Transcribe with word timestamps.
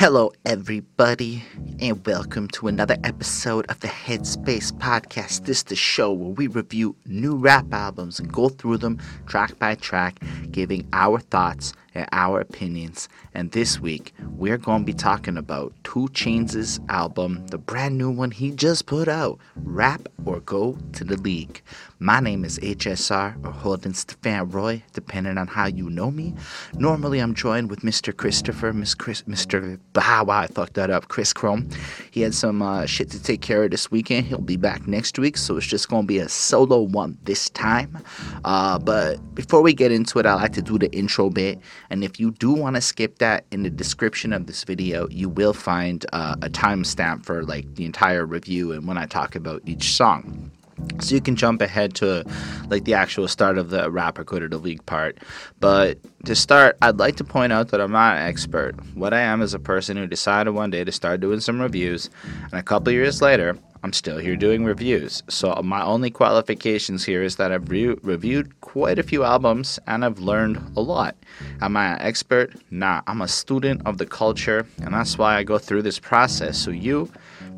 Hello, 0.00 0.32
everybody, 0.46 1.44
and 1.78 2.06
welcome 2.06 2.48
to 2.48 2.68
another 2.68 2.96
episode 3.04 3.66
of 3.70 3.80
the 3.80 3.88
Headspace 3.88 4.72
Podcast. 4.72 5.44
This 5.44 5.58
is 5.58 5.64
the 5.64 5.76
show 5.76 6.10
where 6.10 6.30
we 6.30 6.46
review 6.46 6.96
new 7.04 7.36
rap 7.36 7.66
albums 7.70 8.18
and 8.18 8.32
go 8.32 8.48
through 8.48 8.78
them 8.78 8.98
track 9.26 9.58
by 9.58 9.74
track, 9.74 10.18
giving 10.50 10.88
our 10.94 11.20
thoughts 11.20 11.74
our 12.12 12.40
opinions. 12.40 13.08
And 13.34 13.52
this 13.52 13.80
week, 13.80 14.12
we're 14.36 14.58
going 14.58 14.82
to 14.82 14.86
be 14.86 14.92
talking 14.92 15.36
about 15.36 15.72
2 15.84 16.08
Chainz' 16.12 16.78
album, 16.88 17.46
the 17.48 17.58
brand 17.58 17.98
new 17.98 18.10
one 18.10 18.30
he 18.30 18.50
just 18.50 18.86
put 18.86 19.08
out, 19.08 19.38
Rap 19.56 20.08
or 20.24 20.40
Go 20.40 20.78
to 20.92 21.04
the 21.04 21.16
League. 21.16 21.62
My 22.02 22.18
name 22.18 22.46
is 22.46 22.58
HSR 22.60 23.44
or 23.44 23.50
Holden 23.52 23.92
Stefan 23.92 24.48
Roy, 24.48 24.82
depending 24.94 25.36
on 25.36 25.46
how 25.46 25.66
you 25.66 25.90
know 25.90 26.10
me. 26.10 26.34
Normally, 26.78 27.18
I'm 27.18 27.34
joined 27.34 27.68
with 27.68 27.80
Mr. 27.80 28.16
Christopher, 28.16 28.72
Chris, 28.96 29.22
Mr. 29.24 29.78
Bah, 29.92 30.24
wow, 30.26 30.40
I 30.40 30.46
fucked 30.46 30.74
that 30.74 30.88
up, 30.88 31.08
Chris 31.08 31.34
Chrome. 31.34 31.68
He 32.10 32.22
had 32.22 32.34
some 32.34 32.62
uh, 32.62 32.86
shit 32.86 33.10
to 33.10 33.22
take 33.22 33.42
care 33.42 33.64
of 33.64 33.70
this 33.70 33.90
weekend. 33.90 34.26
He'll 34.26 34.40
be 34.40 34.56
back 34.56 34.88
next 34.88 35.18
week, 35.18 35.36
so 35.36 35.58
it's 35.58 35.66
just 35.66 35.90
going 35.90 36.04
to 36.04 36.06
be 36.06 36.18
a 36.18 36.28
solo 36.30 36.80
one 36.80 37.18
this 37.24 37.50
time. 37.50 37.98
Uh, 38.46 38.78
but 38.78 39.18
before 39.34 39.60
we 39.60 39.74
get 39.74 39.92
into 39.92 40.18
it, 40.18 40.24
I 40.24 40.34
like 40.34 40.54
to 40.54 40.62
do 40.62 40.78
the 40.78 40.90
intro 40.92 41.28
bit. 41.28 41.58
And 41.90 42.04
if 42.04 42.20
you 42.20 42.30
do 42.30 42.52
want 42.52 42.76
to 42.76 42.80
skip 42.80 43.18
that, 43.18 43.44
in 43.50 43.64
the 43.64 43.70
description 43.70 44.32
of 44.32 44.46
this 44.46 44.64
video, 44.64 45.08
you 45.08 45.28
will 45.28 45.52
find 45.52 46.06
uh, 46.12 46.36
a 46.40 46.48
timestamp 46.48 47.24
for 47.24 47.42
like 47.42 47.74
the 47.74 47.84
entire 47.84 48.24
review 48.24 48.72
and 48.72 48.86
when 48.86 48.96
I 48.96 49.06
talk 49.06 49.34
about 49.34 49.62
each 49.66 49.92
song. 49.92 50.52
So 51.00 51.14
you 51.14 51.20
can 51.20 51.36
jump 51.36 51.62
ahead 51.62 51.94
to 51.96 52.24
like 52.68 52.84
the 52.84 52.94
actual 52.94 53.26
start 53.28 53.58
of 53.58 53.70
the 53.70 53.90
the 53.90 54.58
league 54.58 54.84
part. 54.86 55.18
But 55.60 55.98
to 56.26 56.34
start, 56.34 56.76
I'd 56.82 56.98
like 56.98 57.16
to 57.16 57.24
point 57.24 57.52
out 57.52 57.68
that 57.68 57.80
I'm 57.80 57.92
not 57.92 58.18
an 58.18 58.26
expert. 58.26 58.74
What 58.94 59.14
I 59.14 59.20
am 59.20 59.42
is 59.42 59.54
a 59.54 59.58
person 59.58 59.96
who 59.96 60.06
decided 60.06 60.50
one 60.50 60.70
day 60.70 60.84
to 60.84 60.92
start 60.92 61.20
doing 61.20 61.40
some 61.40 61.60
reviews, 61.60 62.10
and 62.44 62.54
a 62.54 62.62
couple 62.62 62.92
years 62.92 63.22
later, 63.22 63.56
I'm 63.82 63.94
still 63.94 64.18
here 64.18 64.36
doing 64.36 64.64
reviews. 64.64 65.22
So 65.28 65.54
uh, 65.54 65.62
my 65.62 65.82
only 65.82 66.10
qualifications 66.10 67.04
here 67.06 67.22
is 67.22 67.36
that 67.36 67.50
I've 67.50 67.70
re- 67.70 67.96
reviewed 68.02 68.60
quite 68.60 68.98
a 68.98 69.02
few 69.02 69.24
albums 69.24 69.78
and 69.86 70.04
I've 70.04 70.18
learned 70.18 70.58
a 70.76 70.82
lot. 70.82 71.16
Am 71.62 71.78
I 71.78 71.94
an 71.94 72.02
expert? 72.02 72.52
Nah, 72.70 73.00
I'm 73.06 73.22
a 73.22 73.28
student 73.28 73.80
of 73.86 73.96
the 73.96 74.04
culture, 74.04 74.66
and 74.82 74.92
that's 74.92 75.16
why 75.16 75.36
I 75.36 75.44
go 75.44 75.56
through 75.56 75.82
this 75.82 75.98
process. 75.98 76.58
So 76.58 76.70
you 76.70 77.10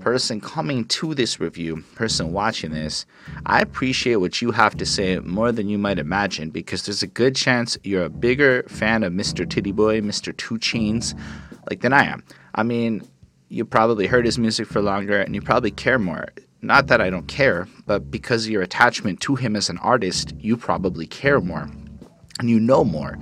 person 0.03 0.41
coming 0.41 0.85
to 0.87 1.15
this 1.15 1.39
review, 1.39 1.85
person 1.95 2.33
watching 2.33 2.73
this, 2.73 3.07
I 3.47 3.61
appreciate 3.61 4.17
what 4.17 4.43
you 4.43 4.51
have 4.51 4.77
to 4.79 4.85
say 4.85 5.19
more 5.21 5.53
than 5.53 5.69
you 5.69 5.79
might 5.79 6.01
imagine 6.01 6.51
because 6.51 6.85
there's 6.85 7.05
a 7.05 7.07
good 7.07 7.37
chance 7.37 7.79
you're 7.85 8.05
a 8.05 8.11
bigger 8.11 8.65
fan 8.65 9.05
of 9.05 9.13
Mr. 9.13 9.49
Titty 9.49 9.71
Boy, 9.71 10.01
Mr. 10.01 10.37
2 10.37 10.59
Chainz, 10.59 11.17
like 11.71 11.83
than 11.83 11.93
I 11.93 12.05
am. 12.05 12.25
I 12.57 12.65
mean, 12.65 13.09
you 13.49 13.65
probably 13.65 14.09
heard 14.09 14.25
his 14.25 14.39
music 14.39 14.67
for 14.67 14.83
longer 14.83 15.21
and 15.21 15.35
you 15.35 15.41
probably 15.41 15.71
care 15.71 15.99
more. 15.99 16.29
Not 16.63 16.89
that 16.89 17.01
I 17.01 17.09
don't 17.09 17.29
care, 17.29 17.69
but 17.87 18.11
because 18.11 18.47
of 18.47 18.51
your 18.51 18.63
attachment 18.63 19.21
to 19.21 19.37
him 19.37 19.55
as 19.55 19.69
an 19.69 19.79
artist, 19.79 20.33
you 20.39 20.57
probably 20.57 21.07
care 21.07 21.41
more 21.41 21.69
and 22.43 22.51
you 22.51 22.61
know 22.61 22.85
more. 22.85 23.19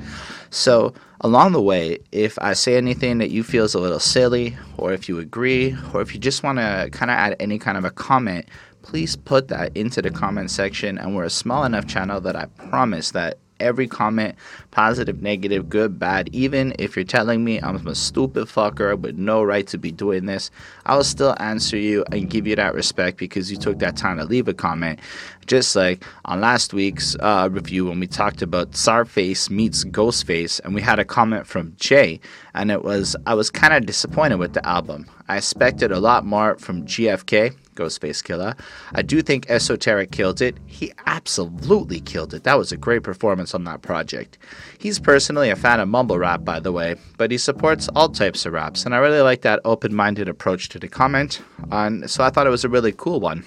So, 0.51 0.93
along 1.21 1.53
the 1.53 1.63
way, 1.63 1.99
if 2.11 2.37
I 2.41 2.55
say 2.55 2.77
anything 2.77 3.19
that 3.19 3.31
you 3.31 3.45
feel 3.45 3.65
is 3.65 3.75
a 3.75 3.79
little 3.79 4.01
silly, 4.01 4.57
or 4.79 4.93
if 4.93 5.09
you 5.09 5.21
agree, 5.21 5.77
or 5.95 6.01
if 6.01 6.13
you 6.13 6.19
just 6.19 6.43
want 6.43 6.59
to 6.59 6.89
kind 6.91 7.11
of 7.11 7.17
add 7.17 7.37
any 7.39 7.59
kind 7.59 7.79
of 7.79 7.85
a 7.85 7.91
comment, 7.91 8.47
please 8.83 9.15
put 9.15 9.49
that 9.49 9.77
into 9.77 10.03
the 10.03 10.11
comment 10.11 10.51
section. 10.51 10.99
And 10.99 11.15
we're 11.15 11.25
a 11.25 11.31
small 11.31 11.65
enough 11.65 11.87
channel 11.87 12.21
that 12.23 12.35
I 12.35 12.47
promise 12.47 13.13
that 13.13 13.39
every 13.61 13.87
comment, 13.87 14.35
positive, 14.71 15.23
negative, 15.23 15.69
good, 15.69 15.99
bad. 15.99 16.29
Even 16.33 16.75
if 16.79 16.97
you're 16.97 17.05
telling 17.05 17.45
me 17.45 17.61
I'm 17.61 17.87
a 17.87 17.95
stupid 17.95 18.49
fucker 18.49 18.99
with 18.99 19.17
no 19.17 19.43
right 19.43 19.67
to 19.69 19.79
be 19.79 19.93
doing 19.93 20.27
this, 20.27 20.51
I 20.87 20.97
will 20.97 21.05
still 21.05 21.35
answer 21.39 21.77
you 21.77 22.05
and 22.13 22.31
give 22.31 22.47
you 22.47 22.57
that 22.57 22.75
respect 22.75 23.19
because 23.19 23.51
you 23.51 23.57
took 23.57 23.79
that 23.81 23.97
time 23.97 24.19
to 24.19 24.25
leave 24.25 24.49
a 24.49 24.55
comment. 24.55 25.01
Just 25.47 25.75
like 25.75 26.05
on 26.27 26.41
last 26.41 26.73
week's 26.73 27.17
uh, 27.21 27.49
review 27.51 27.87
when 27.87 28.01
we 28.01 28.07
talked 28.07 28.43
about 28.43 28.73
Czarface 28.73 29.51
meets 29.51 29.85
Ghostface, 29.85 30.61
and 30.65 30.75
we 30.75 30.81
had 30.81 30.99
a 30.99 31.05
comment 31.05 31.47
from 31.47 31.75
Jay, 31.77 32.21
and 32.55 32.71
it 32.71 32.85
was 32.85 33.17
I 33.27 33.35
was 33.35 33.51
kind 33.51 33.75
of 33.75 33.87
disappointed 33.87 34.39
with 34.39 34.53
the 34.53 34.67
album. 34.67 35.07
I 35.31 35.37
expected 35.37 35.93
a 35.93 36.01
lot 36.01 36.27
more 36.27 36.57
from 36.59 36.87
GFK 36.87 37.55
Ghostface 37.77 38.21
Killah. 38.21 38.59
I 38.93 39.03
do 39.03 39.23
think 39.23 39.49
Esoteric 39.49 40.11
killed 40.11 40.43
it. 40.43 40.59
He 40.67 40.93
absolutely 41.07 42.01
killed 42.01 42.35
it. 42.35 42.43
That 42.43 42.59
was 42.59 42.73
a 42.73 42.77
great 42.77 43.05
performance 43.05 43.55
on 43.55 43.63
that 43.63 43.81
project. 43.81 44.39
He's 44.81 44.99
personally 44.99 45.51
a 45.51 45.57
fan 45.57 45.79
of 45.79 45.89
mumble 45.89 46.19
rap, 46.19 46.43
by 46.43 46.59
the 46.59 46.73
way, 46.73 46.97
but 47.19 47.31
he 47.31 47.37
supports 47.37 47.91
all 47.95 48.09
types 48.09 48.47
of 48.47 48.55
raps, 48.55 48.87
and 48.87 48.95
I 48.95 48.99
really 48.99 49.21
like 49.21 49.43
that 49.43 49.61
open 49.67 49.95
minded 49.95 50.27
approach 50.27 50.71
to 50.71 50.79
the 50.79 50.89
comment. 50.89 51.43
And 51.71 52.11
so 52.11 52.25
I 52.25 52.31
thought 52.31 52.47
it 52.47 52.51
was 52.51 52.65
a 52.65 52.71
really 52.71 52.93
cool 52.93 53.21
one. 53.21 53.45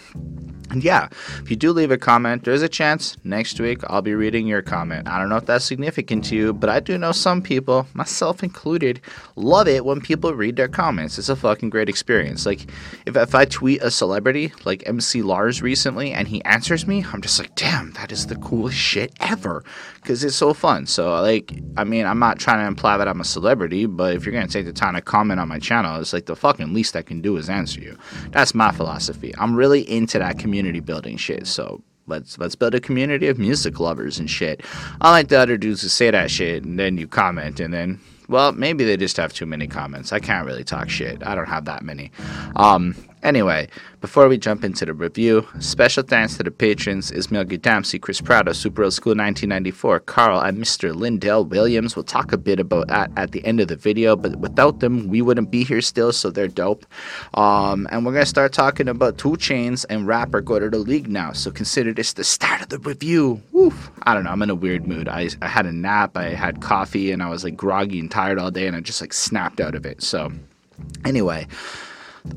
And 0.73 0.83
yeah, 0.83 1.07
if 1.39 1.51
you 1.51 1.55
do 1.55 1.71
leave 1.71 1.91
a 1.91 1.99
comment, 1.99 2.45
there's 2.45 2.63
a 2.63 2.67
chance 2.67 3.15
next 3.23 3.59
week 3.59 3.81
I'll 3.87 4.01
be 4.01 4.15
reading 4.15 4.47
your 4.47 4.63
comment. 4.63 5.07
I 5.07 5.19
don't 5.19 5.29
know 5.29 5.37
if 5.37 5.45
that's 5.45 5.65
significant 5.65 6.25
to 6.25 6.35
you, 6.35 6.51
but 6.51 6.67
I 6.67 6.79
do 6.79 6.97
know 6.97 7.11
some 7.11 7.43
people, 7.43 7.85
myself 7.93 8.43
included, 8.43 8.99
love 9.35 9.67
it 9.67 9.85
when 9.85 10.01
people 10.01 10.33
read 10.33 10.55
their 10.55 10.67
comments. 10.67 11.19
It's 11.19 11.29
a 11.29 11.35
fucking 11.35 11.69
great 11.69 11.89
experience. 11.89 12.47
Like, 12.47 12.71
if, 13.05 13.15
if 13.15 13.35
I 13.35 13.45
tweet 13.45 13.83
a 13.83 13.91
celebrity 13.91 14.51
like 14.65 14.81
MC 14.87 15.21
Lars 15.21 15.61
recently 15.61 16.11
and 16.11 16.27
he 16.27 16.43
answers 16.43 16.87
me, 16.87 17.05
I'm 17.13 17.21
just 17.21 17.37
like, 17.37 17.53
damn, 17.53 17.91
that 17.91 18.11
is 18.11 18.25
the 18.25 18.37
coolest 18.37 18.77
shit 18.77 19.13
ever. 19.19 19.63
Because 20.01 20.23
it's 20.23 20.35
so 20.35 20.55
fun. 20.55 20.87
So, 20.87 21.13
uh, 21.13 21.21
like, 21.23 21.53
I 21.77 21.83
mean, 21.83 22.05
I'm 22.05 22.19
not 22.19 22.39
trying 22.39 22.59
to 22.59 22.67
imply 22.67 22.97
that 22.97 23.07
I'm 23.07 23.21
a 23.21 23.25
celebrity, 23.25 23.85
but 23.85 24.15
if 24.15 24.25
you're 24.25 24.33
to 24.41 24.47
take 24.47 24.65
the 24.65 24.73
time 24.73 24.95
to 24.95 25.01
comment 25.01 25.39
on 25.39 25.47
my 25.47 25.59
channel, 25.59 25.99
it's 25.99 26.13
like 26.13 26.25
the 26.25 26.35
fucking 26.35 26.73
least 26.73 26.95
I 26.95 27.01
can 27.01 27.21
do 27.21 27.37
is 27.37 27.49
answer 27.49 27.79
you. 27.79 27.97
That's 28.31 28.53
my 28.53 28.71
philosophy. 28.71 29.33
I'm 29.37 29.55
really 29.55 29.89
into 29.89 30.19
that 30.19 30.39
community 30.39 30.63
community 30.63 30.79
building 30.79 31.17
shit. 31.17 31.47
So 31.47 31.81
let's 32.07 32.37
let's 32.37 32.55
build 32.55 32.75
a 32.75 32.79
community 32.79 33.27
of 33.27 33.37
music 33.37 33.79
lovers 33.79 34.19
and 34.19 34.29
shit. 34.29 34.61
I 35.01 35.11
like 35.11 35.27
the 35.29 35.39
other 35.39 35.57
dudes 35.57 35.81
who 35.81 35.87
say 35.87 36.11
that 36.11 36.31
shit 36.31 36.63
and 36.63 36.79
then 36.79 36.97
you 36.97 37.07
comment 37.07 37.59
and 37.59 37.73
then 37.73 37.99
well 38.27 38.51
maybe 38.51 38.83
they 38.85 38.97
just 38.97 39.17
have 39.17 39.33
too 39.33 39.45
many 39.45 39.67
comments. 39.67 40.13
I 40.13 40.19
can't 40.19 40.45
really 40.45 40.63
talk 40.63 40.89
shit. 40.89 41.25
I 41.25 41.35
don't 41.35 41.47
have 41.47 41.65
that 41.65 41.83
many. 41.83 42.11
Um, 42.55 42.95
Anyway, 43.23 43.69
before 44.01 44.27
we 44.27 44.37
jump 44.37 44.65
into 44.65 44.85
the 44.85 44.93
review, 44.93 45.47
special 45.59 46.03
thanks 46.03 46.35
to 46.35 46.43
the 46.43 46.51
patrons 46.51 47.09
Ismail 47.09 47.45
Gidamsi, 47.45 47.99
Chris 48.01 48.19
Prado, 48.19 48.51
Super 48.51 48.83
Old 48.83 48.93
School 48.93 49.11
1994, 49.11 50.01
Carl, 50.01 50.41
and 50.41 50.57
Mr. 50.57 50.93
Lindell 50.93 51.45
Williams. 51.45 51.95
We'll 51.95 52.03
talk 52.03 52.33
a 52.33 52.37
bit 52.37 52.59
about 52.59 52.89
that 52.89 53.11
at 53.15 53.31
the 53.31 53.43
end 53.45 53.61
of 53.61 53.69
the 53.69 53.77
video, 53.77 54.17
but 54.17 54.35
without 54.35 54.81
them, 54.81 55.07
we 55.07 55.21
wouldn't 55.21 55.51
be 55.51 55.63
here 55.63 55.79
still, 55.79 56.11
so 56.11 56.31
they're 56.31 56.49
dope. 56.49 56.85
Um, 57.33 57.87
and 57.91 58.05
we're 58.05 58.11
going 58.11 58.25
to 58.25 58.29
start 58.29 58.51
talking 58.51 58.89
about 58.89 59.17
2 59.17 59.29
Chainz 59.31 59.85
and 59.89 60.05
Rap 60.05 60.35
or 60.35 60.41
Go 60.41 60.59
to 60.59 60.69
the 60.69 60.79
League 60.79 61.07
now, 61.07 61.31
so 61.31 61.49
consider 61.49 61.93
this 61.93 62.11
the 62.11 62.25
start 62.25 62.61
of 62.61 62.67
the 62.67 62.79
review. 62.79 63.41
I 64.03 64.13
don't 64.13 64.25
know, 64.25 64.31
I'm 64.31 64.41
in 64.41 64.49
a 64.49 64.55
weird 64.55 64.85
mood. 64.85 65.07
I, 65.07 65.29
I 65.41 65.47
had 65.47 65.65
a 65.65 65.71
nap, 65.71 66.17
I 66.17 66.31
had 66.31 66.59
coffee, 66.59 67.13
and 67.13 67.23
I 67.23 67.29
was 67.29 67.45
like 67.45 67.55
groggy 67.55 68.01
and 68.01 68.11
tired 68.11 68.37
all 68.37 68.51
day, 68.51 68.67
and 68.67 68.75
I 68.75 68.81
just 68.81 68.99
like 68.99 69.13
snapped 69.13 69.61
out 69.61 69.75
of 69.75 69.85
it. 69.85 70.03
So, 70.03 70.29
anyway. 71.05 71.47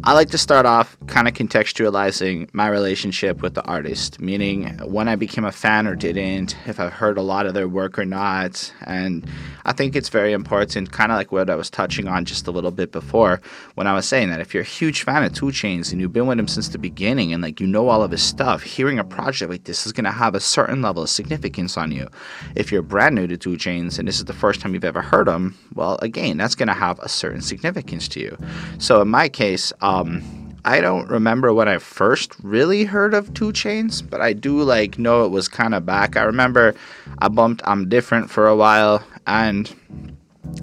I 0.02 0.14
like 0.14 0.30
to 0.30 0.38
start 0.38 0.66
off 0.66 0.97
kind 1.06 1.28
of 1.28 1.34
contextualizing 1.34 2.52
my 2.52 2.66
relationship 2.69 3.41
with 3.41 3.54
the 3.54 3.62
artist, 3.62 4.20
meaning 4.20 4.76
when 4.78 5.06
I 5.06 5.14
became 5.14 5.44
a 5.44 5.52
fan 5.52 5.86
or 5.86 5.94
didn't, 5.94 6.56
if 6.66 6.80
I've 6.80 6.92
heard 6.92 7.19
a 7.19 7.22
lot 7.22 7.47
of 7.47 7.54
their 7.54 7.69
work 7.69 7.96
or 7.96 8.04
not. 8.04 8.72
And 8.84 9.25
I 9.64 9.72
think 9.72 9.94
it's 9.94 10.08
very 10.08 10.32
important, 10.32 10.91
kind 10.91 11.12
of 11.12 11.16
like 11.16 11.30
what 11.30 11.48
I 11.48 11.54
was 11.54 11.70
touching 11.70 12.08
on 12.08 12.25
just 12.25 12.48
a 12.48 12.50
little 12.50 12.72
bit 12.72 12.91
before 12.91 13.41
when 13.76 13.86
I 13.86 13.94
was 13.94 14.08
saying 14.08 14.30
that 14.30 14.41
if 14.41 14.52
you're 14.52 14.64
a 14.64 14.66
huge 14.66 15.02
fan 15.02 15.22
of 15.22 15.32
2 15.32 15.46
Chainz 15.46 15.92
and 15.92 16.00
you've 16.00 16.12
been 16.12 16.26
with 16.26 16.41
him 16.41 16.48
since 16.48 16.69
the 16.69 16.78
beginning 16.78 17.32
and 17.32 17.41
like 17.41 17.60
you 17.60 17.66
know 17.69 17.88
all 17.88 18.02
of 18.02 18.10
his 18.10 18.22
stuff, 18.25 18.64
hearing 18.64 18.98
a 18.98 19.04
project 19.04 19.52
like 19.52 19.64
this 19.64 19.86
is 19.86 19.92
going 19.92 20.04
to 20.04 20.10
have 20.10 20.34
a 20.34 20.41
certain 20.41 20.82
level 20.82 21.04
of 21.04 21.10
significance 21.10 21.76
on 21.76 21.92
you. 21.92 22.08
If 22.56 22.72
you're 22.72 22.82
brand 22.82 23.14
new 23.14 23.28
to 23.28 23.36
2 23.36 23.50
Chainz 23.50 24.00
and 24.00 24.08
this 24.08 24.19
is 24.19 24.25
the 24.25 24.32
first 24.32 24.60
time 24.60 24.75
you've 24.75 24.84
ever 24.84 25.02
heard 25.02 25.28
him, 25.28 25.56
well, 25.75 25.96
again, 26.02 26.38
that's 26.38 26.56
going 26.56 26.69
to 26.69 26.75
have 26.75 26.99
a 26.99 27.08
certain 27.08 27.40
significance 27.40 28.08
to 28.08 28.20
you. 28.20 28.37
So 28.78 29.00
in 29.00 29.08
my 29.08 29.28
case, 29.28 29.72
um, 29.81 30.23
I 30.64 30.81
don't 30.81 31.08
remember 31.08 31.52
when 31.52 31.69
I 31.69 31.78
first 31.78 32.32
really 32.43 32.84
heard 32.84 33.14
of 33.14 33.32
2 33.34 33.52
Chainz, 33.52 34.02
but 34.08 34.20
I 34.20 34.32
do 34.32 34.62
like 34.62 34.99
know 34.99 35.25
it 35.25 35.31
was 35.31 35.49
kind 35.49 35.75
of 35.75 35.87
back. 35.87 36.17
I 36.17 36.23
remember 36.23 36.75
I 37.19 37.28
bumped 37.28 37.62
I'm 37.64 37.88
Different 37.88 38.31
for 38.31 38.49
a 38.49 38.56
while, 38.56 39.05
and 39.26 39.73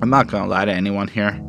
I'm 0.01 0.10
not 0.10 0.27
gonna 0.27 0.48
lie 0.48 0.65
to 0.65 0.74
anyone 0.74 1.07
here. 1.07 1.42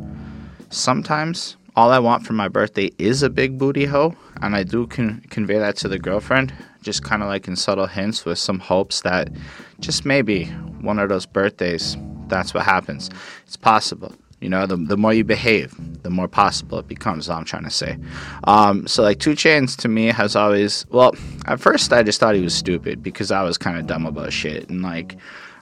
Sometimes 0.69 1.57
all 1.75 1.91
I 1.91 1.99
want 1.99 2.25
for 2.25 2.31
my 2.31 2.47
birthday 2.47 2.91
is 2.97 3.23
a 3.23 3.29
big 3.29 3.57
booty 3.57 3.85
hoe, 3.85 4.15
and 4.41 4.55
I 4.55 4.63
do 4.63 4.87
con- 4.87 5.21
convey 5.29 5.59
that 5.59 5.75
to 5.77 5.89
the 5.89 5.99
girlfriend, 5.99 6.53
just 6.81 7.03
kind 7.03 7.21
of 7.21 7.27
like 7.27 7.47
in 7.49 7.57
subtle 7.57 7.87
hints 7.87 8.23
with 8.23 8.39
some 8.39 8.59
hopes 8.59 9.01
that 9.01 9.29
just 9.81 10.05
maybe 10.05 10.45
one 10.79 10.99
of 10.99 11.09
those 11.09 11.25
birthdays, 11.25 11.97
that's 12.27 12.53
what 12.53 12.63
happens. 12.63 13.09
It's 13.45 13.57
possible. 13.57 14.15
You 14.45 14.49
know, 14.49 14.67
the, 14.67 14.77
the 14.77 14.95
more 14.95 15.11
you 15.11 15.23
behave, 15.23 15.73
the 16.03 16.11
more 16.11 16.27
possible 16.27 16.77
it 16.77 16.87
becomes. 16.87 17.27
I'm 17.31 17.45
trying 17.45 17.63
to 17.63 17.71
say. 17.71 17.97
Um, 18.43 18.85
so 18.85 19.01
like 19.01 19.19
2 19.19 19.31
Chainz 19.31 19.75
to 19.77 19.87
me 19.87 20.05
has 20.05 20.35
always 20.35 20.85
well. 20.91 21.15
At 21.47 21.59
first, 21.59 21.91
I 21.91 22.03
just 22.03 22.19
thought 22.19 22.35
he 22.35 22.41
was 22.41 22.53
stupid 22.53 23.01
because 23.01 23.31
I 23.31 23.41
was 23.41 23.57
kind 23.57 23.75
of 23.75 23.87
dumb 23.87 24.05
about 24.05 24.31
shit, 24.31 24.69
and 24.69 24.83
like 24.83 25.17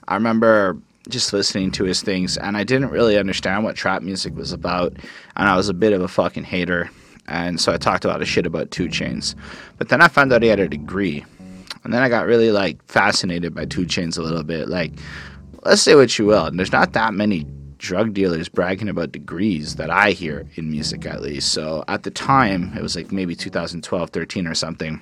I 0.06 0.16
remember 0.16 0.76
just 1.08 1.32
listening 1.32 1.70
to 1.70 1.84
his 1.84 2.02
things, 2.02 2.36
and 2.36 2.58
I 2.58 2.64
didn't 2.64 2.90
really 2.90 3.16
understand 3.16 3.64
what 3.64 3.74
trap 3.74 4.02
music 4.02 4.34
was 4.36 4.52
about, 4.52 4.92
and 5.34 5.48
I 5.48 5.56
was 5.56 5.70
a 5.70 5.74
bit 5.74 5.94
of 5.94 6.02
a 6.02 6.08
fucking 6.08 6.44
hater, 6.44 6.90
and 7.26 7.58
so 7.58 7.72
I 7.72 7.78
talked 7.78 8.04
a 8.04 8.08
lot 8.08 8.20
of 8.20 8.28
shit 8.28 8.44
about 8.44 8.70
2 8.70 8.88
Chainz, 8.88 9.34
But 9.78 9.88
then 9.88 10.02
I 10.02 10.08
found 10.08 10.30
out 10.30 10.42
he 10.42 10.48
had 10.50 10.60
a 10.60 10.68
degree, 10.68 11.24
and 11.84 11.94
then 11.94 12.02
I 12.02 12.10
got 12.10 12.26
really 12.26 12.50
like 12.50 12.84
fascinated 12.84 13.54
by 13.54 13.64
2 13.64 13.86
Chainz 13.86 14.18
a 14.18 14.22
little 14.22 14.44
bit. 14.44 14.68
Like, 14.68 14.92
let's 15.62 15.80
say 15.80 15.94
what 15.94 16.18
you 16.18 16.26
will, 16.26 16.44
and 16.44 16.58
there's 16.58 16.70
not 16.70 16.92
that 16.92 17.14
many 17.14 17.46
drug 17.84 18.14
dealers 18.14 18.48
bragging 18.48 18.88
about 18.88 19.12
degrees 19.12 19.76
that 19.76 19.90
I 19.90 20.12
hear 20.12 20.46
in 20.54 20.70
music 20.70 21.04
at 21.04 21.20
least. 21.20 21.52
So 21.52 21.84
at 21.86 22.02
the 22.02 22.10
time, 22.10 22.72
it 22.76 22.82
was 22.82 22.96
like 22.96 23.12
maybe 23.12 23.36
2012, 23.36 24.10
13 24.10 24.46
or 24.46 24.54
something 24.54 25.00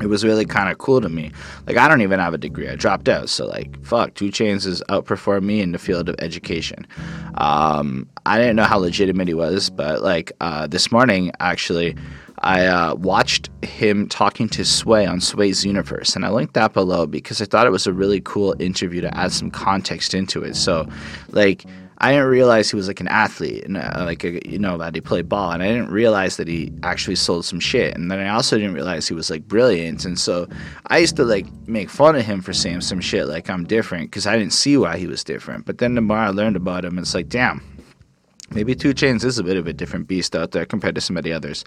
it 0.00 0.06
was 0.06 0.24
really 0.24 0.46
kind 0.46 0.70
of 0.70 0.78
cool 0.78 1.00
to 1.00 1.08
me. 1.08 1.30
Like 1.66 1.76
I 1.76 1.88
don't 1.88 2.00
even 2.00 2.18
have 2.18 2.32
a 2.32 2.38
degree. 2.38 2.68
I 2.68 2.76
dropped 2.76 3.08
out. 3.08 3.28
So 3.28 3.46
like 3.46 3.84
fuck, 3.84 4.14
2 4.14 4.26
Chainz 4.26 4.64
has 4.64 4.82
outperformed 4.88 5.42
me 5.42 5.60
in 5.60 5.72
the 5.72 5.78
field 5.78 6.08
of 6.08 6.16
education. 6.20 6.86
Um, 7.34 8.08
I 8.24 8.38
didn't 8.38 8.56
know 8.56 8.64
how 8.64 8.78
legitimate 8.78 9.28
he 9.28 9.34
was, 9.34 9.70
but 9.70 10.02
like 10.02 10.32
uh, 10.40 10.66
this 10.68 10.90
morning 10.90 11.32
actually 11.40 11.96
I 12.44 12.66
uh, 12.66 12.94
watched 12.96 13.48
him 13.62 14.08
talking 14.08 14.48
to 14.50 14.64
Sway 14.64 15.06
on 15.06 15.20
Sway's 15.20 15.64
Universe, 15.64 16.14
and 16.14 16.26
I 16.26 16.30
linked 16.30 16.52
that 16.54 16.74
below 16.74 17.06
because 17.06 17.40
I 17.40 17.46
thought 17.46 17.66
it 17.66 17.70
was 17.70 17.86
a 17.86 17.92
really 17.92 18.20
cool 18.20 18.54
interview 18.58 19.00
to 19.00 19.16
add 19.16 19.32
some 19.32 19.50
context 19.50 20.12
into 20.12 20.42
it. 20.42 20.54
So, 20.54 20.86
like, 21.30 21.64
I 22.04 22.12
didn't 22.12 22.26
realize 22.26 22.68
he 22.68 22.76
was 22.76 22.86
like 22.86 23.00
an 23.00 23.08
athlete 23.08 23.64
and 23.64 23.78
uh, 23.78 24.02
like 24.04 24.24
a, 24.24 24.46
you 24.46 24.58
know 24.58 24.76
that 24.76 24.94
he 24.94 25.00
played 25.00 25.26
ball, 25.26 25.52
and 25.52 25.62
I 25.62 25.68
didn't 25.68 25.90
realize 25.90 26.36
that 26.36 26.46
he 26.46 26.70
actually 26.82 27.16
sold 27.16 27.46
some 27.46 27.60
shit. 27.60 27.96
And 27.96 28.10
then 28.10 28.18
I 28.20 28.28
also 28.28 28.58
didn't 28.58 28.74
realize 28.74 29.08
he 29.08 29.14
was 29.14 29.30
like 29.30 29.48
brilliant. 29.48 30.04
And 30.04 30.18
so 30.18 30.46
I 30.88 30.98
used 30.98 31.16
to 31.16 31.24
like 31.24 31.46
make 31.66 31.88
fun 31.88 32.14
of 32.14 32.26
him 32.26 32.42
for 32.42 32.52
saying 32.52 32.82
some 32.82 33.00
shit 33.00 33.26
like 33.26 33.48
I'm 33.48 33.64
different 33.64 34.10
because 34.10 34.26
I 34.26 34.36
didn't 34.36 34.52
see 34.52 34.76
why 34.76 34.98
he 34.98 35.06
was 35.06 35.24
different. 35.24 35.64
But 35.64 35.78
then 35.78 35.94
the 35.94 36.02
more 36.02 36.18
I 36.18 36.28
learned 36.28 36.56
about 36.56 36.84
him, 36.84 36.98
and 36.98 37.06
it's 37.06 37.14
like 37.14 37.30
damn, 37.30 37.62
maybe 38.50 38.74
2 38.74 38.92
Chainz 38.92 39.24
is 39.24 39.38
a 39.38 39.42
bit 39.42 39.56
of 39.56 39.66
a 39.66 39.72
different 39.72 40.06
beast 40.06 40.36
out 40.36 40.50
there 40.50 40.66
compared 40.66 40.96
to 40.96 41.00
some 41.00 41.16
of 41.16 41.24
the 41.24 41.32
others. 41.32 41.64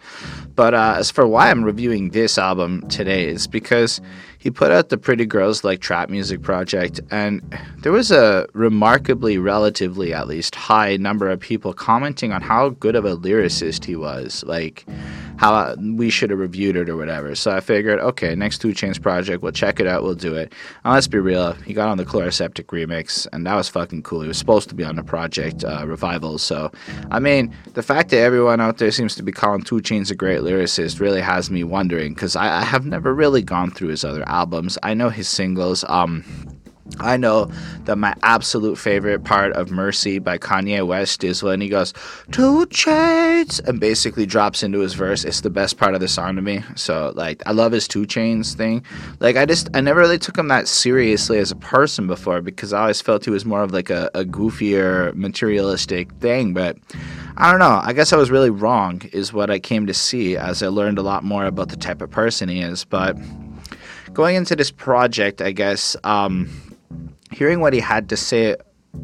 But 0.53 0.75
uh, 0.75 0.97
as 0.97 1.09
for 1.09 1.25
why 1.25 1.49
I'm 1.49 1.63
reviewing 1.63 2.11
this 2.11 2.37
album 2.37 2.87
today 2.89 3.27
is 3.27 3.47
because 3.47 4.01
he 4.47 4.51
put 4.51 4.71
out 4.71 4.87
the 4.87 4.97
Pretty 4.97 5.25
Girls 5.25 5.65
Like 5.65 5.81
Trap 5.81 6.09
Music 6.09 6.41
project, 6.41 7.01
and 7.11 7.41
there 7.79 7.91
was 7.91 8.11
a 8.11 8.47
remarkably, 8.53 9.37
relatively 9.37 10.13
at 10.13 10.25
least, 10.25 10.55
high 10.55 10.95
number 10.95 11.29
of 11.29 11.41
people 11.41 11.73
commenting 11.73 12.31
on 12.31 12.41
how 12.41 12.69
good 12.69 12.95
of 12.95 13.03
a 13.03 13.17
lyricist 13.17 13.83
he 13.83 13.97
was. 13.97 14.45
Like, 14.47 14.85
how 15.37 15.75
we 15.75 16.09
should 16.09 16.29
have 16.29 16.39
reviewed 16.39 16.75
it 16.75 16.89
or 16.89 16.97
whatever. 16.97 17.35
So 17.35 17.51
I 17.51 17.59
figured, 17.59 17.99
okay, 17.99 18.35
next 18.35 18.59
2 18.59 18.69
Chainz 18.69 19.01
project, 19.01 19.43
we'll 19.43 19.51
check 19.51 19.79
it 19.79 19.87
out, 19.87 20.03
we'll 20.03 20.15
do 20.15 20.35
it. 20.35 20.53
And 20.83 20.93
let's 20.93 21.07
be 21.07 21.19
real, 21.19 21.53
he 21.53 21.73
got 21.73 21.89
on 21.89 21.97
the 21.97 22.05
Chloraseptic 22.05 22.65
remix, 22.65 23.27
and 23.31 23.45
that 23.45 23.55
was 23.55 23.69
fucking 23.69 24.03
cool. 24.03 24.21
He 24.21 24.27
was 24.27 24.37
supposed 24.37 24.69
to 24.69 24.75
be 24.75 24.83
on 24.83 24.95
the 24.95 25.03
project 25.03 25.63
uh, 25.63 25.85
revival. 25.87 26.37
So, 26.37 26.71
I 27.11 27.19
mean, 27.19 27.55
the 27.73 27.83
fact 27.83 28.09
that 28.09 28.19
everyone 28.19 28.59
out 28.59 28.77
there 28.77 28.91
seems 28.91 29.15
to 29.15 29.23
be 29.23 29.31
calling 29.31 29.61
2 29.61 29.75
Chainz 29.77 30.11
a 30.11 30.15
great 30.15 30.41
lyricist 30.41 30.99
really 30.99 31.21
has 31.21 31.51
me 31.51 31.63
wondering 31.63 32.13
because 32.13 32.35
I, 32.35 32.61
I 32.61 32.63
have 32.63 32.85
never 32.85 33.13
really 33.13 33.41
gone 33.41 33.71
through 33.71 33.89
his 33.89 34.03
other 34.03 34.27
albums. 34.27 34.77
I 34.83 34.93
know 34.93 35.09
his 35.09 35.27
singles. 35.27 35.85
Um, 35.87 36.23
I 36.99 37.17
know 37.17 37.51
that 37.85 37.97
my 37.97 38.15
absolute 38.23 38.77
favorite 38.77 39.23
part 39.23 39.53
of 39.53 39.69
Mercy 39.69 40.19
by 40.19 40.37
Kanye 40.37 40.85
West 40.85 41.23
is 41.23 41.43
when 41.43 41.61
he 41.61 41.69
goes, 41.69 41.93
2 42.31 42.65
chains, 42.67 43.59
and 43.59 43.79
basically 43.79 44.25
drops 44.25 44.63
into 44.63 44.79
his 44.79 44.93
verse. 44.93 45.23
It's 45.23 45.41
the 45.41 45.49
best 45.49 45.77
part 45.77 45.93
of 45.93 45.99
the 45.99 46.07
song 46.07 46.35
to 46.37 46.41
me. 46.41 46.63
So, 46.75 47.13
like, 47.15 47.43
I 47.45 47.51
love 47.51 47.71
his 47.71 47.87
2 47.87 48.05
chains 48.05 48.55
thing. 48.55 48.83
Like, 49.19 49.35
I 49.35 49.45
just, 49.45 49.69
I 49.73 49.81
never 49.81 49.99
really 49.99 50.17
took 50.17 50.37
him 50.37 50.47
that 50.47 50.67
seriously 50.67 51.37
as 51.37 51.51
a 51.51 51.55
person 51.55 52.07
before 52.07 52.41
because 52.41 52.73
I 52.73 52.81
always 52.81 53.01
felt 53.01 53.25
he 53.25 53.31
was 53.31 53.45
more 53.45 53.61
of 53.61 53.71
like 53.71 53.89
a, 53.89 54.09
a 54.13 54.23
goofier, 54.23 55.13
materialistic 55.13 56.11
thing. 56.13 56.53
But 56.53 56.77
I 57.37 57.51
don't 57.51 57.59
know. 57.59 57.79
I 57.83 57.93
guess 57.93 58.11
I 58.11 58.17
was 58.17 58.31
really 58.31 58.49
wrong, 58.49 59.01
is 59.13 59.31
what 59.31 59.51
I 59.51 59.59
came 59.59 59.85
to 59.85 59.93
see 59.93 60.35
as 60.35 60.63
I 60.63 60.67
learned 60.67 60.97
a 60.97 61.03
lot 61.03 61.23
more 61.23 61.45
about 61.45 61.69
the 61.69 61.77
type 61.77 62.01
of 62.01 62.09
person 62.09 62.49
he 62.49 62.61
is. 62.61 62.85
But 62.85 63.15
going 64.13 64.35
into 64.35 64.55
this 64.55 64.71
project, 64.71 65.41
I 65.43 65.51
guess, 65.51 65.95
um, 66.03 66.49
hearing 67.37 67.59
what 67.59 67.73
he 67.73 67.79
had 67.79 68.09
to 68.09 68.17
say, 68.17 68.55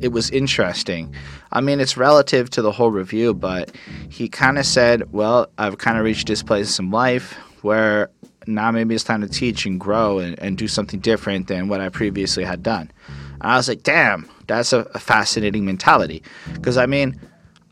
it 0.01 0.11
was 0.11 0.31
interesting. 0.31 1.13
I 1.51 1.61
mean, 1.61 1.79
it's 1.79 1.97
relative 1.97 2.49
to 2.51 2.61
the 2.63 2.71
whole 2.71 2.89
review, 2.89 3.33
but 3.33 3.71
he 4.09 4.27
kind 4.27 4.57
of 4.57 4.65
said, 4.65 5.13
Well, 5.13 5.47
I've 5.57 5.77
kind 5.77 5.97
of 5.97 6.03
reached 6.03 6.27
this 6.27 6.41
place 6.41 6.79
in 6.79 6.89
life 6.89 7.33
where 7.61 8.09
now 8.47 8.71
maybe 8.71 8.95
it's 8.95 9.03
time 9.03 9.21
to 9.21 9.29
teach 9.29 9.65
and 9.65 9.79
grow 9.79 10.19
and, 10.19 10.37
and 10.39 10.57
do 10.57 10.67
something 10.67 10.99
different 10.99 11.47
than 11.47 11.67
what 11.67 11.79
I 11.79 11.89
previously 11.89 12.43
had 12.43 12.63
done. 12.63 12.91
And 13.33 13.51
I 13.51 13.57
was 13.57 13.67
like, 13.67 13.83
Damn, 13.83 14.27
that's 14.47 14.73
a, 14.73 14.79
a 14.95 14.99
fascinating 14.99 15.65
mentality. 15.65 16.23
Because, 16.53 16.77
I 16.77 16.87
mean, 16.87 17.19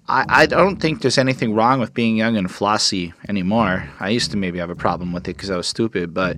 I, 0.07 0.25
I 0.29 0.45
don't 0.45 0.77
think 0.77 1.01
there's 1.01 1.17
anything 1.17 1.55
wrong 1.55 1.79
with 1.79 1.93
being 1.93 2.17
young 2.17 2.37
and 2.37 2.51
flossy 2.51 3.13
anymore. 3.27 3.89
I 3.99 4.09
used 4.09 4.29
to 4.31 4.37
maybe 4.37 4.59
have 4.59 4.69
a 4.69 4.75
problem 4.75 5.11
with 5.11 5.27
it 5.27 5.37
because 5.37 5.49
I 5.49 5.57
was 5.57 5.67
stupid, 5.67 6.13
but 6.13 6.37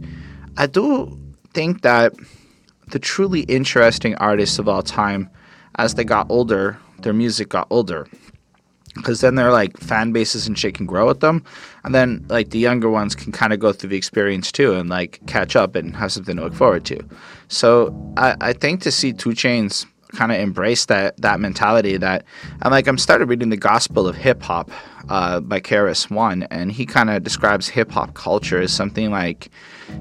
I 0.55 0.67
do 0.67 1.19
think 1.53 1.81
that 1.81 2.13
the 2.87 2.99
truly 2.99 3.41
interesting 3.41 4.15
artists 4.15 4.59
of 4.59 4.67
all 4.67 4.83
time, 4.83 5.29
as 5.75 5.95
they 5.95 6.03
got 6.03 6.27
older, 6.29 6.77
their 6.99 7.13
music 7.13 7.49
got 7.49 7.67
older. 7.69 8.07
Because 8.95 9.21
then 9.21 9.35
their 9.35 9.51
like 9.51 9.75
fan 9.77 10.11
bases 10.11 10.45
and 10.45 10.57
shit 10.57 10.75
can 10.75 10.85
grow 10.85 11.07
with 11.07 11.19
them, 11.19 11.43
and 11.83 11.95
then 11.95 12.23
like 12.29 12.51
the 12.51 12.59
younger 12.59 12.89
ones 12.89 13.15
can 13.15 13.31
kind 13.31 13.51
of 13.51 13.59
go 13.59 13.73
through 13.73 13.89
the 13.89 13.97
experience 13.97 14.51
too 14.51 14.73
and 14.73 14.87
like 14.87 15.19
catch 15.25 15.55
up 15.55 15.75
and 15.75 15.95
have 15.95 16.11
something 16.11 16.35
to 16.35 16.43
look 16.43 16.53
forward 16.53 16.85
to. 16.85 16.99
So 17.47 18.13
I, 18.17 18.35
I 18.39 18.53
think 18.53 18.81
to 18.83 18.91
see 18.91 19.11
2 19.11 19.31
Chainz 19.31 19.87
kind 20.13 20.31
of 20.31 20.39
embrace 20.39 20.85
that 20.85 21.17
that 21.17 21.39
mentality 21.39 21.97
that 21.97 22.25
I'm 22.61 22.71
like 22.71 22.87
I'm 22.87 22.97
started 22.97 23.27
reading 23.27 23.49
the 23.49 23.57
Gospel 23.57 24.07
of 24.07 24.15
Hip 24.15 24.41
Hop 24.43 24.71
uh, 25.09 25.39
by 25.39 25.59
KRS 25.59 26.09
One, 26.09 26.43
and 26.43 26.71
he 26.71 26.85
kind 26.85 27.09
of 27.09 27.23
describes 27.23 27.67
hip 27.67 27.91
hop 27.91 28.13
culture 28.13 28.61
as 28.61 28.71
something 28.71 29.11
like 29.11 29.49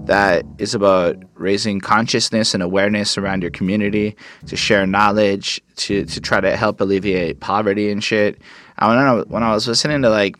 that 0.04 0.44
is 0.58 0.74
about 0.74 1.16
raising 1.34 1.80
consciousness 1.80 2.54
and 2.54 2.62
awareness 2.62 3.18
around 3.18 3.42
your 3.42 3.50
community, 3.50 4.16
to 4.46 4.56
share 4.56 4.86
knowledge, 4.86 5.60
to, 5.76 6.04
to 6.04 6.20
try 6.20 6.40
to 6.40 6.56
help 6.56 6.80
alleviate 6.80 7.40
poverty 7.40 7.90
and 7.90 8.02
shit. 8.02 8.40
And 8.78 8.88
when 8.88 8.98
I, 8.98 9.14
when 9.22 9.42
I 9.42 9.52
was 9.52 9.68
listening 9.68 10.02
to 10.02 10.10
like 10.10 10.36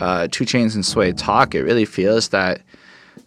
uh, 0.00 0.28
2 0.30 0.44
Chainz 0.44 0.74
and 0.74 0.84
Sway 0.84 1.12
talk, 1.12 1.54
it 1.54 1.62
really 1.62 1.84
feels 1.84 2.28
that 2.28 2.62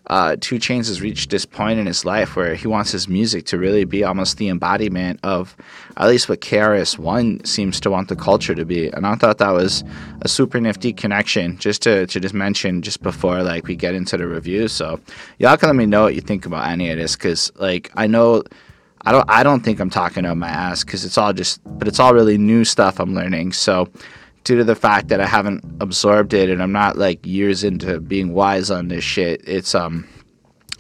uh, 0.08 0.36
2 0.40 0.58
Chainz 0.58 0.88
has 0.88 1.02
reached 1.02 1.30
this 1.32 1.46
point 1.46 1.80
in 1.80 1.86
his 1.86 2.06
life 2.06 2.36
where 2.36 2.56
he 2.56 2.68
wants 2.68 2.92
his 2.92 3.08
music 3.08 3.46
to 3.46 3.58
really 3.58 3.86
be 3.86 4.04
almost 4.04 4.38
the 4.38 4.50
embodiment 4.50 5.20
of 5.24 5.56
at 5.98 6.08
least 6.08 6.30
what 6.30 6.42
KRS 6.42 7.00
One 7.00 7.44
seems 7.44 7.80
to 7.82 7.90
want 7.90 8.10
the 8.10 8.16
culture 8.16 8.54
to 8.54 8.66
be. 8.66 8.90
And 8.90 9.08
I 9.08 9.16
thought 9.16 9.40
that 9.40 9.52
was 9.52 9.84
a 10.22 10.28
super 10.28 10.62
nifty 10.62 10.94
connection 10.94 11.58
just 11.58 11.82
to, 11.84 12.06
to 12.08 12.20
just 12.20 12.36
mention 12.36 12.82
just 12.82 13.02
before 13.02 13.42
like 13.42 13.66
we 13.66 13.76
get 13.76 13.96
into 13.96 14.18
the 14.18 14.28
review. 14.28 14.68
So 14.68 15.00
y'all 15.40 15.58
can 15.58 15.70
let 15.70 15.76
me 15.76 15.86
know 15.86 16.04
what 16.04 16.16
you 16.16 16.22
think 16.22 16.46
about 16.46 16.70
any 16.70 16.92
of 16.92 16.98
this 16.98 17.16
because 17.16 17.52
like 17.56 17.92
I 17.96 18.06
know 18.06 18.44
I 19.08 19.12
don't 19.12 19.30
I 19.30 19.44
don't 19.44 19.62
think 19.62 19.80
I'm 19.80 19.90
talking 19.90 20.26
out 20.26 20.38
my 20.38 20.50
ass 20.50 20.84
because 20.84 21.04
it's 21.04 21.18
all 21.18 21.34
just 21.34 21.62
but 21.66 21.88
it's 21.88 22.00
all 22.00 22.14
really 22.14 22.38
new 22.38 22.64
stuff 22.64 23.00
I'm 23.00 23.16
learning. 23.16 23.54
So 23.54 23.90
due 24.46 24.56
to 24.56 24.64
the 24.64 24.76
fact 24.76 25.10
that 25.10 25.20
I 25.20 25.26
haven't 25.26 25.66
absorbed 25.82 26.34
it 26.34 26.50
and 26.50 26.64
I'm 26.64 26.72
not 26.72 26.98
like 26.98 27.26
years 27.26 27.64
into 27.64 28.00
being 28.00 28.34
wise 28.34 28.72
on 28.72 28.88
this 28.88 29.04
shit, 29.04 29.42
it's 29.46 29.76
um 29.76 30.08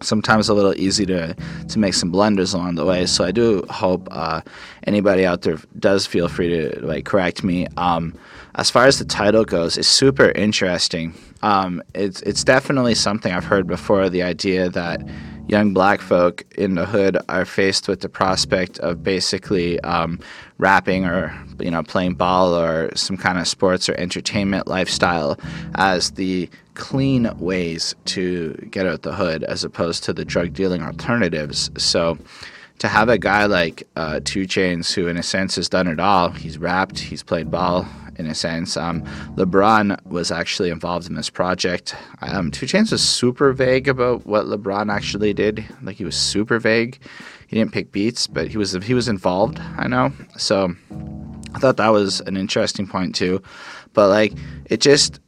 sometimes 0.01 0.49
a 0.49 0.53
little 0.53 0.75
easy 0.75 1.05
to 1.05 1.35
to 1.67 1.79
make 1.79 1.93
some 1.93 2.11
blunders 2.11 2.53
along 2.53 2.75
the 2.75 2.85
way. 2.85 3.05
So 3.05 3.25
I 3.25 3.31
do 3.31 3.63
hope 3.69 4.07
uh, 4.11 4.41
anybody 4.83 5.25
out 5.25 5.41
there 5.41 5.57
does 5.79 6.05
feel 6.05 6.27
free 6.27 6.49
to 6.49 6.85
like 6.85 7.05
correct 7.05 7.43
me. 7.43 7.67
Um, 7.77 8.13
as 8.55 8.69
far 8.69 8.85
as 8.85 8.99
the 8.99 9.05
title 9.05 9.43
goes, 9.45 9.77
it's 9.77 9.87
super 9.87 10.31
interesting. 10.31 11.13
Um, 11.41 11.81
it's 11.93 12.21
it's 12.21 12.43
definitely 12.43 12.95
something 12.95 13.31
I've 13.33 13.45
heard 13.45 13.67
before. 13.67 14.09
The 14.09 14.23
idea 14.23 14.69
that 14.69 15.01
young 15.47 15.73
black 15.73 16.01
folk 16.01 16.43
in 16.57 16.75
the 16.75 16.85
hood 16.85 17.17
are 17.29 17.45
faced 17.45 17.87
with 17.87 18.01
the 18.01 18.09
prospect 18.09 18.79
of 18.79 19.03
basically 19.03 19.79
um, 19.81 20.19
rapping 20.57 21.05
or 21.05 21.35
you 21.59 21.71
know 21.71 21.83
playing 21.83 22.15
ball 22.15 22.55
or 22.55 22.95
some 22.95 23.17
kind 23.17 23.37
of 23.37 23.47
sports 23.47 23.89
or 23.89 23.95
entertainment 23.95 24.67
lifestyle 24.67 25.37
as 25.75 26.11
the 26.11 26.49
clean 26.73 27.29
ways 27.39 27.95
to 28.05 28.53
get 28.69 28.85
out 28.85 29.01
the 29.01 29.15
hood 29.15 29.43
as 29.43 29.63
opposed 29.63 30.03
to 30.03 30.13
the 30.13 30.25
drug 30.25 30.53
dealing 30.53 30.81
alternatives. 30.81 31.69
So 31.77 32.17
to 32.79 32.87
have 32.87 33.07
a 33.07 33.17
guy 33.17 33.45
like 33.45 33.87
uh, 33.95 34.19
2 34.25 34.41
Chainz, 34.41 34.93
who 34.93 35.07
in 35.07 35.17
a 35.17 35.23
sense 35.23 35.55
has 35.55 35.69
done 35.69 35.87
it 35.87 35.99
all, 35.99 36.29
he's 36.29 36.57
rapped, 36.57 36.99
he's 36.99 37.23
played 37.23 37.49
ball, 37.49 37.87
in 38.17 38.27
a 38.27 38.35
sense. 38.35 38.77
Um, 38.77 39.01
LeBron 39.35 40.03
was 40.05 40.31
actually 40.31 40.69
involved 40.69 41.07
in 41.07 41.15
this 41.15 41.29
project. 41.29 41.95
Um, 42.21 42.51
2 42.51 42.65
Chainz 42.65 42.91
was 42.91 43.07
super 43.07 43.53
vague 43.53 43.87
about 43.87 44.25
what 44.25 44.45
LeBron 44.45 44.91
actually 44.91 45.33
did. 45.33 45.65
Like 45.81 45.97
he 45.97 46.05
was 46.05 46.15
super 46.15 46.59
vague. 46.59 46.99
He 47.47 47.55
didn't 47.55 47.73
pick 47.73 47.91
beats, 47.91 48.27
but 48.27 48.47
he 48.47 48.57
was 48.57 48.73
he 48.73 48.93
was 48.93 49.07
involved. 49.07 49.59
I 49.77 49.87
know. 49.87 50.11
So 50.37 50.75
I 51.55 51.57
thought 51.57 51.77
that 51.77 51.87
was 51.87 52.19
an 52.21 52.35
interesting 52.35 52.85
point 52.85 53.15
too. 53.15 53.41
But 53.93 54.09
like 54.09 54.33
it 54.65 54.81
just 54.81 55.21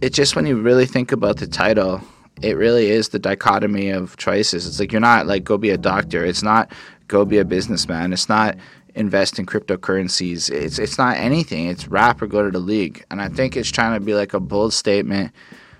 it 0.00 0.14
just 0.14 0.36
when 0.36 0.46
you 0.46 0.60
really 0.60 0.86
think 0.86 1.10
about 1.10 1.38
the 1.38 1.46
title, 1.48 2.00
it 2.40 2.56
really 2.56 2.88
is 2.88 3.08
the 3.08 3.18
dichotomy 3.18 3.90
of 3.90 4.16
choices. 4.16 4.64
It's 4.66 4.78
like 4.78 4.92
you're 4.92 5.00
not 5.00 5.26
like 5.26 5.42
go 5.42 5.58
be 5.58 5.70
a 5.70 5.76
doctor. 5.76 6.24
It's 6.24 6.42
not 6.42 6.70
go 7.08 7.24
be 7.24 7.38
a 7.38 7.44
businessman. 7.44 8.12
It's 8.12 8.28
not 8.28 8.56
invest 8.94 9.40
in 9.40 9.46
cryptocurrencies. 9.46 10.50
It's 10.50 10.78
it's 10.78 10.98
not 10.98 11.16
anything. 11.16 11.66
It's 11.66 11.88
rap 11.88 12.22
or 12.22 12.28
go 12.28 12.44
to 12.44 12.50
the 12.52 12.60
league. 12.60 13.04
And 13.10 13.20
I 13.20 13.28
think 13.28 13.56
it's 13.56 13.72
trying 13.72 13.98
to 13.98 14.04
be 14.04 14.14
like 14.14 14.34
a 14.34 14.40
bold 14.40 14.72
statement 14.72 15.32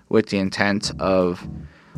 with 0.08 0.30
the 0.30 0.38
intent 0.38 0.90
of 0.98 1.46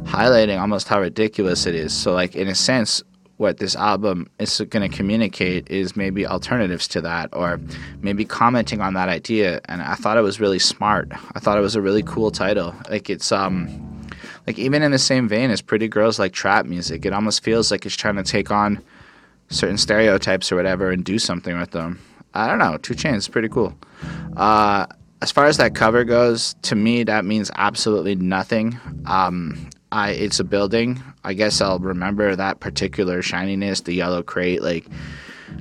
highlighting 0.02 0.60
almost 0.60 0.88
how 0.88 1.00
ridiculous 1.00 1.64
it 1.64 1.74
is. 1.74 1.94
So 1.94 2.12
like 2.12 2.36
in 2.36 2.48
a 2.48 2.54
sense, 2.54 3.02
what 3.36 3.58
this 3.58 3.74
album 3.74 4.28
is 4.38 4.60
going 4.70 4.88
to 4.88 4.96
communicate 4.96 5.68
is 5.68 5.96
maybe 5.96 6.26
alternatives 6.26 6.86
to 6.88 7.00
that 7.00 7.28
or 7.32 7.60
maybe 8.00 8.24
commenting 8.24 8.80
on 8.80 8.94
that 8.94 9.08
idea. 9.08 9.60
And 9.66 9.82
i 9.82 9.94
thought 9.94 10.16
it 10.16 10.22
was 10.22 10.40
really 10.40 10.58
smart. 10.58 11.08
I 11.34 11.40
thought 11.40 11.58
it 11.58 11.62
was 11.62 11.74
a 11.74 11.82
really 11.82 12.02
cool 12.02 12.30
title. 12.30 12.74
Like 12.88 13.10
it's 13.10 13.32
um 13.32 13.68
like 14.46 14.58
even 14.58 14.82
in 14.82 14.92
the 14.92 14.98
same 14.98 15.28
vein 15.28 15.50
as 15.50 15.60
pretty 15.60 15.88
girls 15.88 16.18
like 16.18 16.32
trap 16.32 16.66
music. 16.66 17.04
It 17.04 17.12
almost 17.12 17.42
feels 17.42 17.70
like 17.70 17.84
it's 17.86 17.96
trying 17.96 18.16
to 18.16 18.22
take 18.22 18.50
on 18.50 18.82
certain 19.48 19.78
stereotypes 19.78 20.52
or 20.52 20.56
whatever 20.56 20.90
and 20.90 21.04
do 21.04 21.18
something 21.18 21.58
with 21.58 21.72
them. 21.72 21.98
I 22.34 22.46
don't 22.46 22.58
know. 22.58 22.76
2 22.78 22.94
Chainz 22.94 23.16
is 23.16 23.28
pretty 23.28 23.48
cool. 23.48 23.74
Uh 24.36 24.86
as 25.22 25.32
far 25.32 25.46
as 25.46 25.56
that 25.56 25.74
cover 25.74 26.04
goes, 26.04 26.54
to 26.62 26.74
me 26.74 27.02
that 27.04 27.24
means 27.24 27.50
absolutely 27.56 28.14
nothing. 28.14 28.78
Um, 29.06 29.70
I 29.94 30.10
it's 30.10 30.40
a 30.40 30.44
building. 30.44 31.00
I 31.22 31.34
guess 31.34 31.60
I'll 31.60 31.78
remember 31.78 32.34
that 32.34 32.58
particular 32.58 33.22
shininess, 33.22 33.82
the 33.82 33.92
yellow 33.92 34.24
crate. 34.24 34.60
Like 34.60 34.86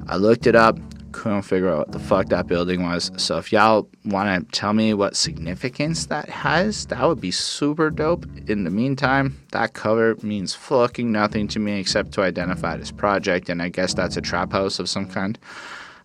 I 0.07 0.17
looked 0.17 0.47
it 0.47 0.55
up, 0.55 0.79
couldn't 1.11 1.43
figure 1.43 1.69
out 1.69 1.77
what 1.77 1.91
the 1.91 1.99
fuck 1.99 2.29
that 2.29 2.47
building 2.47 2.81
was. 2.81 3.11
So 3.17 3.37
if 3.37 3.53
y'all 3.53 3.87
want 4.05 4.49
to 4.49 4.59
tell 4.59 4.73
me 4.73 4.95
what 4.95 5.15
significance 5.15 6.07
that 6.07 6.29
has, 6.29 6.87
that 6.87 7.07
would 7.07 7.21
be 7.21 7.29
super 7.29 7.91
dope. 7.91 8.25
In 8.49 8.63
the 8.63 8.71
meantime, 8.71 9.39
that 9.51 9.73
cover 9.73 10.15
means 10.23 10.55
fucking 10.55 11.11
nothing 11.11 11.47
to 11.49 11.59
me 11.59 11.79
except 11.79 12.11
to 12.13 12.23
identify 12.23 12.75
this 12.75 12.91
project, 12.91 13.49
and 13.49 13.61
I 13.61 13.69
guess 13.69 13.93
that's 13.93 14.17
a 14.17 14.21
trap 14.21 14.51
house 14.51 14.79
of 14.79 14.89
some 14.89 15.07
kind. 15.07 15.37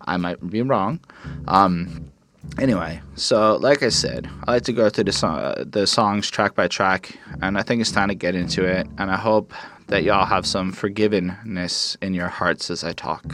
I 0.02 0.18
might 0.18 0.50
be 0.50 0.60
wrong. 0.60 1.00
Um, 1.46 2.12
anyway, 2.58 3.00
so 3.16 3.56
like 3.56 3.82
I 3.82 3.88
said, 3.88 4.28
I 4.46 4.52
like 4.52 4.64
to 4.64 4.72
go 4.72 4.88
through 4.88 5.04
the, 5.04 5.12
so- 5.12 5.64
the 5.66 5.86
songs 5.86 6.30
track 6.30 6.54
by 6.54 6.68
track, 6.68 7.18
and 7.42 7.58
I 7.58 7.62
think 7.62 7.80
it's 7.80 7.92
time 7.92 8.08
to 8.08 8.14
get 8.14 8.34
into 8.34 8.64
it. 8.64 8.86
And 8.98 9.10
I 9.10 9.16
hope 9.16 9.52
that 9.88 10.02
y'all 10.02 10.26
have 10.26 10.46
some 10.46 10.72
forgiveness 10.72 11.96
in 12.02 12.14
your 12.14 12.28
hearts 12.28 12.70
as 12.70 12.84
I 12.84 12.92
talk. 12.92 13.24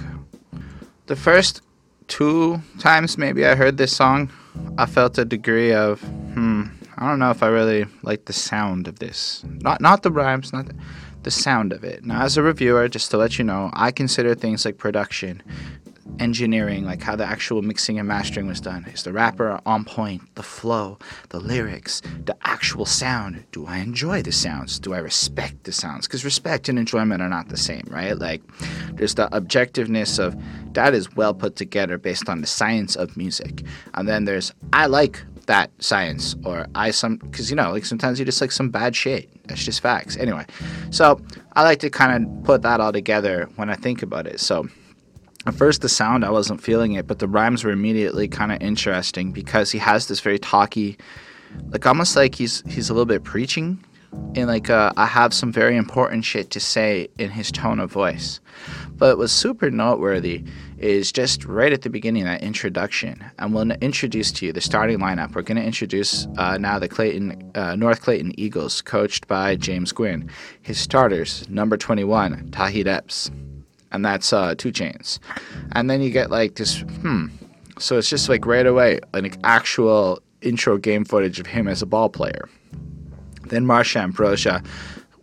The 1.07 1.17
first 1.17 1.63
two 2.07 2.61
times 2.79 3.19
maybe 3.19 3.45
I 3.47 3.55
heard 3.55 3.77
this 3.77 3.95
song, 3.95 4.31
I 4.79 4.87
felt 4.87 5.19
a 5.19 5.25
degree 5.25 5.73
of, 5.73 6.01
hmm, 6.01 6.65
I 6.97 7.09
don't 7.09 7.19
know 7.19 7.31
if 7.31 7.43
I 7.43 7.49
really 7.49 7.87
like 8.03 8.27
the 8.27 8.33
sound 8.33 8.87
of 8.89 9.01
this. 9.01 9.45
Not 9.45 9.81
not 9.81 10.03
the 10.03 10.13
rhymes, 10.13 10.53
not 10.53 10.67
the, 10.67 10.75
the 11.25 11.31
sound 11.31 11.73
of 11.73 11.83
it. 11.83 12.05
Now, 12.05 12.23
as 12.23 12.37
a 12.37 12.43
reviewer, 12.43 12.89
just 12.89 13.11
to 13.11 13.17
let 13.17 13.37
you 13.39 13.45
know, 13.45 13.71
I 13.73 13.91
consider 13.91 14.35
things 14.35 14.65
like 14.65 14.79
production 14.79 15.43
engineering, 16.19 16.85
like 16.85 17.03
how 17.03 17.17
the 17.17 17.25
actual 17.25 17.63
mixing 17.63 17.99
and 17.99 18.09
mastering 18.09 18.47
was 18.47 18.61
done. 18.61 18.85
Is 18.87 19.03
the 19.03 19.13
rapper 19.13 19.61
on 19.67 19.85
point? 19.85 20.35
The 20.35 20.43
flow, 20.43 20.99
the 21.31 21.41
lyrics, 21.41 22.03
the 22.25 22.37
actual 22.45 22.87
sound. 22.87 23.45
Do 23.53 23.67
I 23.67 23.79
enjoy 23.79 24.23
the 24.23 24.33
sounds? 24.33 24.79
Do 24.79 24.95
I 24.95 24.99
respect 24.99 25.65
the 25.65 25.73
sounds? 25.73 26.07
Because 26.07 26.25
respect 26.25 26.69
and 26.69 26.79
enjoyment 26.79 27.23
are 27.23 27.29
not 27.29 27.49
the 27.49 27.57
same, 27.57 27.85
right? 27.89 28.19
Like, 28.19 28.43
there's 28.93 29.15
the 29.15 29.29
objectiveness 29.29 30.19
of 30.19 30.37
that 30.75 30.95
is 30.95 31.15
well 31.17 31.35
put 31.35 31.57
together 31.57 31.99
based 31.99 32.29
on 32.29 32.41
the 32.41 32.47
science 32.47 32.97
of 32.97 33.17
music. 33.17 33.63
And 33.95 34.09
then 34.09 34.25
there's, 34.25 34.53
I 34.73 34.87
like 34.87 35.23
that 35.47 35.71
science 35.79 36.35
or 36.45 36.67
I 36.75 36.91
some 36.91 37.17
because 37.17 37.51
you 37.51 37.57
know 37.57 37.71
like 37.73 37.85
sometimes 37.85 38.19
you 38.19 38.25
just 38.25 38.41
like 38.41 38.53
some 38.53 38.71
bad 38.71 38.97
shit. 38.97 39.29
That's 39.47 39.65
just 39.65 39.81
facts. 39.81 40.17
Anyway, 40.17 40.47
so 40.91 41.21
I 41.53 41.63
like 41.63 41.81
to 41.81 41.91
kind 41.91 42.25
of 42.27 42.45
put 42.45 42.63
that 42.63 42.81
all 42.81 42.93
together 42.93 43.49
when 43.57 43.71
I 43.71 43.75
think 43.75 44.03
about 44.03 44.27
it. 44.27 44.41
So 44.41 44.69
at 45.47 45.55
first 45.55 45.83
the 45.83 45.89
sound 45.89 46.25
I 46.25 46.31
wasn't 46.31 46.63
feeling 46.63 46.93
it, 46.93 47.07
but 47.07 47.19
the 47.19 47.29
rhymes 47.29 47.65
were 47.65 47.71
immediately 47.71 48.29
kind 48.29 48.53
of 48.53 48.63
interesting 48.63 49.33
because 49.33 49.71
he 49.71 49.79
has 49.79 50.09
this 50.09 50.21
very 50.21 50.39
talky, 50.39 50.97
like 51.69 51.87
almost 51.87 52.17
like 52.17 52.35
he's 52.35 52.63
he's 52.67 52.89
a 52.89 52.95
little 52.95 53.07
bit 53.07 53.25
preaching, 53.25 53.85
and 54.35 54.47
like 54.47 54.71
uh, 54.71 54.93
I 54.97 55.07
have 55.07 55.35
some 55.35 55.53
very 55.53 55.77
important 55.77 56.25
shit 56.25 56.51
to 56.51 56.61
say 56.61 57.09
in 57.19 57.31
his 57.31 57.53
tone 57.53 57.79
of 57.79 57.93
voice. 57.93 58.41
But 58.97 59.19
what's 59.19 59.33
super 59.33 59.71
noteworthy 59.71 60.45
is 60.79 61.13
just 61.13 61.45
right 61.45 61.73
at 61.73 61.83
the 61.83 61.91
beginning 61.91 62.25
that 62.25 62.43
introduction, 62.43 63.23
and 63.39 63.55
we'll 63.55 63.71
introduce 63.71 64.33
to 64.33 64.47
you 64.47 64.53
the 64.53 64.61
starting 64.61 64.99
lineup. 64.99 65.35
We're 65.35 65.43
going 65.43 65.59
to 65.59 65.65
introduce 65.65 66.27
uh, 66.39 66.57
now 66.59 66.79
the 66.79 66.89
Clayton 66.89 67.53
uh, 67.55 67.77
North 67.77 68.01
Clayton 68.01 68.39
Eagles, 68.41 68.81
coached 68.81 69.29
by 69.29 69.57
James 69.57 69.93
Gwynn. 69.93 70.31
His 70.63 70.79
starters: 70.79 71.47
number 71.51 71.77
21, 71.77 72.51
Tauheed 72.51 72.87
Epps 72.87 73.31
and 73.95 74.05
that's 74.05 74.33
uh, 74.33 74.55
2 74.57 74.73
Chainz. 74.73 75.19
And 75.73 75.89
then 75.89 76.03
you 76.03 76.11
get 76.11 76.31
like 76.31 76.57
this, 76.57 76.81
hmm. 76.81 77.29
So 77.79 77.97
it's 77.99 78.11
just 78.11 78.29
like 78.29 78.45
right 78.45 78.67
away, 78.67 79.01
an 79.15 79.31
actual 79.45 80.21
intro 80.43 80.77
game 80.79 81.05
footage 81.05 81.41
of 81.41 81.47
him 81.47 81.67
as 81.69 81.81
a 81.81 81.87
ball 81.87 82.09
player. 82.09 82.49
Then 83.49 83.65
Marsha 83.65 84.01
Ambrosius 84.01 84.63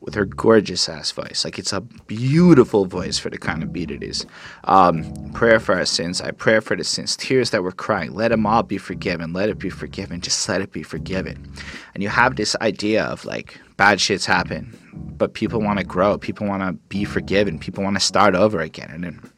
with 0.01 0.15
her 0.15 0.25
gorgeous 0.25 0.89
ass 0.89 1.11
voice. 1.11 1.45
Like 1.45 1.59
it's 1.59 1.73
a 1.73 1.81
beautiful 1.81 2.85
voice 2.85 3.19
for 3.19 3.29
the 3.29 3.37
kind 3.37 3.61
of 3.61 3.71
beat 3.71 3.91
it 3.91 4.01
is. 4.03 4.25
Um, 4.63 5.13
prayer 5.33 5.59
for 5.59 5.75
our 5.75 5.85
sins. 5.85 6.21
I 6.21 6.31
pray 6.31 6.59
for 6.59 6.75
the 6.75 6.83
sins. 6.83 7.15
Tears 7.15 7.51
that 7.51 7.63
we're 7.63 7.71
crying. 7.71 8.13
Let 8.13 8.29
them 8.29 8.45
all 8.45 8.63
be 8.63 8.79
forgiven. 8.79 9.31
Let 9.31 9.49
it 9.49 9.59
be 9.59 9.69
forgiven. 9.69 10.19
Just 10.21 10.49
let 10.49 10.61
it 10.61 10.71
be 10.71 10.81
forgiven. 10.81 11.53
And 11.93 12.01
you 12.01 12.09
have 12.09 12.35
this 12.35 12.55
idea 12.61 13.03
of 13.03 13.25
like 13.25 13.59
bad 13.77 13.99
shits 13.99 14.25
happen 14.25 14.75
but 14.93 15.33
people 15.33 15.61
want 15.61 15.79
to 15.79 15.85
grow. 15.85 16.17
People 16.17 16.47
want 16.47 16.63
to 16.63 16.73
be 16.89 17.05
forgiven. 17.05 17.59
People 17.59 17.83
want 17.83 17.95
to 17.95 17.99
start 17.99 18.35
over 18.35 18.59
again. 18.59 18.89
And 18.91 19.05
in, 19.05 19.31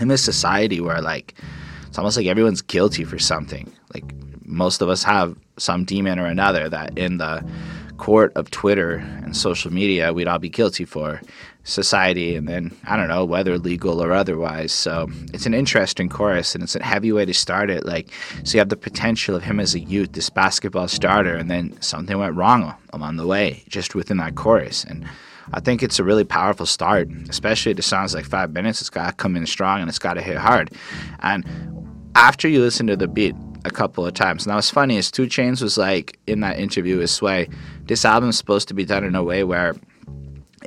in 0.00 0.08
this 0.08 0.22
society 0.22 0.80
where 0.80 1.00
like 1.00 1.34
it's 1.86 1.98
almost 1.98 2.16
like 2.16 2.26
everyone's 2.26 2.62
guilty 2.62 3.04
for 3.04 3.18
something. 3.18 3.72
Like 3.94 4.04
most 4.44 4.82
of 4.82 4.88
us 4.88 5.02
have 5.04 5.36
some 5.56 5.84
demon 5.84 6.18
or 6.18 6.26
another 6.26 6.68
that 6.68 6.96
in 6.98 7.18
the 7.18 7.44
court 7.96 8.32
of 8.34 8.50
Twitter 8.50 8.96
and 8.96 9.36
social 9.36 9.72
media 9.72 10.12
we'd 10.12 10.26
all 10.26 10.40
be 10.40 10.48
guilty 10.48 10.84
for 10.84 11.20
society 11.64 12.36
and 12.36 12.46
then 12.46 12.76
I 12.84 12.96
don't 12.96 13.08
know 13.08 13.24
whether 13.24 13.58
legal 13.58 14.02
or 14.02 14.12
otherwise. 14.12 14.70
So 14.70 15.08
it's 15.32 15.46
an 15.46 15.54
interesting 15.54 16.08
chorus 16.08 16.54
and 16.54 16.62
it's 16.62 16.76
a 16.76 16.82
heavy 16.82 17.10
way 17.10 17.24
to 17.24 17.34
start 17.34 17.70
it. 17.70 17.84
Like 17.84 18.08
so 18.44 18.54
you 18.54 18.58
have 18.60 18.68
the 18.68 18.76
potential 18.76 19.34
of 19.34 19.42
him 19.42 19.58
as 19.58 19.74
a 19.74 19.80
youth, 19.80 20.12
this 20.12 20.30
basketball 20.30 20.88
starter, 20.88 21.34
and 21.34 21.50
then 21.50 21.80
something 21.80 22.16
went 22.18 22.36
wrong 22.36 22.74
along 22.92 23.16
the 23.16 23.26
way, 23.26 23.64
just 23.68 23.94
within 23.94 24.18
that 24.18 24.34
chorus. 24.34 24.84
And 24.84 25.06
I 25.52 25.60
think 25.60 25.82
it's 25.82 25.98
a 25.98 26.04
really 26.04 26.24
powerful 26.24 26.66
start, 26.66 27.08
especially 27.28 27.72
the 27.72 27.82
song's 27.82 28.14
like 28.14 28.26
five 28.26 28.52
minutes. 28.52 28.80
It's 28.80 28.90
gotta 28.90 29.12
come 29.12 29.34
in 29.34 29.46
strong 29.46 29.80
and 29.80 29.88
it's 29.88 29.98
gotta 29.98 30.22
hit 30.22 30.36
hard. 30.36 30.70
And 31.20 31.44
after 32.14 32.46
you 32.46 32.60
listen 32.60 32.86
to 32.86 32.96
the 32.96 33.08
beat, 33.08 33.34
a 33.64 33.70
couple 33.70 34.06
of 34.06 34.12
times. 34.12 34.46
Now, 34.46 34.56
what's 34.56 34.70
funny 34.70 34.98
is 34.98 35.10
2 35.10 35.22
Chainz 35.22 35.62
was 35.62 35.78
like 35.78 36.18
in 36.26 36.40
that 36.40 36.58
interview 36.58 36.98
with 36.98 37.10
Sway, 37.10 37.48
this 37.86 38.04
album's 38.04 38.36
supposed 38.36 38.68
to 38.68 38.74
be 38.74 38.84
done 38.84 39.04
in 39.04 39.14
a 39.14 39.22
way 39.22 39.42
where 39.42 39.74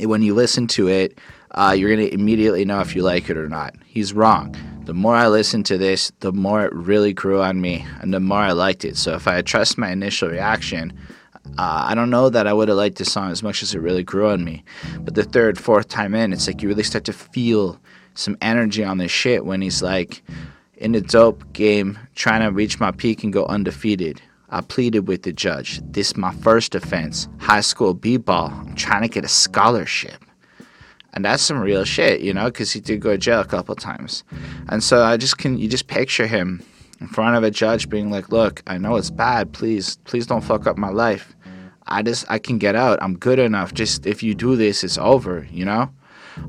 when 0.02 0.22
you 0.22 0.34
listen 0.34 0.68
to 0.68 0.88
it, 0.88 1.18
uh, 1.52 1.76
you're 1.78 1.94
going 1.94 2.08
to 2.08 2.14
immediately 2.14 2.66
know 2.66 2.82
if 2.82 2.96
you 2.96 3.04
like 3.04 3.30
it 3.30 3.38
or 3.38 3.50
not. 3.50 3.76
He's 3.86 4.14
wrong. 4.14 4.56
The 4.86 4.94
more 4.94 5.16
I 5.16 5.28
listened 5.28 5.66
to 5.68 5.78
this, 5.78 6.12
the 6.20 6.32
more 6.32 6.66
it 6.66 6.74
really 6.74 7.14
grew 7.14 7.42
on 7.42 7.60
me, 7.60 7.86
and 8.02 8.14
the 8.14 8.20
more 8.20 8.40
I 8.40 8.52
liked 8.52 8.86
it. 8.86 8.96
So 8.98 9.16
if 9.16 9.28
I 9.28 9.42
trust 9.42 9.78
my 9.78 9.92
initial 9.92 10.30
reaction, 10.30 10.98
uh, 11.58 11.86
I 11.88 11.96
don't 11.96 12.10
know 12.10 12.30
that 12.30 12.48
I 12.48 12.54
would 12.54 12.68
have 12.68 12.78
liked 12.78 12.98
this 12.98 13.12
song 13.12 13.32
as 13.32 13.42
much 13.44 13.64
as 13.64 13.74
it 13.74 13.80
really 13.80 14.04
grew 14.04 14.30
on 14.30 14.44
me. 14.44 14.64
But 15.00 15.16
the 15.16 15.24
third, 15.24 15.58
fourth 15.58 15.88
time 15.88 16.14
in, 16.14 16.32
it's 16.32 16.48
like 16.48 16.62
you 16.62 16.70
really 16.70 16.84
start 16.84 17.06
to 17.06 17.14
feel 17.14 17.80
some 18.14 18.38
energy 18.42 18.84
on 18.84 18.98
this 18.98 19.12
shit 19.12 19.46
when 19.46 19.62
he's 19.62 19.82
like, 19.82 20.24
in 20.78 20.92
the 20.92 21.02
dope 21.02 21.52
game, 21.54 21.98
trying 22.16 22.42
to 22.42 22.52
reach 22.52 22.80
my 22.80 22.92
peak 22.92 23.24
and 23.24 23.34
go 23.34 23.46
undefeated. 23.46 24.22
I 24.50 24.62
pleaded 24.62 25.08
with 25.08 25.24
the 25.24 25.34
judge. 25.34 25.82
This 25.84 26.12
is 26.12 26.18
my 26.18 26.34
first 26.34 26.74
offense. 26.74 27.28
High 27.40 27.62
school 27.62 27.94
b-ball. 27.94 28.52
I'm 28.54 28.76
trying 28.76 29.02
to 29.02 29.10
get 29.10 29.26
a 29.26 29.28
scholarship. 29.28 30.24
And 31.14 31.26
that's 31.26 31.44
some 31.44 31.60
real 31.60 31.84
shit, 31.84 32.22
you 32.22 32.34
know, 32.34 32.46
because 32.46 32.72
he 32.72 32.80
did 32.80 33.02
go 33.02 33.12
to 33.12 33.18
jail 33.18 33.42
a 33.42 33.46
couple 33.46 33.76
times. 33.76 34.24
And 34.70 34.84
so 34.84 35.04
I 35.04 35.18
just 35.18 35.38
can, 35.38 35.58
you 35.58 35.68
just 35.68 35.88
picture 35.88 36.28
him 36.28 36.64
in 37.02 37.08
front 37.08 37.36
of 37.36 37.44
a 37.44 37.52
judge 37.52 37.90
being 37.90 38.10
like, 38.10 38.32
look, 38.32 38.62
I 38.68 38.78
know 38.78 38.96
it's 38.96 39.10
bad. 39.10 39.52
Please, 39.52 39.98
please 40.06 40.28
don't 40.28 40.44
fuck 40.44 40.68
up 40.68 40.78
my 40.78 40.90
life. 40.90 41.36
I 41.88 42.02
just, 42.02 42.30
I 42.30 42.40
can 42.40 42.58
get 42.58 42.76
out. 42.76 43.00
I'm 43.02 43.18
good 43.18 43.40
enough. 43.40 43.74
Just 43.74 44.06
if 44.06 44.22
you 44.22 44.36
do 44.36 44.56
this, 44.56 44.84
it's 44.84 44.98
over, 44.98 45.48
you 45.52 45.66
know? 45.66 45.90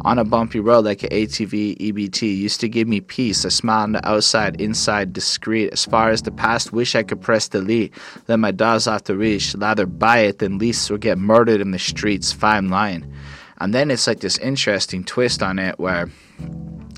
On 0.03 0.19
a 0.19 0.25
bumpy 0.25 0.61
road 0.61 0.85
like 0.85 1.03
an 1.03 1.11
ATV 1.11 1.77
EBT 1.79 2.37
used 2.37 2.61
to 2.61 2.69
give 2.69 2.89
me 2.89 3.01
peace, 3.01 3.45
a 3.45 3.51
smile 3.51 3.83
on 3.83 3.93
the 3.93 4.09
outside, 4.09 4.61
inside 4.61 5.13
discreet. 5.13 5.73
As 5.73 5.85
far 5.85 6.11
as 6.11 6.23
the 6.23 6.31
past, 6.31 6.73
wish 6.73 6.95
I 6.95 7.03
could 7.03 7.21
press 7.21 7.49
delete. 7.49 7.93
Let 8.29 8.39
my 8.39 8.51
dogs 8.51 8.87
off 8.87 9.05
the 9.05 9.15
leash, 9.15 9.55
rather 9.55 9.87
buy 9.87 10.19
it 10.19 10.39
than 10.39 10.59
lease 10.59 10.91
or 10.91 10.99
get 10.99 11.19
murdered 11.19 11.61
in 11.61 11.73
the 11.73 11.79
streets. 11.79 12.33
Fine 12.33 12.69
line. 12.69 13.13
And 13.61 13.75
then 13.75 13.91
it's 13.91 14.07
like 14.07 14.21
this 14.21 14.39
interesting 14.39 15.05
twist 15.05 15.43
on 15.43 15.59
it 15.59 15.79
where 15.79 16.09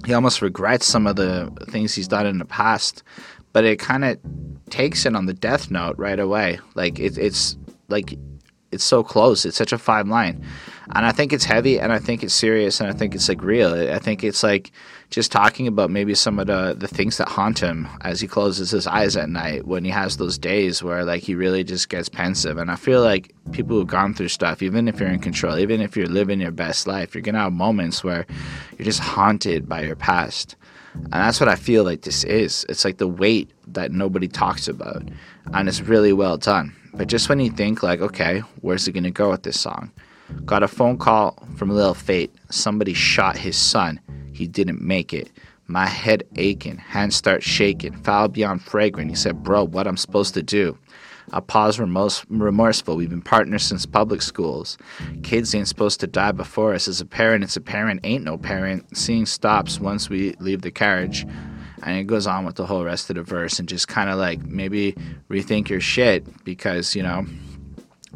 he 0.04 0.12
almost 0.12 0.42
regrets 0.42 0.86
some 0.86 1.06
of 1.06 1.16
the 1.16 1.50
things 1.68 1.94
he's 1.94 2.08
done 2.08 2.26
in 2.26 2.38
the 2.38 2.44
past, 2.44 3.02
but 3.52 3.64
it 3.64 3.78
kind 3.78 4.04
of 4.04 4.18
takes 4.68 5.04
it 5.06 5.16
on 5.16 5.26
the 5.26 5.34
death 5.34 5.70
note 5.70 5.96
right 5.98 6.20
away. 6.20 6.58
Like 6.74 6.98
it, 6.98 7.18
it's 7.18 7.56
like 7.88 8.14
it's 8.72 8.84
so 8.84 9.02
close. 9.02 9.44
It's 9.44 9.56
such 9.56 9.72
a 9.72 9.78
fine 9.78 10.08
line, 10.08 10.44
and 10.94 11.06
I 11.06 11.12
think 11.12 11.32
it's 11.32 11.44
heavy, 11.44 11.78
and 11.80 11.92
I 11.92 11.98
think 11.98 12.22
it's 12.22 12.34
serious, 12.34 12.80
and 12.80 12.88
I 12.88 12.92
think 12.92 13.14
it's 13.14 13.28
like 13.28 13.42
real. 13.42 13.74
I 13.74 13.98
think 13.98 14.24
it's 14.24 14.42
like 14.42 14.72
just 15.10 15.32
talking 15.32 15.66
about 15.66 15.90
maybe 15.90 16.14
some 16.14 16.38
of 16.38 16.46
the 16.46 16.74
the 16.78 16.88
things 16.88 17.16
that 17.18 17.28
haunt 17.28 17.58
him 17.58 17.88
as 18.02 18.20
he 18.20 18.28
closes 18.28 18.70
his 18.70 18.86
eyes 18.86 19.16
at 19.16 19.28
night 19.28 19.66
when 19.66 19.84
he 19.84 19.90
has 19.90 20.16
those 20.16 20.38
days 20.38 20.82
where 20.82 21.04
like 21.04 21.22
he 21.22 21.34
really 21.34 21.64
just 21.64 21.88
gets 21.88 22.08
pensive. 22.08 22.58
And 22.58 22.70
I 22.70 22.76
feel 22.76 23.02
like 23.02 23.34
people 23.52 23.76
who've 23.76 23.86
gone 23.86 24.14
through 24.14 24.28
stuff, 24.28 24.62
even 24.62 24.88
if 24.88 25.00
you're 25.00 25.08
in 25.08 25.18
control, 25.18 25.58
even 25.58 25.80
if 25.80 25.96
you're 25.96 26.06
living 26.06 26.40
your 26.40 26.52
best 26.52 26.86
life, 26.86 27.14
you're 27.14 27.22
gonna 27.22 27.40
have 27.40 27.52
moments 27.52 28.04
where 28.04 28.24
you're 28.78 28.86
just 28.86 29.00
haunted 29.00 29.68
by 29.68 29.82
your 29.82 29.96
past. 29.96 30.56
And 30.94 31.12
that's 31.12 31.40
what 31.40 31.48
I 31.48 31.56
feel 31.56 31.84
like 31.84 32.02
this 32.02 32.24
is. 32.24 32.64
It's 32.68 32.84
like 32.84 32.98
the 32.98 33.08
weight 33.08 33.50
that 33.68 33.92
nobody 33.92 34.28
talks 34.28 34.68
about. 34.68 35.02
And 35.52 35.68
it's 35.68 35.80
really 35.80 36.12
well 36.12 36.36
done. 36.36 36.74
But 36.94 37.08
just 37.08 37.28
when 37.28 37.40
you 37.40 37.50
think 37.50 37.82
like, 37.82 38.00
okay, 38.00 38.40
where's 38.60 38.86
it 38.88 38.92
gonna 38.92 39.10
go 39.10 39.30
with 39.30 39.42
this 39.42 39.60
song? 39.60 39.90
Got 40.44 40.62
a 40.62 40.68
phone 40.68 40.98
call 40.98 41.42
from 41.56 41.70
Lil 41.70 41.94
Fate. 41.94 42.32
Somebody 42.50 42.94
shot 42.94 43.36
his 43.36 43.56
son. 43.56 44.00
He 44.32 44.46
didn't 44.46 44.80
make 44.80 45.12
it. 45.12 45.30
My 45.66 45.86
head 45.86 46.24
aching, 46.36 46.78
hands 46.78 47.14
start 47.14 47.42
shaking, 47.42 47.94
foul 48.02 48.28
beyond 48.28 48.62
fragrant. 48.62 49.10
He 49.10 49.16
said, 49.16 49.42
Bro, 49.42 49.66
what 49.68 49.86
I'm 49.86 49.96
supposed 49.96 50.34
to 50.34 50.42
do? 50.42 50.76
I 51.32 51.38
pause 51.38 51.78
remorse- 51.78 52.24
remorseful. 52.28 52.96
We've 52.96 53.08
been 53.10 53.22
partners 53.22 53.62
since 53.62 53.86
public 53.86 54.20
schools. 54.20 54.76
Kids 55.22 55.54
ain't 55.54 55.68
supposed 55.68 56.00
to 56.00 56.08
die 56.08 56.32
before 56.32 56.74
us. 56.74 56.88
As 56.88 57.00
a 57.00 57.06
parent, 57.06 57.44
it's 57.44 57.56
a 57.56 57.60
parent, 57.60 58.00
ain't 58.02 58.24
no 58.24 58.36
parent. 58.36 58.96
Seeing 58.96 59.26
stops 59.26 59.78
once 59.78 60.10
we 60.10 60.34
leave 60.40 60.62
the 60.62 60.72
carriage. 60.72 61.24
And 61.82 61.98
it 61.98 62.04
goes 62.04 62.26
on 62.26 62.44
with 62.44 62.56
the 62.56 62.66
whole 62.66 62.84
rest 62.84 63.10
of 63.10 63.16
the 63.16 63.22
verse 63.22 63.58
and 63.58 63.68
just 63.68 63.88
kind 63.88 64.10
of 64.10 64.18
like 64.18 64.42
maybe 64.44 64.94
rethink 65.30 65.68
your 65.68 65.80
shit 65.80 66.44
because, 66.44 66.94
you 66.94 67.02
know, 67.02 67.26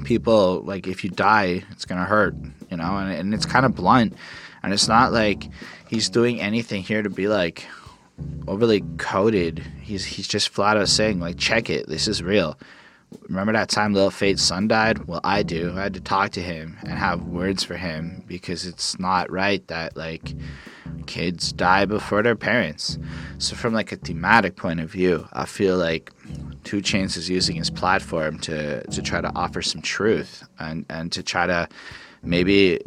people, 0.04 0.61
like, 0.62 0.87
if 0.87 1.02
you 1.02 1.11
die, 1.11 1.64
it's 1.71 1.85
to 2.00 2.06
hurt, 2.06 2.35
you 2.71 2.76
know, 2.76 2.99
and, 2.99 3.12
and 3.12 3.35
it's 3.35 3.47
kind 3.47 3.64
of 3.64 3.75
blunt. 3.75 4.14
And 4.62 4.73
it's 4.73 4.88
not 4.88 5.12
like 5.12 5.49
he's 5.88 6.09
doing 6.09 6.40
anything 6.40 6.83
here 6.83 7.02
to 7.02 7.11
be 7.11 7.28
like 7.28 7.66
overly 8.47 8.83
coded. 8.99 9.62
He's 9.80 10.04
he's 10.04 10.28
just 10.28 10.49
flat 10.49 10.76
out 10.76 10.88
saying 10.88 11.21
like, 11.21 11.38
check 11.38 11.68
it, 11.68 11.87
this 11.87 12.09
is 12.09 12.23
real. 12.23 12.59
Remember 13.28 13.52
that 13.52 13.68
time 13.68 13.94
Lil 13.94 14.11
Fate's 14.11 14.42
son 14.42 14.68
died? 14.68 15.06
Well, 15.06 15.21
I 15.25 15.42
do. 15.42 15.73
I 15.76 15.83
had 15.85 15.94
to 15.94 16.00
talk 16.00 16.30
to 16.33 16.42
him 16.42 16.76
and 16.83 16.92
have 16.99 17.23
words 17.23 17.62
for 17.62 17.76
him 17.76 18.25
because 18.26 18.66
it's 18.66 18.99
not 18.99 19.30
right 19.30 19.66
that 19.68 19.97
like 19.97 20.35
kids 21.06 21.52
die 21.52 21.85
before 21.85 22.23
their 22.23 22.37
parents. 22.37 22.99
So 23.38 23.56
from 23.56 23.75
like 23.75 23.92
a 23.92 23.97
thematic 23.97 24.56
point 24.56 24.80
of 24.80 24.90
view, 24.90 25.26
I 25.33 25.44
feel 25.47 25.76
like 25.76 26.12
2 26.64 26.78
Chainz 26.78 27.16
is 27.16 27.28
using 27.28 27.56
his 27.56 27.71
platform 27.71 28.38
to 28.40 28.83
to 28.87 29.02
try 29.02 29.21
to 29.21 29.33
offer 29.35 29.62
some 29.62 29.83
truth 29.83 30.42
and 30.59 30.85
and 30.88 31.12
to 31.12 31.23
try 31.23 31.47
to 31.47 31.68
maybe 32.23 32.80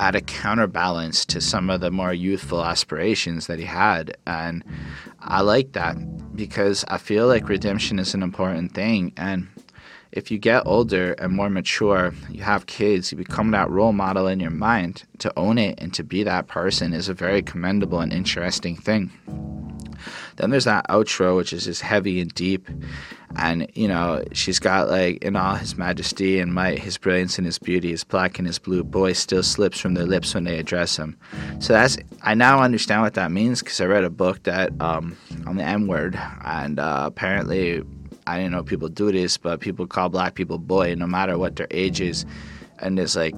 add 0.00 0.14
a 0.14 0.20
counterbalance 0.20 1.24
to 1.26 1.40
some 1.40 1.70
of 1.70 1.80
the 1.80 1.90
more 1.90 2.12
youthful 2.12 2.64
aspirations 2.64 3.46
that 3.46 3.58
he 3.58 3.64
had. 3.64 4.16
And 4.26 4.64
I 5.20 5.40
like 5.40 5.72
that 5.72 5.96
because 6.34 6.84
I 6.88 6.98
feel 6.98 7.26
like 7.26 7.48
redemption 7.48 7.98
is 7.98 8.14
an 8.14 8.22
important 8.22 8.72
thing. 8.72 9.12
And 9.16 9.48
if 10.14 10.30
you 10.30 10.38
get 10.38 10.62
older 10.64 11.12
and 11.14 11.32
more 11.32 11.50
mature, 11.50 12.14
you 12.30 12.42
have 12.42 12.66
kids, 12.66 13.10
you 13.10 13.18
become 13.18 13.50
that 13.50 13.68
role 13.68 13.92
model 13.92 14.28
in 14.28 14.38
your 14.38 14.52
mind. 14.52 15.02
To 15.18 15.32
own 15.36 15.58
it 15.58 15.74
and 15.78 15.92
to 15.94 16.04
be 16.04 16.22
that 16.22 16.46
person 16.46 16.92
is 16.92 17.08
a 17.08 17.14
very 17.14 17.42
commendable 17.42 17.98
and 17.98 18.12
interesting 18.12 18.76
thing. 18.76 19.10
Then 20.36 20.50
there's 20.50 20.66
that 20.66 20.86
outro, 20.88 21.36
which 21.36 21.52
is 21.52 21.64
just 21.64 21.82
heavy 21.82 22.20
and 22.20 22.32
deep. 22.32 22.68
And, 23.36 23.68
you 23.74 23.88
know, 23.88 24.22
she's 24.32 24.60
got 24.60 24.88
like, 24.88 25.18
in 25.24 25.34
all 25.34 25.56
his 25.56 25.76
majesty 25.76 26.38
and 26.38 26.54
might, 26.54 26.78
his 26.78 26.96
brilliance 26.96 27.36
and 27.36 27.46
his 27.46 27.58
beauty, 27.58 27.90
his 27.90 28.04
black 28.04 28.38
and 28.38 28.46
his 28.46 28.60
blue, 28.60 28.84
boy 28.84 29.14
still 29.14 29.42
slips 29.42 29.80
from 29.80 29.94
their 29.94 30.06
lips 30.06 30.32
when 30.32 30.44
they 30.44 30.58
address 30.58 30.96
him. 30.96 31.16
So 31.58 31.72
that's, 31.72 31.98
I 32.22 32.34
now 32.34 32.62
understand 32.62 33.02
what 33.02 33.14
that 33.14 33.32
means 33.32 33.62
because 33.62 33.80
I 33.80 33.86
read 33.86 34.04
a 34.04 34.10
book 34.10 34.44
that, 34.44 34.70
um, 34.80 35.16
on 35.46 35.56
the 35.56 35.64
M 35.64 35.88
word. 35.88 36.20
And 36.44 36.78
uh, 36.78 37.04
apparently, 37.06 37.82
I 38.26 38.38
didn't 38.38 38.52
know 38.52 38.62
people 38.62 38.88
do 38.88 39.12
this, 39.12 39.36
but 39.36 39.60
people 39.60 39.86
call 39.86 40.08
black 40.08 40.34
people 40.34 40.58
boy 40.58 40.94
no 40.94 41.06
matter 41.06 41.38
what 41.38 41.56
their 41.56 41.68
age 41.70 42.00
is. 42.00 42.24
And 42.80 42.98
it's 42.98 43.16
like, 43.16 43.36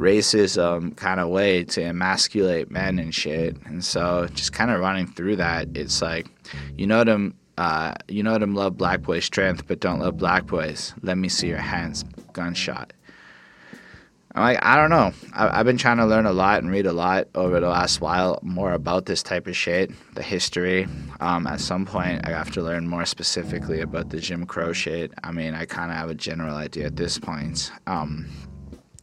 racism 0.00 0.96
kind 0.96 1.20
of 1.20 1.28
way 1.28 1.62
to 1.62 1.82
emasculate 1.82 2.70
men 2.70 2.98
and 2.98 3.14
shit. 3.14 3.56
And 3.66 3.84
so 3.84 4.28
just 4.32 4.52
kind 4.52 4.70
of 4.70 4.80
running 4.80 5.06
through 5.06 5.36
that, 5.36 5.68
it's 5.74 6.00
like, 6.00 6.26
you 6.76 6.86
know 6.86 7.04
them, 7.04 7.34
uh, 7.58 7.92
you 8.08 8.22
know 8.22 8.38
them 8.38 8.54
love 8.54 8.78
black 8.78 9.02
boy 9.02 9.20
strength, 9.20 9.66
but 9.66 9.80
don't 9.80 10.00
love 10.00 10.16
black 10.16 10.46
boys. 10.46 10.94
Let 11.02 11.18
me 11.18 11.28
see 11.28 11.48
your 11.48 11.58
hands. 11.58 12.04
Gunshot. 12.32 12.94
I'm 14.34 14.42
like, 14.42 14.64
I 14.64 14.76
don't 14.76 14.90
know. 14.90 15.12
I, 15.32 15.56
have 15.56 15.66
been 15.66 15.76
trying 15.76 15.96
to 15.96 16.06
learn 16.06 16.24
a 16.24 16.32
lot 16.32 16.62
and 16.62 16.70
read 16.70 16.86
a 16.86 16.92
lot 16.92 17.26
over 17.34 17.58
the 17.58 17.68
last 17.68 18.00
while 18.00 18.38
more 18.42 18.72
about 18.72 19.06
this 19.06 19.24
type 19.24 19.48
of 19.48 19.56
shit, 19.56 19.90
the 20.14 20.22
history. 20.22 20.86
Um, 21.18 21.48
at 21.48 21.60
some 21.60 21.84
point, 21.84 22.20
I 22.24 22.30
have 22.30 22.52
to 22.52 22.62
learn 22.62 22.86
more 22.86 23.04
specifically 23.06 23.80
about 23.80 24.10
the 24.10 24.20
Jim 24.20 24.46
Crow 24.46 24.72
shit. 24.72 25.12
I 25.24 25.32
mean, 25.32 25.54
I 25.54 25.64
kind 25.64 25.90
of 25.90 25.96
have 25.96 26.10
a 26.10 26.14
general 26.14 26.54
idea 26.54 26.86
at 26.86 26.96
this 26.96 27.18
point. 27.18 27.72
Um, 27.88 28.28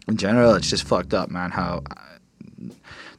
in 0.07 0.15
general, 0.15 0.53
it's 0.53 0.69
just 0.69 0.85
fucked 0.85 1.13
up, 1.13 1.29
man. 1.29 1.51
How 1.51 1.83
uh, 1.91 2.69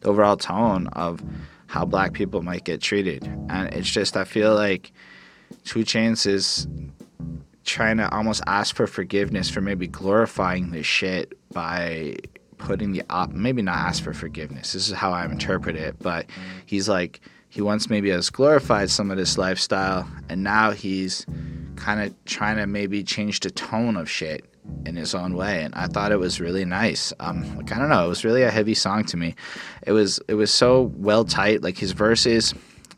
the 0.00 0.08
overall 0.08 0.38
tone 0.38 0.86
of 0.88 1.22
how 1.66 1.84
black 1.84 2.14
people 2.14 2.40
might 2.40 2.64
get 2.64 2.80
treated, 2.80 3.24
and 3.50 3.68
it's 3.74 3.90
just 3.90 4.16
I 4.16 4.24
feel 4.24 4.54
like 4.54 4.92
2 5.64 5.80
Chainz 5.80 6.26
is 6.26 6.66
trying 7.66 7.98
to 7.98 8.10
almost 8.14 8.42
ask 8.46 8.74
for 8.74 8.86
forgiveness 8.86 9.50
for 9.50 9.60
maybe 9.60 9.86
glorifying 9.86 10.70
this 10.70 10.86
shit 10.86 11.37
by 11.52 12.16
putting 12.58 12.92
the 12.92 13.02
op 13.08 13.30
maybe 13.30 13.62
not 13.62 13.76
ask 13.76 14.02
for 14.02 14.12
forgiveness 14.12 14.72
this 14.72 14.88
is 14.88 14.94
how 14.94 15.12
i 15.12 15.24
interpret 15.24 15.76
it 15.76 15.96
but 16.00 16.26
he's 16.66 16.88
like 16.88 17.20
he 17.48 17.62
once 17.62 17.88
maybe 17.88 18.10
has 18.10 18.30
glorified 18.30 18.90
some 18.90 19.10
of 19.10 19.16
this 19.16 19.38
lifestyle 19.38 20.08
and 20.28 20.42
now 20.42 20.70
he's 20.72 21.24
kind 21.76 22.00
of 22.00 22.14
trying 22.24 22.56
to 22.56 22.66
maybe 22.66 23.02
change 23.02 23.40
the 23.40 23.50
tone 23.50 23.96
of 23.96 24.10
shit 24.10 24.44
in 24.84 24.96
his 24.96 25.14
own 25.14 25.34
way 25.34 25.62
and 25.62 25.74
i 25.76 25.86
thought 25.86 26.12
it 26.12 26.18
was 26.18 26.40
really 26.40 26.64
nice. 26.64 27.12
Um 27.20 27.56
like 27.56 27.72
i 27.72 27.78
don't 27.78 27.88
know 27.88 28.04
it 28.04 28.08
was 28.08 28.24
really 28.24 28.42
a 28.42 28.50
heavy 28.50 28.74
song 28.74 29.04
to 29.04 29.16
me. 29.16 29.34
It 29.86 29.92
was 29.92 30.20
it 30.28 30.34
was 30.34 30.52
so 30.52 30.92
well 30.96 31.24
tight 31.24 31.62
like 31.62 31.78
his 31.78 31.92
verses 31.92 32.52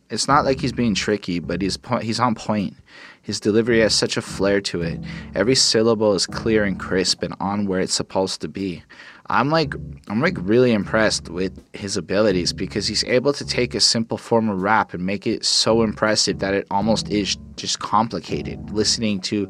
it's 0.08 0.26
not 0.26 0.44
like 0.44 0.60
he's 0.60 0.72
being 0.72 0.94
tricky 0.94 1.38
but 1.38 1.62
he's 1.62 1.76
po- 1.76 1.98
he's 1.98 2.18
on 2.18 2.34
point 2.34 2.74
his 3.22 3.40
delivery 3.40 3.80
has 3.80 3.94
such 3.94 4.16
a 4.16 4.22
flair 4.22 4.60
to 4.60 4.82
it 4.82 5.00
every 5.34 5.54
syllable 5.54 6.14
is 6.14 6.26
clear 6.26 6.64
and 6.64 6.78
crisp 6.78 7.22
and 7.22 7.34
on 7.40 7.66
where 7.66 7.80
it's 7.80 7.94
supposed 7.94 8.40
to 8.40 8.48
be 8.48 8.82
i'm 9.26 9.50
like 9.50 9.74
i'm 10.08 10.20
like 10.20 10.36
really 10.40 10.72
impressed 10.72 11.28
with 11.28 11.52
his 11.72 11.96
abilities 11.96 12.52
because 12.52 12.86
he's 12.86 13.04
able 13.04 13.32
to 13.32 13.44
take 13.44 13.74
a 13.74 13.80
simple 13.80 14.18
form 14.18 14.48
of 14.48 14.62
rap 14.62 14.94
and 14.94 15.04
make 15.04 15.26
it 15.26 15.44
so 15.44 15.82
impressive 15.82 16.38
that 16.38 16.54
it 16.54 16.66
almost 16.70 17.08
is 17.10 17.36
just 17.56 17.78
complicated 17.78 18.70
listening 18.70 19.20
to 19.20 19.48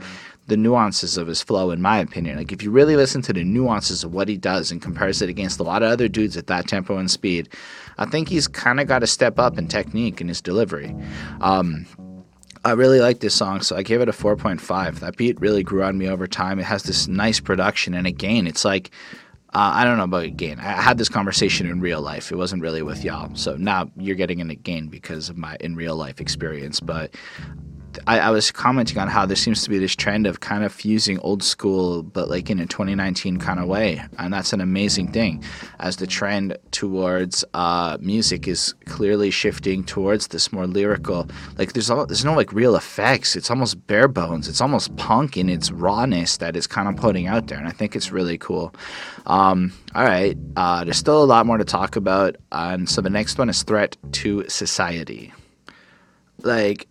the 0.51 0.57
nuances 0.57 1.17
of 1.17 1.29
his 1.29 1.43
flow, 1.43 1.71
in 1.71 1.81
my 1.81 1.99
opinion. 1.99 2.37
Like, 2.37 2.53
if 2.53 2.63
you 2.63 2.71
really 2.71 2.97
listen 2.97 3.23
to 3.23 3.33
the 3.33 3.45
nuances 3.45 4.05
of 4.05 4.13
what 4.13 4.29
he 4.29 4.37
does 4.37 4.71
and 4.71 4.83
compares 4.83 5.23
it 5.23 5.31
against 5.31 5.61
a 5.61 5.63
lot 5.63 5.83
of 5.83 5.91
other 5.91 6.09
dudes 6.09 6.37
at 6.37 6.49
that 6.49 6.69
tempo 6.69 6.99
and 6.99 7.11
speed, 7.11 7.49
I 7.99 8.05
think 8.07 8.29
he's 8.29 8.49
kind 8.49 8.81
of 8.81 8.87
got 8.87 8.99
to 8.99 9.07
step 9.07 9.39
up 9.39 9.57
in 9.57 9.69
technique 9.69 10.21
in 10.21 10.29
his 10.29 10.43
delivery. 10.43 10.95
Um, 11.41 11.87
I 12.65 12.73
really 12.73 13.01
like 13.01 13.21
this 13.21 13.35
song, 13.35 13.63
so 13.63 13.77
I 13.77 13.83
gave 13.83 14.01
it 14.01 14.09
a 14.09 14.13
4.5. 14.13 15.01
That 15.01 15.17
beat 15.17 15.41
really 15.41 15.63
grew 15.63 15.83
on 15.83 15.97
me 15.97 16.09
over 16.09 16.27
time. 16.27 16.59
It 16.59 16.65
has 16.65 16.83
this 16.83 17.09
nice 17.09 17.41
production, 17.41 17.95
and 17.95 18.07
again, 18.07 18.47
it's 18.47 18.65
like 18.65 18.91
uh, 19.53 19.73
I 19.75 19.85
don't 19.85 19.97
know 19.97 20.05
about 20.05 20.25
again. 20.25 20.61
I 20.61 20.81
had 20.81 20.97
this 20.97 21.09
conversation 21.09 21.67
in 21.69 21.81
real 21.81 22.01
life. 22.01 22.31
It 22.31 22.37
wasn't 22.37 22.63
really 22.63 22.83
with 22.83 23.03
y'all, 23.03 23.35
so 23.35 23.57
now 23.57 23.91
you're 23.97 24.15
getting 24.15 24.39
it 24.39 24.51
again 24.51 24.87
because 24.87 25.29
of 25.29 25.37
my 25.37 25.57
in 25.59 25.75
real 25.75 25.97
life 25.97 26.21
experience. 26.21 26.79
But 26.79 27.15
I, 28.07 28.21
I, 28.21 28.31
was 28.31 28.51
commenting 28.51 28.99
on 28.99 29.09
how 29.09 29.27
there 29.27 29.37
seems 29.37 29.63
to 29.65 29.71
be 29.71 29.79
this 29.79 29.97
trend 29.97 30.27
of 30.27 30.41
kind 30.41 30.65
of 30.65 30.73
fusing 30.73 31.19
old 31.21 31.43
school, 31.43 32.03
but 32.03 32.29
like 32.29 32.51
in 32.51 32.61
a 32.61 32.67
2019 32.67 33.39
kind 33.39 33.59
of 33.59 33.67
way, 33.67 34.03
and 34.19 34.33
that's 34.33 34.53
an 34.53 34.61
amazing 34.61 35.13
thing. 35.13 35.43
As 35.79 35.97
the 35.97 36.07
trend 36.07 36.57
towards 36.71 37.45
uh, 37.55 37.99
music 38.01 38.47
is 38.47 38.75
clearly 38.87 39.31
shifting 39.31 39.85
towards 39.85 40.29
this 40.29 40.53
more 40.53 40.67
lyrical, 40.67 41.29
like 41.59 41.73
there's 41.73 41.91
all, 41.91 42.07
there's 42.07 42.25
no 42.25 42.35
like 42.35 42.53
real 42.53 42.77
effects. 42.77 43.37
It's 43.37 43.51
almost 43.51 43.87
bare 43.87 44.09
bones. 44.09 44.49
It's 44.49 44.61
almost 44.61 44.95
punk 44.97 45.37
in 45.37 45.49
its 45.49 45.71
rawness 45.71 46.37
that 46.39 46.57
it's 46.57 46.67
kind 46.67 46.89
of 46.89 46.97
putting 46.97 47.27
out 47.27 47.49
there, 47.49 47.59
and 47.59 47.69
I 47.69 47.73
think 47.73 47.97
it's 47.97 48.13
really 48.13 48.39
cool. 48.39 48.75
Um, 49.27 49.73
all 49.95 50.05
right, 50.05 50.37
uh, 50.57 50.85
there's 50.85 50.99
still 50.99 51.23
a 51.23 51.27
lot 51.27 51.47
more 51.47 51.59
to 51.59 51.65
talk 51.65 51.97
about, 51.97 52.37
and 52.53 52.89
so 52.89 53.01
the 53.01 53.11
next 53.11 53.39
one 53.39 53.49
is 53.49 53.63
threat 53.63 53.97
to 54.13 54.49
society. 54.49 55.33
Like 56.43 56.87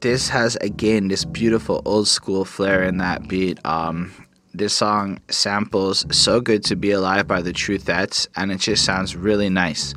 this 0.00 0.28
has 0.28 0.56
again 0.56 1.08
this 1.08 1.24
beautiful 1.24 1.82
old 1.84 2.08
school 2.08 2.44
flair 2.44 2.84
in 2.84 2.98
that 2.98 3.28
beat. 3.28 3.58
Um, 3.64 4.12
this 4.54 4.74
song 4.74 5.20
samples 5.28 6.06
"So 6.10 6.40
Good 6.40 6.64
to 6.64 6.76
Be 6.76 6.90
Alive" 6.92 7.26
by 7.26 7.42
the 7.42 7.52
Truthettes, 7.52 8.28
and 8.36 8.50
it 8.52 8.60
just 8.60 8.84
sounds 8.84 9.16
really 9.16 9.48
nice. 9.48 9.94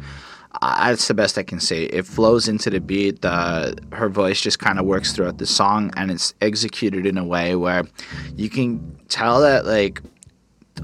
Uh, 0.61 0.89
that's 0.89 1.07
the 1.07 1.13
best 1.13 1.37
I 1.37 1.43
can 1.43 1.59
say. 1.59 1.85
It 1.85 2.05
flows 2.05 2.47
into 2.47 2.69
the 2.69 2.81
beat. 2.81 3.21
The 3.21 3.77
her 3.93 4.09
voice 4.09 4.41
just 4.41 4.59
kind 4.59 4.79
of 4.79 4.85
works 4.85 5.13
throughout 5.13 5.37
the 5.37 5.45
song, 5.45 5.91
and 5.95 6.11
it's 6.11 6.33
executed 6.41 7.05
in 7.05 7.17
a 7.17 7.23
way 7.23 7.55
where 7.55 7.85
you 8.35 8.49
can 8.49 8.97
tell 9.07 9.41
that 9.41 9.65
like 9.65 10.01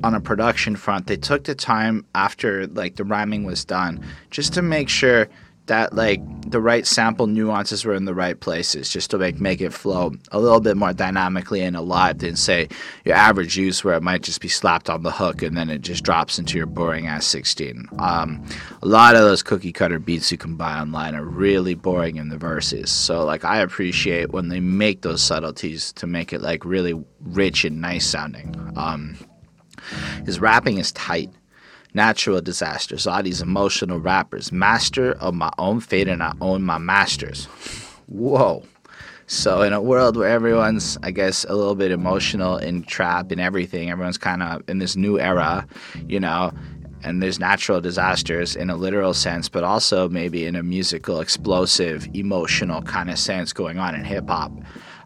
on 0.03 0.13
a 0.13 0.21
production 0.21 0.75
front, 0.75 1.07
they 1.07 1.17
took 1.17 1.43
the 1.43 1.55
time 1.55 2.05
after 2.13 2.67
like 2.67 2.95
the 2.95 3.03
rhyming 3.03 3.43
was 3.43 3.65
done 3.65 4.03
just 4.29 4.53
to 4.53 4.61
make 4.61 4.89
sure 4.89 5.27
that 5.67 5.93
like 5.93 6.21
the 6.49 6.61
right 6.61 6.87
sample 6.87 7.27
nuances 7.27 7.85
were 7.85 7.93
in 7.93 8.05
the 8.05 8.13
right 8.13 8.39
places 8.39 8.89
just 8.89 9.11
to 9.11 9.17
make 9.17 9.39
make 9.39 9.61
it 9.61 9.73
flow 9.73 10.13
a 10.31 10.39
little 10.39 10.59
bit 10.59 10.77
more 10.77 10.93
dynamically 10.93 11.61
and 11.61 11.75
alive 11.75 12.19
than 12.19 12.35
say 12.35 12.67
your 13.05 13.15
average 13.15 13.57
use 13.57 13.83
where 13.83 13.95
it 13.95 14.03
might 14.03 14.23
just 14.23 14.41
be 14.41 14.47
slapped 14.47 14.89
on 14.89 15.03
the 15.03 15.11
hook 15.11 15.41
and 15.41 15.57
then 15.57 15.69
it 15.69 15.81
just 15.81 16.03
drops 16.03 16.39
into 16.39 16.57
your 16.57 16.65
boring 16.65 17.07
ass 17.07 17.25
16 17.27 17.87
um, 17.99 18.43
a 18.81 18.87
lot 18.87 19.15
of 19.15 19.21
those 19.21 19.43
cookie 19.43 19.73
cutter 19.73 19.99
beats 19.99 20.31
you 20.31 20.37
can 20.37 20.55
buy 20.55 20.79
online 20.79 21.15
are 21.15 21.23
really 21.23 21.75
boring 21.75 22.17
in 22.17 22.29
the 22.29 22.37
verses. 22.37 22.91
So 22.91 23.23
like 23.23 23.45
i 23.45 23.59
appreciate 23.59 24.31
when 24.31 24.49
they 24.49 24.59
make 24.59 25.01
those 25.01 25.21
subtleties 25.21 25.93
to 25.93 26.07
make 26.07 26.33
it 26.33 26.41
like 26.41 26.65
really 26.65 26.93
rich 27.21 27.65
and 27.65 27.81
nice 27.81 28.05
sounding. 28.05 28.55
Um, 28.75 29.17
his 30.25 30.39
rapping 30.39 30.77
is 30.77 30.91
tight 30.93 31.31
natural 31.93 32.41
disasters, 32.41 33.07
all 33.07 33.23
these 33.23 33.41
emotional 33.41 33.99
rappers, 33.99 34.51
master 34.51 35.13
of 35.13 35.33
my 35.33 35.51
own 35.57 35.79
fate 35.79 36.07
and 36.07 36.21
I 36.21 36.33
own 36.41 36.63
my 36.63 36.77
masters. 36.77 37.45
Whoa. 38.07 38.63
So 39.29 39.61
in 39.61 39.73
a 39.73 39.81
world 39.81 40.15
where 40.15 40.29
everyone's, 40.29 40.97
I 41.03 41.11
guess, 41.11 41.43
a 41.43 41.53
little 41.53 41.75
bit 41.75 41.91
emotional 41.91 42.55
and 42.55 42.87
trap 42.87 43.31
and 43.31 43.41
everything, 43.41 43.89
everyone's 43.89 44.17
kind 44.17 44.41
of 44.41 44.63
in 44.69 44.77
this 44.79 44.95
new 44.95 45.19
era, 45.19 45.67
you 46.07 46.19
know, 46.19 46.53
and 47.03 47.21
there's 47.21 47.39
natural 47.39 47.81
disasters 47.81 48.55
in 48.55 48.69
a 48.69 48.75
literal 48.75 49.13
sense, 49.13 49.49
but 49.49 49.63
also 49.63 50.07
maybe 50.07 50.45
in 50.45 50.55
a 50.55 50.63
musical, 50.63 51.19
explosive, 51.19 52.07
emotional 52.13 52.81
kind 52.81 53.09
of 53.09 53.19
sense 53.19 53.51
going 53.51 53.77
on 53.77 53.95
in 53.95 54.03
hip 54.05 54.29
hop. 54.29 54.51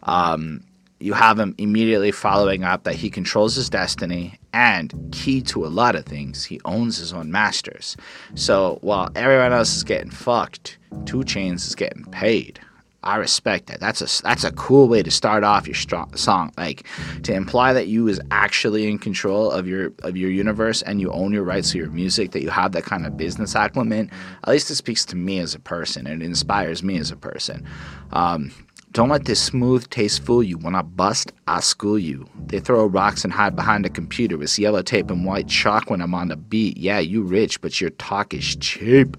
Um, 0.04 0.62
you 1.02 1.12
have 1.12 1.38
him 1.38 1.54
immediately 1.58 2.12
following 2.12 2.64
up 2.64 2.84
that 2.84 2.94
he 2.94 3.10
controls 3.10 3.54
his 3.54 3.68
destiny 3.68 4.38
and 4.52 4.94
key 5.12 5.42
to 5.42 5.64
a 5.64 5.68
lot 5.68 5.96
of 5.96 6.04
things 6.04 6.44
he 6.44 6.60
owns 6.64 6.98
his 6.98 7.12
own 7.12 7.30
masters. 7.30 7.96
So 8.34 8.78
while 8.82 9.10
everyone 9.14 9.52
else 9.52 9.76
is 9.76 9.84
getting 9.84 10.10
fucked 10.10 10.78
2 11.06 11.24
chains 11.24 11.66
is 11.66 11.74
getting 11.74 12.04
paid. 12.06 12.60
I 13.04 13.16
respect 13.16 13.66
that. 13.66 13.80
That's 13.80 14.00
a 14.00 14.22
that's 14.22 14.44
a 14.44 14.52
cool 14.52 14.86
way 14.86 15.02
to 15.02 15.10
start 15.10 15.42
off 15.42 15.66
your 15.66 15.74
strong 15.74 16.14
song 16.14 16.52
like 16.56 16.86
to 17.24 17.34
imply 17.34 17.72
that 17.72 17.88
you 17.88 18.06
is 18.06 18.20
actually 18.30 18.88
in 18.88 18.98
control 18.98 19.50
of 19.50 19.66
your 19.66 19.92
of 20.04 20.16
your 20.16 20.30
universe 20.30 20.82
and 20.82 21.00
you 21.00 21.10
own 21.10 21.32
your 21.32 21.42
rights 21.42 21.72
to 21.72 21.78
your 21.78 21.90
music 21.90 22.30
that 22.30 22.42
you 22.42 22.50
have 22.50 22.70
that 22.72 22.84
kind 22.84 23.04
of 23.04 23.16
business 23.16 23.56
acumen. 23.56 24.08
At 24.44 24.50
least 24.50 24.70
it 24.70 24.76
speaks 24.76 25.04
to 25.06 25.16
me 25.16 25.40
as 25.40 25.52
a 25.52 25.58
person 25.58 26.06
and 26.06 26.22
it 26.22 26.24
inspires 26.24 26.84
me 26.84 26.96
as 26.98 27.10
a 27.10 27.16
person. 27.16 27.66
Um, 28.12 28.52
don't 28.92 29.08
let 29.08 29.24
this 29.24 29.42
smooth 29.42 29.88
taste 29.88 30.22
fool 30.22 30.42
you. 30.42 30.58
When 30.58 30.74
I 30.74 30.82
bust, 30.82 31.32
I 31.48 31.60
school 31.60 31.98
you. 31.98 32.28
They 32.46 32.60
throw 32.60 32.84
rocks 32.86 33.24
and 33.24 33.32
hide 33.32 33.56
behind 33.56 33.86
a 33.86 33.90
computer. 33.90 34.42
It's 34.42 34.58
yellow 34.58 34.82
tape 34.82 35.10
and 35.10 35.24
white 35.24 35.48
chalk 35.48 35.88
when 35.88 36.02
I'm 36.02 36.14
on 36.14 36.28
the 36.28 36.36
beat. 36.36 36.76
Yeah, 36.76 36.98
you 36.98 37.22
rich, 37.22 37.60
but 37.62 37.80
your 37.80 37.90
talk 37.90 38.34
is 38.34 38.54
cheap. 38.56 39.16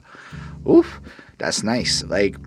Oof, 0.70 1.02
that's 1.40 1.64
nice. 1.64 2.04
Like, 2.04 2.38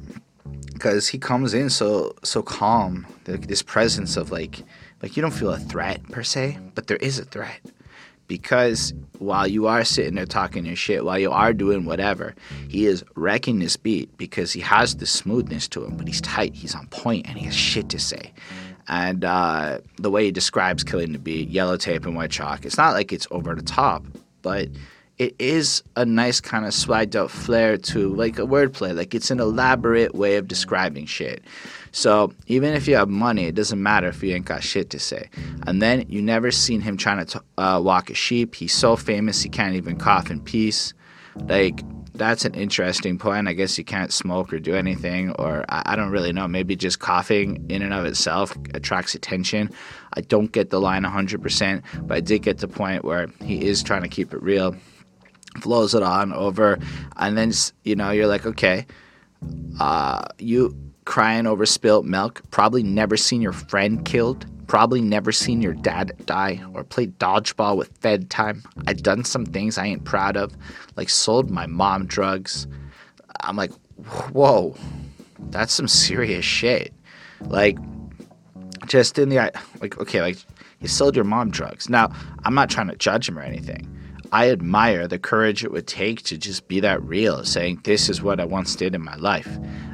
because 0.72 1.08
he 1.08 1.18
comes 1.18 1.52
in 1.52 1.68
so 1.68 2.14
so 2.22 2.42
calm. 2.42 3.06
Like, 3.26 3.48
This 3.48 3.62
presence 3.62 4.16
of 4.16 4.30
like, 4.30 4.62
like 5.02 5.16
you 5.16 5.20
don't 5.20 5.32
feel 5.34 5.50
a 5.50 5.58
threat 5.58 6.02
per 6.10 6.22
se, 6.22 6.58
but 6.74 6.86
there 6.86 6.98
is 6.98 7.18
a 7.18 7.24
threat 7.24 7.60
because 8.26 8.92
while 9.18 9.46
you 9.46 9.66
are 9.66 9.84
sitting 9.84 10.14
there 10.14 10.26
talking 10.26 10.66
your 10.66 10.76
shit, 10.76 11.04
while 11.04 11.18
you 11.18 11.30
are 11.30 11.52
doing 11.52 11.84
whatever, 11.84 12.34
he 12.68 12.86
is 12.86 13.04
wrecking 13.14 13.58
this 13.58 13.76
beat 13.76 14.16
because 14.18 14.52
he 14.52 14.60
has 14.60 14.96
the 14.96 15.06
smoothness 15.06 15.68
to 15.68 15.84
him, 15.84 15.96
but 15.96 16.06
he's 16.06 16.20
tight, 16.20 16.54
he's 16.54 16.74
on 16.74 16.86
point, 16.88 17.26
and 17.28 17.38
he 17.38 17.44
has 17.46 17.54
shit 17.54 17.88
to 17.90 17.98
say. 17.98 18.32
And 18.88 19.24
uh, 19.24 19.80
the 19.96 20.10
way 20.10 20.26
he 20.26 20.30
describes 20.30 20.84
killing 20.84 21.12
the 21.12 21.18
beat, 21.18 21.48
yellow 21.48 21.76
tape 21.76 22.06
and 22.06 22.14
white 22.14 22.30
chalk, 22.30 22.64
it's 22.64 22.76
not 22.76 22.92
like 22.92 23.12
it's 23.12 23.26
over 23.30 23.54
the 23.54 23.62
top, 23.62 24.04
but 24.42 24.68
it 25.18 25.34
is 25.38 25.82
a 25.96 26.04
nice 26.04 26.40
kind 26.40 26.66
of 26.66 26.72
swagged 26.72 27.14
out 27.14 27.30
flair 27.30 27.78
to 27.78 28.14
like 28.14 28.38
a 28.38 28.42
wordplay. 28.42 28.94
Like 28.94 29.14
it's 29.14 29.30
an 29.30 29.40
elaborate 29.40 30.14
way 30.14 30.36
of 30.36 30.46
describing 30.46 31.06
shit. 31.06 31.42
So 31.92 32.34
even 32.46 32.74
if 32.74 32.86
you 32.86 32.96
have 32.96 33.08
money, 33.08 33.46
it 33.46 33.54
doesn't 33.54 33.82
matter 33.82 34.08
if 34.08 34.22
you 34.22 34.34
ain't 34.34 34.44
got 34.44 34.62
shit 34.62 34.90
to 34.90 34.98
say. 34.98 35.30
And 35.66 35.80
then 35.80 36.04
you 36.08 36.20
never 36.20 36.50
seen 36.50 36.82
him 36.82 36.98
trying 36.98 37.24
to 37.24 37.38
t- 37.38 37.44
uh, 37.56 37.80
walk 37.82 38.10
a 38.10 38.14
sheep. 38.14 38.54
He's 38.54 38.74
so 38.74 38.96
famous 38.96 39.42
he 39.42 39.48
can't 39.48 39.74
even 39.74 39.96
cough 39.96 40.30
in 40.30 40.40
peace. 40.40 40.92
Like 41.46 41.80
that's 42.12 42.44
an 42.44 42.54
interesting 42.54 43.18
point. 43.18 43.48
I 43.48 43.52
guess 43.52 43.78
you 43.78 43.84
can't 43.84 44.12
smoke 44.12 44.52
or 44.52 44.58
do 44.58 44.74
anything, 44.74 45.30
or 45.32 45.64
I, 45.68 45.82
I, 45.86 45.96
don't 45.96 46.10
really 46.10 46.32
know. 46.32 46.48
Maybe 46.48 46.74
just 46.74 46.98
coughing 46.98 47.64
in 47.68 47.82
and 47.82 47.92
of 47.92 48.06
itself 48.06 48.56
attracts 48.74 49.14
attention. 49.14 49.70
I 50.14 50.22
don't 50.22 50.50
get 50.50 50.70
the 50.70 50.80
line 50.80 51.02
100%, 51.02 51.82
but 52.06 52.16
I 52.16 52.20
did 52.20 52.42
get 52.42 52.58
the 52.58 52.68
point 52.68 53.04
where 53.04 53.28
he 53.44 53.66
is 53.66 53.82
trying 53.82 54.02
to 54.02 54.08
keep 54.08 54.32
it 54.32 54.42
real, 54.42 54.74
flows 55.62 55.94
it 55.94 56.02
on 56.02 56.32
over, 56.32 56.78
and 57.16 57.36
then 57.36 57.52
you 57.84 57.96
know 57.96 58.10
you're 58.10 58.26
like, 58.26 58.46
okay, 58.46 58.86
uh, 59.80 60.26
you 60.38 60.74
crying 61.04 61.46
over 61.46 61.64
spilt 61.64 62.04
milk, 62.04 62.42
probably 62.50 62.82
never 62.82 63.16
seen 63.16 63.40
your 63.40 63.52
friend 63.52 64.04
killed, 64.04 64.44
probably 64.66 65.00
never 65.00 65.32
seen 65.32 65.62
your 65.62 65.74
dad 65.74 66.12
die, 66.26 66.62
or 66.74 66.84
played 66.84 67.18
dodgeball 67.18 67.76
with 67.76 67.96
Fed 67.98 68.28
time. 68.30 68.62
I 68.86 68.92
done 68.92 69.24
some 69.24 69.46
things 69.46 69.78
I 69.78 69.86
ain't 69.86 70.04
proud 70.04 70.36
of, 70.36 70.54
like 70.96 71.08
sold 71.08 71.50
my 71.50 71.66
mom 71.66 72.06
drugs. 72.06 72.66
I'm 73.40 73.56
like, 73.56 73.72
whoa, 74.32 74.76
that's 75.50 75.72
some 75.72 75.88
serious 75.88 76.44
shit. 76.44 76.92
Like, 77.42 77.78
just 78.86 79.18
in 79.18 79.28
the 79.28 79.52
like, 79.80 79.98
okay, 79.98 80.20
like 80.20 80.38
you 80.80 80.88
sold 80.88 81.16
your 81.16 81.24
mom 81.24 81.50
drugs. 81.50 81.88
Now, 81.88 82.12
I'm 82.44 82.54
not 82.54 82.70
trying 82.70 82.88
to 82.88 82.96
judge 82.96 83.28
him 83.28 83.38
or 83.38 83.42
anything. 83.42 83.95
I 84.32 84.50
admire 84.50 85.06
the 85.06 85.18
courage 85.18 85.64
it 85.64 85.72
would 85.72 85.86
take 85.86 86.22
to 86.22 86.38
just 86.38 86.68
be 86.68 86.80
that 86.80 87.02
real, 87.02 87.44
saying, 87.44 87.80
This 87.84 88.08
is 88.08 88.22
what 88.22 88.40
I 88.40 88.44
once 88.44 88.74
did 88.76 88.94
in 88.94 89.02
my 89.02 89.16
life, 89.16 89.48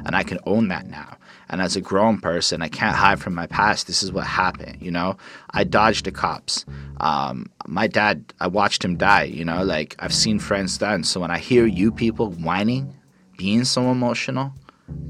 and 0.05 0.15
I 0.15 0.23
can 0.23 0.39
own 0.45 0.67
that 0.69 0.87
now. 0.87 1.17
And 1.49 1.61
as 1.61 1.75
a 1.75 1.81
grown 1.81 2.19
person, 2.19 2.61
I 2.61 2.67
can't 2.67 2.95
hide 2.95 3.19
from 3.19 3.35
my 3.35 3.45
past. 3.45 3.85
This 3.85 4.01
is 4.01 4.11
what 4.11 4.25
happened, 4.25 4.81
you 4.81 4.89
know? 4.89 5.17
I 5.51 5.63
dodged 5.63 6.05
the 6.05 6.11
cops. 6.11 6.65
Um, 6.99 7.45
my 7.67 7.85
dad, 7.85 8.33
I 8.39 8.47
watched 8.47 8.83
him 8.83 8.97
die, 8.97 9.23
you 9.23 9.45
know? 9.45 9.63
Like, 9.63 9.95
I've 9.99 10.13
seen 10.13 10.39
friends 10.39 10.77
done. 10.77 11.03
So 11.03 11.19
when 11.19 11.29
I 11.29 11.37
hear 11.37 11.67
you 11.67 11.91
people 11.91 12.31
whining, 12.31 12.95
being 13.37 13.65
so 13.65 13.91
emotional, 13.91 14.51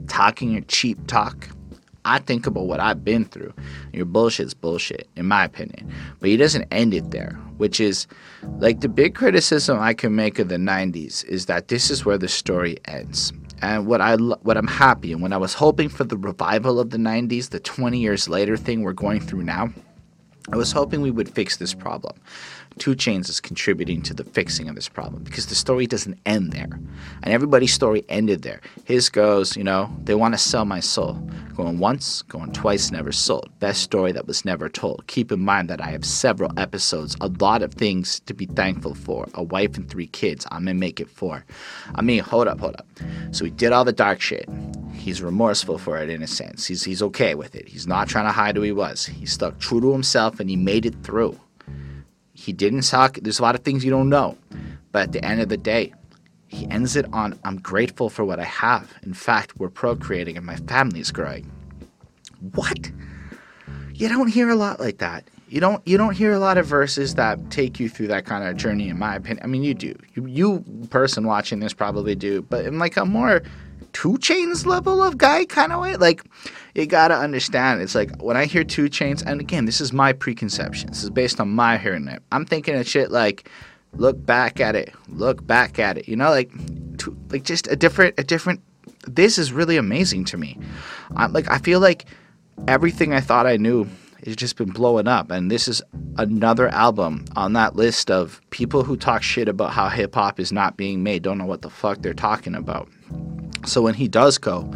talking 0.07 0.51
your 0.51 0.63
cheap 0.63 1.07
talk, 1.07 1.47
I 2.05 2.19
think 2.19 2.45
about 2.45 2.65
what 2.65 2.81
I've 2.81 3.05
been 3.05 3.25
through. 3.25 3.53
Your 3.93 4.05
bullshit's 4.05 4.53
bullshit, 4.53 5.07
in 5.15 5.25
my 5.25 5.45
opinion. 5.45 5.93
But 6.19 6.29
he 6.29 6.37
doesn't 6.37 6.67
end 6.71 6.93
it 6.93 7.11
there, 7.11 7.39
which 7.63 7.79
is 7.79 8.07
like 8.57 8.81
the 8.81 8.89
big 8.89 9.15
criticism 9.15 9.79
I 9.79 9.93
can 9.93 10.13
make 10.13 10.37
of 10.37 10.49
the 10.49 10.57
90s 10.57 11.23
is 11.23 11.45
that 11.45 11.69
this 11.69 11.89
is 11.89 12.03
where 12.03 12.17
the 12.17 12.27
story 12.27 12.77
ends. 12.83 13.31
And 13.61 13.87
what 13.87 14.01
I 14.01 14.17
what 14.17 14.57
I'm 14.57 14.67
happy 14.67 15.13
and 15.13 15.21
when 15.21 15.31
I 15.31 15.37
was 15.37 15.53
hoping 15.53 15.87
for 15.87 16.03
the 16.03 16.17
revival 16.17 16.77
of 16.77 16.89
the 16.89 16.97
90s, 16.97 17.51
the 17.51 17.61
20 17.61 17.97
years 17.97 18.27
later 18.27 18.57
thing 18.57 18.81
we're 18.81 18.91
going 18.91 19.21
through 19.21 19.43
now, 19.43 19.69
I 20.51 20.57
was 20.57 20.73
hoping 20.73 20.99
we 20.99 21.09
would 21.09 21.29
fix 21.29 21.55
this 21.55 21.73
problem. 21.73 22.19
2 22.79 22.95
Chainz 22.95 23.29
is 23.29 23.39
contributing 23.39 24.01
to 24.01 24.13
the 24.13 24.23
fixing 24.23 24.67
of 24.67 24.75
this 24.75 24.89
problem 24.89 25.23
because 25.23 25.47
the 25.47 25.55
story 25.55 25.87
doesn't 25.87 26.19
end 26.25 26.51
there. 26.51 26.69
And 27.21 27.33
everybody's 27.33 27.73
story 27.73 28.03
ended 28.09 28.41
there. 28.41 28.61
His 28.85 29.09
goes, 29.09 29.55
you 29.55 29.63
know, 29.63 29.95
they 30.03 30.15
want 30.15 30.33
to 30.33 30.37
sell 30.37 30.65
my 30.65 30.79
soul. 30.79 31.13
Going 31.55 31.79
once, 31.79 32.23
going 32.23 32.51
twice, 32.51 32.91
never 32.91 33.11
sold. 33.11 33.49
Best 33.59 33.83
story 33.83 34.11
that 34.11 34.27
was 34.27 34.43
never 34.43 34.69
told. 34.69 35.05
Keep 35.07 35.31
in 35.31 35.39
mind 35.39 35.69
that 35.69 35.81
I 35.81 35.91
have 35.91 36.03
several 36.03 36.51
episodes, 36.57 37.15
a 37.21 37.27
lot 37.27 37.61
of 37.61 37.73
things 37.73 38.19
to 38.21 38.33
be 38.33 38.47
thankful 38.47 38.95
for. 38.95 39.27
A 39.35 39.43
wife 39.43 39.77
and 39.77 39.89
three 39.89 40.07
kids. 40.07 40.47
I'm 40.51 40.65
gonna 40.65 40.73
make 40.73 40.99
it 40.99 41.09
four. 41.09 41.45
I 41.95 42.01
mean, 42.01 42.23
hold 42.23 42.47
up, 42.47 42.59
hold 42.59 42.75
up. 42.75 42.87
So 43.31 43.45
he 43.45 43.51
did 43.51 43.71
all 43.71 43.85
the 43.85 43.93
dark 43.93 44.19
shit. 44.19 44.49
He's 44.93 45.21
remorseful 45.21 45.77
for 45.77 45.97
it 45.99 46.09
in 46.09 46.23
a 46.23 46.27
sense. 46.27 46.65
He's 46.65 46.83
he's 46.83 47.01
okay 47.03 47.35
with 47.35 47.55
it. 47.55 47.67
He's 47.67 47.87
not 47.87 48.07
trying 48.07 48.25
to 48.25 48.31
hide 48.31 48.55
who 48.55 48.61
he 48.61 48.71
was. 48.71 49.05
He 49.05 49.25
stuck 49.25 49.59
true 49.59 49.81
to 49.81 49.91
himself 49.91 50.39
and 50.39 50.49
he 50.49 50.55
made 50.55 50.85
it 50.85 50.95
through. 51.03 51.39
He 52.43 52.51
didn't 52.51 52.81
suck. 52.81 53.19
There's 53.21 53.39
a 53.39 53.41
lot 53.41 53.55
of 53.55 53.61
things 53.61 53.85
you 53.85 53.89
don't 53.89 54.09
know. 54.09 54.37
But 54.91 55.03
at 55.03 55.11
the 55.13 55.23
end 55.23 55.39
of 55.39 55.47
the 55.47 55.55
day, 55.55 55.93
he 56.47 56.69
ends 56.69 56.97
it 56.97 57.05
on 57.13 57.39
I'm 57.45 57.57
grateful 57.57 58.09
for 58.09 58.25
what 58.25 58.37
I 58.37 58.43
have. 58.43 58.93
In 59.03 59.13
fact, 59.13 59.57
we're 59.57 59.69
procreating 59.69 60.35
and 60.35 60.45
my 60.45 60.57
family 60.57 60.99
is 60.99 61.09
growing. 61.09 61.49
What? 62.53 62.91
You 63.93 64.09
don't 64.09 64.27
hear 64.27 64.49
a 64.49 64.55
lot 64.55 64.81
like 64.81 64.97
that. 64.97 65.23
You 65.47 65.61
don't 65.61 65.87
you 65.87 65.97
don't 65.97 66.15
hear 66.15 66.33
a 66.33 66.39
lot 66.39 66.57
of 66.57 66.65
verses 66.65 67.15
that 67.15 67.49
take 67.49 67.79
you 67.79 67.87
through 67.87 68.07
that 68.07 68.25
kind 68.25 68.43
of 68.43 68.57
journey 68.57 68.89
in 68.89 68.99
my 68.99 69.15
opinion. 69.15 69.39
I 69.41 69.47
mean 69.47 69.63
you 69.63 69.73
do. 69.73 69.95
You, 70.13 70.25
you 70.25 70.65
person 70.89 71.25
watching 71.25 71.61
this 71.61 71.73
probably 71.73 72.13
do, 72.13 72.41
but 72.41 72.65
in 72.65 72.77
like 72.77 72.97
a 72.97 73.05
more 73.05 73.41
2 73.93 74.13
Chainz 74.13 74.65
level 74.65 75.01
of 75.01 75.17
guy 75.17 75.45
kind 75.45 75.71
of 75.71 75.81
way, 75.81 75.95
like 75.95 76.23
you 76.75 76.85
gotta 76.85 77.15
understand. 77.15 77.81
It's 77.81 77.95
like 77.95 78.21
when 78.21 78.35
I 78.35 78.45
hear 78.45 78.63
2 78.63 78.85
Chainz, 78.85 79.23
and 79.25 79.39
again, 79.39 79.65
this 79.65 79.79
is 79.79 79.93
my 79.93 80.13
preconception. 80.13 80.89
This 80.89 81.03
is 81.03 81.09
based 81.09 81.39
on 81.39 81.49
my 81.49 81.77
hearing 81.77 82.07
it. 82.07 82.21
I'm 82.31 82.45
thinking 82.45 82.75
of 82.75 82.87
shit 82.87 83.11
like, 83.11 83.49
look 83.95 84.23
back 84.25 84.59
at 84.59 84.75
it, 84.75 84.93
look 85.09 85.45
back 85.45 85.79
at 85.79 85.97
it. 85.97 86.07
You 86.07 86.15
know, 86.15 86.29
like, 86.29 86.51
to, 86.97 87.17
like 87.29 87.43
just 87.43 87.67
a 87.67 87.75
different, 87.75 88.15
a 88.17 88.23
different. 88.23 88.61
This 89.07 89.37
is 89.37 89.51
really 89.51 89.77
amazing 89.77 90.25
to 90.25 90.37
me. 90.37 90.57
I'm 91.15 91.33
like, 91.33 91.49
I 91.51 91.57
feel 91.57 91.79
like 91.79 92.05
everything 92.67 93.13
I 93.13 93.19
thought 93.19 93.45
I 93.45 93.57
knew 93.57 93.87
it's 94.23 94.37
just 94.37 94.55
been 94.55 94.69
blowing 94.69 95.07
up. 95.07 95.29
And 95.31 95.51
this 95.51 95.67
is 95.67 95.81
another 96.17 96.69
album 96.69 97.25
on 97.35 97.53
that 97.53 97.75
list 97.75 98.09
of 98.09 98.41
people 98.49 98.83
who 98.83 98.95
talk 98.95 99.21
shit 99.21 99.49
about 99.49 99.73
how 99.73 99.89
hip 99.89 100.15
hop 100.15 100.39
is 100.39 100.51
not 100.51 100.77
being 100.77 101.03
made, 101.03 101.23
don't 101.23 101.37
know 101.37 101.45
what 101.45 101.61
the 101.61 101.69
fuck 101.69 102.01
they're 102.01 102.13
talking 102.13 102.55
about. 102.55 102.87
So 103.65 103.81
when 103.81 103.93
he 103.93 104.07
does 104.07 104.37
go, 104.37 104.69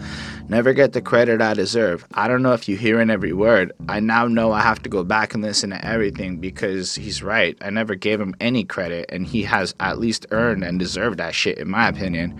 never 0.47 0.73
get 0.73 0.93
the 0.93 1.01
credit 1.01 1.41
I 1.41 1.53
deserve. 1.53 2.05
I 2.13 2.27
don't 2.27 2.41
know 2.41 2.53
if 2.53 2.69
you 2.69 2.77
hear 2.77 3.01
in 3.01 3.09
every 3.09 3.33
word. 3.33 3.73
I 3.89 3.99
now 3.99 4.27
know 4.27 4.53
I 4.53 4.61
have 4.61 4.81
to 4.83 4.89
go 4.89 5.03
back 5.03 5.33
and 5.33 5.43
listen 5.43 5.71
to 5.71 5.85
everything 5.85 6.37
because 6.37 6.95
he's 6.95 7.21
right. 7.21 7.57
I 7.61 7.69
never 7.69 7.95
gave 7.95 8.21
him 8.21 8.35
any 8.39 8.63
credit, 8.63 9.07
and 9.09 9.27
he 9.27 9.43
has 9.43 9.75
at 9.79 9.99
least 9.99 10.25
earned 10.31 10.63
and 10.63 10.79
deserved 10.79 11.19
that 11.19 11.35
shit, 11.35 11.57
in 11.57 11.69
my 11.69 11.89
opinion. 11.89 12.39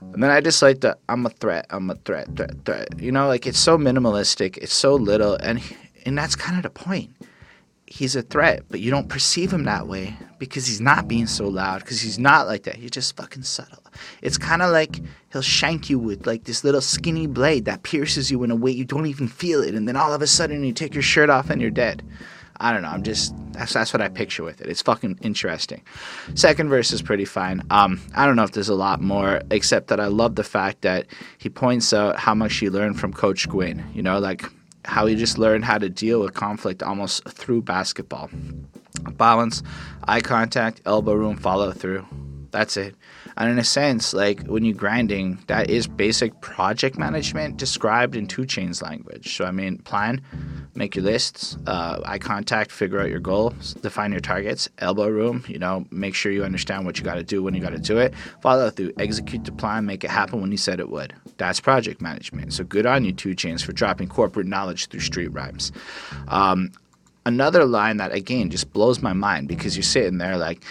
And 0.00 0.22
then 0.22 0.30
I 0.30 0.40
just 0.40 0.62
like 0.62 0.80
the 0.80 0.96
I'm 1.08 1.26
a 1.26 1.30
threat, 1.30 1.66
I'm 1.70 1.90
a 1.90 1.94
threat, 1.94 2.34
threat, 2.36 2.64
threat. 2.64 2.98
You 2.98 3.12
know, 3.12 3.28
like 3.28 3.46
it's 3.46 3.58
so 3.58 3.76
minimalistic, 3.78 4.56
it's 4.58 4.74
so 4.74 4.94
little, 4.94 5.34
and 5.34 5.60
and 6.06 6.16
that's 6.16 6.34
kind 6.34 6.56
of 6.56 6.62
the 6.62 6.70
point. 6.70 7.10
He's 7.86 8.16
a 8.16 8.22
threat, 8.22 8.62
but 8.70 8.80
you 8.80 8.90
don't 8.90 9.08
perceive 9.08 9.52
him 9.52 9.64
that 9.64 9.86
way 9.86 10.16
because 10.38 10.66
he's 10.66 10.80
not 10.80 11.06
being 11.06 11.26
so 11.26 11.46
loud, 11.46 11.80
because 11.82 12.00
he's 12.00 12.18
not 12.18 12.46
like 12.46 12.62
that. 12.62 12.76
He's 12.76 12.90
just 12.90 13.14
fucking 13.16 13.42
subtle. 13.42 13.81
It's 14.22 14.38
kind 14.38 14.62
of 14.62 14.70
like 14.70 15.00
he'll 15.32 15.42
shank 15.42 15.90
you 15.90 15.98
with 15.98 16.26
like 16.26 16.44
this 16.44 16.64
little 16.64 16.80
skinny 16.80 17.26
blade 17.26 17.64
that 17.66 17.82
pierces 17.82 18.30
you 18.30 18.42
in 18.44 18.50
a 18.50 18.56
way 18.56 18.70
you 18.70 18.84
don't 18.84 19.06
even 19.06 19.28
feel 19.28 19.62
it, 19.62 19.74
and 19.74 19.86
then 19.88 19.96
all 19.96 20.12
of 20.12 20.22
a 20.22 20.26
sudden 20.26 20.64
you 20.64 20.72
take 20.72 20.94
your 20.94 21.02
shirt 21.02 21.30
off 21.30 21.50
and 21.50 21.60
you're 21.60 21.70
dead. 21.70 22.02
I 22.62 22.72
don't 22.72 22.82
know. 22.82 22.88
I'm 22.88 23.02
just 23.02 23.34
that's 23.52 23.72
that's 23.72 23.92
what 23.92 24.00
I 24.00 24.08
picture 24.08 24.44
with 24.44 24.60
it. 24.60 24.68
It's 24.68 24.82
fucking 24.82 25.18
interesting. 25.22 25.82
Second 26.34 26.68
verse 26.68 26.92
is 26.92 27.02
pretty 27.02 27.24
fine. 27.24 27.62
Um, 27.70 28.00
I 28.14 28.24
don't 28.24 28.36
know 28.36 28.44
if 28.44 28.52
there's 28.52 28.68
a 28.68 28.74
lot 28.74 29.00
more, 29.00 29.42
except 29.50 29.88
that 29.88 29.98
I 29.98 30.06
love 30.06 30.36
the 30.36 30.44
fact 30.44 30.82
that 30.82 31.06
he 31.38 31.48
points 31.48 31.92
out 31.92 32.18
how 32.18 32.34
much 32.34 32.56
he 32.56 32.70
learned 32.70 33.00
from 33.00 33.12
Coach 33.12 33.48
Gwynn. 33.48 33.84
You 33.94 34.02
know, 34.02 34.18
like 34.18 34.44
how 34.84 35.06
he 35.06 35.16
just 35.16 35.38
learned 35.38 35.64
how 35.64 35.78
to 35.78 35.88
deal 35.88 36.20
with 36.20 36.34
conflict 36.34 36.82
almost 36.82 37.28
through 37.28 37.62
basketball. 37.62 38.30
Balance, 39.12 39.62
eye 40.04 40.20
contact, 40.20 40.80
elbow 40.84 41.14
room, 41.14 41.36
follow 41.36 41.72
through. 41.72 42.06
That's 42.52 42.76
it. 42.76 42.94
And 43.36 43.50
in 43.50 43.58
a 43.58 43.64
sense, 43.64 44.12
like 44.14 44.46
when 44.46 44.64
you're 44.64 44.74
grinding, 44.74 45.38
that 45.46 45.70
is 45.70 45.86
basic 45.86 46.40
project 46.40 46.98
management 46.98 47.56
described 47.56 48.16
in 48.16 48.26
2 48.26 48.46
chains 48.46 48.82
language. 48.82 49.36
So 49.36 49.44
I 49.44 49.50
mean, 49.50 49.78
plan, 49.78 50.20
make 50.74 50.96
your 50.96 51.04
lists, 51.04 51.56
uh, 51.66 52.00
eye 52.04 52.18
contact, 52.18 52.70
figure 52.72 53.00
out 53.00 53.08
your 53.08 53.20
goals, 53.20 53.74
define 53.74 54.12
your 54.12 54.20
targets, 54.20 54.68
elbow 54.78 55.08
room, 55.08 55.44
you 55.48 55.58
know, 55.58 55.86
make 55.90 56.14
sure 56.14 56.32
you 56.32 56.44
understand 56.44 56.84
what 56.84 56.98
you 56.98 57.04
got 57.04 57.14
to 57.14 57.22
do 57.22 57.42
when 57.42 57.54
you 57.54 57.60
got 57.60 57.70
to 57.70 57.78
do 57.78 57.98
it, 57.98 58.14
follow 58.40 58.70
through, 58.70 58.92
execute 58.98 59.44
the 59.44 59.52
plan, 59.52 59.86
make 59.86 60.04
it 60.04 60.10
happen 60.10 60.40
when 60.40 60.50
you 60.50 60.58
said 60.58 60.80
it 60.80 60.90
would. 60.90 61.14
That's 61.36 61.60
project 61.60 62.00
management. 62.00 62.52
So 62.52 62.64
good 62.64 62.86
on 62.86 63.04
you, 63.04 63.12
2 63.12 63.34
chains, 63.34 63.62
for 63.62 63.72
dropping 63.72 64.08
corporate 64.08 64.46
knowledge 64.46 64.86
through 64.86 65.00
street 65.00 65.28
rhymes. 65.28 65.72
Um, 66.28 66.72
another 67.24 67.64
line 67.64 67.98
that 67.98 68.12
again 68.12 68.50
just 68.50 68.72
blows 68.72 69.00
my 69.00 69.12
mind 69.12 69.48
because 69.48 69.76
you're 69.76 69.82
sitting 69.82 70.18
there 70.18 70.36
like 70.36 70.64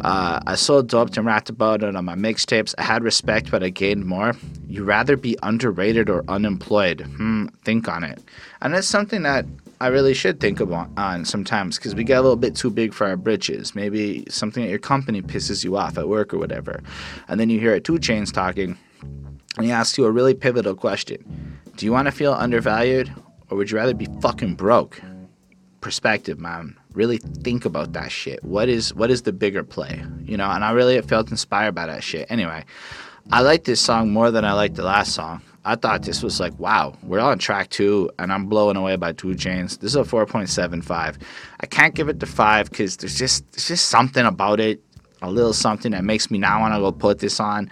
uh, 0.00 0.40
i 0.46 0.54
sold 0.54 0.88
dope 0.88 1.16
and 1.16 1.26
rapped 1.26 1.50
about 1.50 1.82
it 1.82 1.94
on 1.94 2.04
my 2.04 2.14
mixtapes. 2.14 2.74
I 2.78 2.82
had 2.82 3.02
respect 3.02 3.50
but 3.50 3.62
i 3.62 3.68
gained 3.68 4.06
more. 4.06 4.34
You'd 4.68 4.86
rather 4.86 5.16
be 5.16 5.36
underrated 5.42 6.08
or 6.08 6.24
unemployed. 6.28 7.00
Hmm 7.16 7.46
think 7.64 7.88
on 7.88 8.04
it. 8.04 8.22
And 8.62 8.74
it's 8.74 8.88
something 8.88 9.22
that 9.22 9.44
i 9.80 9.88
really 9.88 10.14
should 10.14 10.40
think 10.40 10.60
about 10.60 10.88
on 10.96 11.24
sometimes 11.24 11.76
because 11.76 11.94
we 11.94 12.04
get 12.04 12.18
a 12.18 12.22
little 12.22 12.36
bit 12.36 12.56
too 12.56 12.70
big 12.70 12.94
for 12.94 13.06
our 13.06 13.16
britches. 13.16 13.74
Maybe 13.74 14.24
something 14.28 14.64
at 14.64 14.70
your 14.70 14.78
company 14.78 15.22
pisses 15.22 15.64
you 15.64 15.76
off 15.76 15.98
at 15.98 16.08
work 16.08 16.32
or 16.32 16.38
whatever. 16.38 16.80
And 17.28 17.38
then 17.38 17.50
you 17.50 17.60
hear 17.60 17.74
a 17.74 17.80
2 17.80 17.98
chains 17.98 18.32
talking 18.32 18.78
and 19.02 19.64
he 19.66 19.72
asks 19.72 19.98
you 19.98 20.04
a 20.04 20.10
really 20.10 20.34
pivotal 20.34 20.74
question. 20.74 21.58
Do 21.76 21.84
you 21.84 21.92
want 21.92 22.06
to 22.06 22.12
feel 22.12 22.32
undervalued 22.32 23.12
or 23.50 23.56
would 23.56 23.70
you 23.70 23.76
rather 23.76 23.94
be 23.94 24.08
fucking 24.20 24.54
broke 24.54 25.00
perspective, 25.88 26.38
man. 26.38 26.76
Really 26.92 27.16
think 27.16 27.64
about 27.64 27.94
that 27.94 28.12
shit. 28.12 28.44
What 28.44 28.68
is 28.68 28.92
what 28.92 29.10
is 29.10 29.22
the 29.22 29.32
bigger 29.32 29.64
play? 29.64 30.04
You 30.22 30.36
know, 30.36 30.50
and 30.50 30.62
I 30.62 30.72
really 30.72 31.00
felt 31.00 31.30
inspired 31.30 31.74
by 31.74 31.86
that 31.86 32.04
shit. 32.04 32.30
Anyway, 32.30 32.62
I 33.32 33.40
like 33.40 33.64
this 33.64 33.80
song 33.80 34.10
more 34.10 34.30
than 34.30 34.44
I 34.44 34.52
liked 34.52 34.74
the 34.74 34.82
last 34.82 35.14
song. 35.14 35.40
I 35.64 35.76
thought 35.76 36.02
this 36.02 36.22
was 36.22 36.40
like, 36.40 36.58
wow, 36.58 36.94
we're 37.02 37.20
on 37.20 37.38
track 37.38 37.70
two, 37.70 38.10
and 38.18 38.30
I'm 38.30 38.50
blowing 38.50 38.76
away 38.76 38.96
by 38.96 39.12
2 39.12 39.28
Chainz. 39.28 39.78
This 39.78 39.92
is 39.92 39.96
a 39.96 40.00
4.75. 40.00 41.16
I 41.60 41.66
can't 41.66 41.94
give 41.94 42.10
it 42.10 42.20
the 42.20 42.26
five 42.26 42.68
because 42.68 42.98
there's 42.98 43.18
just 43.18 43.50
there's 43.52 43.68
just 43.68 43.86
something 43.86 44.26
about 44.26 44.60
it, 44.60 44.82
a 45.22 45.30
little 45.30 45.54
something 45.54 45.92
that 45.92 46.04
makes 46.04 46.30
me 46.30 46.36
now 46.36 46.60
want 46.60 46.74
to 46.74 46.80
go 46.80 46.92
put 46.92 47.18
this 47.18 47.40
on 47.40 47.70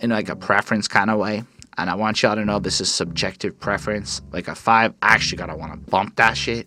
in 0.00 0.08
like 0.08 0.30
a 0.30 0.36
preference 0.36 0.88
kind 0.88 1.10
of 1.10 1.18
way. 1.18 1.44
And 1.76 1.90
I 1.90 1.96
want 1.96 2.22
y'all 2.22 2.34
to 2.34 2.46
know 2.46 2.60
this 2.60 2.80
is 2.80 2.90
subjective 2.90 3.60
preference. 3.60 4.22
Like 4.32 4.48
a 4.48 4.54
five, 4.54 4.94
I 5.02 5.14
actually 5.14 5.36
gotta 5.36 5.54
want 5.54 5.72
to 5.72 5.90
bump 5.90 6.16
that 6.16 6.34
shit. 6.34 6.66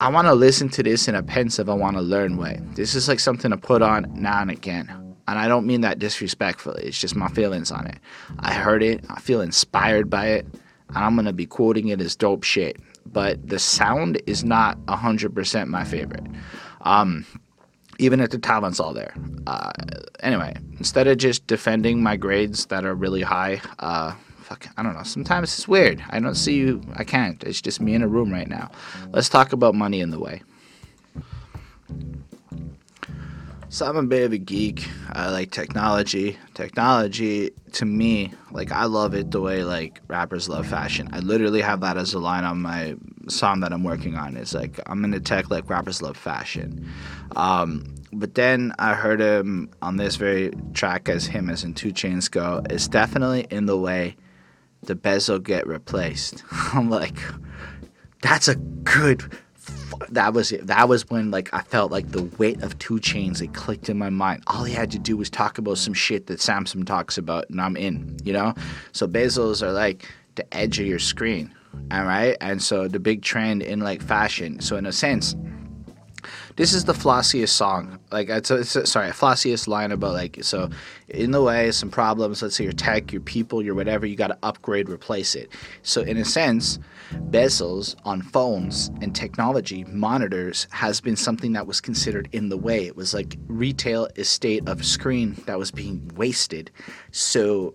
I 0.00 0.08
want 0.08 0.28
to 0.28 0.34
listen 0.34 0.70
to 0.70 0.82
this 0.82 1.08
in 1.08 1.14
a 1.14 1.22
pensive, 1.22 1.68
I 1.68 1.74
want 1.74 1.96
to 1.96 2.02
learn 2.02 2.38
way. 2.38 2.58
This 2.74 2.94
is 2.94 3.06
like 3.06 3.20
something 3.20 3.50
to 3.50 3.58
put 3.58 3.82
on 3.82 4.10
now 4.14 4.40
and 4.40 4.50
again. 4.50 4.88
And 5.28 5.38
I 5.38 5.46
don't 5.46 5.66
mean 5.66 5.82
that 5.82 5.98
disrespectfully. 5.98 6.84
It's 6.84 6.98
just 6.98 7.14
my 7.14 7.28
feelings 7.28 7.70
on 7.70 7.86
it. 7.86 7.98
I 8.38 8.54
heard 8.54 8.82
it. 8.82 9.04
I 9.10 9.20
feel 9.20 9.42
inspired 9.42 10.08
by 10.08 10.28
it. 10.28 10.46
And 10.88 10.98
I'm 10.98 11.14
going 11.16 11.26
to 11.26 11.34
be 11.34 11.44
quoting 11.44 11.88
it 11.88 12.00
as 12.00 12.16
dope 12.16 12.44
shit. 12.44 12.78
But 13.04 13.46
the 13.46 13.58
sound 13.58 14.22
is 14.26 14.42
not 14.42 14.78
100% 14.86 15.66
my 15.68 15.84
favorite. 15.84 16.26
Um, 16.80 17.26
even 17.98 18.20
if 18.20 18.30
the 18.30 18.38
talent's 18.38 18.80
all 18.80 18.94
there. 18.94 19.14
Uh, 19.46 19.70
anyway, 20.20 20.56
instead 20.78 21.06
of 21.08 21.18
just 21.18 21.46
defending 21.46 22.02
my 22.02 22.16
grades 22.16 22.66
that 22.66 22.86
are 22.86 22.94
really 22.94 23.22
high, 23.22 23.60
uh, 23.80 24.14
fuck, 24.50 24.66
I 24.76 24.82
don't 24.82 24.94
know. 24.94 25.04
Sometimes 25.04 25.56
it's 25.56 25.68
weird. 25.68 26.02
I 26.10 26.18
don't 26.18 26.34
see 26.34 26.56
you. 26.56 26.82
I 26.96 27.04
can't. 27.04 27.42
It's 27.44 27.62
just 27.62 27.80
me 27.80 27.94
in 27.94 28.02
a 28.02 28.08
room 28.08 28.32
right 28.32 28.48
now. 28.48 28.72
Let's 29.10 29.28
talk 29.28 29.52
about 29.52 29.76
money 29.76 30.00
in 30.00 30.10
the 30.10 30.18
way. 30.18 30.42
So 33.68 33.86
I'm 33.86 33.96
a 33.96 34.02
bit 34.02 34.24
of 34.24 34.32
a 34.32 34.38
geek. 34.38 34.88
I 35.12 35.30
like 35.30 35.52
technology. 35.52 36.36
Technology 36.54 37.52
to 37.74 37.84
me, 37.84 38.32
like 38.50 38.72
I 38.72 38.86
love 38.86 39.14
it 39.14 39.30
the 39.30 39.40
way 39.40 39.62
like 39.62 40.00
rappers 40.08 40.48
love 40.48 40.66
fashion. 40.66 41.08
I 41.12 41.20
literally 41.20 41.60
have 41.60 41.80
that 41.82 41.96
as 41.96 42.12
a 42.12 42.18
line 42.18 42.42
on 42.42 42.60
my 42.60 42.96
song 43.28 43.60
that 43.60 43.72
I'm 43.72 43.84
working 43.84 44.16
on. 44.16 44.36
It's 44.36 44.52
like 44.52 44.80
I'm 44.86 45.04
into 45.04 45.20
tech 45.20 45.48
like 45.48 45.70
rappers 45.70 46.02
love 46.02 46.16
fashion. 46.16 46.90
Um, 47.36 47.84
but 48.12 48.34
then 48.34 48.74
I 48.80 48.94
heard 48.94 49.20
him 49.20 49.70
on 49.80 49.96
this 49.96 50.16
very 50.16 50.50
track 50.74 51.08
as 51.08 51.26
him 51.26 51.48
as 51.48 51.62
in 51.62 51.74
2 51.74 51.92
Chainz 51.92 52.28
go. 52.28 52.60
It's 52.68 52.88
definitely 52.88 53.46
in 53.50 53.66
the 53.66 53.76
way 53.76 54.16
the 54.82 54.94
bezel 54.94 55.38
get 55.38 55.66
replaced. 55.66 56.42
I'm 56.50 56.90
like, 56.90 57.16
that's 58.22 58.48
a 58.48 58.56
good. 58.56 59.22
That 60.08 60.32
was 60.32 60.52
it. 60.52 60.66
That 60.66 60.88
was 60.88 61.08
when 61.10 61.30
like 61.30 61.52
I 61.52 61.60
felt 61.62 61.92
like 61.92 62.10
the 62.10 62.22
weight 62.38 62.62
of 62.62 62.78
2 62.78 63.00
chains. 63.00 63.40
It 63.40 63.52
clicked 63.52 63.88
in 63.88 63.98
my 63.98 64.10
mind. 64.10 64.42
All 64.46 64.64
he 64.64 64.72
had 64.74 64.90
to 64.92 64.98
do 64.98 65.16
was 65.16 65.28
talk 65.28 65.58
about 65.58 65.78
some 65.78 65.94
shit 65.94 66.26
that 66.26 66.38
Samsung 66.38 66.86
talks 66.86 67.18
about, 67.18 67.48
and 67.50 67.60
I'm 67.60 67.76
in. 67.76 68.16
You 68.24 68.32
know. 68.32 68.54
So 68.92 69.06
bezels 69.06 69.62
are 69.62 69.72
like 69.72 70.08
the 70.36 70.54
edge 70.54 70.78
of 70.78 70.86
your 70.86 70.98
screen, 70.98 71.54
all 71.90 72.04
right. 72.04 72.36
And 72.40 72.62
so 72.62 72.88
the 72.88 73.00
big 73.00 73.22
trend 73.22 73.62
in 73.62 73.80
like 73.80 74.02
fashion. 74.02 74.60
So 74.60 74.76
in 74.76 74.86
a 74.86 74.92
sense, 74.92 75.34
this 76.60 76.74
is 76.74 76.84
the 76.84 76.92
flossiest 76.92 77.48
song. 77.48 77.98
Like 78.12 78.28
it's, 78.28 78.50
a, 78.50 78.56
it's 78.56 78.76
a, 78.76 78.86
sorry, 78.86 79.08
flossiest 79.12 79.66
line 79.66 79.92
about 79.92 80.12
like 80.12 80.40
so 80.42 80.68
in 81.08 81.30
the 81.30 81.40
way 81.40 81.70
some 81.70 81.90
problems. 81.90 82.42
Let's 82.42 82.54
say 82.56 82.64
your 82.64 82.74
tech, 82.74 83.12
your 83.12 83.22
people, 83.22 83.62
your 83.62 83.74
whatever. 83.74 84.04
You 84.04 84.14
got 84.14 84.26
to 84.26 84.36
upgrade, 84.42 84.90
replace 84.90 85.34
it. 85.34 85.48
So 85.80 86.02
in 86.02 86.18
a 86.18 86.24
sense, 86.24 86.78
bezels 87.30 87.96
on 88.04 88.20
phones 88.20 88.88
and 89.00 89.16
technology 89.16 89.84
monitors 89.84 90.66
has 90.70 91.00
been 91.00 91.16
something 91.16 91.54
that 91.54 91.66
was 91.66 91.80
considered 91.80 92.28
in 92.32 92.50
the 92.50 92.58
way. 92.58 92.84
It 92.84 92.94
was 92.94 93.14
like 93.14 93.38
retail 93.46 94.08
estate 94.16 94.68
of 94.68 94.84
screen 94.84 95.42
that 95.46 95.58
was 95.58 95.70
being 95.70 96.12
wasted. 96.14 96.70
So 97.10 97.72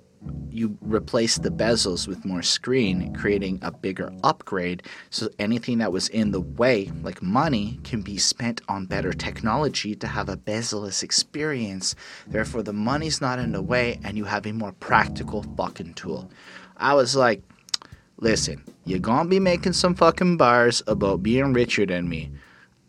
you 0.49 0.77
replace 0.81 1.38
the 1.38 1.49
bezels 1.49 2.07
with 2.07 2.23
more 2.23 2.41
screen, 2.41 3.13
creating 3.13 3.59
a 3.61 3.71
bigger 3.71 4.11
upgrade. 4.23 4.83
So 5.09 5.29
anything 5.38 5.79
that 5.79 5.91
was 5.91 6.07
in 6.09 6.31
the 6.31 6.41
way, 6.41 6.91
like 7.03 7.21
money, 7.21 7.79
can 7.83 8.01
be 8.01 8.17
spent 8.17 8.61
on 8.69 8.85
better 8.85 9.11
technology 9.11 9.95
to 9.95 10.07
have 10.07 10.29
a 10.29 10.38
bezel-less 10.38 11.03
experience. 11.03 11.95
Therefore, 12.27 12.63
the 12.63 12.73
money's 12.73 13.19
not 13.19 13.39
in 13.39 13.51
the 13.51 13.61
way, 13.61 13.99
and 14.03 14.17
you 14.17 14.23
have 14.25 14.45
a 14.45 14.53
more 14.53 14.71
practical 14.73 15.43
fucking 15.57 15.95
tool. 15.95 16.29
I 16.77 16.93
was 16.93 17.15
like, 17.15 17.41
listen, 18.17 18.63
you're 18.85 18.99
gonna 18.99 19.27
be 19.27 19.39
making 19.39 19.73
some 19.73 19.95
fucking 19.95 20.38
bars 20.38 20.81
about 20.88 21.21
being 21.21 21.53
richer 21.53 21.85
than 21.85 22.07
me. 22.07 22.31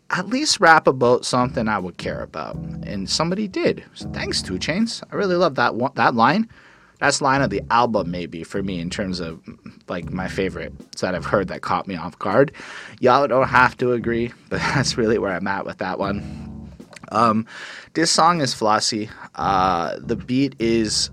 At 0.09 0.29
least 0.29 0.61
rap 0.61 0.87
about 0.87 1.25
something 1.25 1.67
I 1.67 1.79
would 1.79 1.97
care 1.97 2.21
about. 2.21 2.55
And 2.55 3.09
somebody 3.09 3.49
did. 3.49 3.83
So 3.93 4.09
thanks, 4.11 4.41
2 4.41 4.53
Chainz. 4.53 5.03
I 5.11 5.15
really 5.15 5.35
love 5.35 5.55
that 5.55 5.75
one, 5.75 5.91
that 5.95 6.15
line 6.15 6.49
that's 6.99 7.21
line 7.21 7.41
of 7.41 7.49
the 7.49 7.61
album 7.69 8.11
maybe 8.11 8.43
for 8.43 8.63
me 8.63 8.79
in 8.79 8.89
terms 8.89 9.19
of 9.19 9.41
like 9.87 10.11
my 10.11 10.27
favorite 10.27 10.73
that 10.99 11.15
I've 11.15 11.25
heard 11.25 11.47
that 11.49 11.61
caught 11.61 11.87
me 11.87 11.95
off 11.95 12.17
guard. 12.19 12.51
Y'all 12.99 13.27
don't 13.27 13.47
have 13.47 13.77
to 13.77 13.93
agree, 13.93 14.33
but 14.49 14.59
that's 14.59 14.97
really 14.97 15.17
where 15.17 15.33
I'm 15.33 15.47
at 15.47 15.65
with 15.65 15.77
that 15.77 15.99
one. 15.99 16.71
Um, 17.09 17.45
this 17.93 18.11
song 18.11 18.41
is 18.41 18.53
flossy. 18.53 19.09
Uh, 19.35 19.97
the 19.99 20.15
beat 20.15 20.55
is 20.59 21.09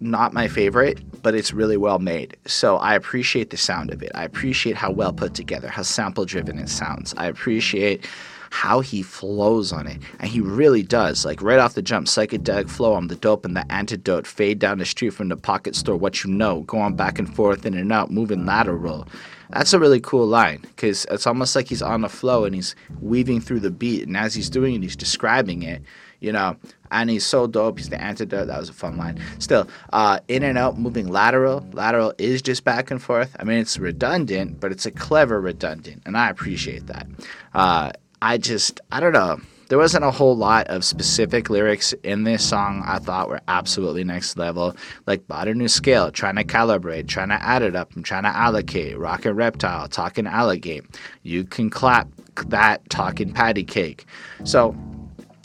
not 0.00 0.32
my 0.32 0.48
favorite, 0.48 1.00
but 1.22 1.34
it's 1.34 1.52
really 1.52 1.76
well 1.76 1.98
made. 1.98 2.36
So 2.46 2.76
I 2.76 2.94
appreciate 2.94 3.50
the 3.50 3.56
sound 3.56 3.92
of 3.92 4.02
it. 4.02 4.12
I 4.14 4.24
appreciate 4.24 4.76
how 4.76 4.90
well 4.90 5.12
put 5.12 5.34
together, 5.34 5.68
how 5.68 5.82
sample 5.82 6.24
driven 6.24 6.58
it 6.58 6.68
sounds. 6.68 7.14
I 7.16 7.26
appreciate 7.26 8.06
how 8.50 8.80
he 8.80 9.02
flows 9.02 9.72
on 9.72 9.86
it. 9.86 10.00
And 10.20 10.30
he 10.30 10.40
really 10.40 10.82
does. 10.82 11.24
Like 11.24 11.42
right 11.42 11.58
off 11.58 11.74
the 11.74 11.82
jump, 11.82 12.06
psychedelic 12.06 12.68
flow 12.68 12.92
on 12.92 13.08
the 13.08 13.16
dope 13.16 13.44
and 13.44 13.56
the 13.56 13.70
antidote, 13.72 14.26
fade 14.26 14.58
down 14.58 14.78
the 14.78 14.84
street 14.84 15.10
from 15.10 15.28
the 15.28 15.36
pocket 15.36 15.74
store, 15.74 15.96
what 15.96 16.24
you 16.24 16.30
know, 16.30 16.60
going 16.62 16.96
back 16.96 17.18
and 17.18 17.34
forth 17.34 17.66
in 17.66 17.74
and 17.74 17.92
out, 17.92 18.10
moving 18.10 18.46
lateral. 18.46 19.06
That's 19.50 19.72
a 19.72 19.78
really 19.78 20.00
cool 20.00 20.26
line 20.26 20.60
because 20.62 21.06
it's 21.10 21.26
almost 21.26 21.54
like 21.54 21.68
he's 21.68 21.82
on 21.82 22.00
the 22.00 22.08
flow 22.08 22.44
and 22.44 22.54
he's 22.54 22.74
weaving 23.00 23.40
through 23.40 23.60
the 23.60 23.70
beat. 23.70 24.06
And 24.06 24.16
as 24.16 24.34
he's 24.34 24.50
doing 24.50 24.74
it, 24.74 24.82
he's 24.82 24.96
describing 24.96 25.62
it, 25.62 25.82
you 26.20 26.32
know. 26.32 26.56
And 26.90 27.10
he's 27.10 27.26
so 27.26 27.46
dope. 27.46 27.78
He's 27.78 27.88
the 27.88 28.00
antidote. 28.00 28.46
That 28.46 28.58
was 28.58 28.68
a 28.68 28.72
fun 28.72 28.96
line. 28.96 29.20
Still, 29.38 29.68
uh, 29.92 30.20
in 30.28 30.42
and 30.42 30.56
out, 30.56 30.78
moving 30.78 31.08
lateral. 31.08 31.66
Lateral 31.72 32.14
is 32.18 32.42
just 32.42 32.64
back 32.64 32.90
and 32.90 33.02
forth. 33.02 33.34
I 33.38 33.44
mean, 33.44 33.58
it's 33.58 33.78
redundant, 33.78 34.60
but 34.60 34.72
it's 34.72 34.86
a 34.86 34.92
clever 34.92 35.40
redundant. 35.40 36.02
And 36.06 36.16
I 36.16 36.30
appreciate 36.30 36.86
that. 36.86 37.06
Uh, 37.54 37.92
I 38.22 38.38
just, 38.38 38.80
I 38.90 39.00
don't 39.00 39.12
know. 39.12 39.38
There 39.68 39.78
wasn't 39.78 40.04
a 40.04 40.12
whole 40.12 40.36
lot 40.36 40.68
of 40.68 40.84
specific 40.84 41.50
lyrics 41.50 41.92
in 42.04 42.22
this 42.22 42.48
song 42.48 42.84
I 42.86 43.00
thought 43.00 43.28
were 43.28 43.40
absolutely 43.48 44.04
next 44.04 44.36
level. 44.36 44.76
Like 45.06 45.26
bought 45.26 45.48
a 45.48 45.54
new 45.54 45.66
scale, 45.66 46.12
trying 46.12 46.36
to 46.36 46.44
calibrate, 46.44 47.08
trying 47.08 47.30
to 47.30 47.42
add 47.42 47.62
it 47.62 47.74
up, 47.74 47.94
I'm 47.96 48.04
trying 48.04 48.22
to 48.22 48.28
allocate, 48.28 48.96
rockin' 48.96 49.34
reptile, 49.34 49.88
talking 49.88 50.26
alligate. 50.26 50.86
You 51.24 51.42
can 51.44 51.68
clap 51.68 52.08
that 52.46 52.88
talking 52.90 53.32
patty 53.32 53.64
cake. 53.64 54.06
So 54.44 54.76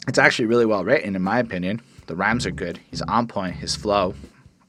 it's 0.07 0.19
actually 0.19 0.45
really 0.45 0.67
well 0.67 0.83
written 0.83 1.15
in 1.15 1.21
my 1.23 1.39
opinion. 1.39 1.81
The 2.05 2.15
rhymes 2.15 2.45
are 2.45 2.51
good. 2.51 2.79
He's 2.91 3.01
on 3.01 3.27
point, 3.27 3.55
his 3.55 3.75
flow. 3.75 4.13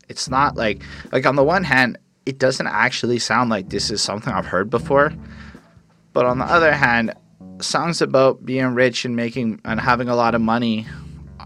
It's 0.09 0.31
not 0.31 0.57
like 0.57 0.83
like 1.13 1.27
on 1.27 1.37
the 1.37 1.45
one 1.45 1.65
hand, 1.65 1.99
it 2.25 2.39
doesn't 2.39 2.67
actually 2.67 3.19
sound 3.19 3.51
like 3.51 3.69
this 3.69 3.91
is 3.91 4.01
something 4.01 4.33
I've 4.33 4.47
heard 4.47 4.71
before. 4.71 5.13
But 6.15 6.25
on 6.25 6.39
the 6.39 6.45
other 6.45 6.73
hand, 6.73 7.15
songs 7.63 8.03
about 8.03 8.45
being 8.45 8.75
rich 8.75 9.05
and 9.05 9.17
making 9.17 9.61
and 9.65 9.81
having 9.81 10.09
a 10.09 10.17
lot 10.17 10.35
of 10.35 10.41
money 10.41 10.87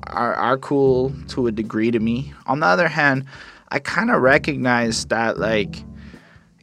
are, 0.09 0.35
are 0.35 0.59
cool 0.59 1.13
to 1.29 1.47
a 1.47 1.53
degree 1.53 1.91
to 1.91 1.99
me. 1.99 2.33
On 2.47 2.61
the 2.61 2.67
other 2.67 2.89
hand, 2.89 3.25
I 3.71 3.79
kind 3.79 4.11
of 4.11 4.23
recognize 4.23 5.07
that 5.07 5.39
like 5.39 5.83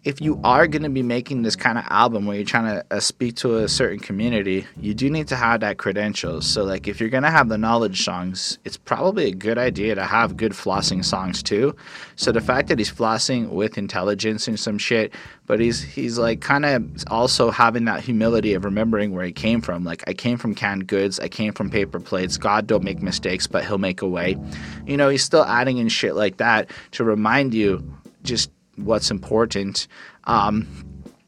if 0.04 0.20
you 0.20 0.40
are 0.44 0.68
going 0.68 0.84
to 0.84 0.90
be 0.90 1.02
making 1.02 1.44
this 1.44 1.56
kind 1.56 1.78
of 1.78 1.86
album 1.90 2.26
where 2.26 2.36
you're 2.36 2.46
trying 2.46 2.66
to 2.66 2.86
uh, 2.92 3.00
speak 3.00 3.36
to 3.38 3.60
a 3.60 3.70
certain 3.70 4.00
community, 4.00 4.68
you 4.78 4.94
do 4.94 5.10
need 5.10 5.30
to 5.30 5.36
have 5.38 5.62
that 5.62 5.78
credentials. 5.78 6.46
So, 6.46 6.66
like, 6.66 6.90
if 6.90 7.00
you're 7.00 7.10
going 7.10 7.24
to 7.24 7.32
have 7.32 7.48
the 7.48 7.58
knowledge 7.58 8.04
songs, 8.04 8.60
it's 8.66 8.76
probably 8.76 9.28
a 9.28 9.34
good 9.34 9.58
idea 9.58 9.96
to 9.96 10.04
have 10.04 10.36
good 10.36 10.52
flossing 10.52 11.06
songs 11.06 11.42
too. 11.42 11.74
So, 12.18 12.34
the 12.34 12.42
fact 12.42 12.68
that 12.68 12.80
he's 12.80 12.92
flossing 12.92 13.50
with 13.50 13.78
intelligence 13.78 14.48
and 14.48 14.60
some 14.60 14.78
shit, 14.78 15.14
but 15.46 15.62
he's 15.62 15.82
he's 15.82 16.18
like 16.18 16.42
kind 16.42 16.66
of 16.66 16.86
also 17.08 17.50
having 17.50 17.86
that 17.86 18.02
humility 18.04 18.54
of 18.54 18.66
remembering 18.66 19.14
where 19.14 19.26
he 19.26 19.32
came 19.32 19.62
from. 19.62 19.86
Like, 19.86 20.04
I 20.06 20.14
came 20.14 20.38
from 20.38 20.54
canned 20.54 20.88
goods, 20.88 21.18
I 21.20 21.30
came 21.30 21.54
from 21.54 21.70
paper 21.70 22.02
plates. 22.02 22.38
God 22.38 22.68
don't 22.68 22.84
make 22.84 23.02
mistakes, 23.02 23.48
but 23.48 23.64
He'll 23.64 23.78
make 23.78 24.02
a 24.02 24.08
way. 24.08 24.38
You 24.86 24.98
know, 24.98 25.08
he's 25.08 25.24
still 25.24 25.46
adding 25.46 25.78
in 25.78 25.88
shit 25.88 26.16
like 26.16 26.38
that 26.38 26.70
to 26.92 27.06
remind 27.06 27.54
you 27.54 27.82
just 28.24 28.50
what's 28.76 29.12
important. 29.12 29.88
Um, 30.26 30.68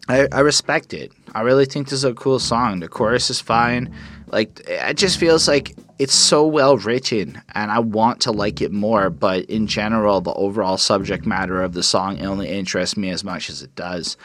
I, 0.08 0.28
I 0.32 0.40
respect 0.42 0.94
it. 0.94 1.12
I 1.34 1.42
really 1.42 1.66
think 1.66 1.88
this 1.88 2.00
is 2.00 2.04
a 2.04 2.14
cool 2.14 2.40
song. 2.40 2.80
The 2.80 2.88
chorus 2.88 3.30
is 3.30 3.42
fine. 3.42 3.94
Like 4.28 4.62
it 4.68 4.98
just 4.98 5.18
feels 5.18 5.48
like 5.48 5.76
it's 5.98 6.14
so 6.14 6.46
well 6.46 6.78
written 6.78 7.42
and 7.54 7.72
I 7.72 7.80
want 7.80 8.20
to 8.22 8.32
like 8.32 8.62
it 8.62 8.72
more, 8.72 9.10
but 9.10 9.46
in 9.46 9.66
general, 9.66 10.20
the 10.20 10.34
overall 10.34 10.78
subject 10.78 11.26
matter 11.26 11.62
of 11.62 11.74
the 11.74 11.84
song 11.84 12.22
only 12.22 12.50
interests 12.50 12.98
me 12.98 13.10
as 13.12 13.24
much 13.24 13.50
as 13.50 13.62
it 13.62 13.74
does. 13.76 14.18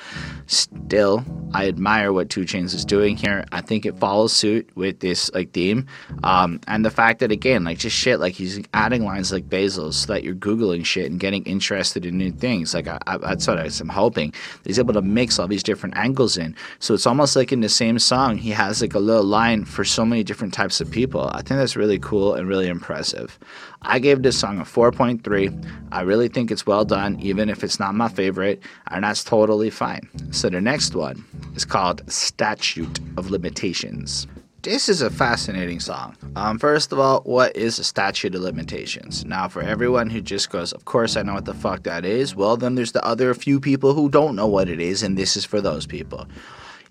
Still, 0.46 1.24
I 1.54 1.68
admire 1.68 2.12
what 2.12 2.28
2 2.28 2.40
Chainz 2.40 2.74
is 2.74 2.84
doing 2.84 3.16
here. 3.16 3.44
I 3.52 3.60
think 3.60 3.86
it 3.86 3.98
follows 3.98 4.32
suit 4.32 4.68
with 4.74 4.98
this 4.98 5.32
like 5.32 5.52
theme. 5.52 5.86
Um, 6.24 6.60
and 6.66 6.84
the 6.84 6.90
fact 6.90 7.20
that 7.20 7.30
again, 7.30 7.62
like 7.62 7.78
just 7.78 7.96
shit, 7.96 8.18
like 8.18 8.34
he's 8.34 8.60
adding 8.74 9.04
lines 9.04 9.32
like 9.32 9.48
Basil, 9.48 9.92
so 9.92 10.12
that 10.12 10.24
you're 10.24 10.34
Googling 10.34 10.84
shit 10.84 11.08
and 11.08 11.20
getting 11.20 11.44
interested 11.44 12.04
in 12.04 12.18
new 12.18 12.32
things. 12.32 12.74
Like 12.74 12.88
I, 12.88 12.98
I, 13.06 13.18
that's 13.18 13.46
what 13.46 13.58
I'm 13.58 13.88
hoping. 13.88 14.34
He's 14.64 14.78
able 14.78 14.94
to 14.94 15.02
mix 15.02 15.38
all 15.38 15.46
these 15.46 15.62
different 15.62 15.96
angles 15.96 16.36
in. 16.36 16.56
So 16.80 16.94
it's 16.94 17.06
almost 17.06 17.36
like 17.36 17.52
in 17.52 17.60
the 17.60 17.68
same 17.68 18.00
song, 18.00 18.38
he 18.38 18.50
has 18.50 18.82
like 18.82 18.94
a 18.94 18.98
little 18.98 19.24
line 19.24 19.64
for 19.64 19.84
so 19.84 20.04
many 20.04 20.24
different 20.24 20.52
types 20.52 20.80
of 20.80 20.90
people. 20.90 21.30
I 21.32 21.42
think 21.42 21.59
that's 21.60 21.76
really 21.76 21.98
cool 21.98 22.34
and 22.34 22.48
really 22.48 22.68
impressive. 22.68 23.38
I 23.82 23.98
gave 23.98 24.22
this 24.22 24.38
song 24.38 24.58
a 24.58 24.64
4.3. 24.64 25.70
I 25.92 26.00
really 26.00 26.28
think 26.28 26.50
it's 26.50 26.66
well 26.66 26.84
done, 26.84 27.20
even 27.20 27.48
if 27.48 27.62
it's 27.62 27.78
not 27.78 27.94
my 27.94 28.08
favorite, 28.08 28.62
and 28.90 29.04
that's 29.04 29.22
totally 29.22 29.70
fine. 29.70 30.08
So 30.32 30.48
the 30.48 30.60
next 30.60 30.94
one 30.94 31.24
is 31.54 31.64
called 31.64 32.02
Statute 32.10 32.98
of 33.16 33.30
Limitations. 33.30 34.26
This 34.62 34.90
is 34.90 35.00
a 35.00 35.08
fascinating 35.08 35.80
song. 35.80 36.16
Um, 36.36 36.58
first 36.58 36.92
of 36.92 36.98
all, 36.98 37.22
what 37.22 37.56
is 37.56 37.78
a 37.78 37.84
statute 37.84 38.34
of 38.34 38.42
limitations? 38.42 39.24
Now, 39.24 39.48
for 39.48 39.62
everyone 39.62 40.10
who 40.10 40.20
just 40.20 40.50
goes, 40.50 40.74
Of 40.74 40.84
course 40.84 41.16
I 41.16 41.22
know 41.22 41.32
what 41.32 41.46
the 41.46 41.54
fuck 41.54 41.84
that 41.84 42.04
is, 42.04 42.36
well, 42.36 42.58
then 42.58 42.74
there's 42.74 42.92
the 42.92 43.04
other 43.04 43.32
few 43.32 43.58
people 43.58 43.94
who 43.94 44.10
don't 44.10 44.36
know 44.36 44.46
what 44.46 44.68
it 44.68 44.78
is, 44.78 45.02
and 45.02 45.16
this 45.16 45.34
is 45.34 45.46
for 45.46 45.62
those 45.62 45.86
people. 45.86 46.26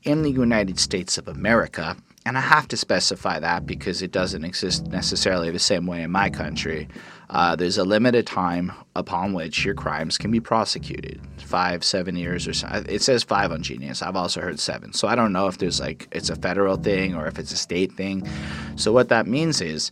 In 0.04 0.24
the 0.24 0.32
United 0.32 0.80
States 0.80 1.20
of 1.20 1.28
America, 1.28 1.96
and 2.30 2.38
I 2.38 2.42
have 2.42 2.68
to 2.68 2.78
specify 2.78 3.40
that 3.40 3.66
because 3.66 4.04
it 4.04 4.12
doesn't 4.12 4.44
exist 4.44 4.86
necessarily 4.86 5.50
the 5.50 5.58
same 5.58 5.88
way 5.88 6.04
in 6.04 6.12
my 6.12 6.30
country. 6.30 6.88
Uh, 7.32 7.56
there's 7.56 7.80
a 7.80 7.84
limited 7.84 8.28
time 8.28 8.72
upon 8.96 9.34
which 9.34 9.66
your 9.66 9.74
crimes 9.74 10.16
can 10.20 10.30
be 10.30 10.40
prosecuted 10.40 11.20
five, 11.40 11.84
seven 11.84 12.16
years 12.16 12.48
or 12.48 12.54
so. 12.54 12.68
It 12.88 13.02
says 13.02 13.24
five 13.24 13.52
on 13.52 13.64
Genius. 13.64 14.04
I've 14.04 14.16
also 14.16 14.42
heard 14.42 14.60
seven. 14.60 14.94
So 14.94 15.08
I 15.08 15.16
don't 15.16 15.34
know 15.34 15.48
if 15.48 15.58
there's 15.58 15.80
like 15.80 16.08
it's 16.12 16.30
a 16.30 16.36
federal 16.36 16.78
thing 16.78 17.16
or 17.16 17.26
if 17.26 17.40
it's 17.40 17.52
a 17.52 17.58
state 17.58 17.94
thing. 17.94 18.30
So 18.76 18.94
what 18.94 19.10
that 19.10 19.26
means 19.26 19.60
is 19.60 19.92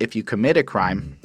if 0.00 0.16
you 0.16 0.22
commit 0.22 0.56
a 0.56 0.62
crime, 0.62 1.18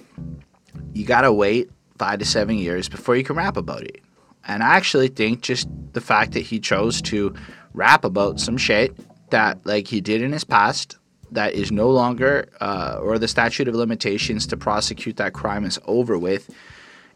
you 0.92 1.06
got 1.06 1.22
to 1.22 1.32
wait 1.32 1.70
five 1.98 2.20
to 2.20 2.26
seven 2.26 2.58
years 2.58 2.90
before 2.90 3.16
you 3.16 3.24
can 3.24 3.38
rap 3.38 3.56
about 3.56 3.84
it. 3.84 4.02
And 4.46 4.62
I 4.62 4.76
actually 4.76 5.08
think 5.08 5.40
just 5.40 5.70
the 5.94 6.02
fact 6.02 6.34
that 6.34 6.42
he 6.42 6.60
chose 6.60 7.02
to 7.04 7.34
rap 7.74 8.04
about 8.04 8.42
some 8.42 8.58
shit 8.58 8.94
that 9.30 9.66
like 9.66 9.88
he 9.88 10.02
did 10.02 10.22
in 10.22 10.32
his 10.32 10.44
past 10.44 10.98
that 11.32 11.54
is 11.54 11.72
no 11.72 11.90
longer 11.90 12.50
uh, 12.62 13.00
or 13.02 13.20
the 13.20 13.28
statute 13.28 13.68
of 13.68 13.76
limitations 13.76 14.48
to 14.48 14.58
prosecute 14.58 15.18
that 15.18 15.34
crime 15.34 15.66
is 15.66 15.80
over 15.86 16.18
with 16.18 16.50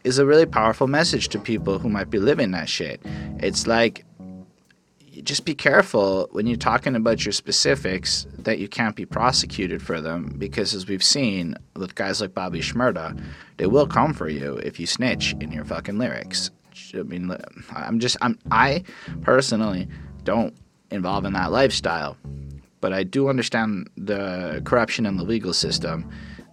is 0.04 0.18
a 0.18 0.26
really 0.26 0.46
powerful 0.46 0.86
message 0.86 1.28
to 1.28 1.38
people 1.38 1.78
who 1.78 1.88
might 1.88 2.10
be 2.10 2.18
living 2.18 2.50
that 2.50 2.68
shit. 2.68 3.00
It's 3.38 3.66
like 3.66 4.04
just 5.22 5.44
be 5.44 5.54
careful 5.54 6.28
when 6.32 6.46
you're 6.46 6.56
talking 6.56 6.96
about 6.96 7.24
your 7.24 7.32
specifics 7.32 8.26
that 8.38 8.58
you 8.58 8.66
can't 8.66 8.96
be 8.96 9.04
prosecuted 9.04 9.82
for 9.82 10.00
them 10.00 10.34
because 10.38 10.74
as 10.74 10.86
we've 10.86 11.02
seen 11.02 11.54
with 11.76 11.94
guys 11.94 12.20
like 12.20 12.34
Bobby 12.34 12.60
Shmurda, 12.60 13.22
they 13.58 13.66
will 13.66 13.86
come 13.86 14.14
for 14.14 14.28
you 14.28 14.56
if 14.58 14.80
you 14.80 14.86
snitch 14.86 15.34
in 15.40 15.52
your 15.52 15.64
fucking 15.64 15.98
lyrics. 15.98 16.50
I 16.94 17.02
mean, 17.02 17.34
I'm 17.74 18.00
just 18.00 18.16
I'm 18.20 18.38
I 18.50 18.84
personally 19.22 19.88
don't 20.24 20.54
involved 20.92 21.26
in 21.26 21.32
that 21.32 21.52
lifestyle. 21.52 22.16
But 22.80 22.92
I 22.92 23.04
do 23.04 23.28
understand 23.28 23.88
the 23.96 24.60
corruption 24.64 25.06
in 25.06 25.16
the 25.16 25.24
legal 25.24 25.52
system, 25.52 26.10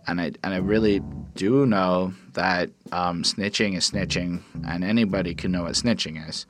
and 0.08 0.22
I 0.22 0.32
and 0.44 0.54
I 0.54 0.58
really 0.58 1.02
do 1.36 1.66
know 1.66 2.14
that 2.34 2.70
um, 2.92 3.24
snitching 3.24 3.76
is 3.76 3.90
snitching, 3.90 4.42
and 4.68 4.84
anybody 4.84 5.34
can 5.34 5.52
know 5.52 5.64
what 5.64 5.74
snitching 5.74 6.28
is. 6.30 6.46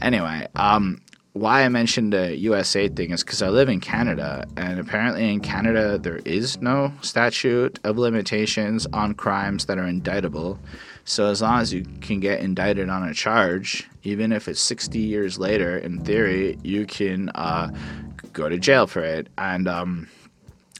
Anyway, 0.00 0.46
um, 0.56 1.00
why 1.34 1.64
I 1.64 1.68
mentioned 1.68 2.12
the 2.12 2.36
USA 2.36 2.88
thing 2.88 3.10
is 3.10 3.24
because 3.24 3.42
I 3.42 3.48
live 3.48 3.68
in 3.68 3.80
Canada, 3.80 4.46
and 4.56 4.78
apparently 4.78 5.32
in 5.32 5.40
Canada 5.40 5.98
there 5.98 6.20
is 6.24 6.60
no 6.60 6.92
statute 7.00 7.78
of 7.84 7.98
limitations 7.98 8.86
on 8.92 9.14
crimes 9.14 9.66
that 9.66 9.78
are 9.78 9.86
indictable. 9.86 10.58
So 11.04 11.26
as 11.26 11.42
long 11.42 11.60
as 11.60 11.72
you 11.72 11.84
can 12.00 12.20
get 12.20 12.40
indicted 12.40 12.88
on 12.88 13.08
a 13.08 13.14
charge, 13.14 13.88
even 14.04 14.32
if 14.32 14.48
it's 14.48 14.60
60 14.60 14.98
years 14.98 15.38
later, 15.38 15.76
in 15.78 16.04
theory, 16.04 16.58
you 16.62 16.86
can 16.86 17.28
uh, 17.30 17.70
go 18.32 18.48
to 18.48 18.58
jail 18.58 18.86
for 18.86 19.02
it. 19.02 19.28
And 19.36 19.68
um, 19.68 20.08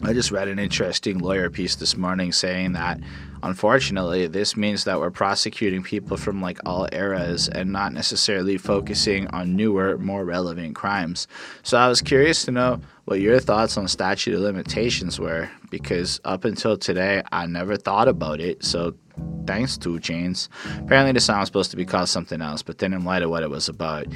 I 0.02 0.12
just 0.12 0.30
read 0.30 0.48
an 0.48 0.58
interesting 0.58 1.18
lawyer 1.18 1.50
piece 1.50 1.76
this 1.76 1.96
morning 1.96 2.32
saying 2.32 2.72
that 2.72 2.98
unfortunately 3.42 4.26
this 4.26 4.56
means 4.56 4.84
that 4.84 4.98
we're 4.98 5.10
prosecuting 5.10 5.82
people 5.82 6.16
from 6.16 6.40
like 6.40 6.58
all 6.64 6.88
eras 6.92 7.48
and 7.48 7.72
not 7.72 7.92
necessarily 7.92 8.58
focusing 8.58 9.26
on 9.28 9.56
newer, 9.56 9.98
more 9.98 10.24
relevant 10.24 10.74
crimes. 10.74 11.26
So 11.62 11.78
I 11.78 11.88
was 11.88 12.00
curious 12.00 12.44
to 12.44 12.52
know 12.52 12.80
what 13.04 13.20
your 13.20 13.40
thoughts 13.40 13.76
on 13.76 13.88
statute 13.88 14.34
of 14.34 14.40
limitations 14.40 15.18
were 15.18 15.50
because 15.72 16.20
up 16.24 16.44
until 16.44 16.76
today 16.76 17.22
I 17.32 17.46
never 17.46 17.76
thought 17.76 18.06
about 18.06 18.40
it. 18.40 18.62
So 18.62 18.94
thanks 19.46 19.76
2 19.78 19.98
Chainz. 19.98 20.48
Apparently 20.78 21.12
the 21.12 21.20
song 21.20 21.40
was 21.40 21.48
supposed 21.48 21.70
to 21.70 21.76
be 21.76 21.84
called 21.84 22.08
something 22.08 22.40
else, 22.40 22.62
but 22.62 22.78
then 22.78 22.92
in 22.92 23.04
light 23.04 23.22
of 23.22 23.30
what 23.30 23.42
it 23.42 23.50
was 23.50 23.68
about, 23.68 24.06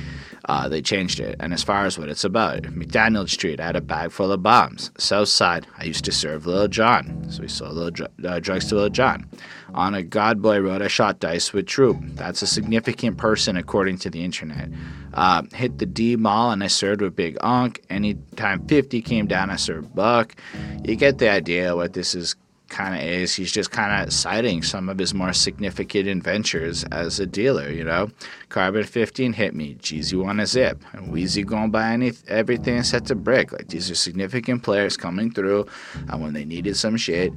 uh, 0.45 0.69
they 0.69 0.81
changed 0.83 1.19
it. 1.19 1.37
And 1.41 1.53
as 1.53 1.63
far 1.63 1.87
as 1.87 1.99
what 1.99 2.09
it's 2.09 2.25
about, 2.25 2.63
McDaniel 2.63 3.29
Street, 3.29 3.59
I 3.59 3.67
had 3.67 3.77
a 3.77 3.81
bag 3.81 4.13
full 4.13 4.33
of 4.33 4.43
bombs. 4.43 4.91
South 4.99 5.29
Side, 5.29 5.67
I 5.79 5.85
used 5.85 6.05
to 6.05 6.13
serve 6.13 6.47
Little 6.47 6.69
John, 6.69 7.27
so 7.31 7.43
we 7.43 7.49
sold 7.49 7.73
little 7.73 7.91
dr- 7.91 8.11
uh, 8.25 8.39
drugs 8.39 8.67
to 8.69 8.75
Little 8.77 8.91
John. 8.91 9.29
on. 9.75 9.95
A 9.95 10.03
Godboy 10.03 10.63
road, 10.63 10.83
I 10.83 10.89
shot 10.89 11.21
dice 11.21 11.53
with 11.53 11.67
Troop. 11.67 11.99
That's 12.15 12.43
a 12.43 12.47
significant 12.47 13.17
person 13.19 13.57
according 13.57 13.99
to 13.99 14.11
the 14.11 14.23
internet. 14.25 14.69
Uh, 15.15 15.43
hit 15.55 15.79
the 15.79 15.87
D 15.87 16.17
mall 16.17 16.51
and 16.51 16.63
I 16.63 16.67
served 16.67 17.01
with 17.01 17.17
Big 17.17 17.37
Unk. 17.41 17.83
Anytime 17.89 18.67
50 18.67 19.01
came 19.03 19.27
down, 19.27 19.49
I 19.51 19.57
served 19.57 19.95
Buck. 19.95 20.37
You 20.85 20.97
get 20.97 21.19
the 21.19 21.29
idea 21.47 21.77
what 21.77 21.93
this 21.93 22.17
is 22.17 22.35
kind 22.69 22.97
of 22.97 23.01
is. 23.01 23.33
He's 23.33 23.53
just 23.53 23.71
kind 23.71 24.03
of 24.03 24.13
citing 24.13 24.65
some 24.65 24.89
of 24.89 24.99
his 24.99 25.15
more 25.15 25.33
significant 25.33 26.09
adventures 26.09 26.83
as 26.91 27.21
a 27.21 27.27
dealer, 27.27 27.71
you 27.71 27.85
know. 27.85 28.11
Carbon 28.49 28.83
15 28.83 29.33
hit 29.33 29.55
me, 29.55 29.77
Jeezy 29.77 30.21
won 30.21 30.41
a 30.41 30.47
zip, 30.47 30.83
and 30.93 31.15
Weezy 31.15 31.47
going 31.47 31.71
by 31.71 31.93
any 31.93 32.13
everything 32.27 32.83
set 32.83 33.07
to 33.07 33.15
brick. 33.15 33.53
Like 33.53 33.69
these 33.69 33.89
are 33.93 33.95
significant 33.95 34.65
players 34.65 34.97
coming 34.97 35.31
through, 35.31 35.67
and 36.09 36.21
when 36.21 36.33
they 36.33 36.45
needed 36.45 36.77
some 36.77 36.97
shit, 36.97 37.33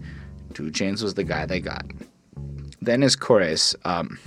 2 0.56 0.72
Chainz 0.72 1.04
was 1.04 1.14
the 1.14 1.24
guy 1.24 1.46
they 1.46 1.60
got. 1.60 1.86
Then 2.82 3.04
his 3.04 3.16
chorus, 3.16 3.76
um, 3.86 4.18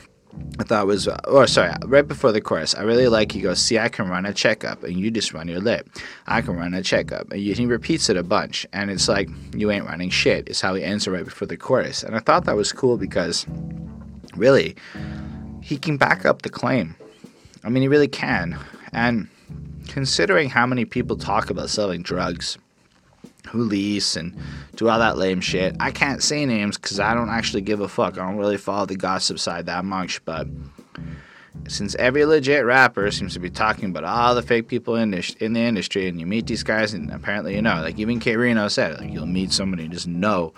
I 0.58 0.64
thought 0.64 0.86
was, 0.86 1.08
uh, 1.08 1.18
oh, 1.24 1.44
sorry, 1.46 1.72
right 1.84 2.06
before 2.06 2.32
the 2.32 2.40
chorus, 2.40 2.74
I 2.74 2.82
really 2.82 3.08
like 3.08 3.32
he 3.32 3.40
goes, 3.40 3.60
See, 3.60 3.78
I 3.78 3.88
can 3.88 4.08
run 4.08 4.26
a 4.26 4.32
checkup, 4.32 4.82
and 4.82 4.98
you 4.98 5.10
just 5.10 5.32
run 5.32 5.48
your 5.48 5.60
lip. 5.60 5.88
I 6.26 6.40
can 6.40 6.56
run 6.56 6.74
a 6.74 6.82
checkup. 6.82 7.30
And 7.32 7.40
he 7.40 7.66
repeats 7.66 8.08
it 8.08 8.16
a 8.16 8.22
bunch, 8.22 8.66
and 8.72 8.90
it's 8.90 9.08
like, 9.08 9.28
You 9.54 9.70
ain't 9.70 9.86
running 9.86 10.10
shit, 10.10 10.48
is 10.48 10.60
how 10.60 10.74
he 10.74 10.82
ends 10.82 11.06
it 11.06 11.10
right 11.10 11.24
before 11.24 11.48
the 11.48 11.56
chorus. 11.56 12.02
And 12.02 12.14
I 12.14 12.20
thought 12.20 12.44
that 12.44 12.56
was 12.56 12.72
cool 12.72 12.96
because, 12.96 13.46
really, 14.36 14.76
he 15.62 15.76
can 15.76 15.96
back 15.96 16.24
up 16.24 16.42
the 16.42 16.50
claim. 16.50 16.96
I 17.64 17.68
mean, 17.68 17.82
he 17.82 17.88
really 17.88 18.08
can. 18.08 18.58
And 18.92 19.28
considering 19.88 20.48
how 20.48 20.66
many 20.66 20.84
people 20.84 21.16
talk 21.16 21.50
about 21.50 21.70
selling 21.70 22.02
drugs, 22.02 22.58
who 23.48 23.62
lease 23.62 24.16
and 24.16 24.36
do 24.76 24.88
all 24.88 24.98
that 24.98 25.18
lame 25.18 25.40
shit. 25.40 25.76
I 25.80 25.90
can't 25.90 26.22
say 26.22 26.46
names 26.46 26.76
because 26.76 27.00
I 27.00 27.14
don't 27.14 27.28
actually 27.28 27.62
give 27.62 27.80
a 27.80 27.88
fuck. 27.88 28.18
I 28.18 28.26
don't 28.26 28.36
really 28.36 28.56
follow 28.56 28.86
the 28.86 28.96
gossip 28.96 29.38
side 29.38 29.66
that 29.66 29.84
much, 29.84 30.24
but 30.24 30.46
since 31.68 31.94
every 31.96 32.24
legit 32.24 32.64
rapper 32.64 33.10
seems 33.10 33.34
to 33.34 33.40
be 33.40 33.50
talking 33.50 33.90
about 33.90 34.04
all 34.04 34.34
the 34.34 34.42
fake 34.42 34.68
people 34.68 34.96
in 34.96 35.10
this, 35.10 35.34
in 35.34 35.52
the 35.52 35.60
industry, 35.60 36.08
and 36.08 36.18
you 36.18 36.26
meet 36.26 36.46
these 36.46 36.62
guys, 36.62 36.92
and 36.92 37.10
apparently 37.12 37.54
you 37.54 37.62
know, 37.62 37.80
like 37.82 37.98
even 37.98 38.20
K 38.20 38.36
Reno 38.36 38.68
said, 38.68 38.98
like 38.98 39.12
you'll 39.12 39.26
meet 39.26 39.52
somebody 39.52 39.84
and 39.84 39.92
just 39.92 40.08
know. 40.08 40.54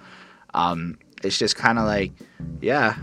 Um, 0.55 0.99
it's 1.23 1.39
just 1.39 1.57
kind 1.57 1.79
of 1.79 1.85
like, 1.85 2.13
yeah, 2.61 2.97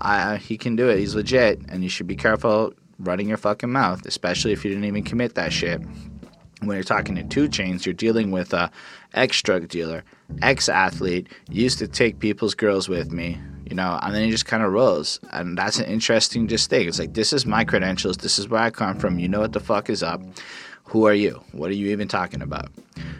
I, 0.00 0.36
he 0.36 0.58
can 0.58 0.76
do 0.76 0.88
it. 0.88 0.98
He's 0.98 1.14
legit, 1.14 1.60
and 1.68 1.82
you 1.82 1.88
should 1.88 2.06
be 2.06 2.16
careful 2.16 2.74
running 2.98 3.28
your 3.28 3.36
fucking 3.36 3.70
mouth, 3.70 4.04
especially 4.06 4.52
if 4.52 4.64
you 4.64 4.70
didn't 4.70 4.86
even 4.86 5.04
commit 5.04 5.34
that 5.34 5.52
shit 5.52 5.80
when 6.60 6.76
you're 6.76 6.84
talking 6.84 7.14
to 7.16 7.22
2 7.22 7.48
Chainz, 7.48 7.84
you're 7.84 7.92
dealing 7.92 8.30
with 8.30 8.52
a 8.54 8.70
ex 9.16 9.42
drug 9.42 9.68
dealer, 9.68 10.04
ex 10.42 10.68
athlete, 10.68 11.28
used 11.50 11.78
to 11.78 11.88
take 11.88 12.18
people's 12.18 12.54
girls 12.54 12.88
with 12.88 13.10
me, 13.10 13.40
you 13.68 13.74
know, 13.74 13.98
and 14.02 14.14
then 14.14 14.24
he 14.24 14.30
just 14.30 14.46
kind 14.46 14.62
of 14.62 14.72
rose. 14.72 15.18
And 15.32 15.58
that's 15.58 15.78
an 15.78 15.86
interesting 15.86 16.46
just 16.46 16.70
thing. 16.70 16.86
It's 16.86 16.98
like, 16.98 17.14
this 17.14 17.32
is 17.32 17.46
my 17.46 17.64
credentials. 17.64 18.18
This 18.18 18.38
is 18.38 18.48
where 18.48 18.60
I 18.60 18.70
come 18.70 18.98
from. 18.98 19.18
You 19.18 19.28
know 19.28 19.40
what 19.40 19.52
the 19.52 19.60
fuck 19.60 19.90
is 19.90 20.02
up. 20.02 20.22
Who 20.84 21.06
are 21.06 21.14
you? 21.14 21.42
What 21.50 21.70
are 21.70 21.74
you 21.74 21.88
even 21.88 22.06
talking 22.06 22.42
about? 22.42 22.70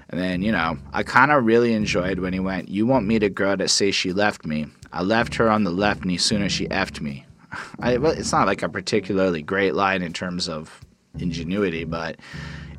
And 0.08 0.20
then, 0.20 0.42
you 0.42 0.52
know, 0.52 0.78
I 0.92 1.02
kind 1.02 1.32
of 1.32 1.44
really 1.44 1.72
enjoyed 1.72 2.20
when 2.20 2.32
he 2.32 2.38
went, 2.38 2.68
You 2.68 2.86
won't 2.86 3.06
meet 3.06 3.24
a 3.24 3.28
girl 3.28 3.56
that 3.56 3.70
says 3.70 3.94
she 3.94 4.12
left 4.12 4.46
me. 4.46 4.66
I 4.92 5.02
left 5.02 5.34
her 5.34 5.50
on 5.50 5.64
the 5.64 5.72
left 5.72 6.04
knee 6.04 6.16
soon 6.16 6.42
as 6.42 6.52
she 6.52 6.68
effed 6.68 7.00
me. 7.00 7.26
I, 7.80 7.96
well, 7.96 8.12
it's 8.12 8.32
not 8.32 8.46
like 8.46 8.62
a 8.62 8.68
particularly 8.68 9.42
great 9.42 9.74
line 9.74 10.02
in 10.02 10.12
terms 10.12 10.48
of 10.48 10.80
ingenuity, 11.18 11.84
but 11.84 12.16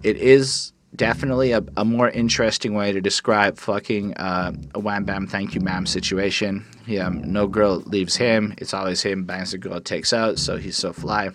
it 0.03 0.17
is 0.17 0.71
definitely 0.97 1.51
a, 1.51 1.63
a 1.77 1.85
more 1.85 2.09
interesting 2.09 2.73
way 2.73 2.91
to 2.91 2.99
describe 2.99 3.57
fucking 3.57 4.15
uh, 4.15 4.51
a 4.75 4.79
wham 4.79 5.05
bam 5.05 5.27
thank 5.27 5.55
you 5.55 5.61
ma'am 5.61 5.85
situation. 5.85 6.65
Yeah, 6.85 7.09
no 7.09 7.47
girl 7.47 7.77
leaves 7.85 8.15
him. 8.15 8.53
It's 8.57 8.73
always 8.73 9.01
him 9.01 9.23
bangs 9.23 9.51
the 9.51 9.57
girl 9.57 9.79
takes 9.79 10.11
out, 10.13 10.39
so 10.39 10.57
he's 10.57 10.77
so 10.77 10.91
fly. 10.91 11.29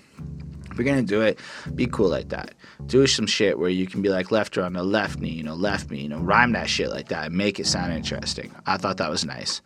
If 0.71 0.79
you're 0.79 0.87
gonna 0.87 1.03
do 1.03 1.21
it, 1.21 1.39
be 1.75 1.87
cool 1.87 2.09
like 2.09 2.31
that. 2.31 2.55
Do 2.87 3.07
some 3.07 3.27
shit 3.27 3.59
where 3.59 3.69
you 3.69 3.87
can 3.87 4.01
be 4.01 4.09
like 4.09 4.31
left 4.31 4.55
her 4.55 4.63
on 4.63 4.73
the 4.73 4.83
left 4.83 5.21
knee, 5.21 5.29
you 5.29 5.43
know, 5.43 5.55
left 5.55 5.91
me, 5.91 6.01
you 6.01 6.09
know, 6.09 6.19
rhyme 6.19 6.53
that 6.53 6.69
shit 6.69 6.89
like 6.89 7.09
that 7.09 7.27
and 7.27 7.37
make 7.37 7.61
it 7.61 7.67
sound 7.67 7.93
interesting. 7.93 8.55
I 8.67 8.79
thought 8.79 8.97
that 8.97 9.11
was 9.11 9.25
nice. 9.25 9.61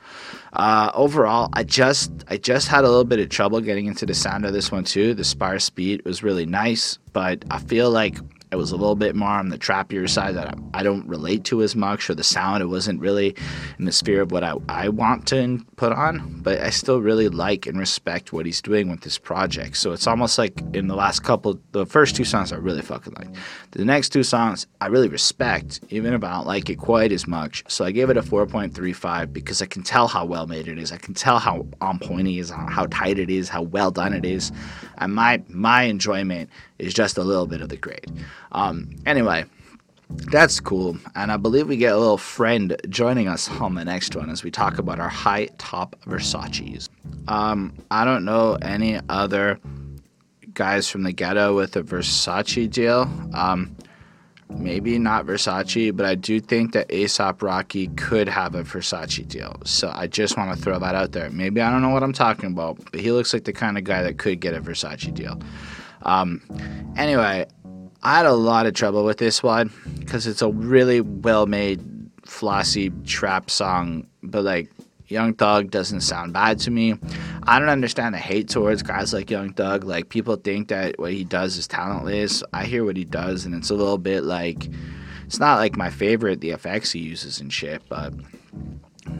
Uh, 0.52 0.90
overall, 0.94 1.48
I 1.52 1.62
just 1.62 2.10
I 2.28 2.36
just 2.36 2.66
had 2.66 2.84
a 2.84 2.88
little 2.88 3.04
bit 3.04 3.20
of 3.20 3.28
trouble 3.28 3.60
getting 3.60 3.86
into 3.86 4.04
the 4.04 4.14
sound 4.14 4.44
of 4.44 4.52
this 4.52 4.72
one 4.72 4.84
too. 4.84 5.14
The 5.14 5.24
sparse 5.24 5.70
beat 5.70 6.04
was 6.04 6.24
really 6.24 6.44
nice, 6.44 6.98
but 7.12 7.44
I 7.50 7.58
feel 7.60 7.90
like 7.90 8.18
it 8.52 8.56
was 8.56 8.70
a 8.70 8.76
little 8.76 8.94
bit 8.94 9.16
more 9.16 9.28
on 9.28 9.48
the 9.48 9.58
trappier 9.58 10.08
side 10.08 10.36
that 10.36 10.56
I, 10.72 10.82
don't 10.84 11.06
relate 11.08 11.42
to 11.46 11.62
as 11.62 11.74
much, 11.74 12.08
or 12.08 12.14
the 12.14 12.22
sound, 12.22 12.62
it 12.62 12.66
wasn't 12.66 13.00
really 13.00 13.34
in 13.78 13.86
the 13.86 13.92
sphere 13.92 14.22
of 14.22 14.30
what 14.30 14.44
I, 14.44 14.54
I 14.68 14.88
want 14.88 15.26
to 15.28 15.64
put 15.74 15.92
on, 15.92 16.42
but 16.42 16.60
I 16.60 16.70
still 16.70 17.00
really 17.00 17.28
like 17.28 17.66
and 17.66 17.76
respect 17.76 18.32
what 18.32 18.46
he's 18.46 18.62
doing 18.62 18.88
with 18.88 19.00
this 19.00 19.18
project. 19.18 19.76
So 19.76 19.92
it's 19.92 20.06
almost 20.06 20.38
like 20.38 20.60
in 20.74 20.86
the 20.86 20.94
last 20.94 21.24
couple, 21.24 21.58
the 21.72 21.86
first 21.86 22.14
two 22.14 22.24
songs 22.24 22.52
I 22.52 22.56
really 22.56 22.82
fucking 22.82 23.14
like. 23.14 23.28
The 23.72 23.84
next 23.84 24.10
two 24.10 24.22
songs 24.22 24.68
I 24.80 24.86
really 24.86 25.08
respect, 25.08 25.80
even 25.90 26.14
if 26.14 26.22
I 26.22 26.32
don't 26.34 26.46
like 26.46 26.70
it 26.70 26.76
quite 26.76 27.10
as 27.10 27.26
much. 27.26 27.64
So 27.66 27.84
I 27.84 27.90
gave 27.90 28.10
it 28.10 28.16
a 28.16 28.22
4.35 28.22 29.32
because 29.32 29.60
I 29.60 29.66
can 29.66 29.82
tell 29.82 30.06
how 30.06 30.24
well 30.24 30.46
made 30.46 30.68
it 30.68 30.78
is. 30.78 30.92
I 30.92 30.98
can 30.98 31.14
tell 31.14 31.40
how 31.40 31.66
on 31.80 31.98
point 31.98 32.28
is, 32.28 32.50
how 32.50 32.86
tight 32.92 33.18
it 33.18 33.28
is, 33.28 33.48
how 33.48 33.62
well 33.62 33.90
done 33.90 34.12
it 34.12 34.24
is. 34.24 34.52
And 34.98 35.14
my, 35.14 35.42
my 35.48 35.82
enjoyment 35.82 36.48
is 36.78 36.94
just 36.94 37.18
a 37.18 37.24
little 37.24 37.46
bit 37.46 37.60
of 37.60 37.68
the 37.68 37.76
grade. 37.76 38.10
Um, 38.52 38.90
anyway, 39.06 39.44
that's 40.08 40.60
cool. 40.60 40.96
And 41.14 41.32
I 41.32 41.36
believe 41.36 41.68
we 41.68 41.76
get 41.76 41.92
a 41.92 41.98
little 41.98 42.18
friend 42.18 42.76
joining 42.88 43.28
us 43.28 43.50
on 43.50 43.74
the 43.74 43.84
next 43.84 44.14
one 44.14 44.30
as 44.30 44.44
we 44.44 44.50
talk 44.50 44.78
about 44.78 45.00
our 45.00 45.08
high 45.08 45.46
top 45.58 45.96
Versace's. 46.06 46.88
Um, 47.28 47.74
I 47.90 48.04
don't 48.04 48.24
know 48.24 48.56
any 48.62 49.00
other 49.08 49.58
guys 50.54 50.88
from 50.88 51.02
the 51.02 51.12
ghetto 51.12 51.54
with 51.54 51.76
a 51.76 51.82
Versace 51.82 52.70
deal. 52.70 53.10
Um, 53.34 53.76
maybe 54.48 54.98
not 54.98 55.26
Versace, 55.26 55.94
but 55.94 56.06
I 56.06 56.14
do 56.14 56.40
think 56.40 56.72
that 56.72 56.88
ASAP 56.88 57.42
Rocky 57.42 57.88
could 57.88 58.28
have 58.28 58.54
a 58.54 58.62
Versace 58.62 59.26
deal. 59.26 59.60
So 59.64 59.90
I 59.94 60.06
just 60.06 60.36
want 60.36 60.56
to 60.56 60.62
throw 60.62 60.78
that 60.78 60.94
out 60.94 61.12
there. 61.12 61.30
Maybe 61.30 61.60
I 61.60 61.70
don't 61.70 61.82
know 61.82 61.90
what 61.90 62.02
I'm 62.02 62.12
talking 62.12 62.52
about, 62.52 62.78
but 62.92 63.00
he 63.00 63.10
looks 63.10 63.32
like 63.32 63.44
the 63.44 63.52
kind 63.52 63.76
of 63.76 63.84
guy 63.84 64.02
that 64.02 64.18
could 64.18 64.40
get 64.40 64.54
a 64.54 64.60
Versace 64.60 65.12
deal. 65.12 65.40
Um, 66.06 66.40
anyway, 66.96 67.46
I 68.02 68.16
had 68.16 68.26
a 68.26 68.32
lot 68.32 68.66
of 68.66 68.74
trouble 68.74 69.04
with 69.04 69.18
this 69.18 69.42
one 69.42 69.70
because 69.98 70.26
it's 70.26 70.40
a 70.40 70.48
really 70.48 71.00
well 71.00 71.46
made, 71.46 71.82
flossy 72.24 72.90
trap 73.04 73.50
song, 73.50 74.06
but 74.22 74.44
like 74.44 74.70
Young 75.08 75.34
Thug 75.34 75.70
doesn't 75.70 76.00
sound 76.00 76.32
bad 76.32 76.58
to 76.60 76.70
me. 76.70 76.94
I 77.42 77.58
don't 77.58 77.68
understand 77.68 78.14
the 78.14 78.18
hate 78.18 78.48
towards 78.48 78.82
guys 78.82 79.12
like 79.12 79.30
Young 79.30 79.52
Thug. 79.52 79.84
Like 79.84 80.08
people 80.08 80.36
think 80.36 80.68
that 80.68 80.98
what 80.98 81.12
he 81.12 81.24
does 81.24 81.56
is 81.56 81.66
talentless. 81.66 82.42
I 82.52 82.64
hear 82.64 82.84
what 82.84 82.96
he 82.96 83.04
does, 83.04 83.44
and 83.44 83.54
it's 83.54 83.70
a 83.70 83.74
little 83.74 83.98
bit 83.98 84.22
like 84.22 84.68
it's 85.26 85.40
not 85.40 85.58
like 85.58 85.76
my 85.76 85.90
favorite 85.90 86.40
the 86.40 86.50
effects 86.50 86.92
he 86.92 87.00
uses 87.00 87.40
and 87.40 87.52
shit, 87.52 87.82
but 87.88 88.14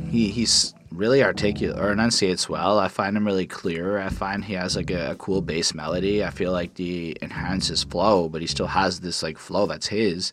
he 0.08 0.28
he's 0.28 0.72
really 0.92 1.22
articulate 1.22 1.78
or 1.78 1.92
enunciates 1.92 2.48
well. 2.48 2.78
I 2.78 2.88
find 2.88 3.16
him 3.16 3.26
really 3.26 3.46
clear. 3.46 3.98
I 3.98 4.08
find 4.08 4.44
he 4.44 4.54
has 4.54 4.76
like 4.76 4.90
a, 4.90 5.12
a 5.12 5.14
cool 5.16 5.42
bass 5.42 5.74
melody. 5.74 6.24
I 6.24 6.30
feel 6.30 6.52
like 6.52 6.76
he 6.76 7.16
enhances 7.22 7.84
flow, 7.84 8.28
but 8.28 8.40
he 8.40 8.46
still 8.46 8.66
has 8.66 9.00
this 9.00 9.22
like 9.22 9.38
flow 9.38 9.66
that's 9.66 9.86
his. 9.86 10.32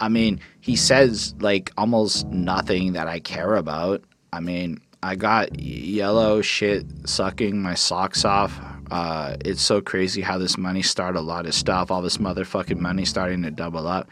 I 0.00 0.08
mean, 0.08 0.40
he 0.60 0.76
says 0.76 1.34
like 1.40 1.72
almost 1.76 2.26
nothing 2.28 2.92
that 2.94 3.08
I 3.08 3.20
care 3.20 3.56
about. 3.56 4.02
I 4.32 4.40
mean, 4.40 4.80
I 5.02 5.14
got 5.14 5.58
yellow 5.58 6.42
shit 6.42 6.86
sucking 7.04 7.62
my 7.62 7.74
socks 7.74 8.24
off. 8.24 8.58
Uh, 8.90 9.36
it's 9.44 9.62
so 9.62 9.80
crazy 9.80 10.22
how 10.22 10.38
this 10.38 10.56
money 10.56 10.82
started 10.82 11.18
a 11.18 11.22
lot 11.22 11.46
of 11.46 11.54
stuff. 11.54 11.90
All 11.90 12.02
this 12.02 12.18
motherfucking 12.18 12.78
money 12.78 13.04
starting 13.04 13.42
to 13.42 13.50
double 13.50 13.86
up. 13.86 14.08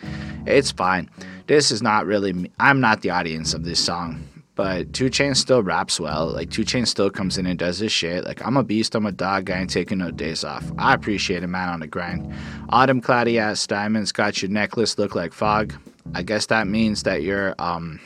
It's 0.46 0.70
fine. 0.70 1.08
This 1.46 1.70
is 1.70 1.82
not 1.82 2.06
really. 2.06 2.32
Me. 2.32 2.50
I'm 2.58 2.80
not 2.80 3.02
the 3.02 3.10
audience 3.10 3.54
of 3.54 3.64
this 3.64 3.78
song. 3.84 4.28
But 4.56 4.92
2 4.92 5.10
Chain 5.10 5.34
still 5.34 5.62
raps 5.62 5.98
well. 5.98 6.28
Like 6.28 6.50
2 6.50 6.64
Chain 6.64 6.86
still 6.86 7.10
comes 7.10 7.38
in 7.38 7.46
and 7.46 7.58
does 7.58 7.78
his 7.78 7.90
shit. 7.90 8.24
Like 8.24 8.44
I'm 8.46 8.56
a 8.56 8.62
beast, 8.62 8.94
I'm 8.94 9.06
a 9.06 9.12
dog, 9.12 9.50
I 9.50 9.58
ain't 9.58 9.70
taking 9.70 9.98
no 9.98 10.10
days 10.10 10.44
off. 10.44 10.64
I 10.78 10.94
appreciate 10.94 11.42
a 11.42 11.48
man 11.48 11.68
on 11.68 11.80
the 11.80 11.86
grind. 11.86 12.32
Autumn 12.68 13.00
cloudy 13.00 13.38
ass 13.38 13.66
diamonds 13.66 14.12
got 14.12 14.42
your 14.42 14.50
necklace 14.50 14.96
look 14.98 15.14
like 15.14 15.32
fog. 15.32 15.74
I 16.14 16.22
guess 16.22 16.46
that 16.46 16.68
means 16.68 17.02
that 17.02 17.22
you're 17.22 17.54
um 17.58 17.98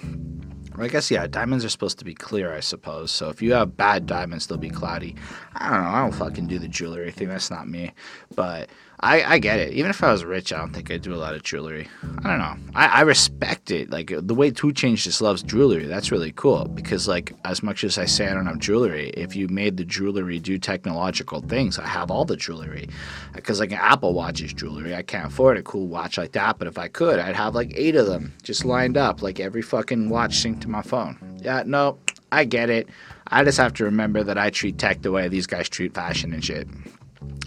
I 0.80 0.86
guess 0.86 1.10
yeah, 1.10 1.26
diamonds 1.26 1.64
are 1.64 1.68
supposed 1.68 1.98
to 1.98 2.04
be 2.04 2.14
clear, 2.14 2.54
I 2.54 2.60
suppose. 2.60 3.10
So 3.10 3.28
if 3.28 3.42
you 3.42 3.52
have 3.54 3.76
bad 3.76 4.06
diamonds, 4.06 4.46
they'll 4.46 4.58
be 4.58 4.70
cloudy. 4.70 5.16
I 5.54 5.70
don't 5.70 5.82
know. 5.82 5.90
I 5.90 6.00
don't 6.02 6.14
fucking 6.14 6.46
do 6.46 6.58
the 6.58 6.68
jewelry 6.68 7.10
thing. 7.10 7.28
That's 7.28 7.50
not 7.50 7.68
me. 7.68 7.92
But 8.36 8.70
I, 9.00 9.22
I 9.34 9.38
get 9.38 9.60
it. 9.60 9.74
Even 9.74 9.90
if 9.90 10.02
I 10.02 10.10
was 10.10 10.24
rich, 10.24 10.52
I 10.52 10.58
don't 10.58 10.72
think 10.72 10.90
I'd 10.90 11.02
do 11.02 11.14
a 11.14 11.16
lot 11.16 11.34
of 11.34 11.44
jewelry. 11.44 11.88
I 12.02 12.28
don't 12.28 12.38
know. 12.38 12.56
I, 12.74 12.86
I 12.86 13.00
respect 13.02 13.70
it. 13.70 13.90
Like 13.90 14.12
the 14.12 14.34
way 14.34 14.50
2 14.50 14.68
Chainz 14.68 15.02
just 15.02 15.20
loves 15.20 15.42
jewelry. 15.42 15.86
That's 15.86 16.10
really 16.10 16.32
cool. 16.32 16.64
Because 16.64 17.06
like 17.06 17.32
as 17.44 17.62
much 17.62 17.84
as 17.84 17.96
I 17.96 18.06
say 18.06 18.26
I 18.26 18.34
don't 18.34 18.46
have 18.46 18.58
jewelry, 18.58 19.10
if 19.10 19.36
you 19.36 19.46
made 19.48 19.76
the 19.76 19.84
jewelry 19.84 20.40
do 20.40 20.58
technological 20.58 21.40
things, 21.42 21.78
I 21.78 21.86
have 21.86 22.10
all 22.10 22.24
the 22.24 22.36
jewelry. 22.36 22.88
Because 23.34 23.60
like 23.60 23.70
an 23.70 23.78
Apple 23.80 24.14
Watch 24.14 24.40
is 24.40 24.52
jewelry. 24.52 24.94
I 24.96 25.02
can't 25.02 25.26
afford 25.26 25.58
a 25.58 25.62
cool 25.62 25.86
watch 25.86 26.18
like 26.18 26.32
that. 26.32 26.58
But 26.58 26.66
if 26.66 26.76
I 26.76 26.88
could, 26.88 27.20
I'd 27.20 27.36
have 27.36 27.54
like 27.54 27.72
eight 27.76 27.94
of 27.94 28.06
them 28.06 28.34
just 28.42 28.64
lined 28.64 28.96
up, 28.96 29.22
like 29.22 29.38
every 29.38 29.62
fucking 29.62 30.08
watch 30.08 30.42
synced 30.42 30.62
to 30.62 30.68
my 30.68 30.82
phone. 30.82 31.16
Yeah, 31.40 31.62
no, 31.64 31.98
I 32.32 32.44
get 32.44 32.68
it. 32.68 32.88
I 33.28 33.44
just 33.44 33.58
have 33.58 33.74
to 33.74 33.84
remember 33.84 34.24
that 34.24 34.38
I 34.38 34.50
treat 34.50 34.78
tech 34.78 35.02
the 35.02 35.12
way 35.12 35.28
these 35.28 35.46
guys 35.46 35.68
treat 35.68 35.94
fashion 35.94 36.32
and 36.32 36.44
shit. 36.44 36.66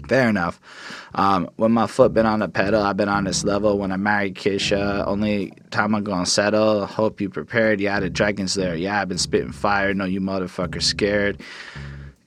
Fair 0.08 0.28
enough. 0.28 0.60
Um, 1.14 1.48
when 1.56 1.72
my 1.72 1.86
foot 1.86 2.12
been 2.12 2.26
on 2.26 2.40
the 2.40 2.48
pedal, 2.48 2.82
I've 2.82 2.96
been 2.96 3.08
on 3.08 3.24
this 3.24 3.44
level. 3.44 3.78
When 3.78 3.92
I 3.92 3.96
married 3.96 4.34
Kisha, 4.34 5.06
only 5.06 5.52
time 5.70 5.94
I'm 5.94 6.04
gonna 6.04 6.26
settle. 6.26 6.86
Hope 6.86 7.20
you 7.20 7.28
prepared. 7.28 7.80
Yeah, 7.80 8.00
the 8.00 8.10
dragon's 8.10 8.54
there. 8.54 8.74
Yeah, 8.74 9.00
I've 9.00 9.08
been 9.08 9.18
spitting 9.18 9.52
fire. 9.52 9.94
No, 9.94 10.04
you 10.04 10.20
motherfucker 10.20 10.82
scared. 10.82 11.40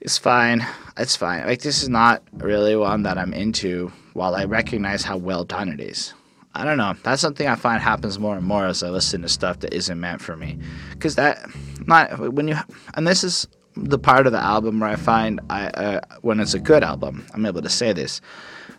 It's 0.00 0.18
fine. 0.18 0.64
It's 0.96 1.16
fine. 1.16 1.46
Like 1.46 1.62
this 1.62 1.82
is 1.82 1.88
not 1.88 2.22
really 2.32 2.76
one 2.76 3.02
that 3.02 3.18
I'm 3.18 3.34
into. 3.34 3.92
While 4.14 4.34
I 4.34 4.44
recognize 4.44 5.02
how 5.02 5.18
well 5.18 5.44
done 5.44 5.68
it 5.68 5.80
is. 5.80 6.14
I 6.54 6.64
don't 6.64 6.78
know. 6.78 6.94
That's 7.02 7.20
something 7.20 7.46
I 7.46 7.54
find 7.54 7.82
happens 7.82 8.18
more 8.18 8.34
and 8.34 8.46
more 8.46 8.64
as 8.64 8.82
I 8.82 8.88
listen 8.88 9.20
to 9.22 9.28
stuff 9.28 9.60
that 9.60 9.74
isn't 9.74 10.00
meant 10.00 10.22
for 10.22 10.38
me. 10.38 10.58
Because 10.92 11.16
that, 11.16 11.46
not 11.86 12.32
when 12.32 12.48
you, 12.48 12.56
and 12.94 13.06
this 13.06 13.22
is 13.22 13.46
the 13.76 13.98
part 13.98 14.26
of 14.26 14.32
the 14.32 14.40
album 14.40 14.80
where 14.80 14.88
I 14.88 14.96
find 14.96 15.40
I 15.50 15.66
uh, 15.66 16.00
when 16.22 16.40
it's 16.40 16.54
a 16.54 16.58
good 16.58 16.82
album, 16.82 17.26
I'm 17.34 17.46
able 17.46 17.62
to 17.62 17.68
say 17.68 17.92
this. 17.92 18.20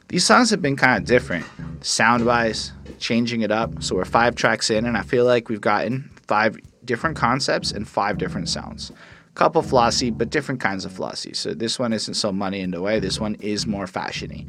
These 0.10 0.26
songs 0.26 0.50
have 0.52 0.62
been 0.62 0.78
kind 0.78 0.98
of 0.98 1.06
different, 1.06 1.46
sound 1.82 2.26
wise, 2.26 2.72
changing 2.98 3.42
it 3.42 3.52
up. 3.52 3.84
So 3.84 3.96
we're 3.96 4.06
five 4.06 4.36
tracks 4.36 4.70
in, 4.70 4.86
and 4.86 4.98
I 4.98 5.02
feel 5.02 5.26
like 5.26 5.50
we've 5.50 5.62
gotten 5.62 6.10
five 6.28 6.58
different 6.86 7.18
concepts 7.18 7.72
and 7.72 7.88
five 7.88 8.18
different 8.18 8.48
sounds. 8.48 8.92
Couple 9.36 9.62
flossy, 9.62 10.10
but 10.10 10.30
different 10.30 10.62
kinds 10.62 10.86
of 10.86 10.92
flossy. 10.94 11.34
So 11.34 11.54
this 11.54 11.78
one 11.78 11.94
isn't 11.94 12.16
so 12.16 12.32
money 12.32 12.62
in 12.62 12.72
the 12.72 12.82
way. 12.82 13.00
This 13.00 13.20
one 13.20 13.36
is 13.36 13.68
more 13.68 13.86
fashiony. 13.86 14.48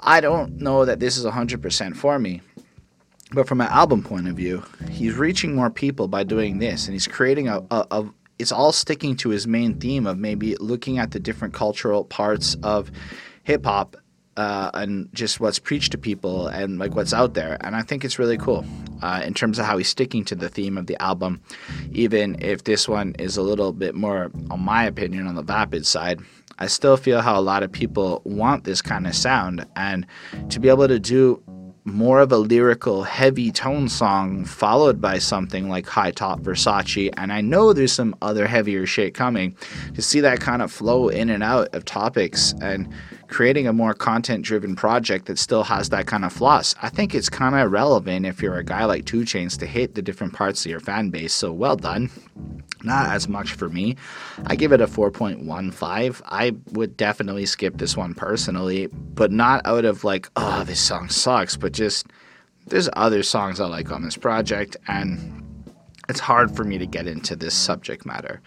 I 0.00 0.20
don't 0.20 0.60
know 0.60 0.84
that 0.84 1.00
this 1.00 1.16
is 1.16 1.24
100% 1.24 1.96
for 1.96 2.18
me. 2.18 2.42
But 3.32 3.48
from 3.48 3.60
an 3.60 3.68
album 3.68 4.02
point 4.02 4.28
of 4.28 4.36
view, 4.36 4.62
he's 4.90 5.14
reaching 5.14 5.54
more 5.54 5.70
people 5.70 6.08
by 6.08 6.24
doing 6.24 6.58
this, 6.58 6.86
and 6.86 6.92
he's 6.92 7.06
creating 7.08 7.48
a, 7.48 7.62
a, 7.70 7.86
a 7.90 8.04
it's 8.38 8.52
all 8.52 8.72
sticking 8.72 9.16
to 9.16 9.30
his 9.30 9.46
main 9.46 9.78
theme 9.78 10.06
of 10.06 10.18
maybe 10.18 10.56
looking 10.56 10.98
at 10.98 11.12
the 11.12 11.20
different 11.20 11.54
cultural 11.54 12.04
parts 12.04 12.56
of 12.62 12.90
hip 13.44 13.64
hop 13.64 13.96
uh, 14.36 14.70
and 14.74 15.08
just 15.12 15.38
what's 15.38 15.58
preached 15.58 15.92
to 15.92 15.98
people 15.98 16.48
and 16.48 16.78
like 16.78 16.94
what's 16.94 17.12
out 17.12 17.34
there. 17.34 17.56
And 17.60 17.76
I 17.76 17.82
think 17.82 18.04
it's 18.04 18.18
really 18.18 18.38
cool 18.38 18.64
uh, 19.02 19.22
in 19.24 19.34
terms 19.34 19.58
of 19.58 19.66
how 19.66 19.78
he's 19.78 19.88
sticking 19.88 20.24
to 20.26 20.34
the 20.34 20.48
theme 20.48 20.76
of 20.76 20.86
the 20.86 21.00
album, 21.00 21.40
even 21.92 22.36
if 22.42 22.64
this 22.64 22.88
one 22.88 23.14
is 23.18 23.36
a 23.36 23.42
little 23.42 23.72
bit 23.72 23.94
more, 23.94 24.30
on 24.50 24.60
my 24.60 24.84
opinion, 24.84 25.26
on 25.26 25.34
the 25.34 25.42
vapid 25.42 25.86
side. 25.86 26.20
I 26.58 26.68
still 26.68 26.96
feel 26.96 27.20
how 27.20 27.38
a 27.38 27.42
lot 27.42 27.64
of 27.64 27.72
people 27.72 28.22
want 28.24 28.62
this 28.62 28.80
kind 28.80 29.08
of 29.08 29.14
sound, 29.16 29.66
and 29.74 30.06
to 30.50 30.60
be 30.60 30.68
able 30.68 30.86
to 30.86 31.00
do 31.00 31.42
more 31.84 32.20
of 32.20 32.32
a 32.32 32.38
lyrical, 32.38 33.02
heavy 33.02 33.50
tone 33.50 33.88
song, 33.88 34.44
followed 34.44 35.00
by 35.00 35.18
something 35.18 35.68
like 35.68 35.86
High 35.86 36.12
Top 36.12 36.40
Versace. 36.40 37.10
And 37.16 37.30
I 37.32 37.42
know 37.42 37.72
there's 37.72 37.92
some 37.92 38.16
other 38.22 38.46
heavier 38.46 38.86
shit 38.86 39.12
coming. 39.12 39.54
To 39.94 40.00
see 40.00 40.20
that 40.20 40.40
kind 40.40 40.62
of 40.62 40.72
flow 40.72 41.08
in 41.08 41.28
and 41.28 41.42
out 41.42 41.74
of 41.74 41.84
topics 41.84 42.54
and 42.62 42.88
creating 43.28 43.66
a 43.66 43.72
more 43.72 43.92
content 43.92 44.44
driven 44.44 44.74
project 44.74 45.26
that 45.26 45.38
still 45.38 45.64
has 45.64 45.90
that 45.90 46.06
kind 46.06 46.24
of 46.24 46.32
floss, 46.32 46.74
I 46.80 46.88
think 46.88 47.14
it's 47.14 47.28
kind 47.28 47.54
of 47.54 47.70
relevant 47.70 48.24
if 48.24 48.40
you're 48.40 48.56
a 48.56 48.64
guy 48.64 48.86
like 48.86 49.04
2 49.04 49.20
Chainz 49.20 49.58
to 49.58 49.66
hit 49.66 49.94
the 49.94 50.02
different 50.02 50.32
parts 50.32 50.64
of 50.64 50.70
your 50.70 50.80
fan 50.80 51.10
base. 51.10 51.34
So 51.34 51.52
well 51.52 51.76
done 51.76 52.10
not 52.84 53.10
as 53.10 53.28
much 53.28 53.52
for 53.52 53.68
me. 53.68 53.96
I 54.46 54.56
give 54.56 54.72
it 54.72 54.80
a 54.80 54.86
4.15. 54.86 56.22
I 56.26 56.52
would 56.72 56.96
definitely 56.96 57.46
skip 57.46 57.78
this 57.78 57.96
one 57.96 58.14
personally, 58.14 58.88
but 58.88 59.32
not 59.32 59.66
out 59.66 59.84
of 59.84 60.04
like, 60.04 60.28
oh, 60.36 60.64
this 60.64 60.80
song 60.80 61.08
sucks, 61.08 61.56
but 61.56 61.72
just 61.72 62.06
there's 62.66 62.88
other 62.94 63.22
songs 63.22 63.60
I 63.60 63.66
like 63.66 63.90
on 63.90 64.02
this 64.02 64.16
project, 64.16 64.76
and 64.88 65.44
it's 66.08 66.20
hard 66.20 66.54
for 66.54 66.64
me 66.64 66.78
to 66.78 66.86
get 66.86 67.06
into 67.06 67.36
this 67.36 67.54
subject 67.54 68.06
matter. 68.06 68.40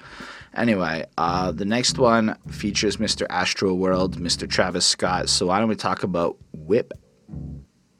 Anyway, 0.55 1.05
uh, 1.17 1.51
the 1.51 1.65
next 1.65 1.99
one 1.99 2.35
features 2.49 2.97
Mr. 2.97 3.27
Astro 3.29 3.73
World, 3.75 4.17
Mr. 4.17 4.49
Travis 4.49 4.85
Scott. 4.85 5.29
So 5.29 5.47
why 5.47 5.59
don't 5.59 5.69
we 5.69 5.75
talk 5.75 6.03
about 6.03 6.37
Whip? 6.53 6.93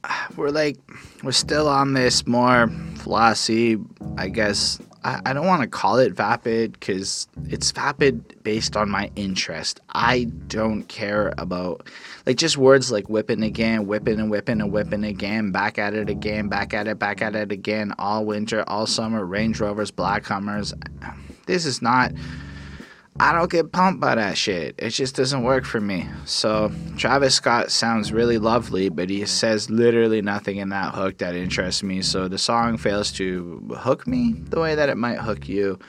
We're 0.36 0.50
like, 0.50 0.78
we're 1.24 1.32
still 1.32 1.68
on 1.68 1.94
this 1.94 2.26
more 2.26 2.68
flossy, 2.96 3.84
I 4.18 4.30
guess, 4.30 4.80
I, 5.04 5.22
I 5.26 5.34
don't 5.34 5.46
want 5.46 5.62
to 5.62 5.68
call 5.68 5.98
it 5.98 6.14
vapid 6.14 6.74
because 6.74 7.28
it's 7.50 7.72
vapid 7.72 8.44
based 8.44 8.76
on 8.76 8.90
my 8.90 9.12
interest. 9.16 9.80
I 9.90 10.26
don't 10.48 10.84
care 10.84 11.34
about 11.38 11.88
like 12.26 12.38
just 12.38 12.58
words 12.58 12.92
like 12.92 13.10
whipping 13.10 13.44
again, 13.44 13.88
whipping 13.88 14.20
and 14.20 14.30
whipping 14.30 14.62
and 14.62 14.72
whipping 14.72 15.04
again, 15.04 15.52
back 15.52 15.78
at 15.78 15.94
it 15.94 16.10
again, 16.10 16.48
back 16.48 16.74
at 16.74 16.88
it, 16.88 17.00
back 17.00 17.22
at 17.22 17.36
it 17.36 17.52
again, 17.52 17.94
all 17.98 18.26
winter, 18.26 18.64
all 18.68 18.88
summer, 18.88 19.26
Range 19.26 19.60
Rovers, 19.60 19.92
Black 19.92 20.26
Hummers. 20.26 20.74
This 21.46 21.66
is 21.66 21.82
not 21.82 22.12
I 23.20 23.34
don't 23.34 23.50
get 23.50 23.72
pumped 23.72 24.00
by 24.00 24.14
that 24.14 24.38
shit. 24.38 24.76
It 24.78 24.92
just 24.92 25.16
doesn't 25.16 25.42
work 25.42 25.66
for 25.66 25.82
me. 25.82 26.08
So 26.26 26.72
Travis 26.98 27.34
Scott 27.34 27.72
sounds 27.72 28.14
really 28.14 28.38
lovely, 28.38 28.90
but 28.90 29.10
he 29.10 29.26
says 29.26 29.72
literally 29.72 30.22
nothing 30.22 30.58
in 30.58 30.70
that 30.70 30.94
hook 30.94 31.18
that 31.18 31.36
interests 31.36 31.82
me. 31.82 32.04
So 32.04 32.28
the 32.28 32.38
song 32.38 32.78
fails 32.78 33.12
to 33.14 33.76
hook 33.76 34.06
me 34.06 34.34
the 34.38 34.60
way 34.60 34.76
that 34.76 34.90
it 34.90 34.98
might 34.98 35.18
hook 35.18 35.50
you. 35.50 35.80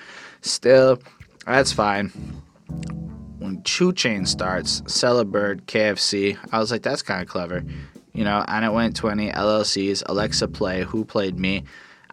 Still, 0.40 0.98
that's 1.44 1.70
fine. 1.72 2.08
When 3.38 3.62
2 3.62 3.92
Chainz 3.92 4.28
starts, 4.28 4.80
Bird, 4.80 5.66
KFC, 5.66 6.38
I 6.50 6.58
was 6.58 6.70
like, 6.70 6.82
that's 6.82 7.02
kind 7.02 7.20
of 7.20 7.28
clever. 7.28 7.62
You 8.14 8.24
know, 8.24 8.42
and 8.48 8.64
it 8.64 8.72
went 8.72 8.96
20 8.96 9.30
LLCs, 9.30 10.02
Alexa 10.06 10.48
Play, 10.48 10.82
Who 10.82 11.04
Played 11.04 11.38
Me. 11.38 11.64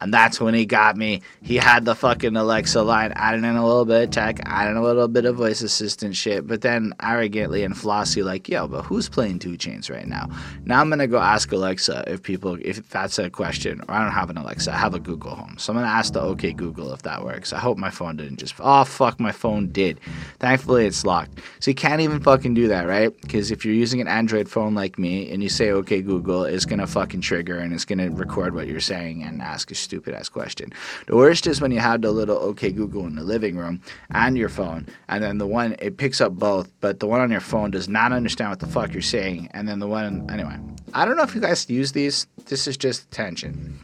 And 0.05 0.13
that's 0.13 0.39
when 0.39 0.53
he 0.53 0.67
got 0.67 0.95
me. 0.97 1.23
He 1.41 1.55
had 1.55 1.83
the 1.83 1.95
fucking 1.95 2.35
Alexa 2.35 2.79
line, 2.83 3.11
adding 3.15 3.43
in 3.43 3.55
a 3.55 3.65
little 3.65 3.85
bit 3.85 4.03
of 4.03 4.11
tech, 4.11 4.39
adding 4.45 4.77
a 4.77 4.83
little 4.83 5.07
bit 5.07 5.25
of 5.25 5.35
voice 5.35 5.63
assistant 5.63 6.15
shit, 6.15 6.45
but 6.45 6.61
then 6.61 6.93
arrogantly 7.01 7.63
and 7.63 7.75
flossy, 7.75 8.21
like, 8.21 8.47
yo, 8.47 8.67
but 8.67 8.83
who's 8.83 9.09
playing 9.09 9.39
2 9.39 9.53
Chainz 9.53 9.89
right 9.89 10.07
now? 10.07 10.29
Now 10.63 10.79
I'm 10.79 10.91
gonna 10.91 11.07
go 11.07 11.17
ask 11.17 11.51
Alexa 11.51 12.03
if 12.05 12.21
people, 12.21 12.55
if 12.61 12.87
that's 12.87 13.17
a 13.17 13.31
question, 13.31 13.81
or 13.89 13.95
I 13.95 14.03
don't 14.03 14.11
have 14.11 14.29
an 14.29 14.37
Alexa, 14.37 14.71
I 14.71 14.77
have 14.77 14.93
a 14.93 14.99
Google 14.99 15.31
Home. 15.31 15.55
So 15.57 15.73
I'm 15.73 15.77
gonna 15.79 15.87
ask 15.87 16.13
the 16.13 16.21
OK 16.21 16.53
Google 16.53 16.93
if 16.93 17.01
that 17.01 17.23
works. 17.25 17.51
I 17.51 17.57
hope 17.57 17.79
my 17.79 17.89
phone 17.89 18.17
didn't 18.17 18.37
just, 18.37 18.53
oh 18.59 18.83
fuck, 18.83 19.19
my 19.19 19.31
phone 19.31 19.69
did. 19.69 19.99
Thankfully 20.37 20.85
it's 20.85 21.03
locked. 21.03 21.39
So 21.59 21.71
you 21.71 21.75
can't 21.75 22.01
even 22.01 22.19
fucking 22.19 22.53
do 22.53 22.67
that, 22.67 22.85
right? 22.85 23.09
Because 23.21 23.49
if 23.49 23.65
you're 23.65 23.73
using 23.73 24.01
an 24.01 24.07
Android 24.07 24.47
phone 24.47 24.75
like 24.75 24.99
me 24.99 25.31
and 25.31 25.41
you 25.41 25.49
say 25.49 25.71
OK 25.71 26.03
Google, 26.03 26.43
it's 26.43 26.65
gonna 26.65 26.85
fucking 26.85 27.21
trigger 27.21 27.57
and 27.57 27.73
it's 27.73 27.85
gonna 27.85 28.11
record 28.11 28.53
what 28.53 28.67
you're 28.67 28.79
saying 28.79 29.23
and 29.23 29.41
ask 29.41 29.71
a 29.71 29.75
stupid 29.95 30.13
ass 30.13 30.27
question. 30.27 30.73
The 31.07 31.15
worst 31.15 31.47
is 31.47 31.61
when 31.61 31.71
you 31.71 31.79
have 31.79 32.01
the 32.01 32.11
little 32.11 32.35
OK 32.37 32.69
Google 32.73 33.07
in 33.07 33.15
the 33.15 33.23
living 33.23 33.55
room 33.55 33.81
and 34.11 34.37
your 34.37 34.49
phone, 34.49 34.87
and 35.07 35.23
then 35.23 35.37
the 35.37 35.47
one 35.47 35.77
it 35.79 35.95
picks 35.95 36.19
up 36.19 36.33
both, 36.33 36.69
but 36.81 36.99
the 36.99 37.07
one 37.07 37.21
on 37.21 37.31
your 37.31 37.39
phone 37.39 37.71
does 37.71 37.87
not 37.87 38.11
understand 38.11 38.49
what 38.49 38.59
the 38.59 38.67
fuck 38.67 38.91
you're 38.91 39.01
saying, 39.01 39.47
and 39.53 39.69
then 39.69 39.79
the 39.79 39.87
one 39.87 40.29
anyway. 40.29 40.57
I 40.93 41.05
don't 41.05 41.15
know 41.15 41.23
if 41.23 41.33
you 41.33 41.39
guys 41.39 41.69
use 41.69 41.93
these. 41.93 42.27
This 42.47 42.67
is 42.67 42.75
just 42.75 43.09
tension. 43.11 43.79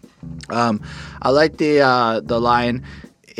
Um, 0.49 0.81
I 1.21 1.29
like 1.29 1.57
the 1.57 1.79
uh, 1.79 2.19
the 2.19 2.41
line 2.41 2.83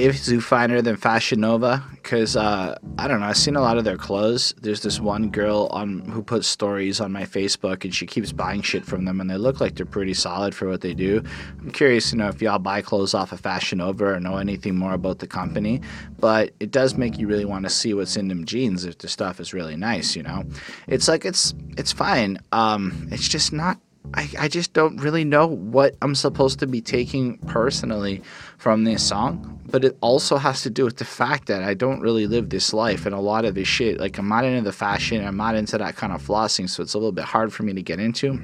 if 0.01 0.17
Zoo 0.17 0.41
Finer 0.41 0.81
than 0.81 0.95
Fashion 0.95 1.41
Nova 1.41 1.83
because 2.01 2.35
uh, 2.35 2.75
I 2.97 3.07
don't 3.07 3.19
know. 3.19 3.27
I've 3.27 3.37
seen 3.37 3.55
a 3.55 3.61
lot 3.61 3.77
of 3.77 3.83
their 3.83 3.97
clothes. 3.97 4.53
There's 4.59 4.81
this 4.81 4.99
one 4.99 5.29
girl 5.29 5.67
on 5.71 5.99
who 5.99 6.23
puts 6.23 6.47
stories 6.47 6.99
on 6.99 7.11
my 7.11 7.23
Facebook, 7.23 7.83
and 7.83 7.93
she 7.93 8.05
keeps 8.05 8.31
buying 8.31 8.61
shit 8.61 8.83
from 8.83 9.05
them, 9.05 9.21
and 9.21 9.29
they 9.29 9.37
look 9.37 9.61
like 9.61 9.75
they're 9.75 9.85
pretty 9.85 10.15
solid 10.15 10.55
for 10.55 10.67
what 10.67 10.81
they 10.81 10.93
do. 10.93 11.23
I'm 11.59 11.71
curious, 11.71 12.11
you 12.11 12.17
know, 12.17 12.27
if 12.27 12.41
y'all 12.41 12.59
buy 12.59 12.81
clothes 12.81 13.13
off 13.13 13.31
of 13.31 13.39
Fashion 13.39 13.77
Nova 13.77 14.05
or 14.05 14.19
know 14.19 14.37
anything 14.37 14.75
more 14.75 14.93
about 14.93 15.19
the 15.19 15.27
company, 15.27 15.81
but 16.19 16.51
it 16.59 16.71
does 16.71 16.95
make 16.95 17.17
you 17.19 17.27
really 17.27 17.45
want 17.45 17.65
to 17.65 17.69
see 17.69 17.93
what's 17.93 18.17
in 18.17 18.27
them 18.27 18.45
jeans 18.45 18.85
if 18.85 18.97
the 18.97 19.07
stuff 19.07 19.39
is 19.39 19.53
really 19.53 19.75
nice. 19.75 20.15
You 20.15 20.23
know, 20.23 20.43
it's 20.87 21.07
like 21.07 21.23
it's 21.23 21.53
it's 21.77 21.91
fine. 21.91 22.39
Um, 22.51 23.07
it's 23.11 23.27
just 23.27 23.53
not 23.53 23.77
I, 24.13 24.29
I 24.39 24.47
just 24.47 24.73
don't 24.73 24.97
really 24.97 25.23
know 25.23 25.47
what 25.47 25.95
I'm 26.01 26.15
supposed 26.15 26.59
to 26.59 26.67
be 26.67 26.81
taking 26.81 27.37
personally 27.39 28.21
from 28.57 28.83
this 28.83 29.03
song. 29.03 29.59
But 29.69 29.85
it 29.85 29.97
also 30.01 30.37
has 30.37 30.63
to 30.63 30.69
do 30.69 30.83
with 30.83 30.97
the 30.97 31.05
fact 31.05 31.47
that 31.47 31.63
I 31.63 31.73
don't 31.73 32.01
really 32.01 32.27
live 32.27 32.49
this 32.49 32.73
life 32.73 33.05
and 33.05 33.15
a 33.15 33.19
lot 33.19 33.45
of 33.45 33.55
this 33.55 33.67
shit. 33.67 33.99
Like, 33.99 34.17
I'm 34.17 34.27
not 34.27 34.43
into 34.43 34.61
the 34.61 34.73
fashion, 34.73 35.25
I'm 35.25 35.37
not 35.37 35.55
into 35.55 35.77
that 35.77 35.95
kind 35.95 36.11
of 36.11 36.21
flossing, 36.21 36.69
so 36.69 36.83
it's 36.83 36.93
a 36.93 36.97
little 36.97 37.13
bit 37.13 37.23
hard 37.23 37.53
for 37.53 37.63
me 37.63 37.73
to 37.73 37.81
get 37.81 37.99
into. 37.99 38.39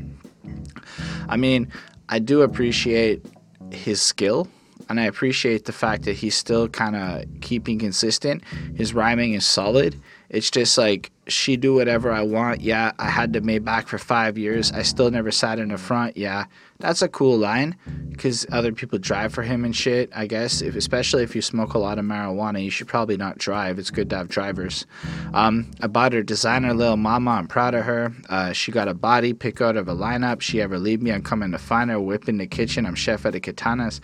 I 1.28 1.36
mean, 1.36 1.70
I 2.08 2.20
do 2.20 2.44
appreciate 2.44 3.26
his 3.72 4.02
skill 4.02 4.48
and 4.90 5.00
I 5.00 5.06
appreciate 5.06 5.66
the 5.66 5.74
fact 5.74 6.04
that 6.04 6.14
he's 6.14 6.36
still 6.36 6.70
kind 6.70 6.96
of 6.96 7.26
keeping 7.42 7.80
consistent. 7.80 8.44
His 8.76 8.94
rhyming 8.94 9.34
is 9.34 9.46
solid. 9.46 10.00
It's 10.30 10.52
just 10.52 10.78
like 10.78 11.12
she 11.28 11.56
do 11.56 11.74
whatever 11.74 12.12
I 12.12 12.22
want. 12.22 12.62
Yeah, 12.62 12.92
I 13.00 13.10
had 13.10 13.34
to 13.34 13.42
Maybach 13.42 13.88
for 13.88 13.98
five 13.98 14.38
years. 14.38 14.72
I 14.72 14.82
still 14.82 15.10
never 15.10 15.32
sat 15.32 15.60
in 15.60 15.70
the 15.70 15.78
front. 15.78 16.18
Yeah, 16.18 16.46
that's 16.80 17.02
a 17.02 17.08
cool 17.08 17.38
line 17.38 17.76
because 18.10 18.46
other 18.52 18.72
people 18.74 19.00
drive 19.00 19.34
for 19.34 19.44
him 19.44 19.64
and 19.64 19.76
shit. 19.76 20.10
I 20.14 20.28
guess 20.28 20.62
if 20.62 20.76
especially 20.76 21.24
if 21.24 21.36
you 21.36 21.42
smoke 21.42 21.74
a 21.74 21.80
lot 21.80 21.98
of 21.98 22.06
marijuana, 22.06 22.64
you 22.64 22.70
should 22.70 22.88
probably 22.88 23.18
not 23.18 23.38
drive. 23.38 23.80
It's 23.80 23.92
good 23.92 24.10
to 24.10 24.18
have 24.18 24.28
drivers. 24.28 24.86
Um, 25.34 25.72
I 25.82 25.88
bought 25.88 26.14
her 26.14 26.24
designer 26.24 26.74
Lil 26.74 26.98
Mama. 26.98 27.32
I'm 27.32 27.48
proud 27.48 27.74
of 27.74 27.86
her. 27.86 28.14
Uh, 28.30 28.52
she 28.52 28.72
got 28.72 28.88
a 28.88 28.94
body 28.94 29.34
pick 29.34 29.62
out 29.62 29.78
of 29.78 29.88
a 29.88 29.96
lineup. 29.96 30.42
She 30.42 30.62
ever 30.62 30.78
leave 30.78 31.02
me, 31.02 31.12
I'm 31.12 31.24
coming 31.24 31.52
to 31.52 31.58
find 31.58 31.90
her. 31.90 32.00
Whip 32.00 32.28
in 32.28 32.38
the 32.38 32.48
kitchen. 32.48 32.86
I'm 32.86 32.96
chef 32.96 33.26
at 33.26 33.34
the 33.34 33.40
katanas 33.40 34.02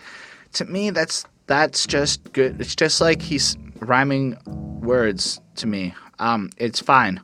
to 0.54 0.66
me 0.66 0.90
that's 0.92 1.26
that's 1.46 1.86
just 1.86 2.32
good. 2.32 2.62
It's 2.62 2.76
just 2.76 3.02
like 3.02 3.22
he's 3.22 3.58
rhyming 3.80 4.38
words 4.46 5.42
to 5.56 5.68
me. 5.68 5.94
Um, 6.20 6.50
it's 6.58 6.80
fine. 6.80 7.22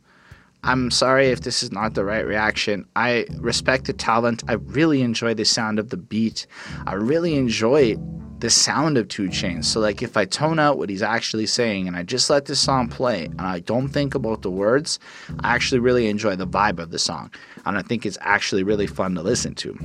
I'm 0.64 0.92
sorry 0.92 1.28
if 1.28 1.42
this 1.42 1.64
is 1.64 1.72
not 1.72 1.94
the 1.94 2.04
right 2.04 2.26
reaction. 2.26 2.86
I 2.96 3.26
respect 3.38 3.86
the 3.86 3.94
talent. 3.94 4.44
I 4.48 4.54
really 4.54 5.02
enjoy 5.02 5.34
the 5.34 5.46
sound 5.46 5.80
of 5.80 5.90
the 5.90 5.98
beat. 5.98 6.48
I 6.86 6.96
really 6.96 7.36
enjoy 7.36 7.96
the 8.40 8.50
sound 8.50 8.98
of 8.98 9.08
2 9.08 9.30
Chainz. 9.30 9.66
So 9.66 9.80
like 9.80 10.02
if 10.02 10.18
I 10.18 10.26
tone 10.26 10.60
out 10.60 10.78
what 10.78 10.90
he's 10.90 11.02
actually 11.02 11.46
saying 11.46 11.88
and 11.88 11.96
I 11.96 12.04
just 12.04 12.30
let 12.30 12.46
this 12.46 12.60
song 12.60 12.88
play 12.88 13.26
and 13.26 13.42
I 13.42 13.60
don't 13.60 13.90
think 13.90 14.16
about 14.16 14.42
the 14.42 14.52
words, 14.52 15.00
I 15.42 15.56
actually 15.56 15.80
really 15.80 16.08
enjoy 16.08 16.36
the 16.36 16.48
vibe 16.48 16.80
of 16.80 16.92
the 16.92 17.00
song. 17.00 17.32
And 17.66 17.78
I 17.78 17.82
think 17.82 18.06
it's 18.06 18.18
actually 18.22 18.64
really 18.64 18.88
fun 18.88 19.16
to 19.16 19.22
listen 19.22 19.56
to. 19.56 19.78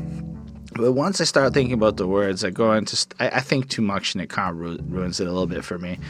But 0.77 0.93
once 0.93 1.20
I 1.20 1.25
start 1.25 1.55
thinking 1.55 1.75
about 1.75 1.97
the 1.97 2.07
words, 2.07 2.45
I 2.45 2.51
go 2.51 2.72
into 2.72 2.97
st- 2.97 3.14
I, 3.20 3.29
I, 3.29 3.41
think 3.41 3.68
too 3.68 3.83
much 3.83 4.14
and 4.14 4.22
it 4.22 4.29
kind 4.29 4.51
of 4.51 4.59
ru- 4.59 4.79
ruins 4.89 5.20
it 5.20 5.29
a 5.29 5.31
little 5.31 5.47
bit 5.47 5.64
for 5.64 5.79
me. 5.79 6.01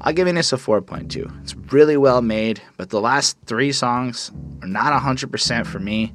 I'll 0.00 0.14
give 0.14 0.26
this 0.26 0.52
a 0.52 0.56
4.2. 0.56 1.42
It's 1.42 1.54
really 1.72 1.98
well 1.98 2.22
made, 2.22 2.62
but 2.78 2.88
the 2.88 3.00
last 3.00 3.36
three 3.44 3.70
songs 3.70 4.30
are 4.62 4.68
not 4.68 4.98
100% 5.00 5.66
for 5.66 5.78
me. 5.78 6.14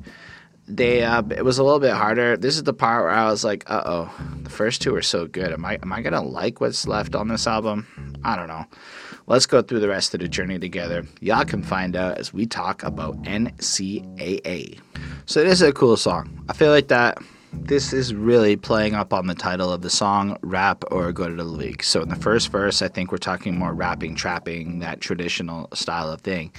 They 0.67 1.03
uh, 1.03 1.23
it 1.31 1.43
was 1.43 1.57
a 1.57 1.63
little 1.63 1.79
bit 1.79 1.93
harder. 1.93 2.37
This 2.37 2.55
is 2.55 2.63
the 2.63 2.73
part 2.73 3.03
where 3.03 3.11
I 3.11 3.29
was 3.29 3.43
like, 3.43 3.69
uh 3.69 3.81
oh, 3.85 4.13
the 4.43 4.51
first 4.51 4.83
two 4.83 4.95
are 4.95 5.01
so 5.01 5.25
good. 5.25 5.51
Am 5.51 5.65
I 5.65 5.79
am 5.81 5.91
I 5.91 6.01
gonna 6.01 6.21
like 6.21 6.61
what's 6.61 6.87
left 6.87 7.15
on 7.15 7.27
this 7.27 7.47
album? 7.47 7.87
I 8.23 8.35
don't 8.35 8.47
know. 8.47 8.65
Let's 9.25 9.47
go 9.47 9.63
through 9.63 9.79
the 9.79 9.87
rest 9.87 10.13
of 10.13 10.19
the 10.19 10.27
journey 10.27 10.59
together. 10.59 11.05
Y'all 11.21 11.43
can 11.43 11.63
find 11.63 11.95
out 11.95 12.19
as 12.19 12.33
we 12.33 12.45
talk 12.45 12.83
about 12.83 13.19
NCAA. 13.23 14.79
So 15.25 15.43
this 15.43 15.53
is 15.53 15.67
a 15.67 15.73
cool 15.73 15.97
song. 15.97 16.45
I 16.49 16.53
feel 16.53 16.69
like 16.69 16.87
that 16.89 17.17
this 17.53 17.93
is 17.93 18.13
really 18.13 18.55
playing 18.55 18.95
up 18.95 19.13
on 19.13 19.27
the 19.27 19.35
title 19.35 19.71
of 19.71 19.81
the 19.81 19.89
song, 19.89 20.37
rap 20.41 20.83
or 20.91 21.11
go 21.11 21.27
to 21.27 21.35
the 21.35 21.43
league. 21.43 21.83
So 21.83 22.01
in 22.01 22.09
the 22.09 22.15
first 22.15 22.49
verse, 22.49 22.81
I 22.81 22.87
think 22.87 23.11
we're 23.11 23.17
talking 23.17 23.57
more 23.57 23.73
rapping, 23.73 24.15
trapping, 24.15 24.79
that 24.79 25.01
traditional 25.01 25.67
style 25.73 26.11
of 26.11 26.21
thing. 26.21 26.51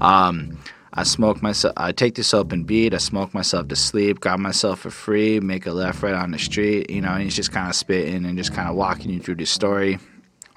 Um, 0.00 0.58
I 0.92 1.02
smoke 1.02 1.42
myself. 1.42 1.74
I 1.76 1.92
take 1.92 2.14
this 2.14 2.32
open 2.32 2.64
beat. 2.64 2.94
I 2.94 2.98
smoke 2.98 3.34
myself 3.34 3.68
to 3.68 3.76
sleep. 3.76 4.20
Got 4.20 4.40
myself 4.40 4.80
for 4.80 4.90
free. 4.90 5.38
Make 5.38 5.66
a 5.66 5.72
left, 5.72 6.02
right 6.02 6.14
on 6.14 6.30
the 6.30 6.38
street. 6.38 6.90
You 6.90 7.02
know, 7.02 7.10
and 7.10 7.22
he's 7.22 7.36
just 7.36 7.52
kind 7.52 7.68
of 7.68 7.74
spitting 7.74 8.24
and 8.24 8.38
just 8.38 8.54
kind 8.54 8.68
of 8.68 8.74
walking 8.74 9.10
you 9.10 9.20
through 9.20 9.36
the 9.36 9.46
story 9.46 9.98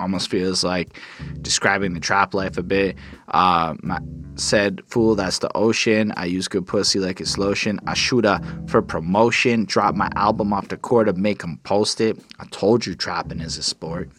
almost 0.01 0.29
feels 0.29 0.63
like 0.63 0.97
describing 1.41 1.93
the 1.93 1.99
trap 1.99 2.33
life 2.33 2.57
a 2.57 2.63
bit. 2.63 2.97
Uh, 3.29 3.75
my, 3.81 3.99
said, 4.35 4.81
fool, 4.87 5.15
that's 5.15 5.39
the 5.39 5.55
ocean. 5.55 6.13
I 6.17 6.25
use 6.25 6.47
good 6.47 6.65
pussy 6.65 6.99
like 6.99 7.21
it's 7.21 7.37
lotion. 7.37 7.79
I 7.85 7.93
shoot 7.93 8.25
a 8.25 8.41
for 8.67 8.81
promotion. 8.81 9.65
Drop 9.65 9.95
my 9.95 10.09
album 10.15 10.51
off 10.53 10.69
the 10.69 10.77
court 10.77 11.07
to 11.07 11.13
make 11.13 11.41
them 11.41 11.59
post 11.63 12.01
it. 12.01 12.19
I 12.39 12.45
told 12.45 12.85
you 12.85 12.95
trapping 12.95 13.39
is 13.41 13.57
a 13.57 13.63
sport. 13.63 14.09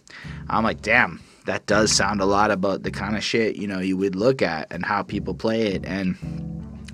I'm 0.48 0.64
like, 0.64 0.82
damn, 0.82 1.20
that 1.46 1.66
does 1.66 1.92
sound 1.92 2.20
a 2.20 2.26
lot 2.26 2.50
about 2.50 2.82
the 2.82 2.90
kind 2.90 3.16
of 3.16 3.24
shit, 3.24 3.56
you 3.56 3.66
know, 3.66 3.80
you 3.80 3.96
would 3.96 4.14
look 4.14 4.42
at 4.42 4.72
and 4.72 4.84
how 4.84 5.02
people 5.02 5.34
play 5.34 5.74
it. 5.74 5.84
And 5.84 6.16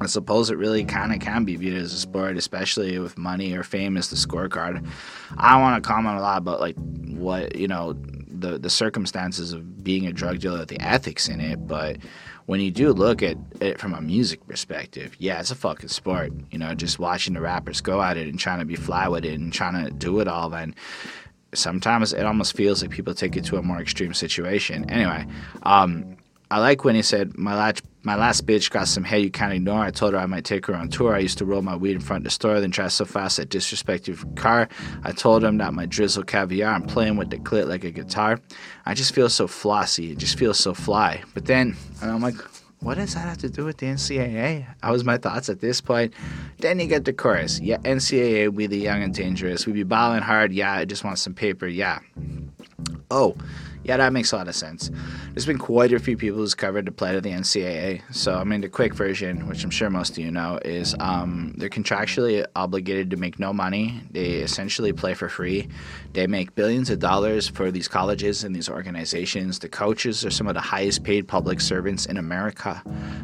I 0.00 0.06
suppose 0.06 0.50
it 0.50 0.56
really 0.56 0.84
kind 0.84 1.12
of 1.12 1.20
can 1.20 1.44
be 1.44 1.56
viewed 1.56 1.76
as 1.76 1.92
a 1.92 1.98
sport, 1.98 2.36
especially 2.36 2.98
with 2.98 3.18
money 3.18 3.52
or 3.52 3.62
fame 3.62 3.96
as 3.96 4.10
the 4.10 4.16
scorecard. 4.16 4.86
I 5.36 5.60
want 5.60 5.82
to 5.82 5.86
comment 5.86 6.18
a 6.18 6.20
lot 6.20 6.38
about 6.38 6.60
like 6.60 6.76
what 6.76 7.56
you 7.56 7.68
know 7.68 7.96
the 8.40 8.58
the 8.58 8.70
circumstances 8.70 9.52
of 9.52 9.82
being 9.82 10.06
a 10.06 10.12
drug 10.12 10.40
dealer, 10.40 10.64
the 10.64 10.80
ethics 10.80 11.28
in 11.28 11.40
it, 11.40 11.66
but 11.66 11.98
when 12.46 12.60
you 12.60 12.70
do 12.70 12.92
look 12.92 13.22
at 13.22 13.36
it 13.60 13.78
from 13.78 13.94
a 13.94 14.00
music 14.00 14.46
perspective, 14.46 15.14
yeah, 15.18 15.38
it's 15.38 15.50
a 15.50 15.54
fucking 15.54 15.88
sport. 15.88 16.32
You 16.50 16.58
know, 16.58 16.74
just 16.74 16.98
watching 16.98 17.34
the 17.34 17.40
rappers 17.40 17.80
go 17.80 18.02
at 18.02 18.16
it 18.16 18.28
and 18.28 18.38
trying 18.38 18.60
to 18.60 18.64
be 18.64 18.76
fly 18.76 19.08
with 19.08 19.24
it 19.24 19.38
and 19.38 19.52
trying 19.52 19.84
to 19.84 19.90
do 19.90 20.20
it 20.20 20.28
all, 20.28 20.54
and 20.54 20.74
sometimes 21.54 22.12
it 22.12 22.24
almost 22.24 22.54
feels 22.54 22.82
like 22.82 22.90
people 22.90 23.14
take 23.14 23.36
it 23.36 23.44
to 23.46 23.56
a 23.56 23.62
more 23.62 23.80
extreme 23.80 24.14
situation. 24.14 24.88
Anyway, 24.90 25.26
um, 25.62 26.17
I 26.50 26.60
like 26.60 26.84
when 26.84 26.94
he 26.94 27.02
said, 27.02 27.36
"My 27.36 27.54
last 27.54 27.82
my 28.08 28.14
last 28.14 28.46
bitch 28.46 28.70
got 28.70 28.88
some 28.88 29.04
hair 29.04 29.18
you 29.18 29.30
can't 29.30 29.52
ignore. 29.52 29.80
I 29.80 29.90
told 29.90 30.14
her 30.14 30.18
I 30.18 30.24
might 30.24 30.44
take 30.44 30.64
her 30.66 30.74
on 30.74 30.88
tour. 30.88 31.14
I 31.14 31.18
used 31.18 31.36
to 31.38 31.44
roll 31.44 31.60
my 31.60 31.76
weed 31.76 31.92
in 31.92 32.00
front 32.00 32.20
of 32.20 32.24
the 32.24 32.30
store, 32.30 32.58
then 32.58 32.70
drive 32.70 32.92
so 32.92 33.04
fast 33.04 33.38
I 33.38 33.44
disrespect 33.44 34.08
your 34.08 34.16
car. 34.34 34.68
I 35.02 35.12
told 35.12 35.44
him 35.44 35.58
that 35.58 35.74
my 35.74 35.84
drizzle 35.84 36.22
caviar. 36.22 36.72
I'm 36.72 36.86
playing 36.86 37.16
with 37.16 37.28
the 37.28 37.36
clit 37.36 37.68
like 37.68 37.84
a 37.84 37.90
guitar. 37.90 38.40
I 38.86 38.94
just 38.94 39.14
feel 39.14 39.28
so 39.28 39.46
flossy. 39.46 40.12
It 40.12 40.18
just 40.18 40.38
feels 40.38 40.58
so 40.58 40.72
fly. 40.72 41.22
But 41.34 41.44
then 41.44 41.76
I'm 42.00 42.22
like, 42.22 42.36
what 42.80 42.96
does 42.96 43.14
that 43.14 43.28
have 43.28 43.38
to 43.38 43.50
do 43.50 43.64
with 43.64 43.78
the 43.78 43.86
NCAA? 43.86 44.66
That 44.82 44.90
was 44.90 45.04
my 45.04 45.18
thoughts 45.18 45.48
at 45.48 45.60
this 45.60 45.80
point. 45.80 46.14
Then 46.58 46.78
you 46.78 46.86
get 46.86 47.04
the 47.04 47.12
chorus. 47.12 47.60
Yeah, 47.60 47.78
NCAA, 47.78 48.52
we 48.52 48.66
the 48.68 48.78
young 48.78 49.02
and 49.02 49.12
dangerous. 49.12 49.66
We 49.66 49.72
be 49.72 49.82
balling 49.82 50.22
hard. 50.22 50.52
Yeah, 50.52 50.72
I 50.72 50.84
just 50.84 51.04
want 51.04 51.18
some 51.18 51.34
paper. 51.34 51.66
Yeah. 51.66 51.98
Oh, 53.10 53.36
yeah, 53.88 53.96
that 53.96 54.12
makes 54.12 54.32
a 54.32 54.36
lot 54.36 54.48
of 54.48 54.54
sense. 54.54 54.90
There's 55.32 55.46
been 55.46 55.56
quite 55.56 55.94
a 55.94 55.98
few 55.98 56.14
people 56.14 56.40
who's 56.40 56.54
covered 56.54 56.84
the 56.84 56.92
plight 56.92 57.14
of 57.14 57.22
the 57.22 57.30
NCAA. 57.30 58.02
So, 58.14 58.34
I 58.34 58.44
mean, 58.44 58.60
the 58.60 58.68
quick 58.68 58.92
version, 58.92 59.48
which 59.48 59.64
I'm 59.64 59.70
sure 59.70 59.88
most 59.88 60.10
of 60.10 60.18
you 60.18 60.30
know, 60.30 60.58
is 60.62 60.94
um, 61.00 61.54
they're 61.56 61.70
contractually 61.70 62.44
obligated 62.54 63.10
to 63.12 63.16
make 63.16 63.38
no 63.38 63.54
money. 63.54 64.02
They 64.10 64.32
essentially 64.32 64.92
play 64.92 65.14
for 65.14 65.30
free. 65.30 65.68
They 66.12 66.26
make 66.26 66.54
billions 66.54 66.90
of 66.90 66.98
dollars 66.98 67.48
for 67.48 67.70
these 67.70 67.88
colleges 67.88 68.44
and 68.44 68.54
these 68.54 68.68
organizations. 68.68 69.58
The 69.58 69.70
coaches 69.70 70.22
are 70.22 70.30
some 70.30 70.48
of 70.48 70.54
the 70.54 70.60
highest 70.60 71.02
paid 71.02 71.26
public 71.26 71.58
servants 71.58 72.04
in 72.04 72.18
America, 72.18 72.82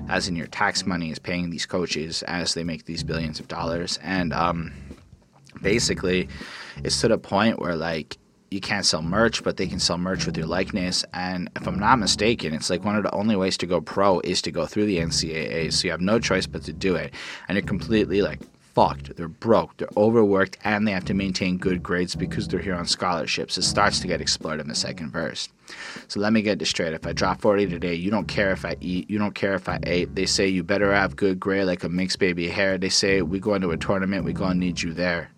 as 0.09 0.29
in 0.29 0.35
your 0.35 0.47
tax 0.47 0.87
money 0.87 1.11
is 1.11 1.19
paying 1.19 1.51
these 1.51 1.67
coaches 1.67 2.23
as 2.23 2.55
they 2.55 2.65
make 2.65 2.87
these 2.87 3.05
billions 3.05 3.39
of 3.39 3.49
dollars. 3.49 3.99
And 4.03 4.33
um, 4.33 4.73
basically, 5.61 6.31
it's 6.83 6.99
to 7.03 7.09
the 7.09 7.19
point 7.19 7.59
where, 7.59 7.77
like, 7.77 8.17
you 8.55 8.61
can't 8.61 8.87
sell 8.87 9.03
merch, 9.03 9.43
but 9.43 9.57
they 9.57 9.67
can 9.67 9.81
sell 9.81 9.99
merch 9.99 10.27
with 10.27 10.37
your 10.37 10.47
likeness. 10.47 11.05
And 11.13 11.51
if 11.57 11.67
I'm 11.67 11.79
not 11.79 11.99
mistaken, 11.99 12.55
it's 12.55 12.71
like 12.71 12.85
one 12.85 12.95
of 12.95 13.03
the 13.03 13.13
only 13.13 13.35
ways 13.35 13.57
to 13.59 13.67
go 13.67 13.81
pro 13.81 14.21
is 14.21 14.41
to 14.43 14.53
go 14.53 14.65
through 14.65 14.87
the 14.87 14.99
NCAA. 14.99 15.73
So 15.73 15.87
you 15.87 15.91
have 15.91 16.01
no 16.01 16.21
choice 16.21 16.47
but 16.47 16.63
to 16.63 16.73
do 16.73 16.95
it. 16.95 17.13
And 17.49 17.57
you're 17.57 17.67
completely 17.67 18.23
like 18.23 18.39
fucked. 18.73 19.17
They're 19.17 19.27
broke. 19.27 19.77
They're 19.77 19.89
overworked, 19.97 20.59
and 20.63 20.87
they 20.87 20.93
have 20.93 21.05
to 21.07 21.15
maintain 21.15 21.59
good 21.59 21.83
grades 21.83 22.15
because 22.15 22.47
they're 22.47 22.61
here 22.61 22.77
on 22.77 22.87
scholarships. 22.87 23.59
It 23.59 23.63
starts 23.63 23.99
to 24.01 24.07
get 24.07 24.21
explored 24.21 24.61
in 24.61 24.69
the 24.69 24.75
second 24.77 25.11
verse. 25.11 25.49
So 26.07 26.21
let 26.21 26.33
me 26.33 26.41
get 26.41 26.61
this 26.61 26.71
straight. 26.71 26.95
If 26.95 27.07
I 27.07 27.13
drop 27.13 27.41
40 27.41 27.67
today, 27.67 27.95
you 27.95 28.13
don't 28.13 28.29
care 28.29 28.53
if 28.53 28.65
I 28.65 28.77
eat. 28.81 29.11
You 29.11 29.19
don't 29.19 29.35
care 29.35 29.55
if 29.55 29.69
I 29.69 29.81
ate. 29.83 30.15
They 30.15 30.27
say 30.27 30.47
you 30.47 30.63
better 30.63 30.95
have 30.95 31.17
good 31.17 31.41
grade 31.41 31.67
like 31.67 31.83
a 31.83 31.89
mixed 31.89 32.21
baby 32.21 32.49
hair. 32.49 32.79
They 32.79 32.89
say 32.89 33.23
we 33.23 33.41
go 33.41 33.55
into 33.55 33.71
a 33.73 33.77
tournament, 33.77 34.25
we 34.25 34.33
gonna 34.33 34.55
need 34.55 34.81
you 34.81 34.93
there. 34.93 35.31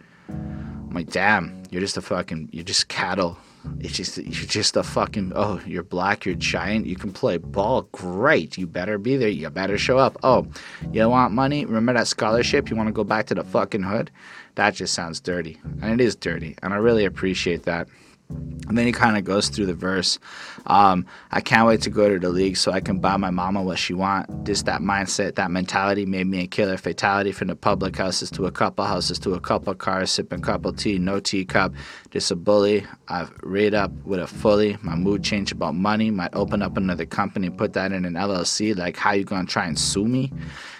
I'm 0.88 0.94
like, 0.94 1.10
damn, 1.10 1.62
you're 1.70 1.80
just 1.80 1.96
a 1.96 2.02
fucking, 2.02 2.50
you're 2.52 2.64
just 2.64 2.88
cattle. 2.88 3.38
It's 3.80 3.96
just, 3.96 4.18
you're 4.18 4.46
just 4.46 4.76
a 4.76 4.82
fucking, 4.84 5.32
oh, 5.34 5.60
you're 5.66 5.82
black, 5.82 6.24
you're 6.24 6.36
giant, 6.36 6.86
you 6.86 6.94
can 6.94 7.12
play 7.12 7.36
ball, 7.36 7.82
great. 7.90 8.56
You 8.56 8.66
better 8.66 8.96
be 8.96 9.16
there, 9.16 9.28
you 9.28 9.50
better 9.50 9.76
show 9.76 9.98
up. 9.98 10.16
Oh, 10.22 10.46
you 10.92 11.08
want 11.08 11.34
money? 11.34 11.64
Remember 11.64 11.92
that 11.94 12.06
scholarship? 12.06 12.70
You 12.70 12.76
want 12.76 12.88
to 12.88 12.92
go 12.92 13.02
back 13.02 13.26
to 13.26 13.34
the 13.34 13.42
fucking 13.42 13.82
hood? 13.82 14.10
That 14.54 14.74
just 14.74 14.94
sounds 14.94 15.20
dirty. 15.20 15.58
And 15.82 16.00
it 16.00 16.04
is 16.04 16.14
dirty. 16.14 16.56
And 16.62 16.72
I 16.72 16.76
really 16.76 17.04
appreciate 17.04 17.64
that. 17.64 17.88
And 18.28 18.76
then 18.76 18.86
he 18.86 18.92
kind 18.92 19.16
of 19.16 19.24
goes 19.24 19.48
through 19.48 19.66
the 19.66 19.74
verse. 19.74 20.18
Um, 20.66 21.06
I 21.30 21.40
can't 21.40 21.68
wait 21.68 21.82
to 21.82 21.90
go 21.90 22.08
to 22.08 22.18
the 22.18 22.30
league 22.30 22.56
so 22.56 22.72
I 22.72 22.80
can 22.80 22.98
buy 22.98 23.16
my 23.16 23.30
mama 23.30 23.62
what 23.62 23.78
she 23.78 23.94
want. 23.94 24.44
This, 24.44 24.62
that 24.62 24.80
mindset, 24.80 25.36
that 25.36 25.52
mentality 25.52 26.04
made 26.04 26.26
me 26.26 26.42
a 26.42 26.46
killer 26.48 26.76
fatality 26.76 27.30
from 27.30 27.46
the 27.46 27.54
public 27.54 27.96
houses 27.96 28.28
to 28.32 28.46
a 28.46 28.50
couple 28.50 28.84
houses 28.84 29.20
to 29.20 29.34
a 29.34 29.40
couple 29.40 29.72
cars, 29.74 30.10
sipping 30.10 30.40
couple 30.40 30.72
tea, 30.72 30.98
no 30.98 31.20
teacup. 31.20 31.72
Just 32.10 32.32
a 32.32 32.36
bully. 32.36 32.84
I've 33.06 33.32
read 33.42 33.74
up 33.74 33.92
with 34.04 34.18
a 34.18 34.26
fully. 34.26 34.76
My 34.82 34.96
mood 34.96 35.22
changed 35.22 35.52
about 35.52 35.76
money. 35.76 36.10
Might 36.10 36.34
open 36.34 36.62
up 36.62 36.76
another 36.76 37.06
company, 37.06 37.50
put 37.50 37.74
that 37.74 37.92
in 37.92 38.04
an 38.04 38.14
LLC. 38.14 38.76
Like, 38.76 38.96
how 38.96 39.12
you 39.12 39.22
gonna 39.22 39.46
try 39.46 39.66
and 39.66 39.78
sue 39.78 40.06
me? 40.08 40.32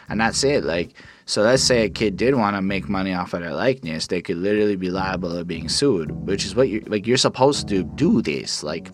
And 0.08 0.20
that's 0.20 0.42
it. 0.42 0.64
Like, 0.64 0.94
so 1.26 1.42
let's 1.42 1.62
say 1.62 1.84
a 1.84 1.90
kid 1.90 2.16
did 2.16 2.36
want 2.36 2.54
to 2.56 2.62
make 2.62 2.88
money 2.88 3.12
off 3.12 3.34
of 3.34 3.40
their 3.40 3.52
likeness, 3.52 4.06
they 4.06 4.22
could 4.22 4.36
literally 4.36 4.76
be 4.76 4.90
liable 4.90 5.36
of 5.36 5.48
being 5.48 5.68
sued, 5.68 6.12
which 6.12 6.44
is 6.44 6.54
what 6.54 6.68
you 6.68 6.80
like. 6.86 7.06
You're 7.06 7.16
supposed 7.16 7.68
to 7.68 7.82
do 7.82 8.22
this. 8.22 8.62
Like, 8.62 8.90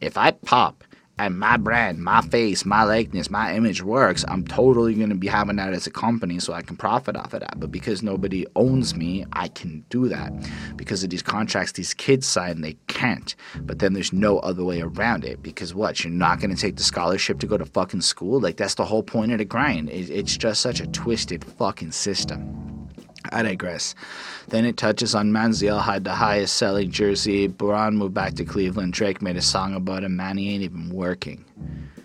if 0.00 0.18
I 0.18 0.32
pop 0.32 0.82
and 1.18 1.38
my 1.38 1.56
brand, 1.56 1.98
my 1.98 2.20
face, 2.20 2.66
my 2.66 2.82
likeness, 2.82 3.30
my 3.30 3.54
image 3.54 3.82
works, 3.82 4.24
I'm 4.28 4.46
totally 4.46 4.94
going 4.94 5.08
to 5.08 5.14
be 5.14 5.28
having 5.28 5.56
that 5.56 5.72
as 5.72 5.86
a 5.86 5.90
company 5.90 6.38
so 6.40 6.52
I 6.52 6.60
can 6.60 6.76
profit 6.76 7.16
off 7.16 7.32
of 7.32 7.40
that. 7.40 7.58
But 7.58 7.72
because 7.72 8.02
nobody 8.02 8.46
owns 8.54 8.94
me, 8.94 9.24
I 9.32 9.48
can 9.48 9.82
do 9.88 10.08
that. 10.08 10.32
Because 10.76 11.02
of 11.02 11.08
these 11.08 11.22
contracts 11.22 11.72
these 11.72 11.94
kids 11.94 12.26
sign, 12.26 12.60
they 12.60 12.76
can't. 12.86 13.34
But 13.60 13.78
then 13.78 13.94
there's 13.94 14.12
no 14.12 14.40
other 14.40 14.62
way 14.62 14.82
around 14.82 15.24
it. 15.24 15.42
Because 15.42 15.74
what? 15.74 16.04
You're 16.04 16.12
not 16.12 16.38
going 16.38 16.54
to 16.54 16.60
take 16.60 16.76
the 16.76 16.82
scholarship 16.82 17.38
to 17.40 17.46
go 17.46 17.56
to 17.56 17.64
fucking 17.64 18.02
school? 18.02 18.38
Like, 18.38 18.58
that's 18.58 18.74
the 18.74 18.84
whole 18.84 19.02
point 19.02 19.32
of 19.32 19.38
the 19.38 19.46
grind. 19.46 19.88
It's 19.88 20.36
just 20.36 20.60
such 20.60 20.80
a 20.80 20.86
twisted 20.86 21.44
fucking 21.44 21.92
system. 21.92 22.75
I 23.32 23.42
digress. 23.42 23.94
Then 24.48 24.64
it 24.64 24.76
touches 24.76 25.14
on 25.14 25.32
Manziel 25.32 25.82
had 25.82 26.04
the 26.04 26.14
highest 26.14 26.56
selling 26.56 26.90
jersey. 26.90 27.46
Bron 27.48 27.96
moved 27.96 28.14
back 28.14 28.34
to 28.34 28.44
Cleveland. 28.44 28.92
Drake 28.92 29.22
made 29.22 29.36
a 29.36 29.42
song 29.42 29.74
about 29.74 30.04
him. 30.04 30.16
Man, 30.16 30.36
he 30.36 30.54
ain't 30.54 30.62
even 30.62 30.90
working. 30.90 31.44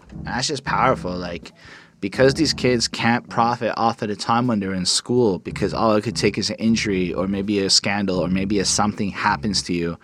And 0.09 0.27
that's 0.27 0.47
just 0.47 0.63
powerful. 0.63 1.15
Like, 1.15 1.51
because 1.99 2.33
these 2.33 2.53
kids 2.53 2.87
can't 2.87 3.29
profit 3.29 3.73
off 3.77 4.01
of 4.01 4.09
the 4.09 4.15
time 4.15 4.47
when 4.47 4.59
they're 4.59 4.73
in 4.73 4.85
school, 4.85 5.39
because 5.39 5.73
all 5.73 5.95
it 5.95 6.03
could 6.03 6.15
take 6.15 6.37
is 6.37 6.49
an 6.49 6.55
injury 6.57 7.13
or 7.13 7.27
maybe 7.27 7.59
a 7.59 7.69
scandal 7.69 8.17
or 8.19 8.27
maybe 8.27 8.59
a 8.59 8.65
something 8.65 9.11
happens 9.11 9.61
to 9.63 9.73
you 9.73 9.97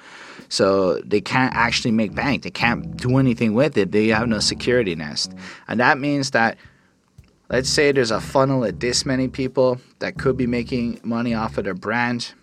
So 0.50 1.00
they 1.02 1.22
can't 1.22 1.54
actually 1.56 1.92
make 1.92 2.16
bank. 2.16 2.44
They 2.44 2.50
can't 2.52 2.96
do 2.98 3.18
anything 3.18 3.54
with 3.54 3.78
it. 3.78 3.92
They 3.92 4.08
have 4.08 4.28
no 4.28 4.40
security 4.40 4.96
nest. 4.96 5.34
And 5.68 5.80
that 5.80 5.98
means 5.98 6.32
that 6.32 6.58
let's 7.50 7.70
say 7.70 7.92
there's 7.92 8.12
a 8.12 8.22
funnel 8.22 8.64
of 8.64 8.80
this 8.80 9.06
many 9.06 9.28
people 9.28 9.80
that 10.00 10.18
could 10.18 10.38
be 10.38 10.48
making 10.48 11.00
money 11.04 11.34
off 11.34 11.58
of 11.58 11.64
their 11.64 11.74
brand 11.74 12.34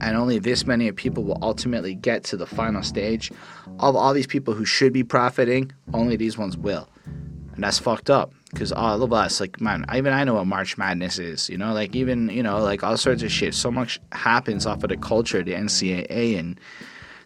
and 0.00 0.16
only 0.16 0.38
this 0.38 0.66
many 0.66 0.90
people 0.92 1.22
will 1.22 1.38
ultimately 1.42 1.94
get 1.94 2.24
to 2.24 2.36
the 2.36 2.46
final 2.46 2.82
stage. 2.82 3.30
Of 3.78 3.96
all 3.96 4.12
these 4.12 4.26
people 4.26 4.54
who 4.54 4.64
should 4.64 4.92
be 4.92 5.04
profiting 5.04 5.72
only 5.92 6.16
these 6.16 6.36
ones 6.36 6.56
will. 6.56 6.88
And 7.06 7.62
that's 7.62 7.78
fucked 7.78 8.10
up 8.10 8.32
because 8.50 8.72
all 8.72 9.02
of 9.02 9.12
us 9.12 9.40
like 9.40 9.60
man 9.60 9.84
even 9.92 10.12
i 10.12 10.22
know 10.22 10.34
what 10.34 10.46
march 10.46 10.78
madness 10.78 11.18
is 11.18 11.50
you 11.50 11.58
know? 11.58 11.72
Like 11.72 11.96
even 11.96 12.28
you 12.28 12.42
know 12.42 12.58
like 12.58 12.82
all 12.82 12.96
sorts 12.96 13.22
of 13.22 13.30
shit. 13.30 13.54
So 13.54 13.70
much 13.70 14.00
happens 14.12 14.66
off 14.66 14.82
of 14.82 14.88
the 14.88 14.96
culture 14.96 15.42
the 15.42 15.52
ncaa 15.52 16.38
and 16.38 16.58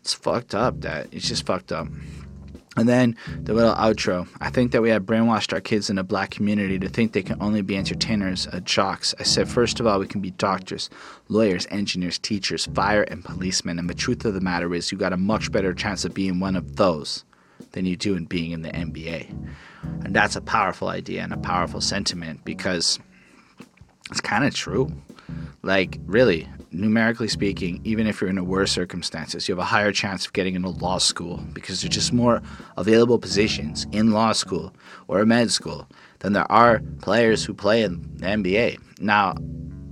it's 0.01 0.13
fucked 0.13 0.55
up 0.55 0.83
that 0.83 1.09
it's 1.13 1.29
just 1.29 1.47
fucked 1.47 1.73
up 1.73 1.89
and 2.79 2.89
then 2.89 3.17
the 3.43 3.53
little 3.53 3.75
outro. 3.75 4.29
I 4.41 4.51
think 4.51 4.73
that 4.73 4.83
we 4.83 4.91
have 4.91 5.03
brainwashed 5.03 5.53
our 5.53 5.61
kids 5.61 5.91
in 5.91 5.97
the 5.97 6.05
black 6.05 6.31
community 6.31 6.79
to 6.79 6.89
think 6.89 7.13
they 7.13 7.23
can 7.23 7.41
only 7.43 7.63
be 7.63 7.77
entertainers, 7.77 8.47
uh, 8.47 8.61
jocks. 8.61 9.15
I 9.19 9.25
said, 9.25 9.49
first 9.49 9.81
of 9.81 9.87
all, 9.87 9.99
we 9.99 10.07
can 10.07 10.21
be 10.21 10.31
doctors, 10.31 10.89
lawyers, 11.29 11.67
engineers, 11.71 12.19
teachers, 12.19 12.67
fire, 12.67 13.03
and 13.03 13.25
policemen. 13.25 13.79
And 13.79 13.91
the 13.91 13.95
truth 13.95 14.25
of 14.25 14.35
the 14.35 14.41
matter 14.41 14.75
is, 14.75 14.93
you 14.93 14.99
got 14.99 15.13
a 15.13 15.17
much 15.17 15.51
better 15.51 15.75
chance 15.75 16.05
of 16.05 16.15
being 16.15 16.41
one 16.41 16.57
of 16.57 16.77
those 16.77 17.25
than 17.73 17.85
you 17.85 17.97
do 17.97 18.15
in 18.15 18.25
being 18.25 18.53
in 18.53 18.63
the 18.63 18.71
NBA. 18.71 19.31
And 20.05 20.15
that's 20.15 20.37
a 20.37 20.41
powerful 20.41 20.89
idea 20.89 21.23
and 21.23 21.33
a 21.33 21.39
powerful 21.39 21.81
sentiment 21.81 22.45
because 22.45 22.99
it's 24.11 24.21
kind 24.21 24.45
of 24.45 24.55
true. 24.55 24.93
Like, 25.63 25.99
really, 26.07 26.49
numerically 26.71 27.29
speaking, 27.29 27.81
even 27.85 28.07
if 28.07 28.21
you're 28.21 28.31
in 28.31 28.37
the 28.37 28.45
worst 28.45 28.73
circumstances, 28.75 29.49
you 29.49 29.55
have 29.55 29.63
a 29.63 29.65
higher 29.65 29.93
chance 29.93 30.27
of 30.27 30.33
getting 30.33 30.55
into 30.55 30.69
law 30.69 30.99
school 30.99 31.39
because 31.53 31.81
there's 31.81 31.95
just 31.95 32.13
more 32.13 32.43
available 32.77 33.19
positions 33.19 33.87
in 33.93 34.13
law 34.13 34.33
school 34.33 34.75
or 35.09 35.25
med 35.25 35.51
school 35.51 35.87
than 36.21 36.33
there 36.33 36.51
are 36.51 36.81
players 37.01 37.45
who 37.45 37.55
play 37.55 37.83
in 37.83 38.03
the 38.17 38.27
NBA. 38.27 38.79
Now, 39.01 39.37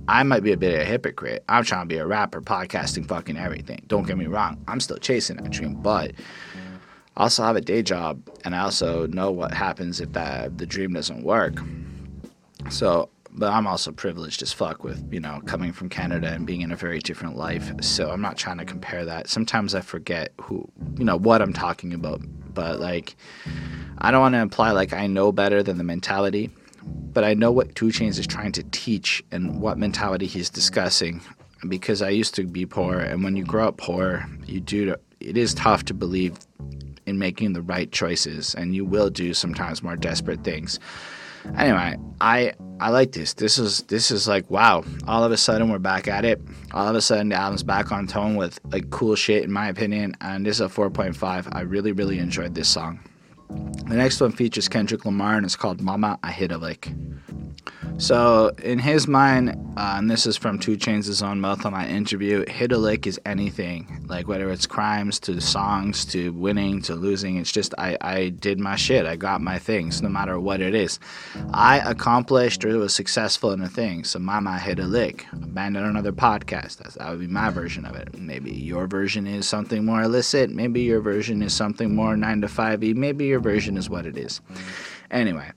I 0.09 0.23
might 0.23 0.43
be 0.43 0.53
a 0.53 0.57
bit 0.57 0.73
of 0.73 0.81
a 0.81 0.85
hypocrite. 0.85 1.43
I'm 1.49 1.63
trying 1.63 1.81
to 1.81 1.87
be 1.87 1.97
a 1.97 2.05
rapper, 2.05 2.41
podcasting, 2.41 3.07
fucking 3.07 3.37
everything. 3.37 3.83
Don't 3.87 4.07
get 4.07 4.17
me 4.17 4.27
wrong. 4.27 4.63
I'm 4.67 4.79
still 4.79 4.97
chasing 4.97 5.37
that 5.37 5.49
dream, 5.49 5.75
but 5.75 6.13
I 7.17 7.23
also 7.23 7.43
have 7.43 7.55
a 7.55 7.61
day 7.61 7.81
job, 7.81 8.21
and 8.45 8.55
I 8.55 8.59
also 8.59 9.07
know 9.07 9.31
what 9.31 9.53
happens 9.53 9.99
if 9.99 10.13
that 10.13 10.57
the 10.57 10.65
dream 10.65 10.93
doesn't 10.93 11.23
work. 11.23 11.59
So 12.69 13.09
but 13.37 13.53
I'm 13.53 13.67
also 13.67 13.91
privileged 13.91 14.41
as 14.41 14.51
fuck 14.51 14.83
with, 14.83 15.07
you 15.13 15.19
know, 15.19 15.41
coming 15.45 15.71
from 15.71 15.89
Canada 15.89 16.27
and 16.29 16.47
being 16.47 16.61
in 16.61 16.71
a 16.71 16.75
very 16.75 16.99
different 16.99 17.37
life. 17.37 17.71
So 17.81 18.09
I'm 18.09 18.21
not 18.21 18.35
trying 18.35 18.57
to 18.57 18.65
compare 18.65 19.05
that. 19.05 19.29
Sometimes 19.29 19.75
I 19.75 19.81
forget 19.81 20.33
who, 20.41 20.67
you 20.97 21.05
know, 21.05 21.17
what 21.17 21.41
I'm 21.41 21.53
talking 21.53 21.93
about. 21.93 22.21
But 22.53 22.79
like, 22.79 23.15
I 23.99 24.09
don't 24.09 24.21
want 24.21 24.33
to 24.33 24.39
imply 24.39 24.71
like 24.71 24.91
I 24.91 25.05
know 25.05 25.31
better 25.31 25.61
than 25.61 25.77
the 25.77 25.83
mentality, 25.83 26.49
but 26.83 27.23
I 27.23 27.35
know 27.35 27.51
what 27.51 27.75
2 27.75 27.87
Chainz 27.87 28.17
is 28.17 28.25
trying 28.25 28.53
to 28.53 28.63
teach 28.63 29.23
and 29.31 29.61
what 29.61 29.77
mentality 29.77 30.25
he's 30.25 30.49
discussing 30.49 31.21
because 31.67 32.01
I 32.01 32.09
used 32.09 32.33
to 32.35 32.43
be 32.43 32.65
poor. 32.65 32.97
And 32.97 33.23
when 33.23 33.35
you 33.35 33.43
grow 33.43 33.67
up 33.67 33.77
poor, 33.77 34.25
you 34.47 34.59
do, 34.59 34.95
it 35.19 35.37
is 35.37 35.53
tough 35.53 35.85
to 35.85 35.93
believe 35.93 36.39
in 37.05 37.19
making 37.19 37.53
the 37.53 37.61
right 37.61 37.91
choices 37.91 38.55
and 38.55 38.73
you 38.73 38.83
will 38.83 39.11
do 39.11 39.33
sometimes 39.35 39.83
more 39.83 39.95
desperate 39.95 40.43
things. 40.43 40.79
Anyway, 41.57 41.97
I 42.21 42.53
I 42.79 42.89
like 42.89 43.11
this. 43.11 43.33
This 43.33 43.57
is 43.57 43.83
this 43.83 44.11
is 44.11 44.27
like 44.27 44.49
wow. 44.49 44.83
All 45.07 45.23
of 45.23 45.31
a 45.31 45.37
sudden 45.37 45.69
we're 45.69 45.79
back 45.79 46.07
at 46.07 46.25
it. 46.25 46.41
All 46.73 46.87
of 46.87 46.95
a 46.95 47.01
sudden 47.01 47.29
the 47.29 47.35
album's 47.35 47.63
back 47.63 47.91
on 47.91 48.07
tone 48.07 48.35
with 48.35 48.59
like 48.65 48.89
cool 48.89 49.15
shit 49.15 49.43
in 49.43 49.51
my 49.51 49.67
opinion. 49.69 50.15
And 50.21 50.45
this 50.45 50.57
is 50.57 50.61
a 50.61 50.69
4.5. 50.69 51.49
I 51.51 51.61
really 51.61 51.91
really 51.91 52.19
enjoyed 52.19 52.55
this 52.55 52.69
song. 52.69 52.99
The 53.49 53.95
next 53.95 54.19
one 54.19 54.31
features 54.31 54.67
Kendrick 54.67 55.05
Lamar 55.05 55.35
and 55.35 55.45
it's 55.45 55.55
called 55.55 55.81
Mama 55.81 56.19
I 56.23 56.31
Hit 56.31 56.51
a 56.51 56.57
Lick. 56.57 56.91
So 57.99 58.51
in 58.61 58.77
his 58.77 59.07
mind, 59.07 59.49
uh, 59.75 59.95
and 59.97 60.09
this 60.09 60.27
is 60.27 60.37
from 60.37 60.59
2 60.59 60.77
Chainz' 60.77 61.23
own 61.23 61.41
mouth 61.41 61.65
on 61.65 61.71
my 61.71 61.87
interview, 61.87 62.45
hit 62.47 62.71
a 62.71 62.77
lick 62.77 63.07
is 63.07 63.19
anything. 63.25 64.05
Like 64.07 64.27
whether 64.27 64.51
it's 64.51 64.67
crimes 64.67 65.19
to 65.21 65.41
songs 65.41 66.05
to 66.05 66.31
winning 66.33 66.83
to 66.83 66.93
losing, 66.93 67.37
it's 67.37 67.51
just 67.51 67.73
I, 67.79 67.97
I 68.01 68.29
did 68.29 68.59
my 68.59 68.75
shit. 68.75 69.07
I 69.07 69.15
got 69.15 69.41
my 69.41 69.57
things, 69.57 70.03
no 70.03 70.09
matter 70.09 70.39
what 70.39 70.61
it 70.61 70.75
is. 70.75 70.99
I 71.53 71.79
accomplished 71.79 72.63
or 72.63 72.77
was 72.77 72.93
successful 72.93 73.51
in 73.51 73.61
a 73.61 73.67
thing. 73.67 74.03
So 74.03 74.19
mama 74.19 74.59
hit 74.59 74.77
a 74.77 74.85
lick. 74.85 75.25
Abandoned 75.33 75.87
another 75.87 76.11
podcast. 76.11 76.77
That's, 76.77 76.95
that 76.95 77.09
would 77.09 77.19
be 77.19 77.27
my 77.27 77.49
version 77.49 77.83
of 77.83 77.95
it. 77.95 78.15
Maybe 78.15 78.51
your 78.51 78.85
version 78.85 79.25
is 79.25 79.47
something 79.47 79.83
more 79.83 80.03
illicit. 80.03 80.51
Maybe 80.51 80.81
your 80.81 81.01
version 81.01 81.41
is 81.41 81.53
something 81.53 81.95
more 81.95 82.15
9 82.15 82.41
to 82.41 82.47
5 82.47 82.83
Maybe 82.95 83.25
your 83.25 83.36
version 83.39 83.77
is 83.77 83.89
what 83.89 84.05
it 84.05 84.17
is. 84.17 84.41
Anyway, 85.11 85.51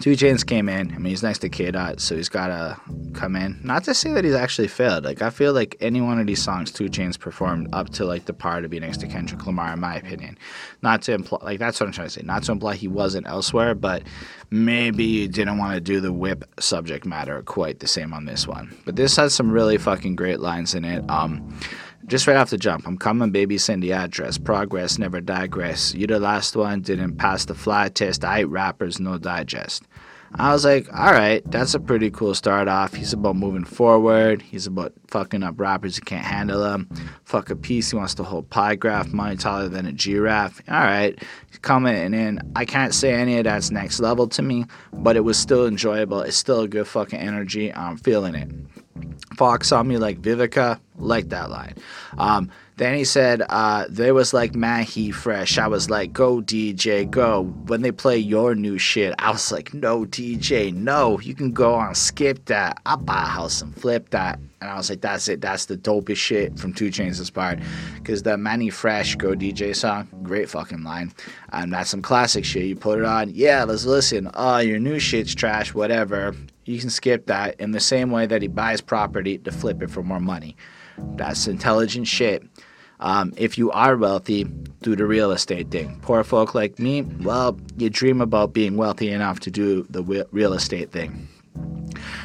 2 0.00 0.12
Chainz 0.12 0.46
came 0.46 0.68
in. 0.68 0.92
I 0.92 0.98
mean, 0.98 1.10
he's 1.10 1.22
next 1.22 1.40
to 1.40 1.48
K 1.48 1.70
Dot, 1.70 2.00
so 2.00 2.16
he's 2.16 2.28
got 2.28 2.46
to 2.46 2.80
come 3.12 3.36
in. 3.36 3.60
Not 3.62 3.84
to 3.84 3.92
say 3.94 4.12
that 4.12 4.24
he's 4.24 4.34
actually 4.34 4.68
failed. 4.68 5.04
Like, 5.04 5.20
I 5.20 5.28
feel 5.28 5.52
like 5.52 5.76
any 5.80 6.00
one 6.00 6.18
of 6.18 6.26
these 6.26 6.42
songs 6.42 6.70
2 6.72 6.84
Chainz 6.84 7.18
performed 7.18 7.68
up 7.74 7.90
to, 7.90 8.06
like, 8.06 8.24
the 8.24 8.32
par 8.32 8.62
to 8.62 8.68
be 8.68 8.80
next 8.80 8.98
to 8.98 9.06
Kendrick 9.06 9.44
Lamar, 9.44 9.74
in 9.74 9.80
my 9.80 9.96
opinion. 9.96 10.38
Not 10.80 11.02
to 11.02 11.12
imply, 11.12 11.38
like, 11.42 11.58
that's 11.58 11.80
what 11.80 11.86
I'm 11.86 11.92
trying 11.92 12.06
to 12.06 12.12
say. 12.12 12.22
Not 12.22 12.44
to 12.44 12.52
imply 12.52 12.76
he 12.76 12.88
wasn't 12.88 13.26
elsewhere, 13.26 13.74
but 13.74 14.04
maybe 14.50 15.04
you 15.04 15.28
didn't 15.28 15.58
want 15.58 15.74
to 15.74 15.80
do 15.80 16.00
the 16.00 16.12
whip 16.12 16.44
subject 16.58 17.04
matter 17.04 17.42
quite 17.42 17.80
the 17.80 17.88
same 17.88 18.14
on 18.14 18.24
this 18.24 18.46
one. 18.46 18.74
But 18.86 18.96
this 18.96 19.16
has 19.16 19.34
some 19.34 19.50
really 19.50 19.76
fucking 19.76 20.16
great 20.16 20.40
lines 20.40 20.74
in 20.74 20.84
it. 20.84 21.08
Um, 21.10 21.58
just 22.10 22.26
right 22.26 22.36
off 22.36 22.50
the 22.50 22.58
jump, 22.58 22.88
I'm 22.88 22.98
coming, 22.98 23.30
baby, 23.30 23.56
send 23.56 23.84
the 23.84 23.92
address. 23.92 24.36
Progress, 24.36 24.98
never 24.98 25.20
digress. 25.20 25.94
You 25.94 26.08
the 26.08 26.18
last 26.18 26.56
one, 26.56 26.80
didn't 26.80 27.16
pass 27.16 27.44
the 27.44 27.54
fly 27.54 27.88
test. 27.88 28.24
I 28.24 28.42
rappers, 28.42 28.98
no 28.98 29.16
digest. 29.16 29.84
I 30.34 30.52
was 30.52 30.64
like, 30.64 30.92
all 30.92 31.12
right, 31.12 31.42
that's 31.50 31.74
a 31.74 31.80
pretty 31.80 32.10
cool 32.10 32.34
start 32.34 32.66
off. 32.66 32.94
He's 32.94 33.12
about 33.12 33.36
moving 33.36 33.64
forward. 33.64 34.42
He's 34.42 34.66
about 34.66 34.92
fucking 35.06 35.44
up 35.44 35.58
rappers 35.58 35.96
who 35.96 36.02
can't 36.02 36.24
handle 36.24 36.64
him. 36.64 36.88
Fuck 37.24 37.50
a 37.50 37.56
piece. 37.56 37.90
He 37.90 37.96
wants 37.96 38.14
to 38.14 38.24
hold 38.24 38.50
pie 38.50 38.74
graph, 38.74 39.12
money 39.12 39.36
taller 39.36 39.68
than 39.68 39.86
a 39.86 39.92
giraffe. 39.92 40.60
All 40.68 40.80
right, 40.80 41.16
he's 41.48 41.58
coming 41.58 42.12
in. 42.12 42.40
I 42.56 42.64
can't 42.64 42.94
say 42.94 43.14
any 43.14 43.38
of 43.38 43.44
that's 43.44 43.70
next 43.70 44.00
level 44.00 44.26
to 44.28 44.42
me, 44.42 44.66
but 44.92 45.16
it 45.16 45.20
was 45.20 45.36
still 45.36 45.66
enjoyable. 45.66 46.22
It's 46.22 46.36
still 46.36 46.62
a 46.62 46.68
good 46.68 46.88
fucking 46.88 47.20
energy. 47.20 47.72
I'm 47.72 47.96
feeling 47.96 48.34
it. 48.34 48.50
Fox 49.36 49.68
saw 49.68 49.82
me 49.82 49.96
like 49.98 50.20
Vivica, 50.20 50.78
like 50.98 51.28
that 51.30 51.50
line. 51.50 51.74
Um, 52.18 52.50
then 52.80 52.94
he 52.94 53.04
said, 53.04 53.42
uh, 53.50 53.84
they 53.90 54.10
was 54.10 54.32
like, 54.32 54.54
man, 54.54 54.84
he 54.84 55.10
fresh. 55.10 55.58
I 55.58 55.66
was 55.66 55.90
like, 55.90 56.14
go 56.14 56.40
DJ, 56.40 57.10
go. 57.10 57.42
When 57.66 57.82
they 57.82 57.92
play 57.92 58.16
your 58.16 58.54
new 58.54 58.78
shit, 58.78 59.14
I 59.18 59.30
was 59.32 59.52
like, 59.52 59.74
no 59.74 60.06
DJ, 60.06 60.72
no. 60.72 61.20
You 61.20 61.34
can 61.34 61.52
go 61.52 61.74
on, 61.74 61.94
skip 61.94 62.46
that. 62.46 62.80
I'll 62.86 62.96
buy 62.96 63.22
a 63.22 63.26
house 63.26 63.60
and 63.60 63.74
flip 63.78 64.08
that. 64.10 64.38
And 64.62 64.70
I 64.70 64.76
was 64.76 64.88
like, 64.88 65.02
that's 65.02 65.28
it. 65.28 65.42
That's 65.42 65.66
the 65.66 65.76
dopest 65.76 66.16
shit 66.16 66.58
from 66.58 66.72
2 66.72 66.88
Chainz' 66.88 67.32
part. 67.32 67.58
Because 67.96 68.22
the 68.22 68.38
Mannie 68.38 68.70
Fresh 68.70 69.16
Go 69.16 69.34
DJ 69.34 69.76
song, 69.76 70.08
great 70.22 70.48
fucking 70.48 70.82
line. 70.82 71.12
And 71.52 71.74
that's 71.74 71.90
some 71.90 72.00
classic 72.00 72.46
shit. 72.46 72.64
You 72.64 72.76
put 72.76 72.98
it 72.98 73.04
on, 73.04 73.30
yeah, 73.34 73.64
let's 73.64 73.84
listen. 73.84 74.30
Oh, 74.32 74.56
your 74.56 74.78
new 74.78 74.98
shit's 74.98 75.34
trash, 75.34 75.74
whatever. 75.74 76.34
You 76.64 76.78
can 76.78 76.90
skip 76.90 77.26
that 77.26 77.58
in 77.58 77.72
the 77.72 77.80
same 77.80 78.10
way 78.10 78.26
that 78.26 78.42
he 78.42 78.48
buys 78.48 78.80
property 78.80 79.38
to 79.38 79.50
flip 79.50 79.82
it 79.82 79.90
for 79.90 80.02
more 80.02 80.20
money. 80.20 80.56
That's 81.16 81.46
intelligent 81.46 82.06
shit. 82.06 82.42
Um, 83.00 83.32
if 83.36 83.56
you 83.56 83.70
are 83.70 83.96
wealthy, 83.96 84.44
do 84.82 84.94
the 84.94 85.06
real 85.06 85.32
estate 85.32 85.70
thing. 85.70 85.98
Poor 86.02 86.22
folk 86.22 86.54
like 86.54 86.78
me, 86.78 87.02
well, 87.02 87.58
you 87.78 87.88
dream 87.88 88.20
about 88.20 88.52
being 88.52 88.76
wealthy 88.76 89.10
enough 89.10 89.40
to 89.40 89.50
do 89.50 89.86
the 89.88 90.02
real 90.30 90.52
estate 90.52 90.92
thing. 90.92 91.26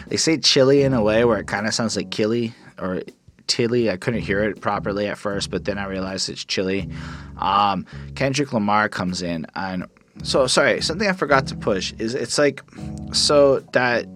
They 0.07 0.17
say 0.17 0.37
chili 0.37 0.83
in 0.83 0.93
a 0.93 1.01
way 1.01 1.23
where 1.23 1.39
it 1.39 1.47
kind 1.47 1.65
of 1.65 1.73
sounds 1.73 1.95
like 1.95 2.11
killy 2.11 2.53
or 2.77 3.03
tilly. 3.47 3.89
I 3.89 3.95
couldn't 3.95 4.21
hear 4.21 4.43
it 4.43 4.59
properly 4.59 5.07
at 5.07 5.17
first, 5.17 5.49
but 5.49 5.63
then 5.63 5.77
I 5.77 5.85
realized 5.85 6.29
it's 6.29 6.43
chili. 6.43 6.89
Um, 7.37 7.85
Kendrick 8.15 8.51
Lamar 8.51 8.89
comes 8.89 9.21
in, 9.21 9.47
and 9.55 9.85
so 10.23 10.45
sorry, 10.47 10.81
something 10.81 11.07
I 11.07 11.13
forgot 11.13 11.47
to 11.47 11.55
push 11.55 11.93
is 11.99 12.15
it's 12.15 12.37
like 12.37 12.61
so 13.13 13.59
that 13.71 14.07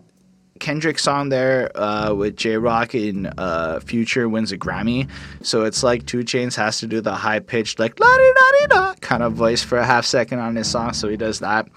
Kendrick 0.59 0.99
song 0.99 1.29
there 1.29 1.71
uh, 1.75 2.13
with 2.13 2.35
Jay 2.35 2.57
Rock 2.57 2.93
in 2.93 3.27
uh, 3.37 3.79
Future 3.79 4.27
wins 4.29 4.51
a 4.51 4.57
Grammy. 4.57 5.07
So 5.41 5.63
it's 5.63 5.83
like 5.83 6.05
2 6.05 6.19
Chainz 6.19 6.55
has 6.55 6.79
to 6.79 6.87
do 6.87 7.01
the 7.01 7.13
high 7.15 7.39
pitched, 7.39 7.79
like 7.79 7.99
la 7.99 8.17
di 8.17 8.33
da 8.33 8.51
di 8.51 8.67
da 8.67 8.93
kind 9.01 9.23
of 9.23 9.33
voice 9.33 9.63
for 9.63 9.77
a 9.77 9.85
half 9.85 10.05
second 10.05 10.39
on 10.39 10.55
his 10.55 10.69
song. 10.69 10.93
So 10.93 11.07
he 11.09 11.17
does 11.17 11.39
that. 11.39 11.67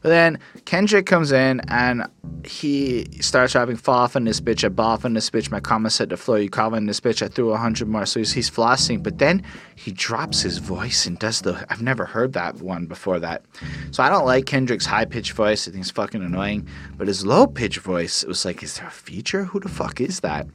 But 0.00 0.10
then 0.10 0.38
Kendrick 0.64 1.06
comes 1.06 1.32
in 1.32 1.60
and 1.68 2.06
he 2.44 3.06
starts 3.20 3.54
rapping 3.54 3.76
fall 3.76 4.08
in 4.14 4.24
this 4.24 4.40
bitch, 4.40 4.64
I 4.64 4.68
boff 4.68 5.04
in 5.04 5.14
this 5.14 5.30
bitch, 5.30 5.50
my 5.50 5.60
comments 5.60 5.98
hit 5.98 6.10
the 6.10 6.16
floor, 6.16 6.38
you 6.38 6.48
in 6.74 6.86
this 6.86 7.00
bitch, 7.00 7.22
I 7.22 7.28
threw 7.28 7.52
a 7.52 7.56
hundred 7.56 7.88
more. 7.88 8.06
So 8.06 8.20
he's, 8.20 8.32
he's 8.32 8.50
flossing, 8.50 9.02
but 9.02 9.18
then 9.18 9.42
he 9.74 9.90
drops 9.90 10.40
his 10.40 10.58
voice 10.58 11.06
and 11.06 11.18
does 11.18 11.42
the 11.42 11.66
I've 11.68 11.82
never 11.82 12.04
heard 12.04 12.32
that 12.34 12.56
one 12.56 12.86
before 12.86 13.18
that. 13.20 13.44
So 13.90 14.02
I 14.02 14.08
don't 14.08 14.24
like 14.24 14.46
Kendrick's 14.46 14.86
high 14.86 15.04
pitched 15.04 15.32
voice, 15.32 15.66
I 15.66 15.72
think 15.72 15.82
it's 15.82 15.90
fucking 15.90 16.22
annoying. 16.22 16.68
But 16.96 17.08
his 17.08 17.26
low 17.26 17.46
pitched 17.46 17.80
voice, 17.80 18.22
it 18.22 18.28
was 18.28 18.44
like, 18.44 18.62
is 18.62 18.76
there 18.76 18.86
a 18.86 18.90
feature? 18.90 19.44
Who 19.44 19.60
the 19.60 19.68
fuck 19.68 20.00
is 20.00 20.20
that? 20.20 20.46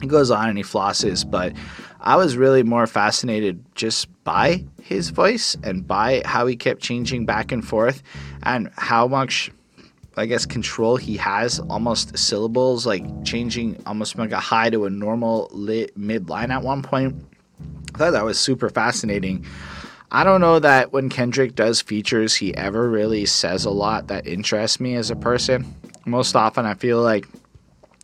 He 0.00 0.06
goes 0.06 0.30
on 0.30 0.48
and 0.48 0.58
he 0.58 0.64
flosses, 0.64 1.28
but 1.28 1.52
I 2.00 2.16
was 2.16 2.36
really 2.36 2.64
more 2.64 2.86
fascinated 2.88 3.64
just 3.76 4.08
by 4.24 4.64
his 4.82 5.10
voice 5.10 5.56
and 5.62 5.86
by 5.86 6.22
how 6.24 6.46
he 6.46 6.56
kept 6.56 6.80
changing 6.80 7.26
back 7.26 7.52
and 7.52 7.66
forth 7.66 8.02
and 8.42 8.70
how 8.76 9.06
much 9.06 9.50
I 10.16 10.26
guess 10.26 10.44
control 10.44 10.96
he 10.96 11.16
has 11.16 11.58
almost 11.58 12.16
syllables 12.18 12.86
like 12.86 13.02
changing 13.24 13.82
almost 13.86 14.16
like 14.18 14.32
a 14.32 14.40
high 14.40 14.68
to 14.70 14.84
a 14.84 14.90
normal 14.90 15.48
lit 15.52 15.96
mid 15.96 16.28
line 16.28 16.50
at 16.50 16.62
one 16.62 16.82
point. 16.82 17.14
I 17.94 17.98
thought 17.98 18.10
that 18.12 18.24
was 18.24 18.38
super 18.38 18.68
fascinating. 18.68 19.46
I 20.10 20.24
don't 20.24 20.42
know 20.42 20.58
that 20.58 20.92
when 20.92 21.08
Kendrick 21.08 21.54
does 21.54 21.80
features, 21.80 22.34
he 22.34 22.54
ever 22.54 22.90
really 22.90 23.24
says 23.24 23.64
a 23.64 23.70
lot 23.70 24.08
that 24.08 24.26
interests 24.26 24.78
me 24.78 24.94
as 24.94 25.10
a 25.10 25.16
person. 25.16 25.74
Most 26.04 26.36
often, 26.36 26.66
I 26.66 26.74
feel 26.74 27.00
like 27.00 27.26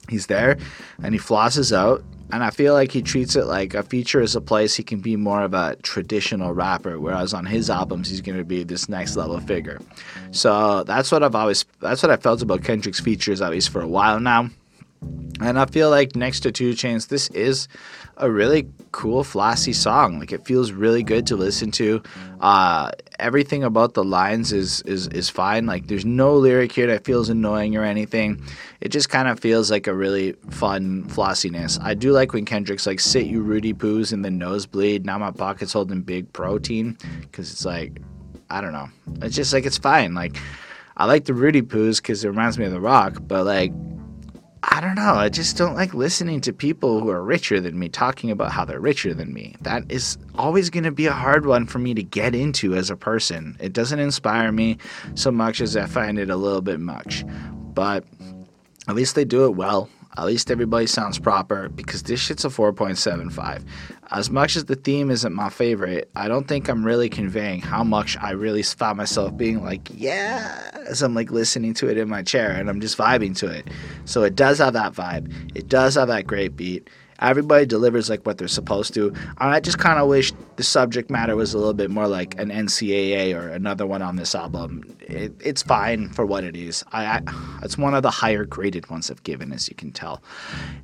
he's 0.09 0.26
there 0.26 0.57
and 1.03 1.14
he 1.14 1.20
flosses 1.20 1.76
out 1.76 2.03
and 2.31 2.45
I 2.45 2.51
feel 2.51 2.74
like 2.74 2.93
he 2.93 3.03
treats 3.03 3.37
it 3.37 3.47
like 3.47 3.74
a 3.74 3.83
feature 3.83 4.20
is 4.20 4.37
a 4.37 4.41
place 4.41 4.76
he 4.76 4.83
can 4.83 5.01
be 5.01 5.16
more 5.16 5.43
of 5.43 5.55
a 5.55 5.76
traditional 5.83 6.53
rapper, 6.53 6.99
whereas 7.01 7.35
on 7.35 7.47
his 7.47 7.70
albums 7.70 8.11
he's 8.11 8.20
gonna 8.20 8.45
be 8.45 8.64
this 8.64 8.89
next 8.89 9.16
level 9.16 9.41
figure. 9.41 9.81
So 10.31 10.85
that's 10.85 11.11
what 11.11 11.22
I've 11.22 11.35
always 11.35 11.64
that's 11.81 12.03
what 12.03 12.11
I 12.11 12.16
felt 12.16 12.43
about 12.43 12.64
Kendrick's 12.64 13.01
features 13.01 13.41
at 13.41 13.51
least 13.51 13.70
for 13.70 13.81
a 13.81 13.89
while 13.89 14.20
now. 14.20 14.51
And 15.41 15.59
I 15.59 15.66
feel 15.66 15.91
like 15.91 16.16
next 16.16 16.41
to 16.41 16.51
2 16.51 16.72
Chainz, 16.72 17.09
this 17.09 17.29
is 17.31 17.68
a 18.18 18.30
really 18.30 18.68
cool, 18.92 19.24
flossy 19.24 19.72
song. 19.72 20.18
Like 20.18 20.32
it 20.32 20.44
feels 20.44 20.72
really 20.72 21.02
good 21.02 21.26
to 21.28 21.36
listen 21.36 21.70
to. 21.72 22.02
Uh, 22.40 22.90
everything 23.18 23.64
about 23.64 23.94
the 23.94 24.04
lines 24.04 24.52
is 24.52 24.82
is 24.82 25.06
is 25.08 25.28
fine. 25.28 25.66
Like 25.66 25.86
there's 25.86 26.04
no 26.04 26.34
lyric 26.34 26.72
here 26.72 26.86
that 26.88 27.04
feels 27.04 27.28
annoying 27.28 27.76
or 27.76 27.84
anything. 27.84 28.42
It 28.80 28.90
just 28.90 29.08
kind 29.08 29.28
of 29.28 29.40
feels 29.40 29.70
like 29.70 29.86
a 29.86 29.94
really 29.94 30.32
fun 30.50 31.04
flossiness. 31.04 31.78
I 31.80 31.94
do 31.94 32.12
like 32.12 32.32
when 32.32 32.44
Kendrick's 32.44 32.86
like 32.86 33.00
"sit 33.00 33.26
you 33.26 33.40
Rudy 33.40 33.72
poos 33.72 34.12
in 34.12 34.22
the 34.22 34.30
nosebleed." 34.30 35.06
Now 35.06 35.18
my 35.18 35.30
pocket's 35.30 35.72
holding 35.72 36.02
big 36.02 36.32
protein 36.32 36.98
because 37.22 37.52
it's 37.52 37.64
like 37.64 38.00
I 38.50 38.60
don't 38.60 38.72
know. 38.72 38.88
It's 39.22 39.36
just 39.36 39.52
like 39.52 39.66
it's 39.66 39.78
fine. 39.78 40.14
Like 40.14 40.36
I 40.96 41.06
like 41.06 41.24
the 41.24 41.34
Rudy 41.34 41.62
poos 41.62 42.02
because 42.02 42.24
it 42.24 42.28
reminds 42.28 42.58
me 42.58 42.64
of 42.64 42.72
The 42.72 42.80
Rock, 42.80 43.18
but 43.22 43.44
like 43.44 43.72
I 44.62 44.80
don't 44.80 44.94
know. 44.94 45.14
I 45.14 45.28
just 45.28 45.56
don't 45.56 45.74
like 45.74 45.94
listening 45.94 46.40
to 46.42 46.52
people 46.52 47.00
who 47.00 47.11
are 47.11 47.22
richer 47.22 47.61
than 47.61 47.78
me 47.78 47.88
talking 47.88 48.30
about 48.30 48.52
how 48.52 48.64
they're 48.64 48.80
richer 48.80 49.14
than 49.14 49.32
me. 49.32 49.54
That 49.61 49.90
is 49.90 50.18
always 50.34 50.70
going 50.70 50.84
to 50.84 50.90
be 50.90 51.06
a 51.06 51.12
hard 51.12 51.46
one 51.46 51.66
for 51.66 51.78
me 51.78 51.94
to 51.94 52.02
get 52.02 52.34
into 52.34 52.74
as 52.74 52.90
a 52.90 52.96
person. 52.96 53.56
It 53.61 53.72
doesn't 53.72 53.98
inspire 53.98 54.50
me 54.50 54.78
so 55.14 55.30
much 55.30 55.61
as 55.61 55.76
I 55.76 55.86
find 55.86 56.18
it 56.18 56.30
a 56.30 56.36
little 56.36 56.61
bit 56.61 56.80
much. 56.80 57.24
But 57.74 58.04
at 58.88 58.94
least 58.94 59.14
they 59.14 59.24
do 59.24 59.44
it 59.44 59.54
well. 59.54 59.88
At 60.18 60.24
least 60.24 60.50
everybody 60.50 60.88
sounds 60.88 61.16
proper 61.16 61.68
because 61.68 62.02
this 62.02 62.18
shit's 62.18 62.44
a 62.44 62.48
4.75. 62.48 63.62
As 64.10 64.30
much 64.30 64.56
as 64.56 64.64
the 64.64 64.74
theme 64.74 65.12
isn't 65.12 65.32
my 65.32 65.48
favorite, 65.48 66.10
I 66.16 66.26
don't 66.26 66.48
think 66.48 66.68
I'm 66.68 66.84
really 66.84 67.08
conveying 67.08 67.60
how 67.60 67.84
much 67.84 68.16
I 68.16 68.32
really 68.32 68.64
found 68.64 68.96
myself 68.96 69.36
being 69.36 69.62
like, 69.62 69.88
yeah, 69.94 70.72
as 70.88 71.02
I'm 71.02 71.14
like 71.14 71.30
listening 71.30 71.72
to 71.74 71.88
it 71.88 71.96
in 71.96 72.08
my 72.08 72.24
chair 72.24 72.50
and 72.50 72.68
I'm 72.68 72.80
just 72.80 72.98
vibing 72.98 73.36
to 73.36 73.46
it. 73.46 73.68
So 74.06 74.24
it 74.24 74.34
does 74.34 74.58
have 74.58 74.72
that 74.72 74.92
vibe. 74.92 75.32
It 75.54 75.68
does 75.68 75.94
have 75.94 76.08
that 76.08 76.26
great 76.26 76.56
beat. 76.56 76.90
Everybody 77.20 77.66
delivers 77.66 78.08
like 78.08 78.24
what 78.24 78.38
they're 78.38 78.48
supposed 78.48 78.94
to. 78.94 79.12
I 79.38 79.60
just 79.60 79.78
kind 79.78 79.98
of 79.98 80.08
wish 80.08 80.32
the 80.56 80.62
subject 80.62 81.10
matter 81.10 81.36
was 81.36 81.54
a 81.54 81.58
little 81.58 81.74
bit 81.74 81.90
more 81.90 82.06
like 82.06 82.38
an 82.38 82.50
NCAA 82.50 83.34
or 83.34 83.48
another 83.48 83.86
one 83.86 84.02
on 84.02 84.16
this 84.16 84.34
album. 84.34 84.96
It, 85.00 85.32
it's 85.40 85.62
fine 85.62 86.10
for 86.10 86.24
what 86.26 86.44
it 86.44 86.56
is. 86.56 86.84
I, 86.92 87.04
I, 87.04 87.58
it's 87.62 87.76
one 87.76 87.94
of 87.94 88.02
the 88.02 88.10
higher 88.10 88.44
graded 88.44 88.88
ones 88.90 89.10
I've 89.10 89.22
given, 89.22 89.52
as 89.52 89.68
you 89.68 89.74
can 89.74 89.90
tell. 89.90 90.22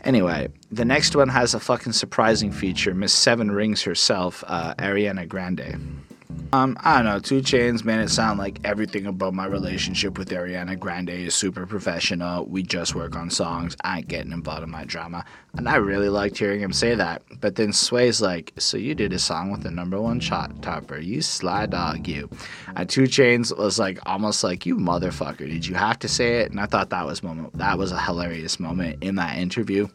Anyway, 0.03 0.49
the 0.70 0.85
next 0.85 1.14
one 1.14 1.28
has 1.28 1.55
a 1.55 1.61
fucking 1.61 1.93
surprising 1.93 2.53
feature. 2.53 2.95
Miss 2.95 3.12
Seven 3.12 3.51
Rings 3.51 3.82
herself, 3.82 4.43
uh, 4.47 4.74
Ariana 4.74 5.28
Grande. 5.28 6.04
Um, 6.53 6.77
I 6.81 7.03
don't 7.03 7.05
know. 7.05 7.19
2 7.19 7.41
Chainz 7.41 7.85
made 7.85 8.01
it 8.01 8.11
sound 8.11 8.39
like 8.39 8.61
everything 8.65 9.07
about 9.07 9.35
my 9.35 9.47
relationship 9.47 10.19
with 10.19 10.31
Ariana 10.31 10.79
Grande 10.79 11.11
is 11.11 11.35
super 11.35 11.67
professional. 11.67 12.47
We 12.47 12.63
just 12.63 12.95
work 12.95 13.17
on 13.17 13.31
songs. 13.31 13.77
I 13.83 13.99
ain't 13.99 14.09
getting 14.09 14.33
involved 14.33 14.63
in 14.63 14.71
my 14.71 14.85
drama. 14.85 15.25
And 15.57 15.69
I 15.69 15.77
really 15.77 16.09
liked 16.09 16.39
hearing 16.39 16.61
him 16.61 16.73
say 16.73 16.95
that. 16.95 17.23
But 17.41 17.57
then 17.57 17.73
Sway's 17.73 18.23
like, 18.23 18.53
so 18.59 18.77
you 18.77 18.95
did 18.95 19.13
a 19.13 19.19
song 19.19 19.51
with 19.51 19.63
the 19.63 19.71
number 19.71 20.01
one 20.01 20.21
chart 20.21 20.63
topper. 20.63 20.99
You 20.99 21.23
sly 21.23 21.67
dog, 21.67 22.07
you. 22.07 22.29
And 22.77 22.89
2 22.89 23.03
Chainz 23.03 23.57
was 23.57 23.79
like, 23.79 23.99
almost 24.07 24.45
like, 24.45 24.65
you 24.65 24.77
motherfucker. 24.77 25.39
Did 25.39 25.67
you 25.67 25.75
have 25.75 25.99
to 26.01 26.09
say 26.09 26.41
it? 26.41 26.51
And 26.51 26.61
I 26.61 26.67
thought 26.67 26.91
that 26.91 27.07
was 27.07 27.23
moment. 27.23 27.57
That 27.59 27.79
was 27.79 27.91
a 27.93 28.01
hilarious 28.01 28.61
moment 28.61 29.03
in 29.03 29.17
that 29.17 29.39
interview. 29.39 29.89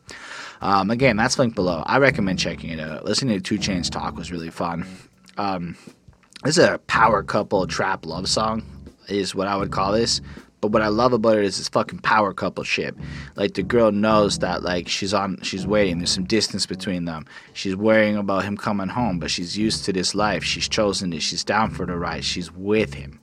Um, 0.62 0.92
again, 0.92 1.16
that's 1.16 1.40
linked 1.40 1.56
below. 1.56 1.84
I 1.86 2.00
recommend 2.00 2.40
checking 2.40 2.72
it 2.72 2.80
out. 2.80 3.06
Listening 3.06 3.42
to 3.42 3.58
2 3.58 3.60
Chainz 3.60 3.90
talk 3.90 4.16
was 4.18 4.32
really 4.32 4.50
fun. 4.50 4.86
Um, 5.38 5.78
this 6.44 6.58
is 6.58 6.64
a 6.64 6.78
power 6.88 7.22
couple 7.22 7.66
trap 7.68 8.06
love 8.06 8.30
song, 8.30 8.64
is 9.08 9.36
what 9.36 9.48
I 9.48 9.56
would 9.56 9.72
call 9.72 9.92
this. 9.94 10.22
But 10.62 10.72
what 10.72 10.82
I 10.82 10.88
love 10.88 11.14
about 11.14 11.38
it 11.38 11.46
is 11.46 11.58
this 11.58 11.70
fucking 11.70 12.00
power 12.00 12.34
couple 12.34 12.64
ship. 12.66 12.98
Like 13.36 13.54
the 13.54 13.64
girl 13.64 13.92
knows 13.92 14.40
that 14.40 14.62
like 14.62 14.90
she's 14.90 15.14
on, 15.14 15.42
she's 15.42 15.66
waiting. 15.66 16.00
There's 16.00 16.12
some 16.12 16.26
distance 16.26 16.66
between 16.66 17.06
them. 17.06 17.26
She's 17.54 17.76
worrying 17.76 18.18
about 18.18 18.44
him 18.44 18.58
coming 18.58 18.90
home, 18.90 19.20
but 19.20 19.32
she's 19.32 19.58
used 19.58 19.86
to 19.86 19.94
this 19.94 20.14
life. 20.14 20.44
She's 20.44 20.68
chosen 20.68 21.14
it. 21.14 21.22
She's 21.22 21.46
down 21.46 21.72
for 21.72 21.86
the 21.86 21.96
ride. 21.96 22.26
She's 22.26 22.52
with 22.52 22.94
him. 22.94 23.22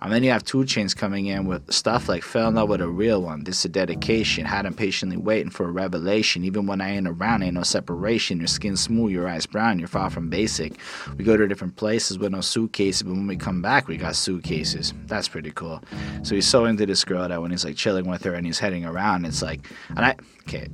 And 0.00 0.12
then 0.12 0.22
you 0.22 0.30
have 0.30 0.44
2 0.44 0.58
Chainz 0.58 0.96
coming 0.96 1.26
in 1.26 1.46
with 1.46 1.72
stuff 1.72 2.08
like 2.08 2.22
fell 2.22 2.48
in 2.48 2.54
love 2.54 2.68
with 2.68 2.80
a 2.80 2.88
real 2.88 3.22
one. 3.22 3.44
This 3.44 3.58
is 3.58 3.64
a 3.64 3.68
dedication. 3.68 4.44
Had 4.44 4.64
him 4.64 4.74
patiently 4.74 5.16
waiting 5.16 5.50
for 5.50 5.66
a 5.66 5.72
revelation. 5.72 6.44
Even 6.44 6.66
when 6.66 6.80
I 6.80 6.90
ain't 6.90 7.08
around, 7.08 7.42
ain't 7.42 7.54
no 7.54 7.62
separation. 7.64 8.38
Your 8.38 8.46
skin 8.46 8.76
smooth, 8.76 9.10
your 9.10 9.26
eyes 9.26 9.46
brown. 9.46 9.78
You're 9.78 9.88
far 9.88 10.10
from 10.10 10.30
basic. 10.30 10.74
We 11.16 11.24
go 11.24 11.36
to 11.36 11.48
different 11.48 11.76
places 11.76 12.18
with 12.18 12.32
no 12.32 12.40
suitcases, 12.40 13.02
but 13.02 13.12
when 13.12 13.26
we 13.26 13.36
come 13.36 13.60
back, 13.60 13.88
we 13.88 13.96
got 13.96 14.14
suitcases. 14.14 14.94
That's 15.06 15.28
pretty 15.28 15.50
cool. 15.50 15.82
So 16.22 16.34
he's 16.34 16.46
so 16.46 16.64
into 16.64 16.86
this 16.86 17.04
girl 17.04 17.28
that 17.28 17.42
when 17.42 17.50
he's 17.50 17.64
like 17.64 17.76
chilling 17.76 18.08
with 18.08 18.22
her 18.24 18.34
and 18.34 18.46
he's 18.46 18.58
heading 18.58 18.84
around, 18.84 19.24
it's 19.24 19.42
like, 19.42 19.68
and 19.88 20.00
I, 20.00 20.14
okay, 20.42 20.68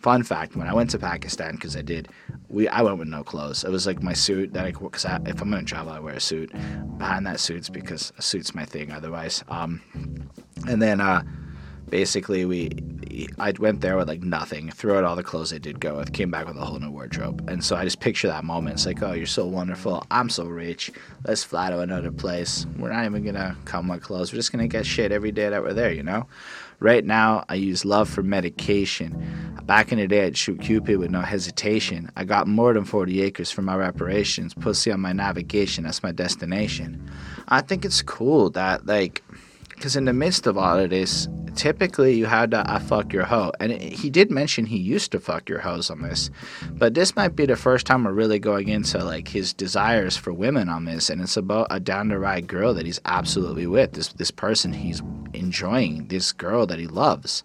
fun 0.00 0.22
fact 0.22 0.56
when 0.56 0.66
I 0.66 0.74
went 0.74 0.90
to 0.90 0.98
Pakistan 0.98 1.54
because 1.54 1.76
I 1.76 1.82
did 1.82 2.08
we 2.48 2.68
I 2.68 2.82
went 2.82 2.98
with 2.98 3.08
no 3.08 3.22
clothes. 3.22 3.64
It 3.64 3.70
was 3.70 3.86
like 3.86 4.02
my 4.02 4.12
suit 4.12 4.52
that 4.54 4.64
I 4.64 4.72
because 4.72 5.04
if 5.04 5.40
I'm 5.40 5.50
gonna 5.50 5.62
travel 5.62 5.92
I 5.92 6.00
wear 6.00 6.14
a 6.14 6.20
suit. 6.20 6.52
Behind 6.98 7.26
that 7.26 7.40
suit's 7.40 7.68
because 7.68 8.12
a 8.18 8.22
suit's 8.22 8.54
my 8.54 8.64
thing 8.64 8.90
otherwise. 8.90 9.44
Um, 9.48 9.80
and 10.66 10.82
then 10.82 11.00
uh, 11.00 11.22
basically 11.88 12.44
we 12.44 12.70
I 13.38 13.52
went 13.58 13.80
there 13.80 13.96
with 13.96 14.08
like 14.08 14.22
nothing, 14.22 14.70
threw 14.70 14.96
out 14.96 15.04
all 15.04 15.16
the 15.16 15.22
clothes 15.22 15.52
I 15.52 15.58
did 15.58 15.80
go 15.80 15.96
with, 15.96 16.12
came 16.12 16.30
back 16.30 16.46
with 16.46 16.56
a 16.56 16.64
whole 16.64 16.78
new 16.78 16.90
wardrobe. 16.90 17.48
And 17.48 17.62
so 17.62 17.76
I 17.76 17.84
just 17.84 18.00
picture 18.00 18.28
that 18.28 18.44
moment. 18.44 18.74
It's 18.74 18.86
like, 18.86 19.02
oh, 19.02 19.12
you're 19.12 19.26
so 19.26 19.46
wonderful. 19.46 20.04
I'm 20.10 20.28
so 20.28 20.46
rich. 20.46 20.90
Let's 21.26 21.44
fly 21.44 21.70
to 21.70 21.80
another 21.80 22.10
place. 22.10 22.66
We're 22.78 22.92
not 22.92 23.04
even 23.04 23.24
gonna 23.24 23.56
come 23.64 23.88
with 23.88 24.02
clothes. 24.02 24.32
We're 24.32 24.38
just 24.38 24.52
gonna 24.52 24.68
get 24.68 24.86
shit 24.86 25.12
every 25.12 25.32
day 25.32 25.48
that 25.48 25.62
we're 25.62 25.74
there, 25.74 25.92
you 25.92 26.02
know? 26.02 26.26
Right 26.80 27.04
now, 27.04 27.44
I 27.50 27.54
use 27.56 27.84
love 27.84 28.08
for 28.08 28.22
medication. 28.22 29.14
Back 29.64 29.92
in 29.92 29.98
the 29.98 30.08
day, 30.08 30.24
I'd 30.24 30.36
shoot 30.36 30.60
Cupid 30.60 30.98
with 30.98 31.10
no 31.10 31.20
hesitation. 31.20 32.10
I 32.16 32.24
got 32.24 32.48
more 32.48 32.72
than 32.72 32.84
40 32.84 33.20
acres 33.20 33.50
for 33.50 33.60
my 33.60 33.76
reparations. 33.76 34.54
Pussy 34.54 34.90
on 34.90 35.00
my 35.00 35.12
navigation, 35.12 35.84
that's 35.84 36.02
my 36.02 36.10
destination. 36.10 37.08
I 37.48 37.60
think 37.60 37.84
it's 37.84 38.00
cool 38.00 38.48
that, 38.50 38.86
like, 38.86 39.22
because 39.80 39.96
in 39.96 40.04
the 40.04 40.12
midst 40.12 40.46
of 40.46 40.58
all 40.58 40.78
of 40.78 40.90
this, 40.90 41.26
typically 41.54 42.12
you 42.12 42.26
had 42.26 42.50
to 42.50 42.62
I 42.70 42.78
fuck 42.80 43.14
your 43.14 43.24
hoe. 43.24 43.50
And 43.60 43.72
it, 43.72 43.80
he 43.80 44.10
did 44.10 44.30
mention 44.30 44.66
he 44.66 44.76
used 44.76 45.10
to 45.12 45.18
fuck 45.18 45.48
your 45.48 45.60
hoes 45.60 45.88
on 45.88 46.02
this. 46.02 46.28
But 46.72 46.92
this 46.92 47.16
might 47.16 47.34
be 47.34 47.46
the 47.46 47.56
first 47.56 47.86
time 47.86 48.04
we're 48.04 48.12
really 48.12 48.38
going 48.38 48.68
into 48.68 49.02
like 49.02 49.28
his 49.28 49.54
desires 49.54 50.18
for 50.18 50.34
women 50.34 50.68
on 50.68 50.84
this. 50.84 51.08
And 51.08 51.22
it's 51.22 51.38
about 51.38 51.68
a 51.70 51.80
down 51.80 52.10
to 52.10 52.18
ride 52.18 52.46
girl 52.46 52.74
that 52.74 52.84
he's 52.84 53.00
absolutely 53.06 53.66
with. 53.66 53.92
This 53.94 54.08
this 54.08 54.30
person 54.30 54.74
he's 54.74 55.00
enjoying, 55.32 56.08
this 56.08 56.30
girl 56.30 56.66
that 56.66 56.78
he 56.78 56.86
loves. 56.86 57.42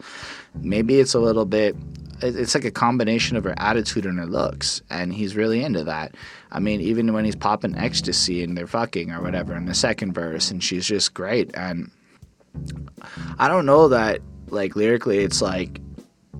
Maybe 0.55 0.99
it's 0.99 1.13
a 1.13 1.19
little 1.21 1.45
bit 1.45 1.77
it's 2.21 2.55
like 2.55 2.65
a 2.65 2.71
combination 2.71 3.38
of 3.38 3.43
her 3.43 3.55
attitude 3.57 4.05
and 4.05 4.19
her 4.19 4.25
looks, 4.25 4.81
and 4.89 5.13
he's 5.13 5.36
really 5.36 5.63
into 5.63 5.83
that. 5.83 6.15
I 6.51 6.59
mean, 6.59 6.79
even 6.81 7.13
when 7.13 7.25
he's 7.25 7.36
popping 7.36 7.75
ecstasy 7.75 8.43
and 8.43 8.57
they're 8.57 8.67
fucking 8.67 9.11
or 9.11 9.21
whatever 9.21 9.55
in 9.55 9.65
the 9.65 9.73
second 9.73 10.13
verse, 10.13 10.51
and 10.51 10.63
she's 10.63 10.86
just 10.86 11.13
great. 11.13 11.51
And 11.55 11.91
I 13.39 13.47
don't 13.47 13.66
know 13.66 13.88
that 13.89 14.22
like 14.49 14.76
lyrically 14.76 15.20
it's 15.20 15.41
like 15.41 15.80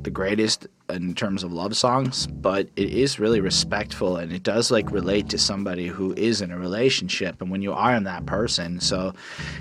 the 0.04 0.12
greatest 0.12 0.68
in 0.90 1.16
terms 1.16 1.44
of 1.44 1.52
love 1.52 1.76
songs, 1.76 2.28
but 2.28 2.70
it 2.76 2.90
is 2.90 3.20
really 3.20 3.42
respectful 3.42 4.18
and 4.18 4.32
it 4.32 4.44
does 4.44 4.70
like 4.70 4.92
relate 4.92 5.30
to 5.30 5.38
somebody 5.38 5.88
who 5.88 6.14
is 6.14 6.42
in 6.42 6.52
a 6.52 6.60
relationship 6.60 7.42
and 7.42 7.50
when 7.50 7.62
you 7.62 7.74
are 7.74 7.96
in 7.96 8.04
that 8.04 8.26
person. 8.26 8.80
So 8.80 9.14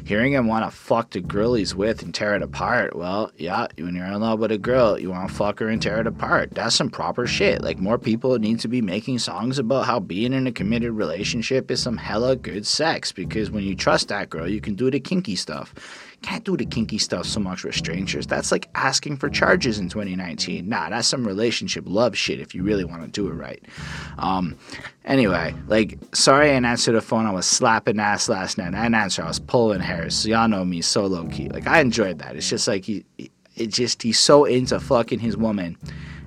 hearing 0.05 0.35
him 0.35 0.47
want 0.47 0.71
to 0.71 0.77
fuck 0.77 1.11
the 1.11 1.21
girl 1.21 1.55
he's 1.55 1.75
with 1.75 2.03
and 2.03 2.15
tear 2.15 2.35
it 2.35 2.43
apart, 2.43 2.95
well, 2.95 3.33
yeah, 3.37 3.67
when 3.79 3.95
you're 3.95 4.05
in 4.05 4.21
love 4.21 4.39
with 4.39 4.53
a 4.53 4.59
girl, 4.59 4.99
you 4.99 5.11
want 5.11 5.29
to 5.29 5.35
fuck 5.35 5.61
her 5.61 5.69
and 5.69 5.81
tear 5.81 6.01
it 6.01 6.07
apart. 6.07 6.51
That's 6.53 6.75
some 6.75 6.91
proper 6.91 7.27
shit. 7.27 7.63
Like 7.63 7.79
more 7.79 7.99
people 7.99 8.39
need 8.39 8.61
to 8.61 8.69
be 8.69 8.83
making 8.83 9.19
songs 9.19 9.59
about 9.59 9.87
how 9.87 10.01
being 10.01 10.35
in 10.35 10.47
a 10.47 10.53
committed 10.53 10.93
relationship 10.93 11.71
is 11.71 11.83
some 11.83 11.97
hella 11.97 12.37
good 12.37 12.67
sex 12.67 13.13
because 13.13 13.51
when 13.51 13.65
you 13.65 13.75
trust 13.75 14.09
that 14.09 14.29
girl, 14.29 14.47
you 14.47 14.61
can 14.61 14.75
do 14.75 14.91
the 14.91 15.01
kinky 15.01 15.37
stuff 15.37 15.75
can't 16.25 16.45
do 16.45 16.57
the 16.57 16.64
kinky 16.64 16.99
stuff 16.99 17.27
so 17.27 17.39
much 17.39 17.64
with 17.64 17.75
strangers. 17.75 18.27
That's 18.27 18.51
like 18.51 18.68
asking 18.75 19.18
for 19.18 19.29
charges 19.29 19.79
in 19.79 19.89
2019. 19.89 20.68
Nah, 20.68 20.89
that's 20.89 21.07
some 21.07 21.27
relationship 21.27 21.85
love 21.87 22.16
shit 22.16 22.41
if 22.41 22.55
you 22.55 22.62
really 22.62 22.85
want 22.85 23.03
to 23.03 23.09
do 23.09 23.29
it 23.29 23.35
right. 23.35 23.62
Um, 24.18 24.57
anyway, 25.05 25.55
like, 25.66 25.99
sorry 26.14 26.51
I 26.51 26.55
didn't 26.55 26.66
answer 26.66 26.93
the 26.93 27.01
phone. 27.01 27.27
I 27.27 27.33
was 27.33 27.47
slapping 27.47 28.01
ass 28.01 28.29
last 28.29 28.59
night. 28.59 28.75
I 28.75 28.85
didn't 28.85 28.95
answer. 28.95 29.22
I 29.22 29.29
was 29.29 29.39
pulling 29.39 29.81
hairs. 29.81 30.14
So 30.14 30.31
y'all 30.31 30.49
know 30.49 30.64
me 30.64 30.81
so 30.81 31.07
low 31.07 31.27
key. 31.27 31.49
Like, 31.49 31.66
I 31.66 31.81
enjoyed 31.81 32.18
that. 32.20 32.37
It's 32.37 32.49
just 32.49 32.66
like 32.66 32.85
he, 32.85 33.05
it 33.18 33.68
just 33.68 34.03
he's 34.03 34.18
so 34.18 34.45
into 34.47 34.81
fucking 34.81 35.20
his 35.20 35.37
woman 35.37 35.77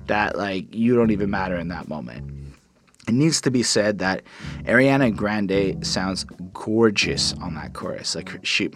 that 0.06 0.36
like 0.36 0.74
you 0.74 0.94
don't 0.96 1.10
even 1.10 1.30
matter 1.30 1.56
in 1.56 1.68
that 1.68 1.88
moment. 1.88 2.54
It 3.06 3.14
needs 3.14 3.40
to 3.42 3.50
be 3.50 3.62
said 3.62 3.98
that 3.98 4.22
Ariana 4.64 5.14
Grande 5.16 5.84
sounds 5.84 6.24
gorgeous 6.52 7.32
on 7.34 7.54
that 7.54 7.72
chorus. 7.72 8.14
Like 8.14 8.38
she, 8.44 8.70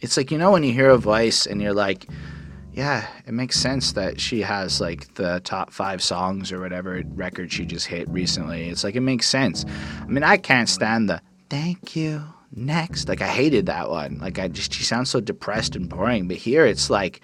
it's 0.00 0.16
like 0.16 0.30
you 0.30 0.38
know 0.38 0.50
when 0.50 0.64
you 0.64 0.72
hear 0.72 0.90
a 0.90 0.98
voice 0.98 1.46
and 1.46 1.60
you're 1.60 1.74
like, 1.74 2.06
yeah, 2.72 3.06
it 3.26 3.32
makes 3.32 3.58
sense 3.58 3.92
that 3.92 4.20
she 4.20 4.40
has 4.42 4.80
like 4.80 5.14
the 5.14 5.40
top 5.44 5.72
five 5.72 6.02
songs 6.02 6.52
or 6.52 6.60
whatever 6.60 7.02
record 7.14 7.52
she 7.52 7.64
just 7.64 7.86
hit 7.86 8.08
recently. 8.08 8.68
It's 8.68 8.84
like 8.84 8.94
it 8.94 9.00
makes 9.00 9.28
sense. 9.28 9.64
I 10.00 10.06
mean, 10.06 10.22
I 10.22 10.36
can't 10.36 10.68
stand 10.68 11.08
the 11.08 11.20
thank 11.48 11.96
you 11.96 12.22
next. 12.54 13.08
Like 13.08 13.22
I 13.22 13.28
hated 13.28 13.66
that 13.66 13.90
one. 13.90 14.18
Like 14.18 14.38
I 14.38 14.48
just 14.48 14.72
she 14.72 14.84
sounds 14.84 15.10
so 15.10 15.20
depressed 15.20 15.76
and 15.76 15.88
boring. 15.88 16.28
But 16.28 16.36
here 16.36 16.64
it's 16.64 16.90
like 16.90 17.20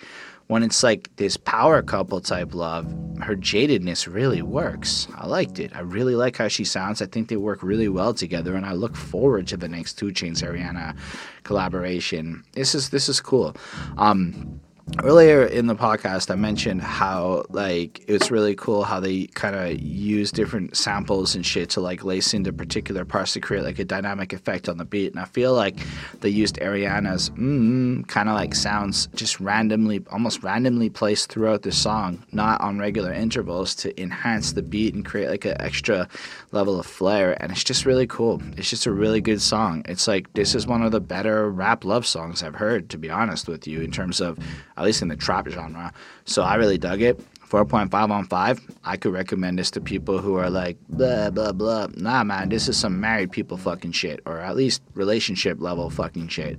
when 0.49 0.63
it's 0.63 0.83
like 0.83 1.15
this 1.17 1.37
power 1.37 1.83
couple 1.83 2.21
type 2.21 2.55
love, 2.55 2.87
her 3.21 3.35
jadedness 3.35 4.13
really 4.13 4.43
works. 4.43 5.09
I 5.17 5.27
liked 5.27 5.59
it. 5.59 5.75
I 5.75 5.81
really 5.81 6.15
like 6.15 6.37
how 6.37 6.49
she 6.49 6.65
sounds. 6.65 7.03
I 7.03 7.07
think 7.07 7.29
they 7.29 7.37
work 7.37 7.63
really 7.63 7.89
well 7.89 8.15
together, 8.15 8.55
and 8.55 8.65
I 8.65 8.73
look 8.73 8.97
forward 8.97 9.47
to 9.49 9.57
the 9.57 9.69
next 9.69 9.95
2 9.95 10.07
Chainz 10.07 10.43
Ariana 10.43 10.97
collaboration. 11.43 12.45
This 12.53 12.75
is 12.75 12.91
this 12.91 13.09
is 13.09 13.21
cool. 13.21 13.57
Um, 13.99 14.61
earlier 15.03 15.45
in 15.45 15.67
the 15.67 15.75
podcast 15.75 16.31
i 16.31 16.35
mentioned 16.37 16.81
how 16.81 17.45
like 17.51 18.05
it's 18.07 18.31
really 18.31 18.55
cool 18.55 18.85
how 18.85 19.01
they 19.01 19.27
kind 19.29 19.57
of 19.57 19.81
use 19.81 20.31
different 20.31 20.77
samples 20.77 21.35
and 21.35 21.45
shit 21.45 21.69
to 21.69 21.81
like 21.81 22.05
lace 22.05 22.33
into 22.33 22.53
particular 22.53 23.05
parts 23.05 23.33
to 23.33 23.41
create 23.41 23.65
like 23.65 23.79
a 23.81 23.85
dynamic 23.85 24.33
effect 24.33 24.69
on 24.69 24.79
the 24.79 24.85
beat. 24.85 25.13
And 25.13 25.21
i 25.21 25.25
feel 25.25 25.55
like 25.55 25.81
they 26.21 26.29
used 26.29 26.57
ariana's 26.57 27.31
mm 27.31 28.07
kind 28.07 28.29
of 28.29 28.35
like 28.35 28.55
sounds 28.55 29.09
just 29.15 29.41
randomly 29.41 30.05
almost 30.11 30.43
randomly 30.43 30.89
placed 30.89 31.31
throughout 31.31 31.63
the 31.63 31.73
song 31.73 32.23
not 32.33 32.61
on 32.61 32.79
regular 32.79 33.13
intervals 33.13 33.75
to 33.75 34.01
enhance 34.01 34.53
the 34.53 34.63
beat 34.63 34.95
and 34.95 35.05
create 35.05 35.29
like 35.29 35.45
an 35.45 35.61
extra 35.61 36.09
level 36.53 36.79
of 36.81 36.87
flair. 36.87 37.41
And 37.43 37.53
it's 37.53 37.65
just 37.65 37.85
really 37.85 38.07
cool. 38.07 38.41
It's 38.57 38.71
just 38.71 38.87
a 38.87 38.93
really 38.93 39.21
good 39.21 39.43
song. 39.43 39.83
It's 39.87 40.09
like 40.09 40.33
this 40.33 40.55
is 40.55 40.67
one 40.67 40.83
of 40.83 40.93
the 40.93 41.01
better 41.01 41.51
rap 41.51 41.85
love 41.85 42.07
songs 42.07 42.43
i've 42.43 42.55
heard 42.55 42.89
to 42.91 42.99
be 42.99 43.11
honest 43.11 43.49
with 43.49 43.67
you 43.67 43.81
in 43.81 43.91
terms 43.91 44.21
of 44.21 44.39
at 44.77 44.85
least 44.85 45.03
in 45.03 45.09
the 45.09 45.17
trap 45.17 45.49
genre. 45.49 45.93
So 46.25 46.43
I 46.43 46.55
really 46.57 46.79
dug 46.79 47.03
it. 47.03 47.21
4.5 47.49 48.11
on 48.11 48.25
5. 48.25 48.61
I 48.85 48.97
could 48.97 49.13
recommend 49.13 49.59
this 49.59 49.71
to 49.73 49.81
people 49.81 50.19
who 50.19 50.35
are 50.35 50.51
like, 50.51 50.77
blah, 50.89 51.31
blah, 51.31 51.53
blah. 51.53 51.87
Nah, 51.95 52.25
man, 52.25 52.49
this 52.49 52.69
is 52.69 52.77
some 52.77 53.01
married 53.01 53.31
people 53.31 53.57
fucking 53.57 53.93
shit, 53.93 54.21
or 54.27 54.41
at 54.41 54.57
least 54.57 54.83
relationship 54.95 55.61
level 55.61 55.89
fucking 55.89 56.27
shit. 56.29 56.59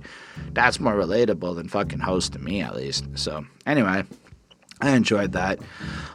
That's 0.52 0.80
more 0.80 0.94
relatable 0.94 1.56
than 1.56 1.68
fucking 1.68 1.98
host 1.98 2.32
to 2.32 2.38
me, 2.38 2.62
at 2.62 2.74
least. 2.74 3.04
So, 3.16 3.44
anyway, 3.66 4.04
I 4.80 4.90
enjoyed 4.90 5.32
that. 5.32 5.58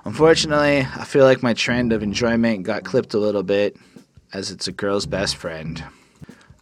Unfortunately, 0.05 0.79
I 0.79 1.05
feel 1.05 1.25
like 1.25 1.43
my 1.43 1.53
trend 1.53 1.93
of 1.93 2.01
enjoyment 2.01 2.63
got 2.63 2.83
clipped 2.83 3.13
a 3.13 3.19
little 3.19 3.43
bit, 3.43 3.77
as 4.33 4.49
it's 4.49 4.67
a 4.67 4.71
girl's 4.71 5.05
best 5.05 5.35
friend. 5.35 5.83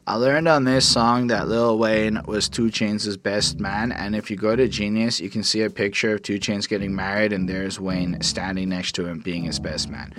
I 0.07 0.15
learned 0.15 0.47
on 0.47 0.63
this 0.63 0.87
song 0.87 1.27
that 1.27 1.47
Lil 1.47 1.77
Wayne 1.77 2.21
was 2.25 2.49
2 2.49 2.67
Chainz' 2.67 3.21
best 3.21 3.59
man, 3.59 3.91
and 3.91 4.15
if 4.15 4.31
you 4.31 4.35
go 4.35 4.55
to 4.55 4.67
Genius, 4.67 5.19
you 5.19 5.29
can 5.29 5.43
see 5.43 5.61
a 5.61 5.69
picture 5.69 6.15
of 6.15 6.23
2 6.23 6.39
Chainz 6.39 6.67
getting 6.67 6.95
married, 6.95 7.31
and 7.31 7.47
there's 7.47 7.79
Wayne 7.79 8.19
standing 8.21 8.69
next 8.69 8.93
to 8.93 9.05
him 9.05 9.19
being 9.19 9.43
his 9.43 9.59
best 9.59 9.89
man. 9.89 10.11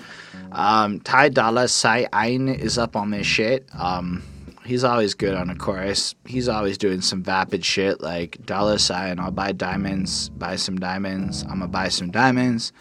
Um, 0.53 1.01
Ty 1.01 1.31
Dolla 1.31 1.67
Sign 1.67 2.49
is 2.49 2.79
up 2.79 2.95
on 2.95 3.11
this 3.11 3.27
shit. 3.27 3.69
Um, 3.77 4.23
he's 4.65 4.85
always 4.85 5.15
good 5.15 5.35
on 5.35 5.51
a 5.51 5.57
chorus. 5.57 6.15
He's 6.27 6.49
always 6.49 6.79
doing 6.79 7.01
some 7.01 7.25
vapid 7.25 7.65
shit 7.65 8.01
like 8.01 8.39
Dollar 8.47 8.79
Sign, 8.79 9.19
I'll 9.19 9.33
buy 9.33 9.51
diamonds, 9.51 10.29
buy 10.29 10.57
some 10.57 10.79
diamonds, 10.79 11.45
I'ma 11.51 11.67
buy 11.67 11.89
some 11.89 12.13
diamonds, 12.13 12.73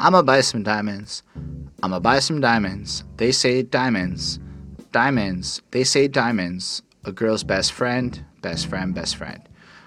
I'ma 0.00 0.22
buy 0.22 0.40
some 0.40 0.64
diamonds, 0.64 1.22
I'ma 1.84 2.00
buy 2.00 2.18
some 2.18 2.40
diamonds. 2.40 3.04
They 3.16 3.30
say 3.30 3.62
diamonds. 3.62 4.40
Diamonds. 4.98 5.62
They 5.70 5.84
say 5.84 6.08
diamonds. 6.08 6.82
A 7.04 7.12
girl's 7.12 7.44
best 7.44 7.70
friend, 7.70 8.20
best 8.42 8.66
friend, 8.66 8.92
best 8.92 9.14
friend. 9.14 9.40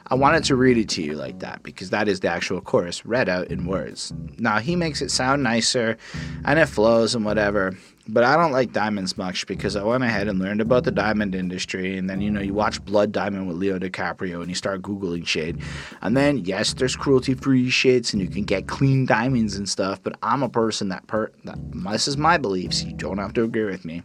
I 0.08 0.16
wanted 0.16 0.46
to 0.46 0.56
read 0.56 0.78
it 0.78 0.88
to 0.92 1.04
you 1.04 1.16
like 1.16 1.40
that 1.40 1.64
because 1.64 1.90
that 1.90 2.08
is 2.08 2.22
the 2.22 2.30
actual 2.30 2.62
chorus 2.62 3.06
read 3.06 3.28
out 3.28 3.48
in 3.48 3.66
words. 3.66 4.14
Now, 4.38 4.60
he 4.60 4.78
makes 4.78 5.02
it 5.02 5.12
sound 5.12 5.44
nicer 5.44 5.98
and 6.46 6.58
it 6.58 6.68
flows 6.68 7.14
and 7.14 7.26
whatever, 7.26 7.78
but 8.08 8.24
I 8.24 8.36
don't 8.36 8.52
like 8.52 8.74
diamonds 8.74 9.18
much 9.18 9.46
because 9.48 9.76
I 9.76 9.84
went 9.84 10.04
ahead 10.04 10.28
and 10.28 10.40
learned 10.40 10.62
about 10.62 10.84
the 10.84 10.92
diamond 10.92 11.36
industry. 11.36 11.98
And 11.98 12.10
then, 12.10 12.22
you 12.22 12.32
know, 12.32 12.42
you 12.42 12.54
watch 12.54 12.84
Blood 12.84 13.12
Diamond 13.12 13.48
with 13.48 13.58
Leo 13.58 13.78
DiCaprio 13.78 14.42
and 14.42 14.50
you 14.50 14.56
start 14.56 14.82
Googling 14.82 15.26
shit. 15.26 15.56
And 16.02 16.18
then, 16.18 16.40
yes, 16.40 16.74
there's 16.74 16.96
cruelty 16.96 17.36
free 17.36 17.70
shits 17.70 18.14
and 18.14 18.22
you 18.22 18.28
can 18.28 18.44
get 18.44 18.68
clean 18.68 19.06
diamonds 19.06 19.56
and 19.56 19.70
stuff. 19.70 20.02
But 20.02 20.18
I'm 20.24 20.42
a 20.42 20.50
person 20.50 20.90
that, 20.90 21.06
per- 21.08 21.32
that, 21.46 21.58
this 21.74 22.08
is 22.08 22.18
my 22.18 22.38
beliefs. 22.38 22.84
You 22.84 22.94
don't 22.94 23.20
have 23.20 23.34
to 23.34 23.44
agree 23.44 23.66
with 23.66 23.86
me. 23.86 24.02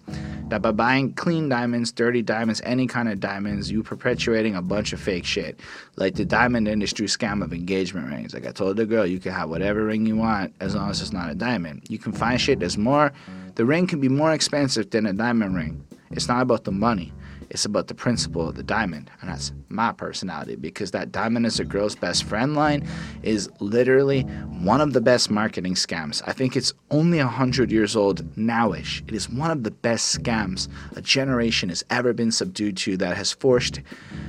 That 0.49 0.63
by 0.63 0.73
buying 0.73 1.15
clean 1.15 1.49
diamonds, 1.49 1.91
dirty 1.91 2.23
diamonds, 2.23 2.61
any 2.65 2.87
kind 2.87 3.09
of 3.09 3.19
diamonds, 3.19 3.71
you 3.71 3.83
perpetuating 3.83 4.55
a 4.55 4.63
bunch 4.63 4.93
of 4.93 5.01
fake 5.01 5.25
shit. 5.25 5.59
Like 5.97 6.15
the 6.15 6.25
diamond 6.25 6.69
industry 6.69 7.07
scam 7.07 7.43
of 7.43 7.53
engagement 7.53 8.09
rings. 8.09 8.35
Like 8.35 8.47
I 8.47 8.53
told 8.53 8.77
the 8.77 8.87
girl, 8.87 9.07
you 9.07 9.19
can 9.19 9.33
have 9.33 9.49
whatever 9.49 9.85
ring 9.85 10.07
you 10.07 10.17
want 10.17 10.55
as 10.61 10.75
long 10.75 10.91
as 10.91 11.01
it's 11.01 11.13
not 11.13 11.31
a 11.31 11.35
diamond. 11.35 11.83
You 11.89 11.99
can 11.99 12.13
find 12.13 12.41
shit 12.41 12.61
that's 12.61 12.77
more 12.77 13.13
the 13.57 13.65
ring 13.65 13.87
can 13.87 14.01
be 14.01 14.09
more 14.09 14.33
expensive 14.33 14.91
than 14.91 15.07
a 15.07 15.13
diamond 15.13 15.57
ring. 15.57 15.85
It's 16.11 16.29
not 16.29 16.43
about 16.43 16.65
the 16.65 16.73
money. 16.73 17.13
It's 17.49 17.65
about 17.65 17.87
the 17.87 17.95
principle 17.95 18.49
of 18.49 18.57
the 18.57 18.63
diamond. 18.63 19.11
And 19.21 19.31
that's 19.31 19.53
my 19.69 19.93
personality 19.93 20.57
because 20.57 20.91
that 20.91 21.11
diamond 21.11 21.47
is 21.47 21.59
a 21.59 21.65
girl's 21.65 21.95
best 21.95 22.25
friend 22.25 22.55
line 22.55 22.87
is 23.23 23.49
literally 23.61 24.23
one 24.23 24.81
of 24.81 24.93
the 24.93 25.01
best 25.01 25.31
marketing 25.31 25.75
scams. 25.75 26.23
I 26.27 26.33
think 26.33 26.57
it's 26.57 26.75
only 26.91 27.19
100 27.19 27.71
years 27.71 27.97
old 27.97 28.25
nowish. 28.35 29.03
It 29.09 29.15
is 29.15 29.31
one 29.31 29.51
of 29.51 29.63
the 29.63 29.71
best 29.71 30.19
scams 30.19 30.69
a 30.97 31.01
generation 31.01 31.69
has 31.71 31.85
ever 31.89 32.13
been 32.13 32.33
subdued 32.33 32.77
to 32.79 32.97
that 32.99 33.17
has 33.17 33.33
forced 33.33 33.81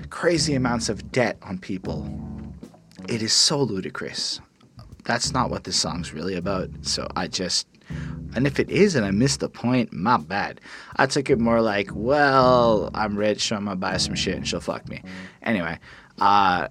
crazy 0.10 0.56
amounts 0.56 0.88
of 0.88 1.12
debt 1.12 1.38
on 1.42 1.58
people. 1.58 2.08
It 3.10 3.22
is 3.22 3.34
so 3.34 3.62
ludicrous. 3.62 4.40
That's 5.04 5.34
not 5.34 5.50
what 5.50 5.64
this 5.64 5.78
song's 5.78 6.14
really 6.14 6.36
about. 6.36 6.70
So 6.82 7.08
I 7.16 7.28
just 7.28 7.68
and 8.36 8.46
if 8.46 8.60
it 8.60 8.70
is 8.70 8.96
and 8.96 9.06
I 9.06 9.12
missed 9.12 9.40
the 9.40 9.50
point, 9.50 9.92
my 9.94 10.18
bad. 10.18 10.62
I 10.96 11.06
took 11.06 11.30
it 11.30 11.40
more 11.40 11.62
like, 11.62 11.90
well, 11.94 12.92
I'm 12.94 13.18
rich, 13.18 13.48
so 13.48 13.56
I'm 13.56 13.66
gonna 13.66 13.76
buy 13.76 13.98
some 13.98 14.16
shit 14.16 14.36
and 14.36 14.48
she'll 14.48 14.60
fuck 14.60 14.88
me. 14.88 15.02
Anyway, 15.42 15.80
uh, 16.20 16.68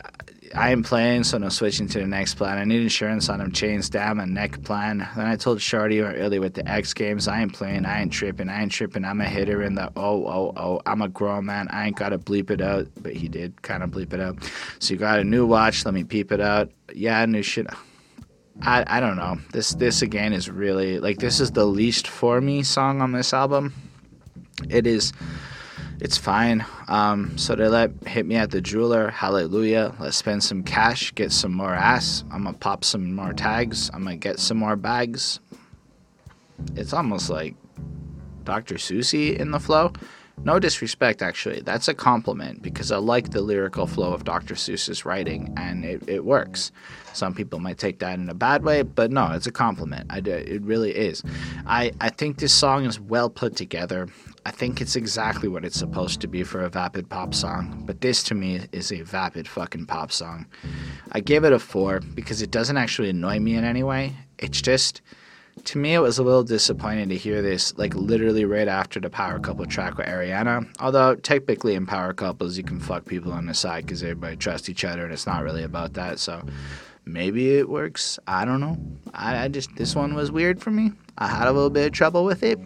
I 0.54 0.70
am 0.70 0.82
playing, 0.82 1.24
so 1.24 1.38
no 1.38 1.48
switching 1.48 1.88
to 1.88 1.98
the 1.98 2.06
next 2.06 2.34
plan. 2.34 2.58
I 2.58 2.64
need 2.64 2.82
insurance 2.82 3.28
on 3.28 3.38
them 3.38 3.52
chains 3.52 3.90
down 3.90 4.18
my 4.18 4.24
neck 4.24 4.62
plan. 4.62 4.98
Then 5.16 5.26
I 5.26 5.36
told 5.36 5.60
Shorty 5.60 6.00
earlier 6.00 6.40
with 6.40 6.54
the 6.54 6.68
X 6.68 6.94
Games, 6.94 7.26
I 7.26 7.42
ain't 7.42 7.52
playing, 7.52 7.84
I 7.84 8.02
ain't 8.02 8.12
tripping, 8.12 8.48
I 8.48 8.62
ain't 8.62 8.72
tripping. 8.72 9.04
I'm 9.04 9.20
a 9.20 9.24
hitter 9.24 9.62
in 9.62 9.74
the 9.74 9.90
oh, 9.96 10.26
oh, 10.26 10.52
oh. 10.56 10.80
I'm 10.86 11.02
a 11.02 11.08
grown 11.08 11.46
man, 11.46 11.68
I 11.70 11.86
ain't 11.86 11.96
gotta 11.96 12.18
bleep 12.18 12.50
it 12.50 12.60
out. 12.60 12.86
But 13.02 13.14
he 13.14 13.28
did 13.28 13.62
kind 13.62 13.82
of 13.82 13.90
bleep 13.90 14.12
it 14.12 14.20
out. 14.20 14.38
So 14.78 14.94
you 14.94 15.00
got 15.00 15.18
a 15.18 15.24
new 15.24 15.46
watch, 15.46 15.84
let 15.84 15.94
me 15.94 16.04
peep 16.04 16.32
it 16.32 16.40
out. 16.40 16.70
Yeah, 16.94 17.24
new 17.26 17.42
shit. 17.42 17.66
I, 18.62 18.84
I 18.86 19.00
don't 19.00 19.16
know. 19.16 19.38
This 19.52 19.70
this 19.74 20.02
again 20.02 20.32
is 20.32 20.48
really 20.48 20.98
like 20.98 21.18
this 21.18 21.40
is 21.40 21.50
the 21.50 21.64
least 21.64 22.09
for 22.09 22.40
me 22.40 22.62
song 22.62 23.00
on 23.00 23.12
this 23.12 23.32
album. 23.32 23.74
It 24.68 24.86
is 24.86 25.12
it's 26.00 26.16
fine. 26.16 26.64
Um, 26.88 27.36
so 27.38 27.54
they 27.54 27.68
let 27.68 27.90
hit 28.07 28.26
me 28.26 28.36
at 28.36 28.50
the 28.50 28.61
jeweler, 28.61 29.11
hallelujah. 29.11 29.94
Let's 29.98 30.16
spend 30.16 30.42
some 30.42 30.62
cash, 30.62 31.14
get 31.14 31.32
some 31.32 31.52
more 31.52 31.74
ass. 31.74 32.24
I'm 32.30 32.44
gonna 32.44 32.57
pop 32.57 32.84
some 32.84 33.14
more 33.14 33.32
tags. 33.32 33.90
I'm 33.92 34.04
gonna 34.04 34.16
get 34.16 34.38
some 34.38 34.59
more 34.59 34.76
bags. 34.76 35.40
It's 36.74 36.92
almost 36.92 37.30
like 37.30 37.54
Dr. 38.44 38.78
Susie 38.78 39.36
in 39.36 39.50
the 39.50 39.61
flow. 39.61 39.92
No 40.45 40.59
disrespect, 40.59 41.22
actually. 41.22 41.61
That's 41.61 41.89
a 41.89 41.95
compliment 41.95 42.62
because 42.62 42.93
I 42.93 42.99
like 42.99 43.30
the 43.30 43.41
lyrical 43.41 43.87
flow 43.87 44.12
of 44.12 44.24
Dr. 44.24 44.55
Seuss's 44.55 45.05
writing 45.05 45.53
and 45.57 45.84
it, 45.84 46.09
it 46.09 46.24
works. 46.24 46.70
Some 47.14 47.34
people 47.34 47.59
might 47.59 47.78
take 47.78 47.99
that 48.01 48.18
in 48.18 48.28
a 48.28 48.34
bad 48.34 48.62
way, 48.62 48.82
but 48.82 49.11
no, 49.11 49.32
it's 49.32 49.47
a 49.47 49.53
compliment. 49.53 50.07
I, 50.11 50.18
it 50.18 50.62
really 50.62 50.95
is. 50.95 51.22
I, 51.66 51.93
I 52.01 52.11
think 52.11 52.39
this 52.39 52.53
song 52.53 52.84
is 52.84 53.01
well 53.01 53.30
put 53.30 53.57
together. 53.57 54.09
I 54.45 54.51
think 54.51 54.80
it's 54.80 54.95
exactly 54.95 55.49
what 55.49 55.64
it's 55.64 55.78
supposed 55.78 56.20
to 56.20 56.28
be 56.28 56.45
for 56.45 56.61
a 56.61 56.68
vapid 56.68 57.09
pop 57.09 57.34
song, 57.34 57.82
but 57.87 58.01
this 58.03 58.22
to 58.24 58.34
me 58.34 58.61
is 58.70 58.93
a 58.93 59.01
vapid 59.03 59.49
fucking 59.49 59.87
pop 59.87 60.12
song. 60.12 60.47
I 61.11 61.20
give 61.20 61.45
it 61.45 61.53
a 61.53 61.59
four 61.59 62.01
because 62.01 62.43
it 62.43 62.51
doesn't 62.51 62.76
actually 62.76 63.11
annoy 63.11 63.41
me 63.41 63.57
in 63.57 63.64
any 63.64 63.82
way. 63.82 64.14
It's 64.39 64.61
just 64.61 65.01
to 65.64 65.78
me, 65.78 65.94
it 65.94 66.00
was 66.00 66.18
a 66.18 66.22
little 66.22 66.44
disappointing 66.44 67.09
to 67.09 67.16
hear 67.16 67.42
this, 67.42 67.76
like 67.78 67.94
literally 67.94 68.44
right 68.44 68.68
after 68.68 69.00
the 69.00 69.11
power 69.11 69.38
couple 69.38 69.64
track 69.66 69.96
with 69.96 70.07
Ariana. 70.07 70.68
Although 70.78 71.16
technically 71.16 71.74
in 71.74 71.86
power 71.86 72.12
couples, 72.12 72.57
you 72.57 72.64
can 72.64 72.78
fuck 72.78 73.07
people 73.07 73.32
on 73.32 73.46
the 73.46 73.54
side 73.54 73.86
because 73.86 74.02
everybody 74.02 74.36
trusts 74.36 74.68
each 74.68 74.84
other, 74.84 75.04
and 75.04 75.12
it's 75.12 75.26
not 75.26 75.42
really 75.42 75.62
about 75.62 75.94
that. 75.94 76.18
So 76.18 76.42
maybe 77.04 77.57
it 77.57 77.68
works. 77.68 78.18
I 78.26 78.44
don't 78.44 78.61
know. 78.61 78.76
I, 79.14 79.44
I 79.44 79.48
just 79.48 79.74
this 79.76 79.94
one 79.94 80.14
was 80.14 80.30
weird 80.30 80.61
for 80.61 80.70
me. 80.70 80.92
I 81.18 81.26
had 81.26 81.48
a 81.48 81.52
little 81.52 81.70
bit 81.70 81.86
of 81.86 81.92
trouble 81.92 82.24
with 82.24 82.42
it, 82.42 82.61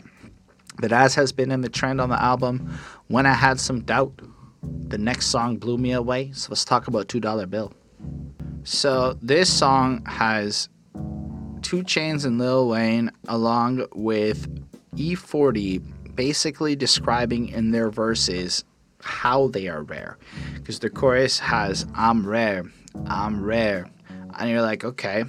but 0.80 0.92
as 0.92 1.14
has 1.14 1.32
been 1.32 1.52
in 1.52 1.60
the 1.60 1.68
trend 1.68 2.00
on 2.00 2.08
the 2.08 2.20
album, 2.20 2.76
when 3.06 3.24
I 3.24 3.34
had 3.34 3.60
some 3.60 3.80
doubt, 3.82 4.12
the 4.62 4.98
next 4.98 5.26
song 5.26 5.56
blew 5.56 5.78
me 5.78 5.92
away. 5.92 6.32
So 6.32 6.48
let's 6.50 6.64
talk 6.64 6.88
about 6.88 7.08
Two 7.08 7.20
Dollar 7.20 7.46
Bill. 7.46 7.72
So 8.64 9.16
this 9.22 9.50
song 9.50 10.04
has 10.06 10.68
2 11.62 11.82
Chainz 11.82 12.24
and 12.24 12.38
Lil 12.38 12.68
Wayne, 12.68 13.10
along 13.28 13.86
with 13.94 14.48
E40, 14.96 15.82
basically 16.14 16.74
describing 16.76 17.48
in 17.48 17.70
their 17.70 17.90
verses 17.90 18.64
how 19.02 19.48
they 19.48 19.68
are 19.68 19.82
rare. 19.82 20.18
Because 20.54 20.78
the 20.78 20.90
chorus 20.90 21.38
has, 21.38 21.86
I'm 21.94 22.26
rare, 22.26 22.64
I'm 23.06 23.42
rare. 23.42 23.88
And 24.38 24.50
you're 24.50 24.62
like, 24.62 24.84
okay. 24.84 25.24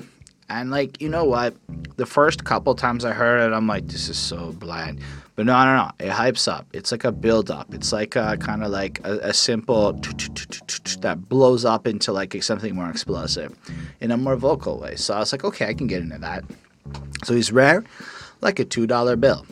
And 0.49 0.69
like, 0.71 1.01
you 1.01 1.09
know 1.09 1.23
what? 1.23 1.55
The 1.95 2.05
first 2.05 2.43
couple 2.43 2.75
times 2.75 3.05
I 3.05 3.13
heard 3.13 3.39
it, 3.39 3.55
I'm 3.55 3.67
like, 3.67 3.87
this 3.87 4.09
is 4.09 4.17
so 4.17 4.51
bland. 4.51 4.99
But 5.41 5.47
no, 5.47 5.65
no, 5.65 5.75
no. 5.75 5.91
It 5.97 6.11
hypes 6.11 6.47
up. 6.47 6.67
It's 6.71 6.91
like 6.91 7.03
a 7.03 7.11
build 7.11 7.49
up. 7.49 7.73
It's 7.73 7.91
like 7.91 8.15
a 8.15 8.37
kind 8.37 8.63
of 8.63 8.69
like 8.69 9.01
a, 9.03 9.29
a 9.29 9.33
simple 9.33 9.93
that 9.93 11.17
blows 11.29 11.65
up 11.65 11.87
into 11.87 12.11
like 12.11 12.43
something 12.43 12.75
more 12.75 12.91
explosive 12.91 13.57
in 14.01 14.11
a 14.11 14.17
more 14.17 14.35
vocal 14.35 14.77
way. 14.77 14.97
So 14.97 15.15
I 15.15 15.19
was 15.19 15.31
like, 15.31 15.43
okay, 15.43 15.65
I 15.65 15.73
can 15.73 15.87
get 15.87 16.03
into 16.03 16.19
that. 16.19 16.43
So 17.23 17.33
he's 17.33 17.51
rare, 17.51 17.83
like 18.41 18.59
a 18.59 18.65
two 18.65 18.85
dollar 18.85 19.15
bill. 19.15 19.47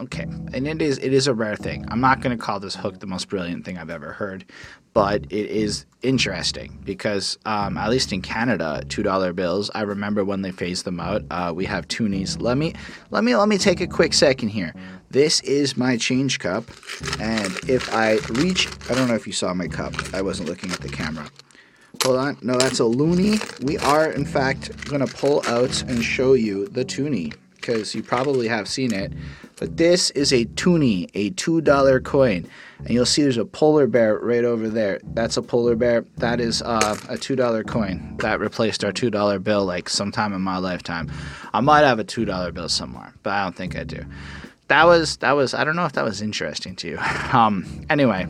Okay, 0.00 0.22
and 0.22 0.66
it 0.66 0.82
is 0.82 0.98
it 0.98 1.12
is 1.12 1.28
a 1.28 1.34
rare 1.34 1.54
thing. 1.54 1.84
I'm 1.86 2.00
not 2.00 2.22
going 2.22 2.36
to 2.36 2.42
call 2.42 2.58
this 2.58 2.74
hook 2.74 2.98
the 2.98 3.06
most 3.06 3.28
brilliant 3.28 3.64
thing 3.64 3.78
I've 3.78 3.88
ever 3.88 4.12
heard, 4.12 4.44
but 4.92 5.24
it 5.30 5.46
is 5.50 5.86
interesting 6.02 6.78
because 6.84 7.38
um, 7.44 7.76
at 7.76 7.90
least 7.90 8.12
in 8.12 8.22
Canada, 8.22 8.82
two 8.88 9.02
dollar 9.02 9.32
bills. 9.32 9.70
I 9.74 9.82
remember 9.82 10.24
when 10.24 10.42
they 10.42 10.50
phased 10.50 10.84
them 10.84 11.00
out. 11.00 11.22
Uh, 11.30 11.52
we 11.54 11.64
have 11.66 11.88
toonies. 11.88 12.40
Let 12.40 12.56
me 12.56 12.74
let 13.10 13.24
me 13.24 13.36
let 13.36 13.48
me 13.48 13.58
take 13.58 13.80
a 13.80 13.86
quick 13.86 14.12
second 14.14 14.48
here. 14.48 14.74
This 15.10 15.40
is 15.40 15.76
my 15.76 15.96
change 15.96 16.38
cup, 16.38 16.64
and 17.18 17.52
if 17.68 17.92
I 17.92 18.18
reach, 18.30 18.68
I 18.88 18.94
don't 18.94 19.08
know 19.08 19.14
if 19.14 19.26
you 19.26 19.32
saw 19.32 19.52
my 19.54 19.66
cup. 19.68 19.94
I 20.14 20.22
wasn't 20.22 20.48
looking 20.48 20.70
at 20.70 20.80
the 20.80 20.88
camera. 20.88 21.28
Hold 22.04 22.16
on. 22.16 22.38
No, 22.40 22.56
that's 22.56 22.80
a 22.80 22.84
loonie. 22.84 23.40
We 23.62 23.76
are, 23.78 24.10
in 24.10 24.24
fact, 24.24 24.72
to 24.86 25.06
pull 25.06 25.42
out 25.46 25.82
and 25.82 26.02
show 26.02 26.32
you 26.32 26.66
the 26.68 26.84
toonie 26.84 27.34
because 27.56 27.94
you 27.94 28.02
probably 28.02 28.48
have 28.48 28.68
seen 28.68 28.94
it. 28.94 29.12
But 29.56 29.76
this 29.76 30.08
is 30.10 30.32
a 30.32 30.46
toonie, 30.46 31.10
a 31.12 31.30
$2 31.32 32.04
coin. 32.04 32.48
And 32.84 32.90
you'll 32.90 33.06
see 33.06 33.22
there's 33.22 33.36
a 33.36 33.44
polar 33.44 33.86
bear 33.86 34.18
right 34.18 34.44
over 34.44 34.68
there. 34.68 35.00
That's 35.14 35.36
a 35.36 35.42
polar 35.42 35.76
bear. 35.76 36.04
That 36.16 36.40
is 36.40 36.62
uh, 36.62 36.96
a 37.08 37.14
$2 37.14 37.66
coin 37.66 38.16
that 38.18 38.40
replaced 38.40 38.84
our 38.84 38.92
$2 38.92 39.42
bill 39.42 39.64
like 39.64 39.88
sometime 39.88 40.32
in 40.32 40.40
my 40.40 40.58
lifetime. 40.58 41.10
I 41.52 41.60
might 41.60 41.82
have 41.82 41.98
a 41.98 42.04
$2 42.04 42.54
bill 42.54 42.68
somewhere, 42.68 43.14
but 43.22 43.30
I 43.30 43.44
don't 43.44 43.56
think 43.56 43.76
I 43.76 43.84
do. 43.84 44.04
That 44.68 44.84
was, 44.84 45.16
that 45.18 45.32
was, 45.32 45.52
I 45.52 45.64
don't 45.64 45.76
know 45.76 45.84
if 45.84 45.92
that 45.92 46.04
was 46.04 46.22
interesting 46.22 46.76
to 46.76 46.88
you. 46.88 46.98
Um, 47.32 47.86
anyway, 47.88 48.26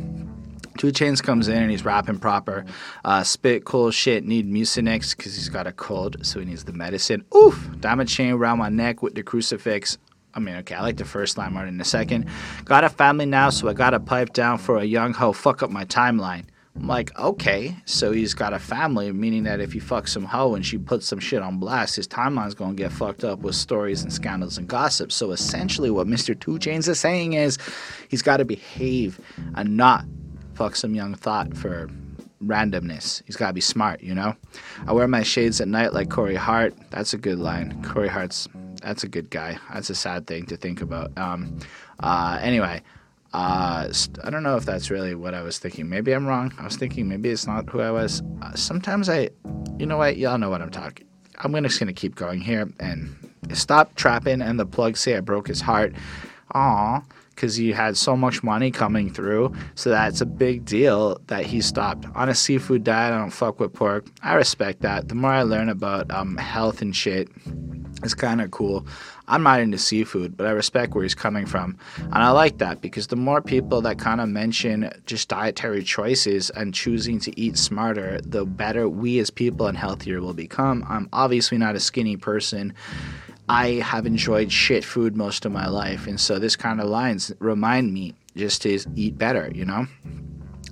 2 0.77 0.89
Chainz 0.89 1.23
comes 1.23 1.49
in 1.49 1.57
and 1.57 1.71
he's 1.71 1.85
rapping 1.85 2.19
proper. 2.19 2.65
Uh, 3.05 3.23
spit 3.23 3.65
cool 3.65 3.91
shit, 3.91 4.25
need 4.25 4.51
Mucinex 4.51 5.17
because 5.17 5.35
he's 5.37 5.49
got 5.49 5.67
a 5.67 5.73
cold, 5.73 6.17
so 6.25 6.39
he 6.41 6.47
needs 6.47 6.65
the 6.65 6.73
medicine. 6.73 7.25
Oof! 7.35 7.69
Diamond 7.81 8.09
chain 8.09 8.33
around 8.33 8.59
my 8.59 8.69
neck 8.69 9.03
with 9.03 9.15
the 9.15 9.23
crucifix. 9.23 9.99
I 10.35 10.41
mean, 10.41 10.57
okay, 10.57 10.75
I 10.75 10.83
like 10.83 10.97
the 10.97 11.05
first 11.05 11.37
line 11.39 11.53
more 11.53 11.65
than 11.65 11.79
the 11.79 11.85
second. 11.85 12.27
Got 12.65 12.85
a 12.85 12.89
family 12.89 13.27
now, 13.27 13.51
so 13.51 13.69
I 13.69 13.73
got 13.73 13.95
a 13.95 14.01
pipe 14.01 14.33
down 14.33 14.59
for 14.59 14.79
a 14.79 14.85
young 14.85 15.13
hoe. 15.13 15.33
Fuck 15.33 15.63
up 15.63 15.71
my 15.71 15.85
timeline. 15.85 16.45
I'm 16.77 16.87
like, 16.87 17.17
okay, 17.19 17.77
so 17.85 18.13
he's 18.13 18.33
got 18.33 18.53
a 18.53 18.59
family, 18.59 19.11
meaning 19.13 19.43
that 19.43 19.61
if 19.61 19.73
he 19.73 19.81
fucks 19.81 20.11
some 20.11 20.25
hoe 20.25 20.55
and 20.55 20.65
she 20.65 20.79
puts 20.79 21.07
some 21.07 21.19
shit 21.19 21.43
on 21.43 21.59
blast, 21.59 21.97
his 21.97 22.07
timeline's 22.07 22.55
gonna 22.55 22.75
get 22.75 22.93
fucked 22.93 23.25
up 23.25 23.41
with 23.41 23.57
stories 23.57 24.03
and 24.03 24.13
scandals 24.13 24.57
and 24.57 24.69
gossip. 24.69 25.11
So 25.11 25.33
essentially, 25.33 25.91
what 25.91 26.07
Mr. 26.07 26.39
2 26.39 26.59
Chainz 26.59 26.89
is 26.89 27.01
saying 27.01 27.33
is 27.33 27.59
he's 28.09 28.23
got 28.23 28.37
to 28.37 28.45
behave 28.45 29.21
and 29.57 29.77
not 29.77 30.05
fuck 30.55 30.77
some 30.77 30.95
young 30.95 31.15
thought 31.15 31.57
for 31.57 31.91
randomness. 32.45 33.23
He's 33.27 33.37
got 33.37 33.49
to 33.49 33.53
be 33.53 33.61
smart, 33.61 34.03
you 34.03 34.15
know? 34.15 34.35
I 34.87 34.93
wear 34.93 35.09
my 35.09 35.23
shades 35.23 35.61
at 35.61 35.69
night 35.69 35.93
like 35.93 36.11
Corey 36.11 36.37
Hart. 36.37 36.75
That's 36.91 37.13
a 37.13 37.19
good 37.19 37.39
line. 37.39 37.83
Corey 37.83 38.09
Hart's, 38.09 38.49
that's 38.81 39.05
a 39.05 39.09
good 39.09 39.31
guy. 39.31 39.59
That's 39.73 39.91
a 39.91 39.95
sad 39.95 40.27
thing 40.27 40.47
to 40.47 40.57
think 40.57 40.83
about. 40.83 41.17
Um, 41.17 41.59
uh, 42.01 42.39
anyway, 42.41 42.83
uh, 43.33 43.93
I 44.25 44.31
don't 44.31 44.43
know 44.43 44.57
if 44.57 44.65
that's 44.65 44.91
really 44.91 45.15
what 45.15 45.35
I 45.35 45.43
was 45.43 45.59
thinking. 45.59 45.89
Maybe 45.89 46.13
I'm 46.13 46.27
wrong. 46.27 46.53
I 46.59 46.65
was 46.65 46.77
thinking 46.77 47.09
maybe 47.09 47.29
it's 47.29 47.47
not 47.47 47.69
who 47.69 47.81
I 47.81 47.91
was. 47.91 48.23
Uh, 48.43 48.55
sometimes 48.55 49.09
I, 49.09 49.31
you 49.79 49.87
know 49.87 49.99
what? 49.99 50.17
Y'all 50.17 50.39
know 50.39 50.51
what 50.51 50.63
I'm 50.63 50.71
talking. 50.71 51.07
I'm 51.39 51.53
gonna, 51.53 51.69
just 51.69 51.81
gonna 51.81 51.93
keep 51.93 52.17
going 52.17 52.41
here 52.41 52.71
and 52.81 53.15
stop 53.53 53.95
trapping. 53.95 54.43
And 54.43 54.59
the 54.59 54.67
plug 54.67 54.97
say 54.97 55.17
I 55.17 55.21
broke 55.21 55.49
his 55.49 55.61
heart. 55.61 55.95
Aw 56.55 57.03
because 57.41 57.57
he 57.57 57.73
had 57.73 57.97
so 57.97 58.15
much 58.15 58.43
money 58.43 58.71
coming 58.71 59.09
through. 59.09 59.51
So 59.75 59.89
that's 59.89 60.21
a 60.21 60.27
big 60.27 60.67
deal 60.67 61.19
that 61.29 61.47
he 61.47 61.63
stopped. 61.63 62.05
On 62.15 62.29
a 62.29 62.35
seafood 62.35 62.85
diet, 62.85 63.15
I 63.15 63.19
don't 63.19 63.31
fuck 63.31 63.59
with 63.59 63.73
pork. 63.73 64.05
I 64.23 64.35
respect 64.35 64.83
that. 64.83 65.09
The 65.09 65.15
more 65.15 65.33
I 65.33 65.43
learn 65.43 65.71
about 65.71 66.11
um, 66.11 66.37
health 66.37 66.83
and 66.83 66.95
shit, 66.95 67.31
it's 68.03 68.13
kind 68.13 68.43
of 68.43 68.51
cool. 68.51 68.87
I'm 69.27 69.43
not 69.43 69.61
into 69.61 69.79
seafood, 69.79 70.37
but 70.37 70.47
I 70.47 70.51
respect 70.51 70.95
where 70.95 71.03
he's 71.03 71.15
coming 71.15 71.47
from. 71.47 71.79
And 71.97 72.17
I 72.17 72.29
like 72.29 72.59
that 72.59 72.83
because 72.83 73.07
the 73.07 73.17
more 73.17 73.41
people 73.41 73.81
that 73.83 73.99
kind 73.99 74.21
of 74.21 74.29
mention 74.29 74.91
just 75.07 75.31
dietary 75.31 75.83
choices 75.83 76.51
and 76.51 76.75
choosing 76.75 77.21
to 77.21 77.41
eat 77.41 77.57
smarter, 77.57 78.21
the 78.23 78.45
better 78.45 78.87
we 78.87 79.19
as 79.19 79.31
people 79.31 79.67
and 79.67 79.79
healthier 79.79 80.21
will 80.21 80.35
become. 80.35 80.85
I'm 80.91 81.09
obviously 81.15 81.57
not 81.57 81.75
a 81.75 81.81
skinny 81.81 82.19
person 82.19 82.75
I 83.51 83.81
have 83.81 84.07
enjoyed 84.07 84.53
shit 84.53 84.85
food 84.85 85.17
most 85.17 85.45
of 85.45 85.51
my 85.51 85.67
life, 85.67 86.07
and 86.07 86.21
so 86.21 86.39
this 86.39 86.55
kind 86.55 86.81
of 86.81 86.89
lines 86.89 87.33
remind 87.41 87.93
me 87.93 88.15
just 88.37 88.63
to 88.63 88.79
eat 88.95 89.19
better, 89.19 89.51
you 89.53 89.65
know. 89.65 89.89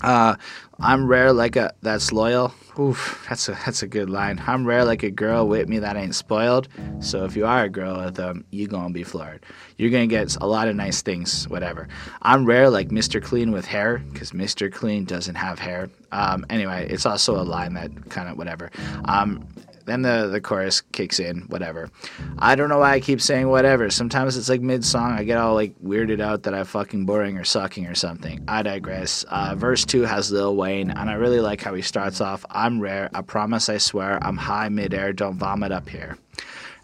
Uh, 0.01 0.37
I'm 0.79 1.09
rare 1.09 1.33
like 1.33 1.57
a 1.57 1.75
that's 1.83 2.13
loyal. 2.13 2.55
Oof, 2.79 3.27
that's 3.29 3.49
a 3.49 3.59
that's 3.67 3.83
a 3.83 3.89
good 3.89 4.09
line. 4.09 4.41
I'm 4.47 4.65
rare 4.65 4.85
like 4.85 5.03
a 5.03 5.11
girl 5.11 5.49
with 5.49 5.69
me 5.69 5.81
that 5.81 5.97
ain't 5.97 6.15
spoiled. 6.15 6.69
So 7.01 7.25
if 7.25 7.35
you 7.35 7.47
are 7.47 7.65
a 7.65 7.69
girl 7.69 8.05
with 8.05 8.15
them, 8.15 8.45
you 8.53 8.69
gonna 8.69 8.95
be 8.95 9.03
floored. 9.03 9.45
You're 9.77 9.91
gonna 9.91 10.07
get 10.07 10.37
a 10.41 10.47
lot 10.47 10.69
of 10.69 10.77
nice 10.77 11.03
things, 11.03 11.49
whatever. 11.49 11.89
I'm 12.23 12.45
rare 12.45 12.71
like 12.71 12.91
Mr. 12.91 13.21
Clean 13.21 13.51
with 13.51 13.67
hair, 13.67 13.99
because 14.13 14.31
Mr. 14.31 14.73
Clean 14.73 15.05
doesn't 15.05 15.35
have 15.35 15.59
hair. 15.59 15.91
Um, 16.13 16.47
anyway, 16.49 16.87
it's 16.89 17.07
also 17.07 17.41
a 17.41 17.43
line 17.43 17.75
that 17.75 17.91
kind 18.09 18.29
of 18.29 18.39
whatever. 18.39 18.71
Um, 19.07 19.49
then 19.89 20.03
the, 20.03 20.29
the 20.29 20.41
chorus 20.41 20.81
kicks 20.81 21.19
in, 21.19 21.43
whatever. 21.49 21.91
I 22.39 22.55
don't 22.55 22.69
know 22.69 22.79
why 22.79 22.93
I 22.93 23.01
keep 23.01 23.21
saying 23.21 23.49
whatever. 23.49 23.91
Sometimes 23.91 24.37
it's 24.37 24.49
like 24.49 24.61
mid 24.61 24.85
song, 24.85 25.13
I 25.13 25.25
get 25.25 25.39
all 25.39 25.55
like 25.55 25.75
weirded 25.83 26.21
out 26.21 26.43
that 26.45 26.55
I'm 26.55 26.65
fucking 26.65 27.07
boring 27.07 27.39
or 27.39 27.45
sucking 27.45 27.87
or 27.87 27.95
something. 27.95 28.45
I 28.49 28.63
digress. 28.63 29.25
Uh, 29.29 29.55
verse 29.57 29.85
2 29.85 30.03
has 30.03 30.31
Lil 30.31 30.57
Wayne, 30.57 30.91
and 30.91 31.11
I 31.11 31.15
really 31.15 31.41
like 31.41 31.63
how 31.63 31.75
he 31.75 31.83
starts 31.83 32.21
off 32.21 32.45
I'm 32.51 32.81
rare, 32.81 33.11
I 33.15 33.23
promise, 33.23 33.69
I 33.69 33.79
swear, 33.79 34.19
I'm 34.23 34.37
high 34.37 34.69
midair, 34.69 35.13
don't 35.13 35.37
vomit 35.37 35.73
up 35.73 35.89
here. 35.89 36.19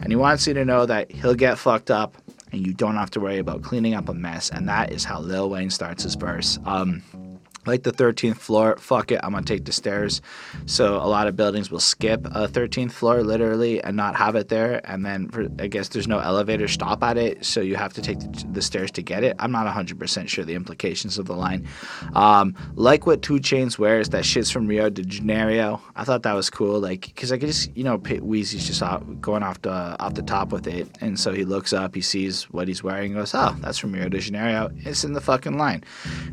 And 0.00 0.10
he 0.10 0.16
wants 0.16 0.46
you 0.46 0.54
to 0.54 0.64
know 0.64 0.86
that 0.86 1.10
he'll 1.10 1.34
get 1.34 1.58
fucked 1.58 1.90
up 1.90 2.16
and 2.54 2.64
you 2.64 2.72
don't 2.72 2.94
have 2.94 3.10
to 3.10 3.20
worry 3.20 3.38
about 3.38 3.62
cleaning 3.62 3.94
up 3.94 4.08
a 4.08 4.14
mess. 4.14 4.50
And 4.50 4.68
that 4.68 4.92
is 4.92 5.04
how 5.04 5.20
Lil 5.20 5.50
Wayne 5.50 5.70
starts 5.70 6.04
his 6.04 6.14
verse. 6.14 6.58
Um, 6.64 7.02
like 7.66 7.82
the 7.82 7.92
13th 7.92 8.36
floor, 8.36 8.76
fuck 8.78 9.12
it, 9.12 9.20
I'm 9.22 9.32
gonna 9.32 9.44
take 9.44 9.64
the 9.64 9.72
stairs. 9.72 10.20
So 10.66 10.96
a 10.96 11.08
lot 11.08 11.26
of 11.26 11.36
buildings 11.36 11.70
will 11.70 11.80
skip 11.80 12.24
a 12.26 12.48
13th 12.48 12.92
floor 12.92 13.22
literally 13.22 13.82
and 13.82 13.96
not 13.96 14.16
have 14.16 14.36
it 14.36 14.48
there. 14.48 14.80
And 14.84 15.04
then 15.04 15.28
for, 15.28 15.48
I 15.58 15.66
guess 15.66 15.88
there's 15.88 16.08
no 16.08 16.18
elevator 16.18 16.68
stop 16.68 17.02
at 17.02 17.16
it, 17.16 17.44
so 17.44 17.60
you 17.60 17.76
have 17.76 17.92
to 17.94 18.02
take 18.02 18.20
the, 18.20 18.46
the 18.52 18.62
stairs 18.62 18.90
to 18.92 19.02
get 19.02 19.24
it. 19.24 19.36
I'm 19.38 19.52
not 19.52 19.66
100% 19.66 20.28
sure 20.28 20.44
the 20.44 20.54
implications 20.54 21.18
of 21.18 21.26
the 21.26 21.34
line. 21.34 21.66
Um, 22.14 22.54
like 22.74 23.06
what 23.06 23.22
2 23.22 23.34
Chainz 23.34 23.78
wears, 23.78 24.08
that 24.10 24.24
shit's 24.24 24.50
from 24.50 24.66
Rio 24.66 24.90
de 24.90 25.02
Janeiro. 25.02 25.80
I 25.94 26.04
thought 26.04 26.22
that 26.24 26.34
was 26.34 26.50
cool, 26.50 26.80
like 26.80 27.02
because 27.02 27.30
I 27.32 27.38
could 27.38 27.48
just 27.48 27.74
you 27.76 27.84
know 27.84 27.98
Weezy's 27.98 28.66
just 28.66 28.82
going 29.20 29.42
off 29.42 29.62
the 29.62 29.70
off 30.00 30.14
the 30.14 30.22
top 30.22 30.52
with 30.52 30.66
it, 30.66 30.88
and 31.00 31.18
so 31.18 31.32
he 31.32 31.44
looks 31.44 31.72
up, 31.72 31.94
he 31.94 32.00
sees 32.00 32.44
what 32.50 32.68
he's 32.68 32.82
wearing, 32.82 33.14
goes, 33.14 33.34
oh, 33.34 33.54
that's 33.60 33.78
from 33.78 33.92
Rio 33.92 34.08
de 34.08 34.18
Janeiro. 34.18 34.70
It's 34.78 35.04
in 35.04 35.12
the 35.12 35.20
fucking 35.20 35.56
line. 35.58 35.84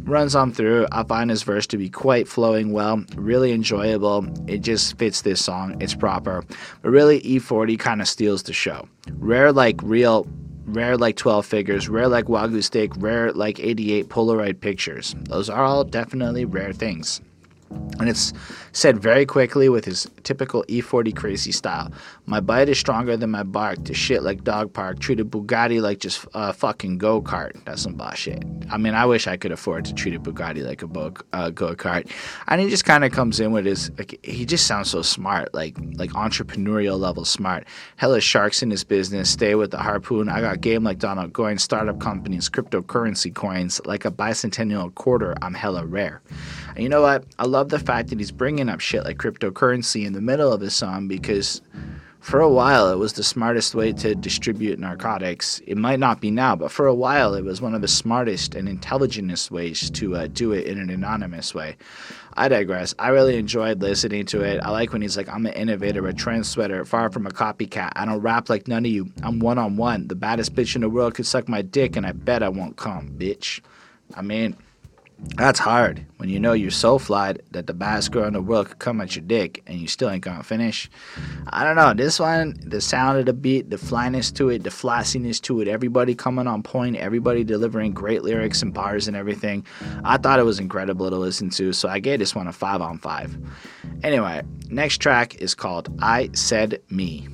Runs 0.03 0.35
on 0.35 0.51
through. 0.51 0.87
I 0.91 1.03
find 1.03 1.20
his 1.29 1.43
verse 1.43 1.67
to 1.67 1.77
be 1.77 1.89
quite 1.89 2.27
flowing 2.27 2.71
well, 2.71 3.03
really 3.15 3.51
enjoyable. 3.51 4.27
It 4.47 4.59
just 4.59 4.97
fits 4.97 5.21
this 5.21 5.43
song. 5.43 5.81
It's 5.81 5.95
proper. 5.95 6.43
But 6.81 6.89
really, 6.89 7.21
E40 7.21 7.77
kind 7.77 8.01
of 8.01 8.07
steals 8.07 8.43
the 8.43 8.53
show. 8.53 8.87
Rare 9.13 9.51
like 9.51 9.81
real 9.83 10.27
rare 10.65 10.95
like 10.95 11.17
12 11.17 11.45
figures, 11.45 11.89
rare 11.89 12.07
like 12.07 12.25
Wagyu 12.25 12.63
steak, 12.63 12.91
rare 12.97 13.31
like 13.33 13.59
88 13.59 14.07
Polaroid 14.09 14.61
pictures. 14.61 15.15
Those 15.23 15.49
are 15.49 15.63
all 15.63 15.83
definitely 15.83 16.45
rare 16.45 16.71
things. 16.71 17.19
And 17.99 18.07
it's 18.07 18.33
Said 18.73 18.99
very 18.99 19.25
quickly 19.25 19.67
with 19.67 19.83
his 19.83 20.09
typical 20.23 20.63
E40 20.69 21.15
crazy 21.15 21.51
style. 21.51 21.91
My 22.25 22.39
bite 22.39 22.69
is 22.69 22.79
stronger 22.79 23.17
than 23.17 23.31
my 23.31 23.43
bark. 23.43 23.83
The 23.83 23.93
shit 23.93 24.23
like 24.23 24.43
dog 24.43 24.73
park. 24.73 24.99
Treat 24.99 25.19
a 25.19 25.25
Bugatti 25.25 25.81
like 25.81 25.99
just 25.99 26.23
a 26.33 26.37
uh, 26.37 26.51
fucking 26.53 26.97
go 26.97 27.21
kart. 27.21 27.51
That's 27.65 27.81
some 27.81 27.95
bullshit. 27.95 28.43
I 28.69 28.77
mean, 28.77 28.93
I 28.93 29.05
wish 29.05 29.27
I 29.27 29.37
could 29.37 29.51
afford 29.51 29.85
to 29.85 29.93
treat 29.93 30.15
a 30.15 30.19
Bugatti 30.19 30.63
like 30.63 30.81
a 30.81 31.35
uh, 31.35 31.49
go 31.49 31.75
kart. 31.75 32.09
And 32.47 32.61
he 32.61 32.69
just 32.69 32.85
kind 32.85 33.03
of 33.03 33.11
comes 33.11 33.39
in 33.39 33.51
with 33.51 33.65
his. 33.65 33.91
Like, 33.97 34.19
he 34.23 34.45
just 34.45 34.67
sounds 34.67 34.89
so 34.89 35.01
smart, 35.01 35.53
like 35.53 35.75
like 35.95 36.11
entrepreneurial 36.11 36.99
level 36.99 37.25
smart. 37.25 37.67
Hella 37.97 38.21
sharks 38.21 38.61
in 38.61 38.71
his 38.71 38.83
business. 38.83 39.29
Stay 39.29 39.55
with 39.55 39.71
the 39.71 39.79
harpoon. 39.79 40.29
I 40.29 40.41
got 40.41 40.61
game 40.61 40.83
like 40.83 40.99
Donald 40.99 41.33
Goines. 41.33 41.61
Startup 41.61 41.99
companies, 41.99 42.49
cryptocurrency 42.49 43.33
coins, 43.33 43.81
like 43.85 44.05
a 44.05 44.11
bicentennial 44.11 44.93
quarter. 44.95 45.35
I'm 45.41 45.53
hella 45.53 45.85
rare. 45.85 46.21
And 46.75 46.83
you 46.83 46.89
know 46.89 47.01
what? 47.01 47.25
I 47.39 47.45
love 47.45 47.69
the 47.69 47.79
fact 47.79 48.09
that 48.09 48.19
he's 48.19 48.31
bringing 48.31 48.69
up 48.69 48.79
shit 48.79 49.03
like 49.03 49.17
cryptocurrency 49.17 50.05
in 50.05 50.13
the 50.13 50.21
middle 50.21 50.53
of 50.53 50.61
his 50.61 50.75
song 50.75 51.07
because 51.07 51.61
for 52.21 52.39
a 52.39 52.49
while 52.49 52.89
it 52.91 52.97
was 52.97 53.13
the 53.13 53.23
smartest 53.23 53.73
way 53.73 53.91
to 53.91 54.13
distribute 54.13 54.79
narcotics. 54.79 55.59
It 55.65 55.75
might 55.75 55.99
not 55.99 56.21
be 56.21 56.29
now, 56.29 56.55
but 56.55 56.71
for 56.71 56.85
a 56.85 56.93
while 56.93 57.33
it 57.33 57.43
was 57.43 57.61
one 57.61 57.73
of 57.73 57.81
the 57.81 57.87
smartest 57.87 58.53
and 58.53 58.69
intelligentest 58.69 59.49
ways 59.49 59.89
to 59.89 60.15
uh, 60.15 60.27
do 60.27 60.53
it 60.53 60.67
in 60.67 60.79
an 60.79 60.91
anonymous 60.91 61.55
way. 61.55 61.77
I 62.35 62.47
digress. 62.47 62.93
I 62.99 63.09
really 63.09 63.37
enjoyed 63.37 63.81
listening 63.81 64.27
to 64.27 64.41
it. 64.41 64.61
I 64.63 64.69
like 64.69 64.93
when 64.93 65.01
he's 65.01 65.17
like, 65.17 65.27
I'm 65.27 65.47
an 65.47 65.53
innovator, 65.53 66.07
a 66.07 66.13
trend 66.13 66.45
sweater, 66.45 66.85
far 66.85 67.11
from 67.11 67.25
a 67.25 67.31
copycat. 67.31 67.91
I 67.95 68.05
don't 68.05 68.21
rap 68.21 68.49
like 68.49 68.67
none 68.67 68.85
of 68.85 68.91
you. 68.91 69.11
I'm 69.23 69.39
one 69.39 69.57
on 69.57 69.75
one. 69.75 70.07
The 70.07 70.15
baddest 70.15 70.55
bitch 70.55 70.75
in 70.75 70.81
the 70.81 70.89
world 70.89 71.15
could 71.15 71.25
suck 71.25 71.49
my 71.49 71.63
dick, 71.63 71.95
and 71.95 72.05
I 72.05 72.11
bet 72.11 72.43
I 72.43 72.49
won't 72.49 72.77
come, 72.77 73.09
bitch. 73.17 73.61
I 74.15 74.21
mean, 74.21 74.55
that's 75.35 75.59
hard 75.59 76.05
when 76.17 76.29
you 76.29 76.39
know 76.39 76.53
you're 76.53 76.71
so 76.71 76.97
flied 76.97 77.41
that 77.51 77.67
the 77.67 77.73
baddest 77.73 78.11
girl 78.11 78.25
in 78.25 78.33
the 78.33 78.41
world 78.41 78.67
could 78.67 78.79
come 78.79 78.99
at 79.01 79.15
your 79.15 79.23
dick 79.23 79.61
and 79.67 79.79
you 79.79 79.87
still 79.87 80.09
ain't 80.09 80.23
gonna 80.23 80.43
finish. 80.43 80.89
I 81.47 81.63
don't 81.63 81.75
know. 81.75 81.93
This 81.93 82.19
one, 82.19 82.55
the 82.63 82.81
sound 82.81 83.19
of 83.19 83.25
the 83.25 83.33
beat, 83.33 83.69
the 83.69 83.77
flyness 83.77 84.31
to 84.33 84.49
it, 84.49 84.63
the 84.63 84.69
flassiness 84.69 85.39
to 85.41 85.61
it, 85.61 85.67
everybody 85.67 86.15
coming 86.15 86.47
on 86.47 86.63
point, 86.63 86.95
everybody 86.97 87.43
delivering 87.43 87.93
great 87.93 88.23
lyrics 88.23 88.61
and 88.61 88.73
bars 88.73 89.07
and 89.07 89.15
everything. 89.15 89.65
I 90.03 90.17
thought 90.17 90.39
it 90.39 90.43
was 90.43 90.59
incredible 90.59 91.09
to 91.09 91.17
listen 91.17 91.49
to, 91.51 91.71
so 91.71 91.87
I 91.87 91.99
gave 91.99 92.19
this 92.19 92.35
one 92.35 92.47
a 92.47 92.53
5 92.53 92.81
on 92.81 92.97
5. 92.97 93.37
Anyway, 94.03 94.41
next 94.69 94.97
track 94.97 95.35
is 95.35 95.53
called 95.53 95.95
I 96.01 96.29
Said 96.33 96.81
Me. 96.89 97.27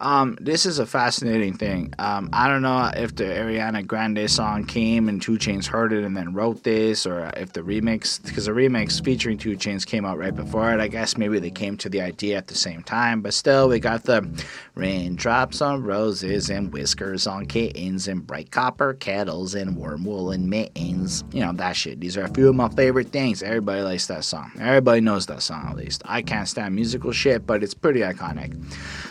Um, 0.00 0.38
this 0.40 0.64
is 0.64 0.78
a 0.78 0.86
fascinating 0.86 1.54
thing. 1.54 1.92
Um, 1.98 2.30
I 2.32 2.46
don't 2.46 2.62
know 2.62 2.90
if 2.94 3.16
the 3.16 3.24
Ariana 3.24 3.84
Grande 3.84 4.30
song 4.30 4.64
came 4.64 5.08
and 5.08 5.20
2 5.20 5.32
Chainz 5.38 5.66
heard 5.66 5.92
it 5.92 6.04
and 6.04 6.16
then 6.16 6.34
wrote 6.34 6.62
this, 6.62 7.04
or 7.04 7.32
if 7.36 7.52
the 7.52 7.62
remix, 7.62 8.22
because 8.24 8.46
the 8.46 8.52
remix 8.52 9.04
featuring 9.04 9.38
2 9.38 9.56
Chainz 9.56 9.84
came 9.84 10.04
out 10.04 10.16
right 10.16 10.34
before 10.34 10.72
it. 10.72 10.78
I 10.78 10.86
guess 10.86 11.16
maybe 11.16 11.40
they 11.40 11.50
came 11.50 11.76
to 11.78 11.88
the 11.88 12.00
idea 12.00 12.36
at 12.36 12.46
the 12.46 12.54
same 12.54 12.84
time, 12.84 13.22
but 13.22 13.34
still, 13.34 13.68
we 13.68 13.80
got 13.80 14.04
the 14.04 14.28
raindrops 14.76 15.60
on 15.60 15.82
roses 15.82 16.48
and 16.48 16.72
whiskers 16.72 17.26
on 17.26 17.46
kittens 17.46 18.06
and 18.06 18.24
bright 18.24 18.52
copper 18.52 18.94
kettles 18.94 19.56
and 19.56 19.76
warm 19.76 20.04
woolen 20.04 20.48
mittens. 20.48 21.24
You 21.32 21.40
know, 21.40 21.52
that 21.54 21.74
shit. 21.74 21.98
These 21.98 22.16
are 22.16 22.22
a 22.24 22.32
few 22.32 22.48
of 22.48 22.54
my 22.54 22.68
favorite 22.68 23.08
things. 23.08 23.42
Everybody 23.42 23.82
likes 23.82 24.06
that 24.06 24.22
song. 24.22 24.52
Everybody 24.60 25.00
knows 25.00 25.26
that 25.26 25.42
song 25.42 25.66
at 25.68 25.76
least. 25.76 26.02
I 26.04 26.22
can't 26.22 26.46
stand 26.46 26.76
musical 26.76 27.10
shit, 27.10 27.48
but 27.48 27.64
it's 27.64 27.74
pretty 27.74 28.00
iconic. 28.00 28.54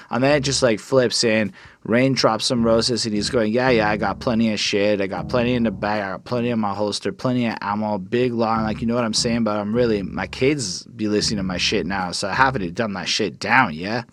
And 0.09 0.23
then 0.23 0.37
it 0.37 0.41
just 0.41 0.63
like 0.63 0.79
flips 0.79 1.23
in, 1.23 1.51
Rain 1.83 2.13
drops 2.13 2.45
some 2.45 2.65
roses, 2.65 3.05
and 3.05 3.15
he's 3.15 3.29
going, 3.29 3.53
Yeah, 3.53 3.69
yeah, 3.69 3.89
I 3.89 3.95
got 3.95 4.19
plenty 4.19 4.51
of 4.51 4.59
shit. 4.59 4.99
I 4.99 5.07
got 5.07 5.29
plenty 5.29 5.53
in 5.53 5.63
the 5.63 5.71
bag. 5.71 6.01
I 6.01 6.11
got 6.11 6.25
plenty 6.25 6.49
in 6.49 6.59
my 6.59 6.73
holster, 6.73 7.13
plenty 7.13 7.47
of 7.47 7.57
ammo, 7.61 7.97
big 7.97 8.33
long. 8.33 8.63
Like, 8.63 8.81
you 8.81 8.87
know 8.87 8.95
what 8.95 9.05
I'm 9.05 9.13
saying? 9.13 9.45
But 9.45 9.57
I'm 9.57 9.73
really, 9.73 10.03
my 10.03 10.27
kids 10.27 10.83
be 10.83 11.07
listening 11.07 11.37
to 11.37 11.43
my 11.43 11.57
shit 11.57 11.85
now. 11.85 12.11
So 12.11 12.27
I 12.27 12.33
haven't 12.33 12.61
done 12.61 12.73
dumb 12.73 12.93
that 12.93 13.07
shit 13.07 13.39
down, 13.39 13.73
yeah? 13.73 14.03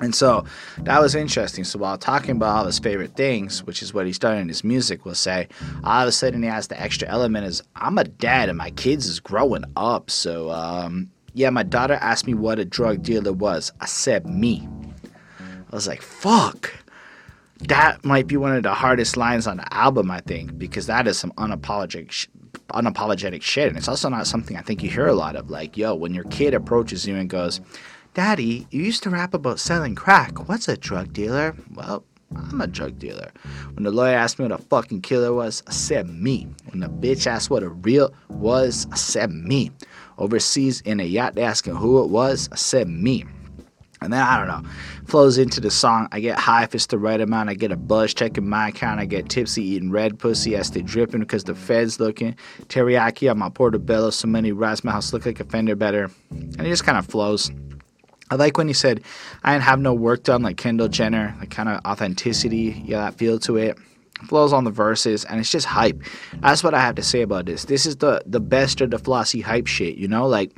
And 0.00 0.14
so 0.14 0.44
that 0.78 1.00
was 1.00 1.14
interesting. 1.14 1.64
So 1.64 1.78
while 1.78 1.96
talking 1.96 2.32
about 2.32 2.56
all 2.56 2.64
his 2.66 2.78
favorite 2.78 3.16
things, 3.16 3.62
which 3.64 3.82
is 3.82 3.94
what 3.94 4.06
he's 4.06 4.18
done 4.18 4.36
in 4.36 4.48
his 4.48 4.64
music, 4.64 5.04
we'll 5.04 5.14
say, 5.14 5.48
all 5.84 6.02
of 6.02 6.08
a 6.08 6.12
sudden 6.12 6.42
he 6.42 6.48
has 6.48 6.66
the 6.66 6.80
extra 6.80 7.08
element 7.08 7.46
is 7.46 7.62
I'm 7.76 7.98
a 7.98 8.04
dad 8.04 8.48
and 8.48 8.58
my 8.58 8.70
kids 8.70 9.06
is 9.06 9.20
growing 9.20 9.64
up. 9.76 10.10
So 10.10 10.50
um, 10.50 11.10
yeah, 11.34 11.50
my 11.50 11.62
daughter 11.62 11.94
asked 11.94 12.26
me 12.26 12.34
what 12.34 12.58
a 12.58 12.64
drug 12.64 13.02
dealer 13.02 13.32
was. 13.32 13.72
I 13.80 13.86
said 13.86 14.26
me. 14.26 14.68
I 15.72 15.74
was 15.74 15.88
like, 15.88 16.02
fuck. 16.02 16.72
That 17.60 18.04
might 18.04 18.26
be 18.26 18.36
one 18.36 18.54
of 18.54 18.62
the 18.62 18.74
hardest 18.74 19.16
lines 19.16 19.46
on 19.46 19.56
the 19.56 19.74
album, 19.74 20.10
I 20.10 20.20
think, 20.20 20.58
because 20.58 20.86
that 20.86 21.06
is 21.06 21.18
some 21.18 21.32
unapologetic, 21.32 22.10
sh- 22.10 22.26
unapologetic 22.70 23.42
shit. 23.42 23.68
And 23.68 23.78
it's 23.78 23.88
also 23.88 24.08
not 24.08 24.26
something 24.26 24.56
I 24.56 24.62
think 24.62 24.82
you 24.82 24.90
hear 24.90 25.06
a 25.06 25.14
lot 25.14 25.36
of. 25.36 25.48
Like, 25.48 25.76
yo, 25.76 25.94
when 25.94 26.12
your 26.12 26.24
kid 26.24 26.54
approaches 26.54 27.06
you 27.06 27.14
and 27.16 27.30
goes, 27.30 27.60
Daddy, 28.14 28.66
you 28.70 28.82
used 28.82 29.02
to 29.04 29.10
rap 29.10 29.32
about 29.32 29.60
selling 29.60 29.94
crack. 29.94 30.48
What's 30.48 30.68
a 30.68 30.76
drug 30.76 31.12
dealer? 31.12 31.56
Well, 31.72 32.04
I'm 32.36 32.60
a 32.60 32.66
drug 32.66 32.98
dealer. 32.98 33.30
When 33.74 33.84
the 33.84 33.90
lawyer 33.90 34.16
asked 34.16 34.38
me 34.38 34.46
what 34.46 34.58
a 34.58 34.62
fucking 34.62 35.02
killer 35.02 35.32
was, 35.32 35.62
I 35.66 35.72
said 35.72 36.08
me. 36.08 36.48
When 36.66 36.80
the 36.80 36.88
bitch 36.88 37.26
asked 37.26 37.48
what 37.48 37.62
a 37.62 37.68
real 37.68 38.12
was, 38.28 38.86
I 38.90 38.96
said 38.96 39.30
me. 39.30 39.70
Overseas 40.18 40.80
in 40.82 41.00
a 41.00 41.04
yacht 41.04 41.38
asking 41.38 41.76
who 41.76 42.02
it 42.02 42.10
was, 42.10 42.48
I 42.52 42.56
said 42.56 42.88
me. 42.88 43.24
And 44.04 44.12
then 44.12 44.20
I 44.20 44.38
don't 44.38 44.48
know, 44.48 44.70
flows 45.06 45.38
into 45.38 45.60
the 45.60 45.70
song. 45.70 46.08
I 46.12 46.20
get 46.20 46.38
high 46.38 46.64
if 46.64 46.74
it's 46.74 46.86
the 46.86 46.98
right 46.98 47.20
amount. 47.20 47.50
I 47.50 47.54
get 47.54 47.72
a 47.72 47.76
buzz 47.76 48.14
checking 48.14 48.48
my 48.48 48.68
account. 48.68 49.00
I 49.00 49.04
get 49.04 49.28
tipsy 49.28 49.62
eating 49.62 49.90
red 49.90 50.18
pussy 50.18 50.56
as 50.56 50.70
they 50.70 50.82
dripping 50.82 51.20
because 51.20 51.44
the 51.44 51.54
feds 51.54 52.00
looking. 52.00 52.36
Teriyaki 52.66 53.30
on 53.30 53.38
my 53.38 53.48
portobello. 53.48 54.10
So 54.10 54.28
many 54.28 54.52
rats 54.52 54.84
my 54.84 54.92
house 54.92 55.12
look 55.12 55.26
like 55.26 55.40
a 55.40 55.44
fender 55.44 55.76
better. 55.76 56.10
And 56.30 56.60
it 56.60 56.68
just 56.68 56.84
kind 56.84 56.98
of 56.98 57.06
flows. 57.06 57.50
I 58.30 58.36
like 58.36 58.56
when 58.56 58.66
he 58.66 58.72
said, 58.72 59.02
I 59.44 59.52
didn't 59.52 59.64
have 59.64 59.78
no 59.78 59.92
work 59.92 60.22
done 60.22 60.42
like 60.42 60.56
Kendall 60.56 60.88
Jenner, 60.88 61.34
like 61.38 61.50
kind 61.50 61.68
of 61.68 61.84
authenticity, 61.84 62.82
yeah, 62.84 63.00
that 63.00 63.18
feel 63.18 63.38
to 63.40 63.56
it. 63.58 63.78
Flows 64.26 64.52
on 64.52 64.64
the 64.64 64.70
verses, 64.70 65.24
and 65.24 65.38
it's 65.40 65.50
just 65.50 65.66
hype. 65.66 66.00
That's 66.40 66.62
what 66.64 66.74
I 66.74 66.80
have 66.80 66.94
to 66.94 67.02
say 67.02 67.22
about 67.22 67.44
this. 67.44 67.64
This 67.64 67.84
is 67.84 67.96
the 67.96 68.22
the 68.24 68.40
best 68.40 68.80
of 68.80 68.90
the 68.90 68.98
flossy 68.98 69.40
hype 69.40 69.66
shit, 69.66 69.96
you 69.96 70.06
know? 70.06 70.26
Like, 70.28 70.52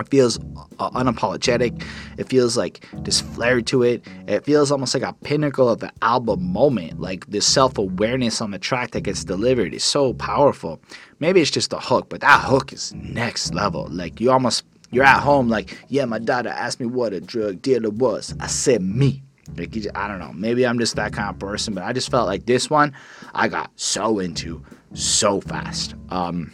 it 0.00 0.08
feels 0.08 0.38
uh, 0.78 0.90
unapologetic. 0.90 1.84
It 2.18 2.28
feels 2.28 2.56
like 2.56 2.86
this 3.04 3.20
flair 3.20 3.60
to 3.62 3.82
it. 3.82 4.06
It 4.26 4.44
feels 4.44 4.70
almost 4.70 4.94
like 4.94 5.02
a 5.02 5.12
pinnacle 5.12 5.68
of 5.68 5.80
the 5.80 5.92
album 6.02 6.52
moment. 6.52 7.00
Like 7.00 7.26
this 7.26 7.46
self 7.46 7.78
awareness 7.78 8.40
on 8.40 8.50
the 8.50 8.58
track 8.58 8.92
that 8.92 9.02
gets 9.02 9.24
delivered 9.24 9.74
is 9.74 9.84
so 9.84 10.14
powerful. 10.14 10.80
Maybe 11.18 11.40
it's 11.40 11.50
just 11.50 11.72
a 11.72 11.78
hook, 11.78 12.08
but 12.08 12.20
that 12.22 12.44
hook 12.44 12.72
is 12.72 12.92
next 12.94 13.54
level. 13.54 13.86
Like 13.90 14.20
you 14.20 14.30
almost 14.30 14.64
you're 14.92 15.04
at 15.04 15.20
home, 15.20 15.48
like, 15.48 15.78
yeah, 15.88 16.04
my 16.04 16.18
daughter 16.18 16.48
asked 16.48 16.80
me 16.80 16.86
what 16.86 17.12
a 17.12 17.20
drug 17.20 17.62
dealer 17.62 17.90
was. 17.90 18.34
I 18.40 18.48
said 18.48 18.82
me. 18.82 19.22
Like, 19.56 19.76
I 19.94 20.08
don't 20.08 20.18
know. 20.18 20.32
Maybe 20.32 20.66
I'm 20.66 20.78
just 20.78 20.96
that 20.96 21.12
kind 21.12 21.28
of 21.28 21.38
person, 21.38 21.74
but 21.74 21.84
I 21.84 21.92
just 21.92 22.10
felt 22.10 22.26
like 22.26 22.46
this 22.46 22.70
one 22.70 22.92
I 23.34 23.48
got 23.48 23.70
so 23.76 24.18
into 24.18 24.62
so 24.94 25.40
fast. 25.40 25.94
Um, 26.10 26.52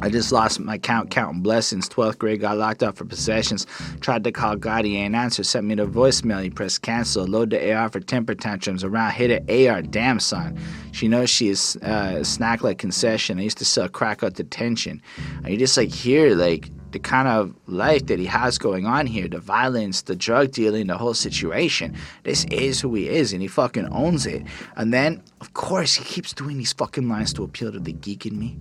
I 0.00 0.08
just 0.08 0.32
lost 0.32 0.60
my 0.60 0.78
count 0.78 1.10
counting 1.10 1.42
blessings. 1.42 1.88
12th 1.88 2.18
grade 2.18 2.40
got 2.40 2.58
locked 2.58 2.82
up 2.82 2.96
for 2.96 3.04
possessions. 3.04 3.66
Tried 4.00 4.22
to 4.24 4.32
call 4.32 4.56
God, 4.56 4.84
he 4.84 4.96
ain't 4.96 5.14
answer. 5.14 5.42
Sent 5.42 5.66
me 5.66 5.74
the 5.74 5.86
voicemail, 5.86 6.42
he 6.42 6.50
pressed 6.50 6.82
cancel. 6.82 7.26
Load 7.26 7.50
the 7.50 7.72
AR 7.72 7.88
for 7.88 8.00
temper 8.00 8.34
tantrums. 8.34 8.84
Around 8.84 9.12
hit 9.12 9.30
it 9.30 9.68
AR, 9.68 9.82
damn 9.82 10.20
son. 10.20 10.58
She 10.92 11.08
knows 11.08 11.30
she 11.30 11.48
is 11.48 11.76
uh, 11.76 12.22
snack 12.22 12.62
like 12.62 12.78
concession. 12.78 13.38
I 13.38 13.42
used 13.42 13.58
to 13.58 13.64
sell 13.64 13.88
crack 13.88 14.22
out 14.22 14.34
detention. 14.34 15.02
And 15.42 15.48
you 15.48 15.58
just 15.58 15.76
like 15.76 15.90
hear 15.90 16.36
like 16.36 16.70
the 16.92 17.00
kind 17.00 17.26
of 17.26 17.54
life 17.66 18.06
that 18.06 18.20
he 18.20 18.26
has 18.26 18.58
going 18.58 18.86
on 18.86 19.06
here, 19.06 19.26
the 19.26 19.40
violence, 19.40 20.02
the 20.02 20.14
drug 20.14 20.52
dealing, 20.52 20.86
the 20.86 20.96
whole 20.96 21.14
situation. 21.14 21.96
This 22.22 22.44
is 22.52 22.80
who 22.80 22.94
he 22.94 23.08
is, 23.08 23.32
and 23.32 23.42
he 23.42 23.48
fucking 23.48 23.88
owns 23.88 24.26
it. 24.26 24.44
And 24.76 24.94
then, 24.94 25.20
of 25.40 25.54
course, 25.54 25.94
he 25.94 26.04
keeps 26.04 26.32
doing 26.32 26.58
these 26.58 26.72
fucking 26.72 27.08
lines 27.08 27.32
to 27.32 27.42
appeal 27.42 27.72
to 27.72 27.80
the 27.80 27.92
geek 27.92 28.26
in 28.26 28.38
me 28.38 28.56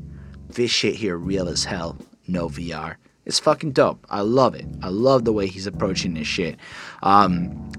this 0.53 0.71
shit 0.71 0.95
here 0.95 1.17
real 1.17 1.47
as 1.47 1.63
hell. 1.63 1.97
No 2.27 2.49
VR. 2.49 2.95
It's 3.25 3.39
fucking 3.39 3.71
dope. 3.71 4.05
I 4.09 4.21
love 4.21 4.55
it. 4.55 4.65
I 4.81 4.89
love 4.89 5.25
the 5.25 5.33
way 5.33 5.47
he's 5.47 5.67
approaching 5.67 6.13
this 6.13 6.27
shit. 6.27 6.57
Um, 7.03 7.71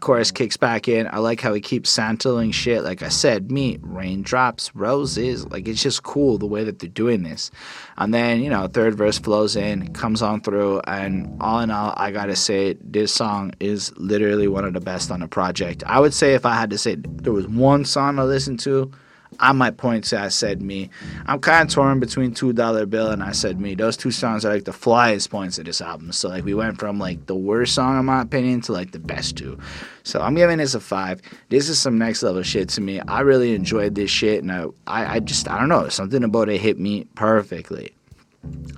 chorus 0.00 0.30
kicks 0.30 0.56
back 0.56 0.88
in. 0.88 1.06
I 1.06 1.18
like 1.18 1.40
how 1.40 1.54
he 1.54 1.60
keeps 1.60 1.90
sampling 1.90 2.50
shit. 2.50 2.82
Like 2.82 3.02
I 3.02 3.08
said, 3.08 3.50
me, 3.50 3.78
raindrops, 3.80 4.74
roses. 4.74 5.46
Like 5.46 5.68
it's 5.68 5.82
just 5.82 6.02
cool 6.02 6.38
the 6.38 6.46
way 6.46 6.64
that 6.64 6.78
they're 6.78 6.88
doing 6.88 7.22
this. 7.22 7.50
And 7.98 8.12
then, 8.12 8.42
you 8.42 8.50
know, 8.50 8.66
third 8.66 8.94
verse 8.94 9.18
flows 9.18 9.56
in, 9.56 9.92
comes 9.92 10.22
on 10.22 10.40
through, 10.40 10.80
and 10.86 11.36
all 11.40 11.60
in 11.60 11.70
all, 11.70 11.94
I 11.96 12.10
gotta 12.10 12.36
say, 12.36 12.76
this 12.82 13.12
song 13.14 13.52
is 13.60 13.96
literally 13.96 14.48
one 14.48 14.64
of 14.64 14.72
the 14.72 14.80
best 14.80 15.10
on 15.10 15.20
the 15.20 15.28
project. 15.28 15.84
I 15.86 16.00
would 16.00 16.14
say 16.14 16.34
if 16.34 16.44
I 16.44 16.54
had 16.54 16.70
to 16.70 16.78
say 16.78 16.96
there 16.96 17.32
was 17.32 17.46
one 17.46 17.84
song 17.84 18.18
I 18.18 18.24
listened 18.24 18.60
to 18.60 18.90
I 19.38 19.52
might 19.52 19.76
point 19.76 20.04
to 20.04 20.20
I 20.20 20.28
Said 20.28 20.60
Me. 20.60 20.90
I'm 21.26 21.40
kind 21.40 21.68
of 21.68 21.74
torn 21.74 22.00
between 22.00 22.34
Two 22.34 22.52
Dollar 22.52 22.84
Bill 22.86 23.10
and 23.10 23.22
I 23.22 23.32
Said 23.32 23.60
Me. 23.60 23.74
Those 23.74 23.96
two 23.96 24.10
songs 24.10 24.44
are 24.44 24.52
like 24.52 24.64
the 24.64 24.72
flyest 24.72 25.30
points 25.30 25.58
of 25.58 25.64
this 25.66 25.80
album. 25.80 26.12
So 26.12 26.28
like 26.28 26.44
we 26.44 26.54
went 26.54 26.78
from 26.78 26.98
like 26.98 27.26
the 27.26 27.34
worst 27.34 27.74
song 27.74 27.98
in 27.98 28.04
my 28.04 28.22
opinion 28.22 28.60
to 28.62 28.72
like 28.72 28.92
the 28.92 28.98
best 28.98 29.36
two. 29.36 29.58
So 30.02 30.20
I'm 30.20 30.34
giving 30.34 30.58
this 30.58 30.74
a 30.74 30.80
five. 30.80 31.22
This 31.48 31.68
is 31.68 31.78
some 31.78 31.96
next 31.96 32.22
level 32.22 32.42
shit 32.42 32.68
to 32.70 32.80
me. 32.80 33.00
I 33.00 33.20
really 33.20 33.54
enjoyed 33.54 33.94
this 33.94 34.10
shit 34.10 34.42
and 34.42 34.50
I, 34.50 34.66
I, 34.86 35.14
I 35.14 35.20
just 35.20 35.48
I 35.48 35.58
don't 35.58 35.68
know 35.68 35.88
something 35.88 36.24
about 36.24 36.48
it 36.48 36.60
hit 36.60 36.78
me 36.78 37.04
perfectly. 37.14 37.94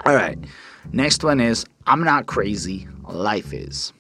All 0.05 0.15
right. 0.15 0.39
Next 0.93 1.25
one 1.25 1.41
is 1.41 1.65
I'm 1.87 2.05
not 2.05 2.27
crazy. 2.27 2.87
Life 3.09 3.53
is. 3.53 3.93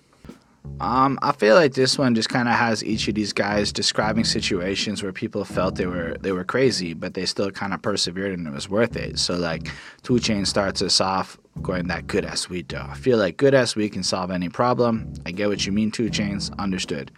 Um, 0.80 1.18
I 1.22 1.32
feel 1.32 1.54
like 1.54 1.74
this 1.74 1.98
one 1.98 2.14
just 2.14 2.28
kind 2.28 2.48
of 2.48 2.54
has 2.54 2.84
each 2.84 3.06
of 3.08 3.14
these 3.14 3.32
guys 3.32 3.72
describing 3.72 4.24
situations 4.24 5.02
where 5.02 5.12
people 5.12 5.44
felt 5.44 5.76
they 5.76 5.86
were 5.86 6.16
they 6.20 6.32
were 6.32 6.44
crazy, 6.44 6.92
but 6.94 7.14
they 7.14 7.26
still 7.26 7.50
kind 7.50 7.72
of 7.72 7.82
persevered 7.82 8.32
and 8.32 8.46
it 8.46 8.52
was 8.52 8.68
worth 8.68 8.96
it. 8.96 9.18
So 9.18 9.36
like, 9.36 9.70
2 10.02 10.14
Chainz 10.14 10.48
starts 10.48 10.82
us 10.82 11.00
off 11.00 11.38
going 11.60 11.86
that 11.88 12.06
good 12.06 12.24
ass 12.24 12.48
weed 12.48 12.68
though. 12.68 12.86
I 12.88 12.94
feel 12.94 13.18
like 13.18 13.36
good 13.36 13.54
ass 13.54 13.76
weed 13.76 13.90
can 13.90 14.02
solve 14.02 14.30
any 14.30 14.48
problem. 14.48 15.12
I 15.26 15.30
get 15.30 15.48
what 15.48 15.66
you 15.66 15.72
mean, 15.72 15.90
2 15.90 16.10
Chainz. 16.10 16.56
Understood. 16.58 17.10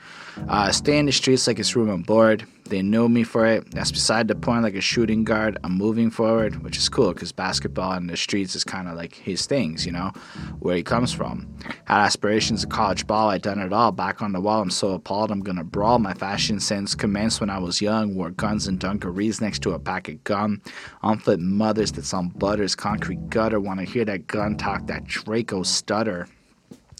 Uh, 0.48 0.72
stay 0.72 0.98
in 0.98 1.06
the 1.06 1.12
streets 1.12 1.46
like 1.46 1.58
it's 1.58 1.76
room 1.76 1.90
and 1.90 2.04
board. 2.04 2.46
They 2.66 2.80
know 2.80 3.08
me 3.08 3.24
for 3.24 3.44
it. 3.46 3.70
That's 3.72 3.92
beside 3.92 4.26
the 4.28 4.34
point. 4.34 4.62
Like 4.62 4.74
a 4.74 4.80
shooting 4.80 5.24
guard, 5.24 5.58
I'm 5.62 5.76
moving 5.76 6.10
forward, 6.10 6.62
which 6.62 6.78
is 6.78 6.88
cool 6.88 7.12
because 7.12 7.30
basketball 7.30 7.92
in 7.92 8.06
the 8.06 8.16
streets 8.16 8.54
is 8.54 8.64
kind 8.64 8.88
of 8.88 8.96
like 8.96 9.14
his 9.14 9.46
things, 9.46 9.84
you 9.84 9.92
know, 9.92 10.12
where 10.60 10.76
he 10.76 10.82
comes 10.82 11.12
from. 11.12 11.46
Had 11.84 12.04
aspirations 12.04 12.64
of 12.64 12.70
college 12.70 13.06
ball. 13.06 13.28
I 13.28 13.38
done 13.38 13.58
it 13.58 13.72
all. 13.72 13.92
Back 13.92 14.22
on 14.22 14.32
the 14.32 14.40
wall, 14.40 14.62
I'm 14.62 14.70
so 14.70 14.92
appalled. 14.92 15.30
I'm 15.30 15.40
gonna 15.40 15.64
brawl. 15.64 15.98
My 15.98 16.14
fashion 16.14 16.58
sense 16.58 16.94
commenced 16.94 17.40
when 17.40 17.50
I 17.50 17.58
was 17.58 17.82
young. 17.82 18.14
Wore 18.14 18.30
guns 18.30 18.66
and 18.66 18.78
dungarees 18.78 19.40
next 19.40 19.60
to 19.62 19.72
a 19.72 19.78
pack 19.78 20.08
of 20.08 20.24
gum. 20.24 20.62
On 21.02 21.14
Unfit 21.14 21.40
mothers 21.40 21.92
that's 21.92 22.14
on 22.14 22.28
butters, 22.30 22.74
concrete 22.74 23.28
gutter. 23.28 23.60
Wanna 23.60 23.84
hear 23.84 24.04
that 24.06 24.26
gun 24.26 24.56
talk, 24.56 24.86
that 24.86 25.04
Draco 25.04 25.62
stutter 25.62 26.26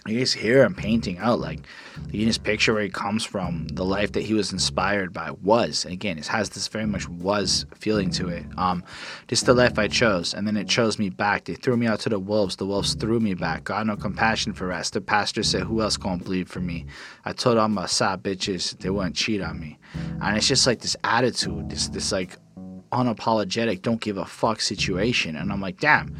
you 0.06 0.18
just 0.18 0.34
hear 0.34 0.62
him 0.62 0.74
painting 0.74 1.16
out 1.18 1.40
like 1.40 1.60
you 2.10 2.26
just 2.26 2.44
picture 2.44 2.74
where 2.74 2.82
he 2.82 2.90
comes 2.90 3.24
from 3.24 3.66
the 3.68 3.84
life 3.84 4.12
that 4.12 4.22
he 4.22 4.34
was 4.34 4.52
inspired 4.52 5.14
by 5.14 5.30
was 5.42 5.84
and 5.84 5.94
again 5.94 6.18
it 6.18 6.26
has 6.26 6.50
this 6.50 6.68
very 6.68 6.84
much 6.84 7.08
was 7.08 7.64
feeling 7.74 8.10
to 8.10 8.28
it. 8.28 8.44
Um 8.58 8.84
is 9.30 9.42
the 9.42 9.54
life 9.54 9.78
i 9.78 9.88
chose 9.88 10.34
and 10.34 10.46
then 10.46 10.56
it 10.58 10.68
chose 10.68 10.98
me 10.98 11.08
back. 11.08 11.44
They 11.44 11.54
threw 11.54 11.76
me 11.76 11.86
out 11.86 12.00
to 12.00 12.10
the 12.10 12.18
wolves. 12.18 12.56
The 12.56 12.66
wolves 12.66 12.94
threw 12.94 13.18
me 13.18 13.32
back. 13.34 13.64
Got 13.64 13.86
no 13.86 13.96
compassion 13.96 14.52
for 14.52 14.70
us. 14.72 14.90
The 14.90 15.00
pastor 15.00 15.42
said 15.42 15.62
who 15.62 15.80
else 15.80 15.96
gonna 15.96 16.22
bleed 16.22 16.50
for 16.50 16.60
me? 16.60 16.84
I 17.24 17.32
told 17.32 17.56
all 17.56 17.68
my 17.68 17.86
side 17.86 18.22
bitches 18.22 18.78
they 18.78 18.90
wouldn't 18.90 19.16
cheat 19.16 19.40
on 19.40 19.58
me. 19.58 19.78
And 20.20 20.36
it's 20.36 20.48
just 20.48 20.66
like 20.66 20.80
this 20.80 20.96
attitude 21.02 21.70
this 21.70 21.88
this 21.88 22.12
like 22.12 22.36
unapologetic 22.92 23.80
don't 23.80 24.00
give 24.02 24.18
a 24.18 24.26
fuck 24.26 24.60
situation. 24.60 25.36
And 25.36 25.50
i'm 25.50 25.62
like 25.62 25.80
damn 25.80 26.14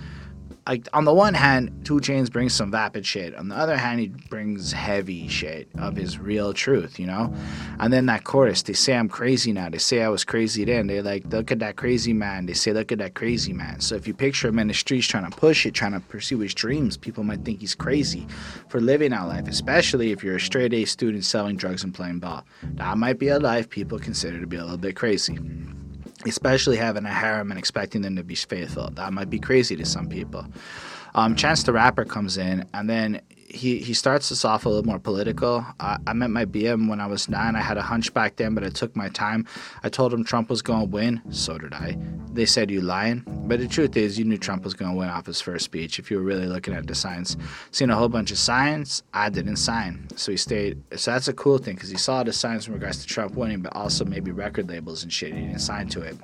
like 0.66 0.89
on 0.95 1.05
the 1.05 1.12
one 1.12 1.35
hand, 1.35 1.85
2 1.85 2.01
Chainz 2.01 2.32
brings 2.32 2.55
some 2.55 2.70
vapid 2.70 3.05
shit. 3.05 3.35
On 3.35 3.49
the 3.49 3.57
other 3.57 3.77
hand, 3.77 4.01
he 4.01 4.09
brings 4.09 4.73
heavy 4.73 5.28
shit 5.28 5.69
of 5.77 5.95
his 5.95 6.19
real 6.19 6.55
truth, 6.55 6.99
you 6.99 7.07
know. 7.07 7.35
And 7.78 7.93
then 7.93 8.07
that 8.07 8.24
chorus, 8.24 8.62
they 8.62 8.73
say 8.73 8.97
I'm 8.97 9.09
crazy 9.09 9.53
now. 9.53 9.69
They 9.69 9.78
say 9.78 10.03
I 10.03 10.09
was 10.09 10.24
crazy 10.24 10.65
then. 10.65 10.86
They 10.86 11.03
like 11.03 11.27
look 11.27 11.53
at 11.53 11.59
that 11.59 11.77
crazy 11.77 12.15
man. 12.15 12.47
They 12.47 12.55
say 12.55 12.73
look 12.73 12.93
at 12.93 12.99
that 12.99 13.15
crazy 13.15 13.53
man. 13.53 13.81
So 13.81 13.95
if 13.95 14.09
you 14.09 14.15
picture 14.15 14.49
him 14.49 14.59
in 14.59 14.69
the 14.69 14.74
streets 14.74 15.07
trying 15.07 15.31
to 15.31 15.36
push 15.36 15.66
it, 15.66 15.74
trying 15.74 15.93
to 15.93 16.01
pursue 16.01 16.39
his 16.39 16.55
dreams, 16.55 16.97
people 16.97 17.24
might 17.24 17.45
think 17.45 17.61
he's 17.61 17.74
crazy 17.74 18.27
for 18.69 18.81
living 18.81 19.11
that 19.11 19.28
life. 19.28 19.49
Especially 19.49 20.12
if 20.12 20.24
you're 20.24 20.36
a 20.36 20.41
straight 20.41 20.73
A 20.73 20.86
student 20.86 21.24
selling 21.24 21.57
drugs 21.57 21.85
and 21.85 21.95
playing 21.95 22.20
ball. 22.20 22.45
That 22.62 22.97
might 22.97 23.19
be 23.19 23.28
a 23.28 23.39
life 23.39 23.69
people 23.69 23.99
consider 23.99 24.41
to 24.41 24.47
be 24.47 24.57
a 24.57 24.62
little 24.62 24.78
bit 24.78 24.97
crazy 24.97 25.39
especially 26.27 26.77
having 26.77 27.05
a 27.05 27.13
harem 27.13 27.51
and 27.51 27.59
expecting 27.59 28.03
them 28.03 28.17
to 28.17 28.25
be 28.25 28.35
faithful. 28.35 28.91
That 28.91 29.13
might 29.13 29.31
be 29.31 29.39
crazy 29.39 29.77
to 29.77 29.85
some 29.85 30.09
people. 30.09 30.47
Um, 31.15 31.37
Chance 31.37 31.63
the 31.63 31.73
Rapper 31.73 32.05
comes 32.05 32.37
in, 32.37 32.67
and 32.75 32.91
then 32.91 33.21
he, 33.55 33.79
he 33.79 33.95
starts 33.95 34.33
us 34.33 34.45
off 34.45 34.67
a 34.67 34.69
little 34.69 34.85
more 34.85 34.99
political. 34.99 35.65
I, 35.79 35.99
I 36.07 36.13
met 36.13 36.31
my 36.31 36.45
BM 36.45 36.89
when 36.89 37.01
I 37.01 37.07
was 37.07 37.29
nine. 37.29 37.55
I 37.57 37.61
had 37.61 37.77
a 37.77 37.83
hunch 37.83 38.13
back 38.13 38.37
then, 38.37 38.55
but 38.55 38.65
I 38.65 38.69
took 38.69 38.95
my 38.97 39.09
time. 39.09 39.47
I 39.83 39.89
told 39.89 40.13
him 40.13 40.25
Trump 40.25 40.51
was 40.51 40.61
going 40.61 40.81
to 40.81 40.91
win. 40.91 41.23
So 41.31 41.57
did 41.59 41.73
I. 41.73 41.97
They 42.33 42.47
said, 42.47 42.71
You 42.71 42.81
lying? 42.81 43.23
But 43.47 43.61
the 43.61 43.69
truth 43.69 43.97
is, 43.97 44.19
you 44.19 44.25
knew 44.25 44.39
Trump 44.39 44.65
was 44.65 44.75
going 44.75 44.91
to 44.91 44.97
win 44.97 45.09
off 45.09 45.27
his 45.27 45.41
first 45.41 45.65
speech 45.65 45.99
if 45.99 46.11
you 46.11 46.17
were 46.17 46.23
really 46.23 46.47
looking 46.47 46.75
at 46.75 46.87
the 46.87 46.95
signs. 46.95 47.37
Seen 47.71 47.91
a 47.91 47.97
whole 47.97 48.09
bunch 48.09 48.31
of 48.31 48.39
signs. 48.39 49.03
I 49.13 49.31
didn't 49.31 49.57
sign. 49.57 50.09
So 50.17 50.33
he 50.33 50.37
stayed. 50.37 50.83
So 50.99 51.13
that's 51.13 51.29
a 51.29 51.33
cool 51.33 51.59
thing 51.59 51.77
because 51.77 51.91
he 51.91 51.97
saw 51.97 52.23
the 52.25 52.33
signs 52.33 52.67
in 52.67 52.75
regards 52.75 53.01
to 53.03 53.07
Trump 53.07 53.35
winning, 53.35 53.63
but 53.63 53.75
also 53.77 54.05
maybe 54.05 54.33
record 54.33 54.69
labels 54.69 55.03
and 55.03 55.13
shit. 55.13 55.33
He 55.33 55.41
didn't 55.41 55.61
sign 55.61 55.89
to 55.89 56.03
it. 56.03 56.17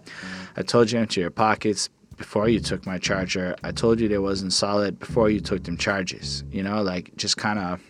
I 0.56 0.62
told 0.62 0.90
you 0.90 0.98
empty 0.98 1.20
your 1.20 1.30
pockets 1.30 1.88
before 2.20 2.50
you 2.50 2.60
took 2.60 2.84
my 2.84 2.98
charger. 2.98 3.56
I 3.64 3.72
told 3.72 3.98
you 3.98 4.06
they 4.06 4.18
wasn't 4.18 4.52
solid 4.52 4.98
before 4.98 5.30
you 5.30 5.40
took 5.40 5.64
them 5.64 5.78
charges. 5.78 6.44
You 6.52 6.62
know, 6.62 6.82
like 6.82 7.16
just 7.16 7.38
kind 7.38 7.58
of 7.58 7.80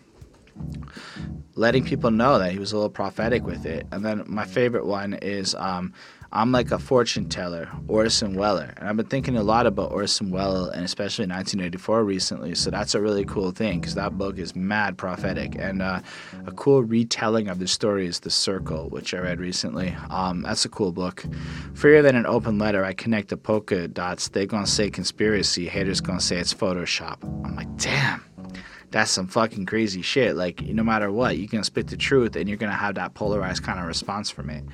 letting 1.57 1.85
people 1.85 2.13
know 2.13 2.39
that 2.39 2.53
he 2.53 2.59
was 2.61 2.71
a 2.71 2.77
little 2.77 2.91
prophetic 2.91 3.43
with 3.43 3.67
it. 3.67 3.89
And 3.91 4.05
then 4.05 4.23
my 4.29 4.45
favorite 4.45 4.87
one 4.87 5.15
is 5.15 5.57
um, 5.57 5.93
I'm 6.33 6.53
like 6.53 6.71
a 6.71 6.79
fortune 6.79 7.29
teller, 7.29 7.69
Orson 7.89 8.35
Weller. 8.35 8.73
And 8.77 8.89
I've 8.89 8.97
been 8.97 9.07
thinking 9.07 9.37
a 9.37 9.43
lot 9.43 9.67
about 9.67 9.91
Orson 9.91 10.31
Welles 10.31 10.71
and 10.71 10.85
especially 10.85 11.25
1984 11.25 12.05
recently. 12.05 12.55
So 12.55 12.71
that's 12.71 12.95
a 12.95 13.01
really 13.01 13.25
cool 13.25 13.51
thing 13.51 13.81
because 13.81 13.97
that 13.97 14.17
book 14.17 14.39
is 14.39 14.55
mad 14.55 14.97
prophetic. 14.97 15.57
And 15.59 15.83
uh, 15.83 16.01
a 16.47 16.53
cool 16.53 16.85
retelling 16.85 17.49
of 17.49 17.59
the 17.59 17.67
story 17.67 18.07
is 18.07 18.21
The 18.21 18.31
Circle, 18.31 18.91
which 18.91 19.13
I 19.13 19.19
read 19.19 19.41
recently. 19.41 19.97
Um, 20.09 20.43
that's 20.43 20.65
a 20.65 20.69
cool 20.69 20.93
book. 20.93 21.25
Freer 21.75 22.01
than 22.01 22.15
an 22.15 22.27
open 22.27 22.59
letter, 22.59 22.85
I 22.85 22.93
connect 22.93 23.31
the 23.31 23.37
polka 23.37 23.89
dots. 23.89 24.29
They're 24.29 24.47
gonna 24.47 24.69
say 24.69 24.89
conspiracy, 24.89 25.67
haters 25.67 26.01
gonna 26.01 26.21
say 26.21 26.37
it's 26.37 26.55
Photoshop. 26.55 27.25
I'm 27.45 27.57
like, 27.57 27.77
damn 27.77 28.25
that's 28.91 29.11
some 29.11 29.27
fucking 29.27 29.67
crazy 29.67 30.03
shit. 30.03 30.37
Like, 30.37 30.63
no 30.63 30.83
matter 30.83 31.11
what, 31.13 31.39
you 31.39 31.49
can 31.49 31.63
spit 31.63 31.87
the 31.87 31.97
truth 31.97 32.37
and 32.37 32.49
you're 32.49 32.59
going 32.59 32.73
to 32.73 32.77
have 32.77 32.97
that 32.97 33.15
polarized 33.15 33.63
kind 33.63 33.79
of 33.79 33.87
response 33.87 34.31
from 34.31 34.51
it. 34.51 34.65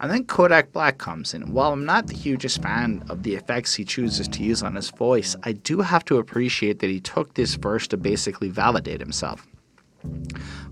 And 0.00 0.10
then 0.10 0.24
Kodak 0.24 0.72
Black 0.72 0.96
comes 0.96 1.34
in. 1.34 1.52
While 1.52 1.72
I'm 1.72 1.84
not 1.84 2.06
the 2.06 2.16
hugest 2.16 2.62
fan 2.62 3.04
of 3.10 3.22
the 3.22 3.34
effects 3.34 3.74
he 3.74 3.84
chooses 3.84 4.26
to 4.28 4.42
use 4.42 4.62
on 4.62 4.74
his 4.74 4.90
voice, 4.90 5.36
I 5.42 5.52
do 5.52 5.80
have 5.82 6.04
to 6.06 6.16
appreciate 6.16 6.78
that 6.78 6.88
he 6.88 7.00
took 7.00 7.34
this 7.34 7.54
verse 7.54 7.86
to 7.88 7.98
basically 7.98 8.48
validate 8.48 9.00
himself. 9.00 9.46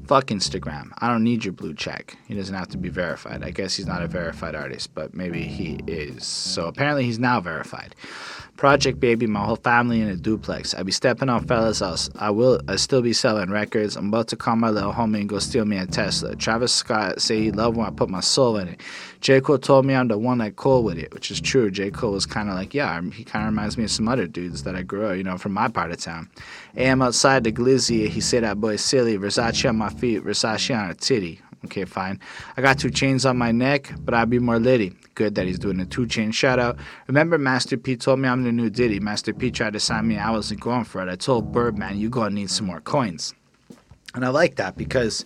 Fuck 0.06 0.28
Instagram. 0.28 0.92
I 0.98 1.08
don't 1.08 1.22
need 1.22 1.44
your 1.44 1.52
blue 1.52 1.74
check. 1.74 2.16
He 2.26 2.34
doesn't 2.34 2.54
have 2.54 2.68
to 2.68 2.78
be 2.78 2.88
verified. 2.88 3.44
I 3.44 3.50
guess 3.50 3.76
he's 3.76 3.86
not 3.86 4.02
a 4.02 4.08
verified 4.08 4.54
artist, 4.54 4.94
but 4.94 5.12
maybe 5.12 5.42
he 5.42 5.80
is. 5.86 6.24
So 6.24 6.66
apparently 6.66 7.04
he's 7.04 7.18
now 7.18 7.38
verified. 7.42 7.94
Project 8.56 8.98
Baby, 8.98 9.26
my 9.26 9.44
whole 9.44 9.56
family 9.56 10.00
in 10.00 10.08
a 10.08 10.16
duplex. 10.16 10.74
I 10.74 10.82
be 10.82 10.92
stepping 10.92 11.28
on 11.28 11.46
fellas' 11.46 11.80
house. 11.80 12.08
I 12.16 12.30
will 12.30 12.60
I 12.66 12.76
still 12.76 13.02
be 13.02 13.12
selling 13.12 13.50
records. 13.50 13.96
I'm 13.96 14.08
about 14.08 14.28
to 14.28 14.36
call 14.36 14.56
my 14.56 14.70
little 14.70 14.92
homie 14.92 15.20
and 15.20 15.28
go 15.28 15.38
steal 15.38 15.66
me 15.66 15.76
a 15.76 15.86
Tesla. 15.86 16.34
Travis 16.34 16.72
Scott 16.72 17.20
say 17.20 17.40
he 17.40 17.52
loved 17.52 17.76
when 17.76 17.86
I 17.86 17.90
put 17.90 18.08
my 18.08 18.20
soul 18.20 18.56
in 18.56 18.68
it. 18.68 18.80
J. 19.20 19.40
Cole 19.40 19.58
told 19.58 19.84
me 19.84 19.94
I'm 19.94 20.08
the 20.08 20.18
one 20.18 20.38
that 20.38 20.56
Cole 20.56 20.82
with 20.84 20.98
it, 20.98 21.12
which 21.12 21.30
is 21.30 21.40
true. 21.40 21.70
J. 21.70 21.90
Cole 21.90 22.12
was 22.12 22.26
kind 22.26 22.48
of 22.48 22.54
like, 22.54 22.72
yeah, 22.72 23.00
he 23.00 23.24
kind 23.24 23.44
of 23.44 23.50
reminds 23.50 23.76
me 23.76 23.84
of 23.84 23.90
some 23.90 24.08
other 24.08 24.26
dudes 24.26 24.62
that 24.62 24.76
I 24.76 24.82
grew 24.82 25.06
up, 25.06 25.16
you 25.16 25.24
know, 25.24 25.36
from 25.38 25.52
my 25.52 25.68
part 25.68 25.90
of 25.90 25.98
town. 25.98 26.30
AM 26.76 27.02
outside 27.02 27.44
the 27.44 27.52
glizzy, 27.52 28.08
he 28.08 28.20
said 28.20 28.44
that 28.44 28.60
boy 28.60 28.76
silly. 28.76 29.18
Versace 29.18 29.68
on 29.68 29.76
my 29.76 29.90
feet, 29.90 30.22
Versace 30.22 30.76
on 30.76 30.90
a 30.90 30.94
titty. 30.94 31.40
Okay, 31.64 31.84
fine. 31.84 32.20
I 32.56 32.62
got 32.62 32.78
2 32.78 32.90
chains 32.90 33.26
on 33.26 33.36
my 33.36 33.50
neck, 33.50 33.92
but 33.98 34.14
I'd 34.14 34.30
be 34.30 34.38
more 34.38 34.60
litty. 34.60 34.94
Good 35.16 35.34
that 35.34 35.46
he's 35.46 35.58
doing 35.58 35.80
a 35.80 35.86
2 35.86 36.06
chain 36.06 36.30
shout 36.30 36.60
out. 36.60 36.78
Remember, 37.08 37.36
Master 37.36 37.76
P 37.76 37.96
told 37.96 38.20
me 38.20 38.28
I'm 38.28 38.44
the 38.44 38.52
new 38.52 38.70
Diddy. 38.70 39.00
Master 39.00 39.34
P 39.34 39.50
tried 39.50 39.72
to 39.72 39.80
sign 39.80 40.06
me. 40.06 40.16
I 40.16 40.30
wasn't 40.30 40.60
going 40.60 40.84
for 40.84 41.02
it. 41.02 41.10
I 41.10 41.16
told 41.16 41.50
Birdman, 41.50 41.98
you 41.98 42.08
gonna 42.08 42.30
need 42.30 42.50
some 42.50 42.68
more 42.68 42.80
coins. 42.80 43.34
And 44.14 44.24
I 44.24 44.28
like 44.28 44.54
that 44.54 44.76
because, 44.76 45.24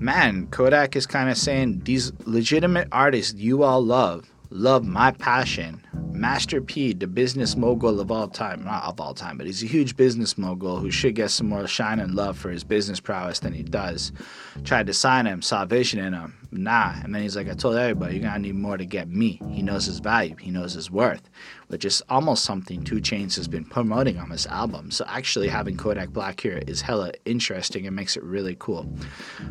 man, 0.00 0.46
Kodak 0.48 0.96
is 0.96 1.06
kind 1.06 1.30
of 1.30 1.36
saying 1.36 1.82
these 1.84 2.12
legitimate 2.24 2.88
artists 2.92 3.34
you 3.34 3.62
all 3.62 3.84
love, 3.84 4.30
love 4.50 4.84
my 4.84 5.10
passion. 5.10 5.82
Master 6.12 6.60
P, 6.60 6.92
the 6.92 7.06
business 7.06 7.56
mogul 7.56 8.00
of 8.00 8.10
all 8.10 8.28
time, 8.28 8.64
not 8.64 8.84
of 8.84 9.00
all 9.00 9.14
time, 9.14 9.38
but 9.38 9.46
he's 9.46 9.62
a 9.62 9.66
huge 9.66 9.96
business 9.96 10.36
mogul 10.36 10.78
who 10.78 10.90
should 10.90 11.14
get 11.14 11.30
some 11.30 11.48
more 11.48 11.66
shine 11.68 12.00
and 12.00 12.14
love 12.14 12.36
for 12.36 12.50
his 12.50 12.64
business 12.64 12.98
prowess 12.98 13.38
than 13.38 13.52
he 13.52 13.62
does. 13.62 14.10
Tried 14.64 14.88
to 14.88 14.94
sign 14.94 15.26
him, 15.26 15.42
saw 15.42 15.64
vision 15.64 16.00
in 16.00 16.14
him. 16.14 16.37
Nah. 16.50 16.94
And 17.02 17.14
then 17.14 17.22
he's 17.22 17.36
like, 17.36 17.48
I 17.48 17.52
told 17.52 17.76
everybody, 17.76 18.14
you're 18.14 18.22
gonna 18.22 18.38
need 18.38 18.54
more 18.54 18.78
to 18.78 18.86
get 18.86 19.08
me. 19.08 19.40
He 19.50 19.60
knows 19.60 19.84
his 19.84 19.98
value, 19.98 20.34
he 20.36 20.50
knows 20.50 20.72
his 20.72 20.90
worth, 20.90 21.28
which 21.66 21.84
is 21.84 22.02
almost 22.08 22.44
something 22.44 22.82
2 22.82 22.96
Chainz 22.96 23.36
has 23.36 23.46
been 23.46 23.64
promoting 23.64 24.18
on 24.18 24.30
this 24.30 24.46
album. 24.46 24.90
So 24.90 25.04
actually 25.06 25.48
having 25.48 25.76
Kodak 25.76 26.08
Black 26.10 26.40
here 26.40 26.62
is 26.66 26.80
hella 26.80 27.12
interesting 27.26 27.86
and 27.86 27.94
makes 27.94 28.16
it 28.16 28.22
really 28.22 28.56
cool. 28.58 28.90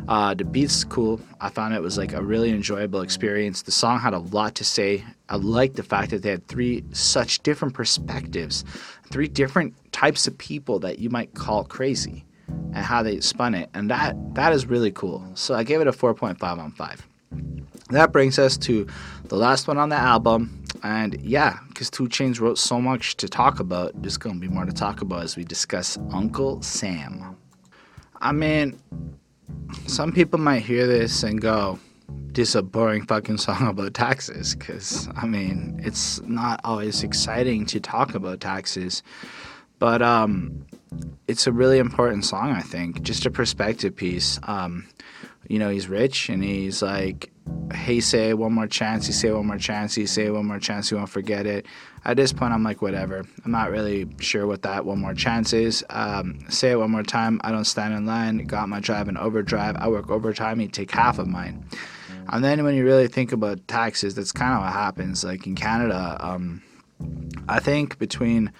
Uh, 0.08 0.34
the 0.34 0.44
beat's 0.44 0.82
cool. 0.82 1.20
I 1.40 1.50
found 1.50 1.74
it 1.74 1.82
was 1.82 1.98
like 1.98 2.12
a 2.12 2.22
really 2.22 2.50
enjoyable 2.50 3.02
experience. 3.02 3.62
The 3.62 3.70
song 3.70 4.00
had 4.00 4.14
a 4.14 4.18
lot 4.18 4.56
to 4.56 4.64
say. 4.64 5.04
I 5.28 5.36
like 5.36 5.74
the 5.74 5.82
fact 5.82 6.10
that 6.10 6.22
they 6.22 6.30
had 6.30 6.48
three 6.48 6.82
such 6.92 7.42
different 7.42 7.74
perspectives, 7.74 8.64
three 9.10 9.28
different 9.28 9.74
types 9.92 10.26
of 10.26 10.36
people 10.38 10.80
that 10.80 10.98
you 10.98 11.10
might 11.10 11.34
call 11.34 11.64
crazy 11.64 12.24
and 12.48 12.76
how 12.76 13.02
they 13.02 13.20
spun 13.20 13.54
it. 13.54 13.70
And 13.74 13.90
that 13.90 14.16
that 14.34 14.52
is 14.52 14.66
really 14.66 14.90
cool. 14.90 15.24
So 15.34 15.54
I 15.54 15.62
gave 15.62 15.80
it 15.80 15.86
a 15.86 15.92
4.5 15.92 16.42
on 16.58 16.72
5. 16.72 17.06
That 17.90 18.12
brings 18.12 18.38
us 18.38 18.56
to 18.58 18.86
the 19.24 19.36
last 19.36 19.66
one 19.66 19.78
on 19.78 19.88
the 19.88 19.96
album. 19.96 20.64
And 20.82 21.20
yeah, 21.20 21.58
because 21.68 21.90
2 21.90 22.04
Chainz 22.04 22.40
wrote 22.40 22.58
so 22.58 22.80
much 22.80 23.16
to 23.16 23.28
talk 23.28 23.58
about, 23.60 24.00
there's 24.00 24.18
to 24.18 24.32
be 24.34 24.48
more 24.48 24.64
to 24.64 24.72
talk 24.72 25.00
about 25.00 25.24
as 25.24 25.36
we 25.36 25.44
discuss 25.44 25.98
Uncle 26.12 26.62
Sam. 26.62 27.36
I 28.20 28.32
mean, 28.32 28.78
some 29.86 30.12
people 30.12 30.38
might 30.38 30.62
hear 30.62 30.86
this 30.86 31.22
and 31.22 31.40
go, 31.40 31.78
this 32.08 32.50
is 32.50 32.54
a 32.54 32.62
boring 32.62 33.04
fucking 33.04 33.38
song 33.38 33.66
about 33.66 33.94
taxes 33.94 34.54
because 34.54 35.08
I 35.16 35.26
mean 35.26 35.80
it's 35.82 36.20
not 36.22 36.60
always 36.64 37.02
exciting 37.02 37.66
to 37.66 37.80
talk 37.80 38.14
about 38.14 38.40
taxes 38.40 39.02
But 39.78 40.02
um, 40.02 40.66
it's 41.26 41.46
a 41.46 41.52
really 41.52 41.78
important 41.78 42.24
song, 42.24 42.50
I 42.50 42.60
think. 42.60 43.02
Just 43.02 43.26
a 43.26 43.30
perspective 43.30 43.94
piece. 43.94 44.38
Um, 44.44 44.88
you 45.48 45.58
know, 45.58 45.70
he's 45.70 45.88
rich 45.88 46.28
and 46.28 46.42
he's 46.42 46.82
like, 46.82 47.30
hey, 47.72 48.00
say 48.00 48.34
one 48.34 48.52
more 48.52 48.66
chance. 48.66 49.06
You 49.06 49.14
say 49.14 49.30
one 49.30 49.46
more 49.46 49.58
chance. 49.58 49.96
You 49.96 50.06
say 50.06 50.30
one 50.30 50.46
more 50.46 50.58
chance. 50.58 50.90
You 50.90 50.98
won't 50.98 51.08
forget 51.08 51.46
it. 51.46 51.66
At 52.04 52.16
this 52.16 52.32
point, 52.32 52.52
I'm 52.52 52.62
like, 52.62 52.82
whatever. 52.82 53.24
I'm 53.44 53.50
not 53.50 53.70
really 53.70 54.08
sure 54.20 54.46
what 54.46 54.62
that 54.62 54.84
one 54.84 54.98
more 54.98 55.14
chance 55.14 55.52
is. 55.52 55.84
Um, 55.90 56.40
say 56.48 56.72
it 56.72 56.76
one 56.76 56.90
more 56.90 57.02
time. 57.02 57.40
I 57.44 57.50
don't 57.50 57.64
stand 57.64 57.94
in 57.94 58.06
line. 58.06 58.38
Got 58.46 58.68
my 58.68 58.80
drive 58.80 59.08
and 59.08 59.18
overdrive. 59.18 59.76
I 59.76 59.88
work 59.88 60.10
overtime. 60.10 60.60
You 60.60 60.68
take 60.68 60.90
half 60.90 61.18
of 61.18 61.26
mine. 61.26 61.64
And 62.30 62.44
then 62.44 62.62
when 62.62 62.74
you 62.74 62.84
really 62.84 63.08
think 63.08 63.32
about 63.32 63.66
taxes, 63.68 64.14
that's 64.14 64.32
kind 64.32 64.54
of 64.54 64.60
what 64.60 64.72
happens. 64.72 65.24
Like 65.24 65.46
in 65.46 65.54
Canada, 65.54 66.16
um, 66.20 66.62
I 67.48 67.58
think 67.60 67.98
between 67.98 68.52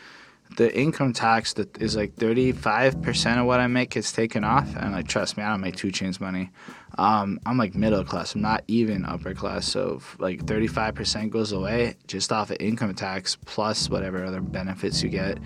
the 0.56 0.76
income 0.76 1.12
tax 1.12 1.52
that 1.54 1.80
is 1.80 1.96
like 1.96 2.16
35% 2.16 3.38
of 3.38 3.46
what 3.46 3.60
I 3.60 3.66
make 3.66 3.90
gets 3.90 4.12
taken 4.12 4.44
off. 4.44 4.74
And 4.76 4.92
like, 4.92 5.08
trust 5.08 5.36
me, 5.36 5.42
I 5.42 5.50
don't 5.50 5.60
make 5.60 5.76
2 5.76 5.88
Chainz 5.88 6.20
money. 6.20 6.50
Um, 6.96 7.38
I'm 7.46 7.58
like 7.58 7.74
middle 7.74 8.04
class. 8.04 8.34
I'm 8.34 8.40
not 8.40 8.64
even 8.66 9.04
upper 9.04 9.34
class. 9.34 9.66
So 9.66 10.00
like 10.18 10.44
35% 10.44 11.30
goes 11.30 11.52
away 11.52 11.96
just 12.06 12.32
off 12.32 12.50
of 12.50 12.56
income 12.60 12.94
tax 12.94 13.36
plus 13.44 13.88
whatever 13.88 14.24
other 14.24 14.40
benefits 14.40 15.02
you 15.02 15.08
get. 15.08 15.38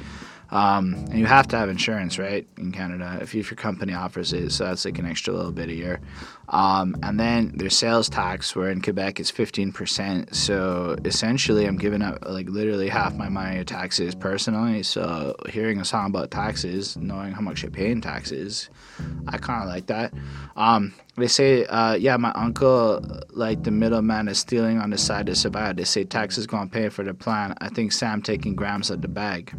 Um, 0.52 0.94
and 1.10 1.18
you 1.18 1.24
have 1.24 1.48
to 1.48 1.56
have 1.56 1.70
insurance, 1.70 2.18
right, 2.18 2.46
in 2.58 2.72
Canada, 2.72 3.18
if, 3.22 3.34
if 3.34 3.50
your 3.50 3.56
company 3.56 3.94
offers 3.94 4.34
it. 4.34 4.52
So 4.52 4.66
that's 4.66 4.84
like 4.84 4.98
an 4.98 5.06
extra 5.06 5.32
little 5.32 5.50
bit 5.50 5.70
a 5.70 5.74
year. 5.74 5.98
Um, 6.50 6.94
and 7.02 7.18
then 7.18 7.52
there's 7.54 7.74
sales 7.74 8.10
tax, 8.10 8.54
where 8.54 8.70
in 8.70 8.82
Quebec 8.82 9.18
it's 9.18 9.32
15%. 9.32 10.34
So 10.34 10.96
essentially, 11.06 11.64
I'm 11.64 11.78
giving 11.78 12.02
up 12.02 12.18
like 12.28 12.50
literally 12.50 12.90
half 12.90 13.14
my 13.16 13.30
money 13.30 13.56
to 13.56 13.64
taxes 13.64 14.14
personally. 14.14 14.82
So 14.82 15.34
hearing 15.48 15.80
a 15.80 15.86
song 15.86 16.08
about 16.08 16.30
taxes, 16.30 16.98
knowing 16.98 17.32
how 17.32 17.40
much 17.40 17.64
I 17.64 17.68
pay 17.68 17.90
in 17.90 18.02
taxes, 18.02 18.68
I 19.28 19.38
kind 19.38 19.62
of 19.62 19.70
like 19.70 19.86
that. 19.86 20.12
Um, 20.54 20.92
they 21.16 21.28
say, 21.28 21.64
uh, 21.64 21.94
yeah, 21.94 22.18
my 22.18 22.32
uncle, 22.32 23.02
like 23.30 23.62
the 23.64 23.70
middleman, 23.70 24.28
is 24.28 24.38
stealing 24.38 24.78
on 24.78 24.90
the 24.90 24.98
side 24.98 25.26
to 25.26 25.34
survive. 25.34 25.76
They 25.76 25.84
say 25.84 26.04
taxes 26.04 26.46
gonna 26.46 26.68
pay 26.68 26.90
for 26.90 27.04
the 27.04 27.14
plan. 27.14 27.54
I 27.62 27.70
think 27.70 27.92
Sam 27.92 28.20
taking 28.20 28.54
grams 28.54 28.90
at 28.90 29.00
the 29.00 29.08
bag. 29.08 29.54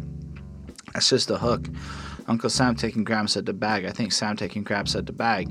That's 0.94 1.10
just 1.10 1.30
a 1.30 1.38
hook. 1.38 1.68
Uncle 2.28 2.48
Sam 2.48 2.76
taking 2.76 3.04
grams 3.04 3.36
at 3.36 3.44
the 3.44 3.52
bag. 3.52 3.84
I 3.84 3.90
think 3.90 4.12
Sam 4.12 4.36
taking 4.36 4.62
grams 4.62 4.94
at 4.96 5.06
the 5.06 5.12
bag. 5.12 5.48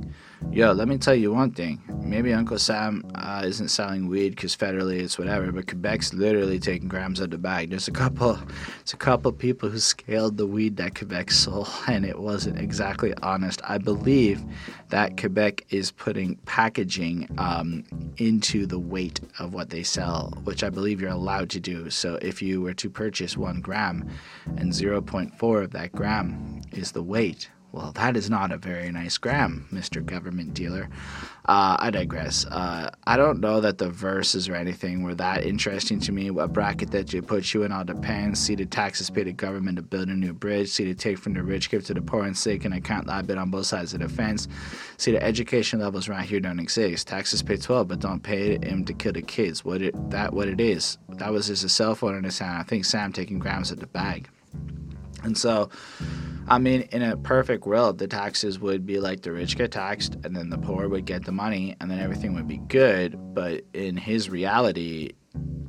Yo, 0.51 0.71
let 0.71 0.87
me 0.87 0.97
tell 0.97 1.15
you 1.15 1.33
one 1.33 1.51
thing. 1.51 1.81
Maybe 2.03 2.31
Uncle 2.31 2.59
Sam 2.59 3.03
uh, 3.15 3.41
isn't 3.43 3.69
selling 3.69 4.07
weed 4.07 4.35
because 4.35 4.55
federally 4.55 4.99
it's 4.99 5.17
whatever, 5.17 5.51
but 5.51 5.65
Quebec's 5.65 6.13
literally 6.13 6.59
taking 6.59 6.87
grams 6.87 7.19
at 7.21 7.31
the 7.31 7.39
bag. 7.39 7.71
There's 7.71 7.87
a 7.87 7.91
couple, 7.91 8.33
there's 8.33 8.93
a 8.93 8.97
couple 8.97 9.31
people 9.31 9.69
who 9.69 9.79
scaled 9.79 10.37
the 10.37 10.45
weed 10.45 10.77
that 10.77 10.93
Quebec 10.95 11.31
sold, 11.31 11.69
and 11.87 12.05
it 12.05 12.19
wasn't 12.19 12.59
exactly 12.59 13.13
honest. 13.23 13.61
I 13.67 13.79
believe 13.79 14.43
that 14.89 15.17
Quebec 15.17 15.65
is 15.71 15.91
putting 15.91 16.35
packaging 16.45 17.29
um, 17.39 17.83
into 18.17 18.67
the 18.67 18.79
weight 18.79 19.21
of 19.39 19.53
what 19.55 19.71
they 19.71 19.81
sell, 19.81 20.33
which 20.43 20.63
I 20.63 20.69
believe 20.69 21.01
you're 21.01 21.09
allowed 21.09 21.49
to 21.51 21.59
do. 21.59 21.89
So 21.89 22.19
if 22.21 22.43
you 22.43 22.61
were 22.61 22.75
to 22.75 22.89
purchase 22.91 23.35
one 23.35 23.59
gram, 23.59 24.07
and 24.57 24.71
0.4 24.71 25.63
of 25.63 25.71
that 25.71 25.91
gram 25.93 26.61
is 26.71 26.91
the 26.91 27.01
weight 27.01 27.49
well, 27.73 27.91
that 27.93 28.15
is 28.15 28.29
not 28.29 28.51
a 28.51 28.57
very 28.57 28.91
nice 28.91 29.17
gram, 29.17 29.67
Mr. 29.73 30.05
Government 30.05 30.53
Dealer. 30.53 30.89
Uh, 31.45 31.75
I 31.79 31.89
digress. 31.89 32.45
Uh, 32.45 32.91
I 33.07 33.17
don't 33.17 33.39
know 33.39 33.61
that 33.61 33.79
the 33.79 33.89
verses 33.89 34.47
or 34.47 34.53
anything 34.53 35.01
were 35.01 35.15
that 35.15 35.43
interesting 35.43 35.99
to 36.01 36.11
me. 36.11 36.29
What 36.29 36.53
bracket 36.53 36.91
that 36.91 37.11
you 37.11 37.23
put 37.23 37.51
you 37.51 37.63
in 37.63 37.71
all 37.71 37.83
depends. 37.83 38.39
See 38.39 38.53
the 38.53 38.67
taxes 38.67 39.09
paid 39.09 39.23
to 39.23 39.33
government 39.33 39.77
to 39.77 39.81
build 39.81 40.09
a 40.09 40.13
new 40.13 40.33
bridge. 40.33 40.69
See 40.69 40.85
to 40.85 40.93
take 40.93 41.17
from 41.17 41.33
the 41.33 41.41
rich, 41.41 41.71
give 41.71 41.83
to 41.85 41.95
the 41.95 42.01
poor 42.01 42.25
and 42.25 42.37
sick, 42.37 42.63
and 42.63 42.75
account 42.75 43.07
liability 43.07 43.41
on 43.41 43.49
both 43.49 43.65
sides 43.65 43.95
of 43.95 44.01
the 44.01 44.07
fence. 44.07 44.47
See 44.97 45.11
the 45.11 45.23
education 45.23 45.79
levels 45.79 46.07
around 46.07 46.25
here 46.25 46.39
don't 46.39 46.59
exist. 46.59 47.07
Taxes 47.07 47.41
pay 47.41 47.57
12, 47.57 47.87
but 47.87 47.99
don't 47.99 48.21
pay 48.21 48.59
him 48.59 48.85
to 48.85 48.93
kill 48.93 49.13
the 49.13 49.23
kids. 49.23 49.65
What 49.65 49.81
it 49.81 50.11
that 50.11 50.31
what 50.31 50.47
it 50.47 50.61
is. 50.61 50.99
That 51.09 51.33
was 51.33 51.47
just 51.47 51.63
a 51.63 51.69
cell 51.69 51.95
phone 51.95 52.15
in 52.15 52.23
his 52.23 52.37
hand. 52.37 52.59
I 52.59 52.63
think 52.63 52.85
Sam 52.85 53.11
taking 53.11 53.39
grams 53.39 53.71
at 53.71 53.79
the 53.79 53.87
bag. 53.87 54.29
And 55.23 55.37
so 55.37 55.69
I 56.47 56.57
mean, 56.57 56.81
in 56.91 57.01
a 57.01 57.15
perfect 57.15 57.65
world, 57.65 57.99
the 57.99 58.07
taxes 58.07 58.59
would 58.59 58.85
be 58.85 58.99
like 58.99 59.21
the 59.21 59.31
rich 59.31 59.57
get 59.57 59.71
taxed, 59.71 60.17
and 60.25 60.35
then 60.35 60.49
the 60.49 60.57
poor 60.57 60.89
would 60.89 61.05
get 61.05 61.23
the 61.23 61.31
money, 61.31 61.75
and 61.79 61.89
then 61.89 61.99
everything 61.99 62.33
would 62.33 62.47
be 62.47 62.57
good. 62.57 63.15
But 63.33 63.63
in 63.73 63.95
his 63.95 64.29
reality, 64.29 65.11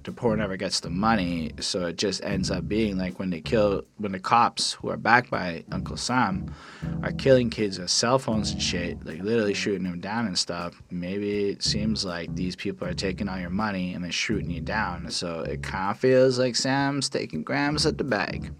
the 0.05 0.13
poor 0.13 0.37
never 0.37 0.57
gets 0.57 0.81
the 0.81 0.91
money, 0.91 1.53
so 1.61 1.87
it 1.87 1.97
just 1.97 2.23
ends 2.23 2.51
up 2.51 2.69
being 2.69 2.99
like 2.99 3.19
when 3.19 3.31
they 3.31 3.41
kill, 3.41 3.83
when 3.97 4.13
the 4.13 4.19
cops 4.19 4.73
who 4.73 4.91
are 4.91 4.97
backed 4.97 5.31
by 5.31 5.65
Uncle 5.73 5.97
Sam 5.97 6.55
are 7.03 7.13
killing 7.13 7.49
kids 7.51 7.79
with 7.79 7.91
cell 7.91 8.19
phones 8.19 8.53
and 8.53 8.63
shit, 8.63 9.05
like 9.05 9.23
literally 9.23 9.55
shooting 9.55 9.85
them 9.85 10.01
down 10.01 10.27
and 10.27 10.39
stuff. 10.39 10.81
Maybe 10.91 11.49
it 11.49 11.63
seems 11.63 12.05
like 12.05 12.35
these 12.35 12.55
people 12.55 12.87
are 12.87 12.95
taking 12.95 13.29
all 13.29 13.41
your 13.41 13.51
money 13.51 13.95
and 13.95 14.05
they're 14.05 14.13
shooting 14.13 14.51
you 14.51 14.61
down. 14.61 15.11
So 15.11 15.41
it 15.41 15.63
kind 15.63 15.91
of 15.91 15.99
feels 15.99 16.39
like 16.39 16.55
Sam's 16.55 17.09
taking 17.09 17.43
grams 17.43 17.87
at 17.87 17.97
the 17.97 18.05
bag. 18.05 18.53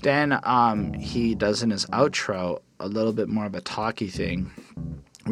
Then 0.00 0.40
um, 0.44 0.94
he 0.94 1.34
does 1.34 1.62
in 1.62 1.70
his 1.70 1.84
outro 1.86 2.62
a 2.80 2.88
little 2.88 3.12
bit 3.12 3.28
more 3.28 3.46
of 3.46 3.54
a 3.54 3.60
talky 3.60 4.08
thing 4.08 4.50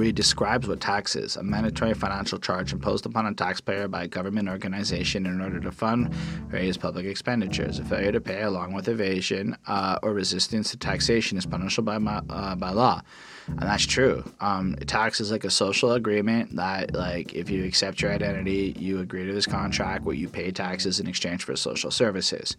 he 0.04 0.12
describes 0.12 0.68
what 0.68 0.80
tax 0.80 1.16
is 1.16 1.36
a 1.36 1.42
mandatory 1.42 1.94
financial 1.94 2.38
charge 2.38 2.72
imposed 2.72 3.06
upon 3.06 3.26
a 3.26 3.34
taxpayer 3.34 3.88
by 3.88 4.04
a 4.04 4.08
government 4.08 4.48
organization 4.48 5.26
in 5.26 5.40
order 5.40 5.60
to 5.60 5.70
fund 5.70 6.12
various 6.48 6.76
public 6.76 7.06
expenditures. 7.06 7.78
A 7.78 7.84
failure 7.84 8.12
to 8.12 8.20
pay, 8.20 8.42
along 8.42 8.72
with 8.72 8.88
evasion 8.88 9.56
uh, 9.66 9.98
or 10.02 10.12
resistance 10.12 10.70
to 10.70 10.76
taxation, 10.76 11.38
is 11.38 11.46
punishable 11.46 11.98
by, 11.98 12.20
uh, 12.28 12.54
by 12.54 12.70
law 12.70 13.02
and 13.48 13.60
that's 13.60 13.86
true. 13.86 14.24
Um, 14.40 14.76
tax 14.86 15.20
is 15.20 15.30
like 15.30 15.44
a 15.44 15.50
social 15.50 15.92
agreement 15.92 16.56
that, 16.56 16.94
like, 16.94 17.34
if 17.34 17.48
you 17.48 17.64
accept 17.64 18.02
your 18.02 18.12
identity, 18.12 18.74
you 18.78 19.00
agree 19.00 19.26
to 19.26 19.32
this 19.32 19.46
contract 19.46 20.04
where 20.04 20.14
you 20.14 20.28
pay 20.28 20.50
taxes 20.50 21.00
in 21.00 21.06
exchange 21.06 21.44
for 21.44 21.54
social 21.56 21.90
services. 21.90 22.56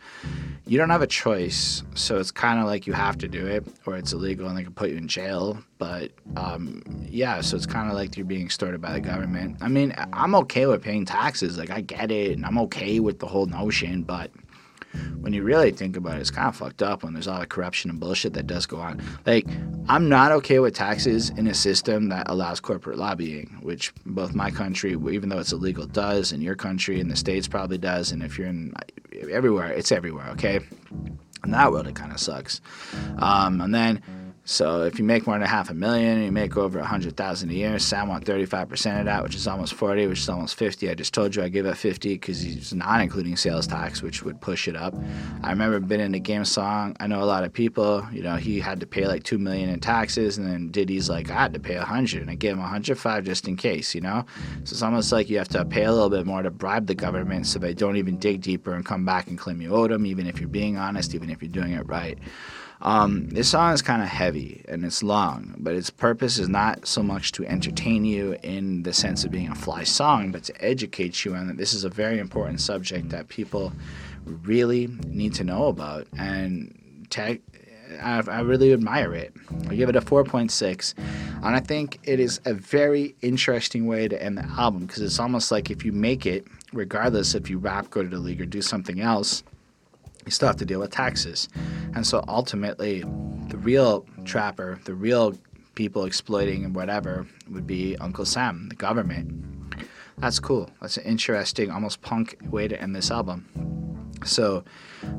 You 0.66 0.78
don't 0.78 0.90
have 0.90 1.02
a 1.02 1.08
choice, 1.08 1.84
so 1.96 2.20
it's 2.20 2.32
kind 2.32 2.60
of 2.60 2.66
like 2.66 2.88
you 2.88 2.94
have 2.94 3.18
to 3.20 3.28
do 3.28 3.46
it, 3.46 3.66
or 3.86 3.98
it's 3.98 4.14
illegal 4.14 4.48
and 4.48 4.58
they 4.58 4.64
can 4.64 4.74
put 4.74 4.90
you 4.90 4.98
in 4.98 5.08
jail. 5.08 5.60
But 5.78 6.12
um, 6.36 6.82
yeah, 7.10 7.42
so 7.42 7.56
it's 7.56 7.66
kind 7.66 7.90
of 7.90 7.96
like 7.96 8.18
you're 8.18 8.26
being 8.26 8.46
extorted 8.46 8.82
by 8.82 8.94
the 8.94 9.02
government. 9.02 9.58
I 9.62 9.68
mean, 9.68 9.94
I'm 10.14 10.36
okay 10.36 10.66
with 10.66 10.82
paying 10.82 11.06
taxes, 11.06 11.58
like 11.58 11.70
I 11.70 11.82
get 11.82 12.12
it, 12.12 12.32
and 12.32 12.46
I'm 12.46 12.58
okay 12.60 13.00
with 13.00 13.20
the 13.20 13.28
whole 13.28 13.46
notion, 13.46 14.04
but 14.04 14.32
when 15.22 15.34
you 15.34 15.44
really 15.44 15.72
think 15.72 15.98
about 15.98 16.18
it, 16.18 16.22
it's 16.22 16.32
kind 16.32 16.48
of 16.48 16.56
fucked 16.56 16.82
up 16.82 17.04
when 17.04 17.14
there's 17.14 17.28
all 17.28 17.40
the 17.40 17.46
corruption 17.46 17.90
and 17.90 18.00
bullshit 18.00 18.34
that 18.34 18.48
does 18.48 18.66
go 18.66 18.78
on. 18.78 19.02
Like, 19.26 19.48
I'm 19.88 20.10
not 20.10 20.32
okay 20.34 20.60
with 20.60 20.74
taxes 20.74 21.30
in 21.32 21.48
a 21.48 21.54
system 21.54 22.10
that 22.10 22.30
allows 22.30 22.60
corporate 22.60 22.98
lobbying, 22.98 23.58
which 23.62 23.94
both 24.06 24.34
my 24.34 24.52
country, 24.52 24.92
even 24.92 25.30
though 25.30 25.40
it's 25.40 25.52
illegal, 25.52 25.86
does, 25.86 26.32
and 26.32 26.44
your 26.44 26.56
country 26.56 27.00
and 27.00 27.10
the 27.10 27.16
states 27.16 27.48
probably 27.48 27.78
does. 27.78 28.12
And 28.12 28.24
if 28.24 28.38
you're 28.38 28.48
in 28.48 28.74
everywhere, 29.32 29.72
it's 29.72 29.92
everywhere, 29.92 30.28
okay? 30.32 30.60
In 31.44 31.52
that 31.52 31.72
world, 31.72 31.88
it 31.88 31.96
kind 31.96 32.12
of 32.12 32.20
sucks. 32.20 32.62
Um, 33.20 33.62
and 33.62 33.74
then 33.74 34.02
so 34.50 34.84
if 34.84 34.98
you 34.98 35.04
make 35.04 35.28
more 35.28 35.36
than 35.36 35.44
a 35.44 35.48
half 35.48 35.70
a 35.70 35.74
million, 35.74 36.24
you 36.24 36.32
make 36.32 36.56
over 36.56 36.80
a 36.80 36.86
hundred 36.86 37.18
thousand 37.18 37.50
a 37.50 37.54
year. 37.54 37.78
Sam 37.80 38.08
want 38.08 38.24
thirty-five 38.24 38.70
percent 38.70 39.00
of 39.00 39.06
that, 39.06 39.22
which 39.22 39.36
is 39.36 39.46
almost 39.46 39.74
forty, 39.74 40.08
which 40.08 40.20
is 40.20 40.30
almost 40.30 40.56
fifty. 40.56 40.90
I 40.90 40.94
just 40.94 41.14
told 41.14 41.36
you 41.36 41.44
I 41.44 41.50
give 41.50 41.66
it 41.66 41.76
fifty 41.76 42.14
because 42.14 42.40
he's 42.40 42.74
not 42.74 43.02
including 43.02 43.36
sales 43.36 43.68
tax, 43.68 44.02
which 44.02 44.24
would 44.24 44.40
push 44.40 44.70
it 44.70 44.78
up. 44.78 44.96
I 45.44 45.50
remember 45.50 45.82
being 45.82 46.00
in 46.00 46.14
the 46.14 46.22
game 46.22 46.46
song. 46.46 46.96
I 47.02 47.08
know 47.08 47.22
a 47.22 47.26
lot 47.26 47.44
of 47.44 47.52
people. 47.52 48.08
You 48.14 48.24
know, 48.24 48.38
he 48.38 48.62
had 48.62 48.80
to 48.80 48.88
pay 48.88 49.06
like 49.06 49.24
two 49.24 49.38
million 49.38 49.68
in 49.68 49.82
taxes, 49.82 50.38
and 50.38 50.48
then 50.48 50.70
Diddy's 50.70 51.10
like, 51.10 51.30
I 51.30 51.34
had 51.34 51.54
to 51.54 51.60
pay 51.60 51.76
a 51.76 51.84
hundred, 51.84 52.22
and 52.22 52.32
I 52.32 52.36
gave 52.36 52.54
him 52.54 52.62
a 52.62 52.68
hundred 52.68 52.98
five 52.98 53.26
just 53.26 53.50
in 53.50 53.58
case. 53.58 53.94
You 53.94 54.00
know, 54.00 54.26
so 54.64 54.72
it's 54.72 54.82
almost 54.82 55.12
like 55.12 55.30
you 55.30 55.38
have 55.40 55.50
to 55.50 55.66
pay 55.66 55.84
a 55.84 55.92
little 55.92 56.10
bit 56.10 56.26
more 56.26 56.42
to 56.42 56.52
bribe 56.52 56.88
the 56.88 56.96
government 56.96 57.48
so 57.48 57.60
they 57.60 57.74
don't 57.74 57.98
even 57.98 58.18
dig 58.18 58.44
deeper 58.44 58.74
and 58.74 58.86
come 58.86 59.04
back 59.04 59.28
and 59.28 59.38
claim 59.38 59.60
you 59.60 59.76
owed 59.76 59.92
them, 59.92 60.06
even 60.06 60.26
if 60.26 60.40
you're 60.40 60.48
being 60.48 60.78
honest, 60.78 61.14
even 61.14 61.30
if 61.30 61.42
you're 61.42 61.52
doing 61.52 61.74
it 61.74 61.86
right. 61.86 62.18
Um, 62.82 63.30
this 63.30 63.50
song 63.50 63.74
is 63.74 63.82
kind 63.82 64.02
of 64.02 64.08
heavy 64.08 64.64
and 64.68 64.86
it's 64.86 65.02
long, 65.02 65.56
but 65.58 65.74
its 65.74 65.90
purpose 65.90 66.38
is 66.38 66.48
not 66.48 66.88
so 66.88 67.02
much 67.02 67.32
to 67.34 67.46
entertain 67.46 68.06
you 68.06 68.38
in 68.44 68.84
the 68.84 68.94
sense 68.94 69.24
of 69.24 69.32
being 69.32 69.50
a 69.50 69.56
fly 69.56 69.84
song, 69.84 70.32
but 70.32 70.44
to 70.44 70.64
educate 70.64 71.26
you 71.26 71.34
on 71.34 71.48
that 71.48 71.58
this 71.58 71.74
is 71.74 71.84
a 71.84 71.90
very 71.90 72.20
important 72.20 72.62
subject 72.62 73.10
that 73.10 73.30
people 73.30 73.74
really 74.26 74.88
need 75.08 75.34
to 75.36 75.44
know 75.44 75.68
about. 75.68 76.06
And 76.18 77.08
tag, 77.10 77.42
I, 78.02 78.22
I 78.28 78.42
really 78.42 78.74
admire 78.74 79.14
it. 79.14 79.34
I 79.70 79.76
give 79.76 79.90
it 79.90 79.96
a 79.96 80.02
4.6, 80.02 80.94
and 80.98 81.56
I 81.56 81.60
think 81.60 82.00
it 82.04 82.20
is 82.20 82.40
a 82.46 82.54
very 82.54 83.16
interesting 83.22 83.88
way 83.88 84.08
to 84.08 84.22
end 84.22 84.38
the 84.38 84.44
album 84.44 84.86
because 84.86 85.02
it's 85.02 85.20
almost 85.20 85.52
like 85.52 85.72
if 85.72 85.84
you 85.84 85.92
make 85.92 86.26
it, 86.28 86.46
regardless 86.74 87.34
if 87.34 87.50
you 87.50 87.58
rap, 87.58 87.90
go 87.90 88.04
to 88.04 88.10
the 88.10 88.20
league, 88.20 88.42
or 88.42 88.46
do 88.46 88.62
something 88.62 89.00
else 89.02 89.44
you 90.28 90.32
still 90.32 90.48
have 90.48 90.58
to 90.58 90.66
deal 90.66 90.82
with 90.82 90.92
taxes. 90.92 91.48
And 91.96 92.06
so 92.06 92.24
ultimately, 92.28 93.02
the 93.48 93.58
real 93.58 94.06
trapper, 94.26 94.80
the 94.84 94.94
real 94.94 95.36
people 95.76 96.04
exploiting 96.04 96.66
and 96.66 96.76
whatever 96.76 97.26
would 97.50 97.66
be 97.66 97.96
Uncle 97.98 98.26
Sam, 98.26 98.68
the 98.68 98.76
government. 98.76 99.32
That's 100.18 100.40
cool. 100.40 100.70
That's 100.82 100.98
an 100.98 101.06
interesting, 101.06 101.72
almost 101.72 102.02
punk 102.02 102.38
way 102.50 102.68
to 102.68 102.80
end 102.82 102.96
this 102.96 103.10
album. 103.10 103.48
So, 104.26 104.64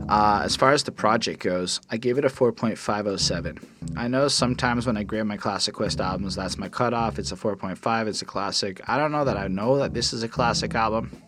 uh, 0.08 0.42
as 0.44 0.56
far 0.56 0.72
as 0.72 0.82
the 0.82 0.92
project 0.92 1.40
goes, 1.40 1.80
I 1.90 1.96
gave 1.96 2.18
it 2.18 2.24
a 2.24 2.28
4.507. 2.28 3.64
I 3.96 4.08
know 4.08 4.28
sometimes 4.28 4.86
when 4.86 4.96
I 4.96 5.04
grade 5.04 5.24
my 5.24 5.36
Classic 5.36 5.72
Quest 5.72 6.00
albums, 6.00 6.34
that's 6.34 6.58
my 6.58 6.68
cutoff. 6.68 7.18
It's 7.18 7.32
a 7.32 7.36
4.5, 7.36 8.08
it's 8.08 8.22
a 8.22 8.24
classic. 8.24 8.80
I 8.88 8.98
don't 8.98 9.12
know 9.12 9.24
that 9.24 9.36
I 9.36 9.46
know 9.46 9.78
that 9.78 9.94
this 9.94 10.12
is 10.12 10.24
a 10.24 10.28
classic 10.28 10.74
album. 10.74 11.22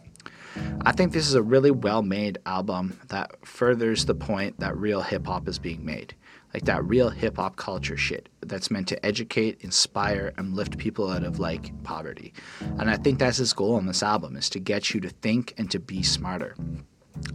I 0.82 0.92
think 0.92 1.12
this 1.12 1.28
is 1.28 1.34
a 1.34 1.42
really 1.42 1.70
well 1.70 2.02
made 2.02 2.38
album 2.46 2.98
that 3.08 3.46
furthers 3.46 4.04
the 4.04 4.14
point 4.14 4.58
that 4.60 4.76
real 4.76 5.02
hip 5.02 5.26
hop 5.26 5.48
is 5.48 5.58
being 5.58 5.84
made. 5.84 6.14
Like 6.52 6.64
that 6.64 6.84
real 6.84 7.10
hip 7.10 7.36
hop 7.36 7.56
culture 7.56 7.96
shit 7.96 8.28
that's 8.40 8.70
meant 8.70 8.88
to 8.88 9.06
educate, 9.06 9.60
inspire, 9.60 10.32
and 10.36 10.54
lift 10.54 10.78
people 10.78 11.08
out 11.10 11.22
of 11.22 11.38
like 11.38 11.70
poverty. 11.84 12.32
And 12.78 12.90
I 12.90 12.96
think 12.96 13.18
that's 13.18 13.36
his 13.36 13.52
goal 13.52 13.76
on 13.76 13.86
this 13.86 14.02
album 14.02 14.36
is 14.36 14.50
to 14.50 14.58
get 14.58 14.92
you 14.92 15.00
to 15.00 15.10
think 15.10 15.54
and 15.58 15.70
to 15.70 15.78
be 15.78 16.02
smarter. 16.02 16.56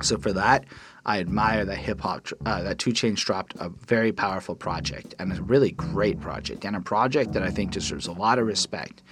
So 0.01 0.17
for 0.17 0.33
that, 0.33 0.65
I 1.05 1.19
admire 1.19 1.65
that 1.65 1.77
hip 1.77 2.01
hop 2.01 2.27
uh, 2.45 2.63
that 2.63 2.79
2 2.79 2.91
Chainz 2.91 3.23
dropped 3.23 3.55
a 3.59 3.69
very 3.69 4.11
powerful 4.11 4.55
project 4.55 5.13
and 5.19 5.31
a 5.31 5.41
really 5.41 5.71
great 5.71 6.19
project 6.19 6.65
and 6.65 6.75
a 6.75 6.81
project 6.81 7.33
that 7.33 7.43
I 7.43 7.51
think 7.51 7.71
deserves 7.71 8.07
a 8.07 8.11
lot 8.11 8.39
of 8.39 8.47
respect. 8.47 9.03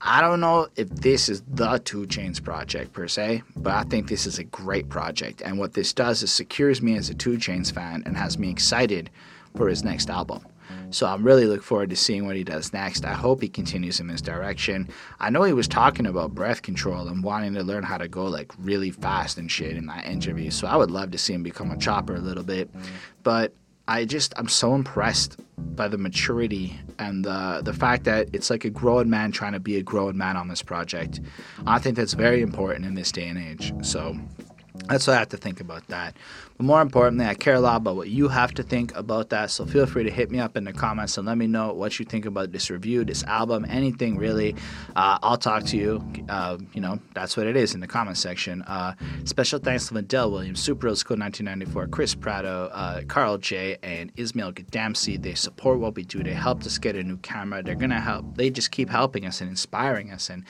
I 0.00 0.20
don't 0.20 0.40
know 0.40 0.68
if 0.76 0.88
this 0.90 1.28
is 1.28 1.42
the 1.48 1.78
2 1.78 2.06
Chainz 2.06 2.42
project 2.42 2.92
per 2.92 3.08
se, 3.08 3.42
but 3.56 3.74
I 3.74 3.84
think 3.84 4.08
this 4.08 4.26
is 4.26 4.38
a 4.38 4.44
great 4.44 4.88
project. 4.88 5.40
And 5.40 5.58
what 5.58 5.72
this 5.72 5.92
does 5.92 6.22
is 6.22 6.30
secures 6.30 6.82
me 6.82 6.96
as 6.96 7.10
a 7.10 7.14
2 7.14 7.38
Chainz 7.38 7.72
fan 7.72 8.02
and 8.06 8.16
has 8.16 8.38
me 8.38 8.50
excited 8.50 9.10
for 9.56 9.68
his 9.68 9.84
next 9.84 10.10
album. 10.10 10.44
So 10.90 11.06
I'm 11.06 11.24
really 11.24 11.46
looking 11.46 11.62
forward 11.62 11.90
to 11.90 11.96
seeing 11.96 12.26
what 12.26 12.36
he 12.36 12.44
does 12.44 12.72
next. 12.72 13.04
I 13.04 13.14
hope 13.14 13.42
he 13.42 13.48
continues 13.48 14.00
in 14.00 14.06
this 14.06 14.22
direction. 14.22 14.88
I 15.20 15.30
know 15.30 15.42
he 15.42 15.52
was 15.52 15.68
talking 15.68 16.06
about 16.06 16.34
breath 16.34 16.62
control 16.62 17.08
and 17.08 17.22
wanting 17.22 17.54
to 17.54 17.62
learn 17.62 17.82
how 17.82 17.98
to 17.98 18.08
go 18.08 18.24
like 18.24 18.52
really 18.58 18.90
fast 18.90 19.36
and 19.38 19.50
shit 19.50 19.76
in 19.76 19.86
that 19.86 20.06
interview. 20.06 20.50
So 20.50 20.66
I 20.66 20.76
would 20.76 20.90
love 20.90 21.10
to 21.10 21.18
see 21.18 21.34
him 21.34 21.42
become 21.42 21.70
a 21.70 21.76
chopper 21.76 22.14
a 22.14 22.20
little 22.20 22.44
bit. 22.44 22.70
But 23.22 23.54
I 23.86 24.04
just 24.04 24.32
I'm 24.36 24.48
so 24.48 24.74
impressed 24.74 25.38
by 25.58 25.88
the 25.88 25.98
maturity 25.98 26.78
and 26.98 27.24
the 27.24 27.60
the 27.62 27.74
fact 27.74 28.04
that 28.04 28.28
it's 28.32 28.50
like 28.50 28.64
a 28.64 28.70
grown 28.70 29.10
man 29.10 29.30
trying 29.32 29.52
to 29.52 29.60
be 29.60 29.76
a 29.76 29.82
grown 29.82 30.16
man 30.16 30.36
on 30.36 30.48
this 30.48 30.62
project. 30.62 31.20
I 31.66 31.78
think 31.78 31.96
that's 31.96 32.14
very 32.14 32.40
important 32.40 32.86
in 32.86 32.94
this 32.94 33.12
day 33.12 33.28
and 33.28 33.38
age. 33.38 33.74
So 33.82 34.16
that's 34.88 35.06
what 35.06 35.16
I 35.16 35.18
have 35.18 35.28
to 35.30 35.36
think 35.36 35.60
about 35.60 35.86
that. 35.88 36.16
But 36.56 36.66
more 36.66 36.80
importantly, 36.80 37.26
I 37.26 37.34
care 37.34 37.54
a 37.54 37.60
lot 37.60 37.76
about 37.76 37.96
what 37.96 38.08
you 38.08 38.28
have 38.28 38.54
to 38.54 38.62
think 38.62 38.94
about 38.96 39.30
that. 39.30 39.50
So 39.50 39.66
feel 39.66 39.86
free 39.86 40.04
to 40.04 40.10
hit 40.10 40.30
me 40.30 40.38
up 40.38 40.56
in 40.56 40.64
the 40.64 40.72
comments 40.72 41.18
and 41.18 41.26
let 41.26 41.36
me 41.36 41.46
know 41.46 41.72
what 41.72 41.98
you 41.98 42.04
think 42.04 42.26
about 42.26 42.52
this 42.52 42.70
review, 42.70 43.04
this 43.04 43.24
album, 43.24 43.66
anything 43.68 44.16
really. 44.16 44.54
Uh, 44.94 45.18
I'll 45.22 45.36
talk 45.36 45.64
to 45.66 45.76
you. 45.76 46.04
Uh, 46.28 46.58
you 46.72 46.80
know, 46.80 46.98
that's 47.14 47.36
what 47.36 47.46
it 47.46 47.56
is 47.56 47.74
in 47.74 47.80
the 47.80 47.86
comment 47.86 48.16
section. 48.16 48.62
Uh, 48.62 48.94
special 49.24 49.58
thanks 49.58 49.88
to 49.88 49.94
Liddell 49.94 50.30
Williams, 50.30 50.60
Super 50.60 50.88
Old 50.88 50.98
School 50.98 51.16
1994, 51.16 51.88
Chris 51.88 52.14
Prado, 52.14 52.70
uh, 52.72 53.02
Carl 53.08 53.38
J, 53.38 53.76
and 53.82 54.12
Ismail 54.16 54.52
Gadamsi. 54.52 55.20
They 55.20 55.34
support 55.34 55.80
what 55.80 55.94
we 55.94 56.04
do. 56.04 56.22
They 56.22 56.34
helped 56.34 56.66
us 56.66 56.78
get 56.78 56.96
a 56.96 57.02
new 57.02 57.16
camera. 57.18 57.62
They're 57.62 57.74
to 57.74 58.00
help. 58.00 58.36
They 58.36 58.50
just 58.50 58.70
keep 58.70 58.88
helping 58.88 59.26
us 59.26 59.40
and 59.40 59.50
inspiring 59.50 60.10
us. 60.10 60.30
And 60.30 60.44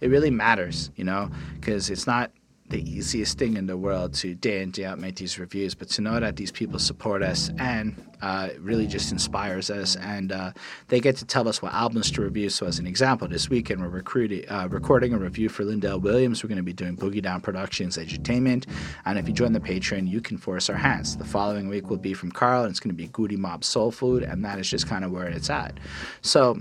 it 0.00 0.08
really 0.08 0.30
matters, 0.30 0.90
you 0.96 1.04
know, 1.04 1.30
because 1.54 1.90
it's 1.90 2.06
not 2.06 2.30
the 2.68 2.82
easiest 2.88 3.38
thing 3.38 3.56
in 3.56 3.66
the 3.66 3.76
world 3.76 4.14
to 4.14 4.34
day 4.34 4.62
in 4.62 4.70
day 4.70 4.84
out 4.84 4.98
make 4.98 5.16
these 5.16 5.38
reviews, 5.38 5.74
but 5.74 5.88
to 5.88 6.02
know 6.02 6.20
that 6.20 6.36
these 6.36 6.52
people 6.52 6.78
support 6.78 7.22
us 7.22 7.50
and 7.58 7.96
uh, 8.22 8.50
really 8.60 8.86
just 8.86 9.12
inspires 9.12 9.70
us, 9.70 9.96
and 9.96 10.32
uh, 10.32 10.52
they 10.88 11.00
get 11.00 11.16
to 11.16 11.24
tell 11.24 11.48
us 11.48 11.62
what 11.62 11.72
albums 11.72 12.10
to 12.12 12.22
review. 12.22 12.50
So, 12.50 12.66
as 12.66 12.78
an 12.78 12.86
example, 12.86 13.28
this 13.28 13.48
weekend 13.48 13.80
we're 13.80 13.88
uh, 14.48 14.68
recording 14.68 15.12
a 15.12 15.18
review 15.18 15.48
for 15.48 15.64
Lindell 15.64 16.00
Williams. 16.00 16.42
We're 16.42 16.48
going 16.48 16.56
to 16.56 16.62
be 16.62 16.72
doing 16.72 16.96
Boogie 16.96 17.22
Down 17.22 17.40
Productions 17.40 17.96
Edutainment, 17.96 18.66
and 19.04 19.18
if 19.18 19.28
you 19.28 19.34
join 19.34 19.52
the 19.52 19.60
Patreon, 19.60 20.08
you 20.08 20.20
can 20.20 20.38
force 20.38 20.68
our 20.70 20.76
hands. 20.76 21.16
The 21.16 21.24
following 21.24 21.68
week 21.68 21.90
will 21.90 21.96
be 21.96 22.14
from 22.14 22.32
Carl, 22.32 22.64
and 22.64 22.70
it's 22.70 22.80
going 22.80 22.94
to 22.94 22.96
be 22.96 23.08
Goodie 23.08 23.36
Mob 23.36 23.64
Soul 23.64 23.90
Food, 23.90 24.22
and 24.22 24.44
that 24.44 24.58
is 24.58 24.68
just 24.68 24.88
kind 24.88 25.04
of 25.04 25.10
where 25.10 25.26
it's 25.26 25.50
at. 25.50 25.78
So, 26.22 26.60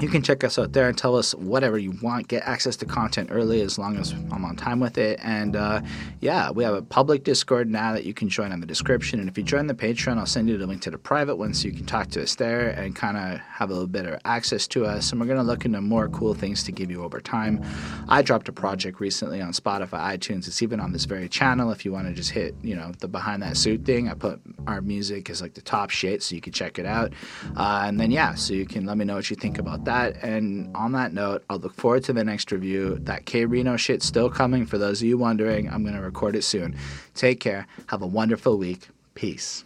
you 0.00 0.08
can 0.08 0.22
check 0.22 0.44
us 0.44 0.58
out 0.58 0.72
there 0.72 0.88
and 0.88 0.96
tell 0.96 1.16
us 1.16 1.34
whatever 1.34 1.78
you 1.78 1.92
want. 2.02 2.28
Get 2.28 2.44
access 2.44 2.76
to 2.76 2.86
content 2.86 3.30
early 3.32 3.62
as 3.62 3.78
long 3.78 3.96
as 3.96 4.12
I'm 4.12 4.44
on 4.44 4.56
time 4.56 4.80
with 4.80 4.96
it. 4.98 5.18
And 5.22 5.56
uh, 5.56 5.80
yeah, 6.20 6.50
we 6.50 6.62
have 6.64 6.74
a 6.74 6.82
public 6.82 7.24
Discord 7.24 7.68
now 7.68 7.92
that 7.92 8.04
you 8.04 8.14
can 8.14 8.28
join 8.28 8.52
in 8.52 8.60
the 8.60 8.66
description. 8.66 9.18
And 9.20 9.28
if 9.28 9.36
you 9.36 9.44
join 9.44 9.66
the 9.66 9.74
Patreon, 9.74 10.18
I'll 10.18 10.26
send 10.26 10.48
you 10.48 10.56
the 10.56 10.66
link 10.66 10.77
to 10.80 10.90
the 10.90 10.98
private 10.98 11.36
one 11.36 11.54
so 11.54 11.68
you 11.68 11.74
can 11.74 11.86
talk 11.86 12.08
to 12.08 12.22
us 12.22 12.34
there 12.34 12.70
and 12.70 12.94
kind 12.94 13.16
of 13.16 13.40
have 13.40 13.70
a 13.70 13.72
little 13.72 13.88
better 13.88 14.18
access 14.24 14.66
to 14.68 14.84
us. 14.84 15.10
And 15.10 15.20
we're 15.20 15.26
going 15.26 15.38
to 15.38 15.44
look 15.44 15.64
into 15.64 15.80
more 15.80 16.08
cool 16.08 16.34
things 16.34 16.62
to 16.64 16.72
give 16.72 16.90
you 16.90 17.02
over 17.02 17.20
time. 17.20 17.64
I 18.08 18.22
dropped 18.22 18.48
a 18.48 18.52
project 18.52 19.00
recently 19.00 19.40
on 19.40 19.52
Spotify, 19.52 20.16
iTunes. 20.16 20.46
It's 20.46 20.62
even 20.62 20.80
on 20.80 20.92
this 20.92 21.04
very 21.04 21.28
channel. 21.28 21.70
If 21.70 21.84
you 21.84 21.92
want 21.92 22.08
to 22.08 22.14
just 22.14 22.30
hit, 22.30 22.54
you 22.62 22.76
know, 22.76 22.92
the 22.98 23.08
behind 23.08 23.42
that 23.42 23.56
suit 23.56 23.84
thing, 23.84 24.08
I 24.08 24.14
put 24.14 24.40
our 24.66 24.80
music 24.80 25.30
as 25.30 25.42
like 25.42 25.54
the 25.54 25.62
top 25.62 25.90
shit 25.90 26.22
so 26.22 26.34
you 26.34 26.40
can 26.40 26.52
check 26.52 26.78
it 26.78 26.86
out. 26.86 27.12
Uh, 27.56 27.84
and 27.86 27.98
then, 27.98 28.10
yeah, 28.10 28.34
so 28.34 28.54
you 28.54 28.66
can 28.66 28.86
let 28.86 28.96
me 28.96 29.04
know 29.04 29.16
what 29.16 29.30
you 29.30 29.36
think 29.36 29.58
about 29.58 29.84
that. 29.84 30.22
And 30.22 30.74
on 30.76 30.92
that 30.92 31.12
note, 31.12 31.44
I'll 31.50 31.58
look 31.58 31.74
forward 31.74 32.04
to 32.04 32.12
the 32.12 32.24
next 32.24 32.52
review. 32.52 32.98
That 33.02 33.26
K 33.26 33.44
Reno 33.44 33.76
shit's 33.76 34.06
still 34.06 34.30
coming. 34.30 34.66
For 34.66 34.78
those 34.78 35.00
of 35.00 35.08
you 35.08 35.18
wondering, 35.18 35.68
I'm 35.68 35.82
going 35.82 35.94
to 35.94 36.02
record 36.02 36.36
it 36.36 36.42
soon. 36.42 36.76
Take 37.14 37.40
care. 37.40 37.66
Have 37.86 38.02
a 38.02 38.06
wonderful 38.06 38.58
week. 38.58 38.88
Peace. 39.14 39.64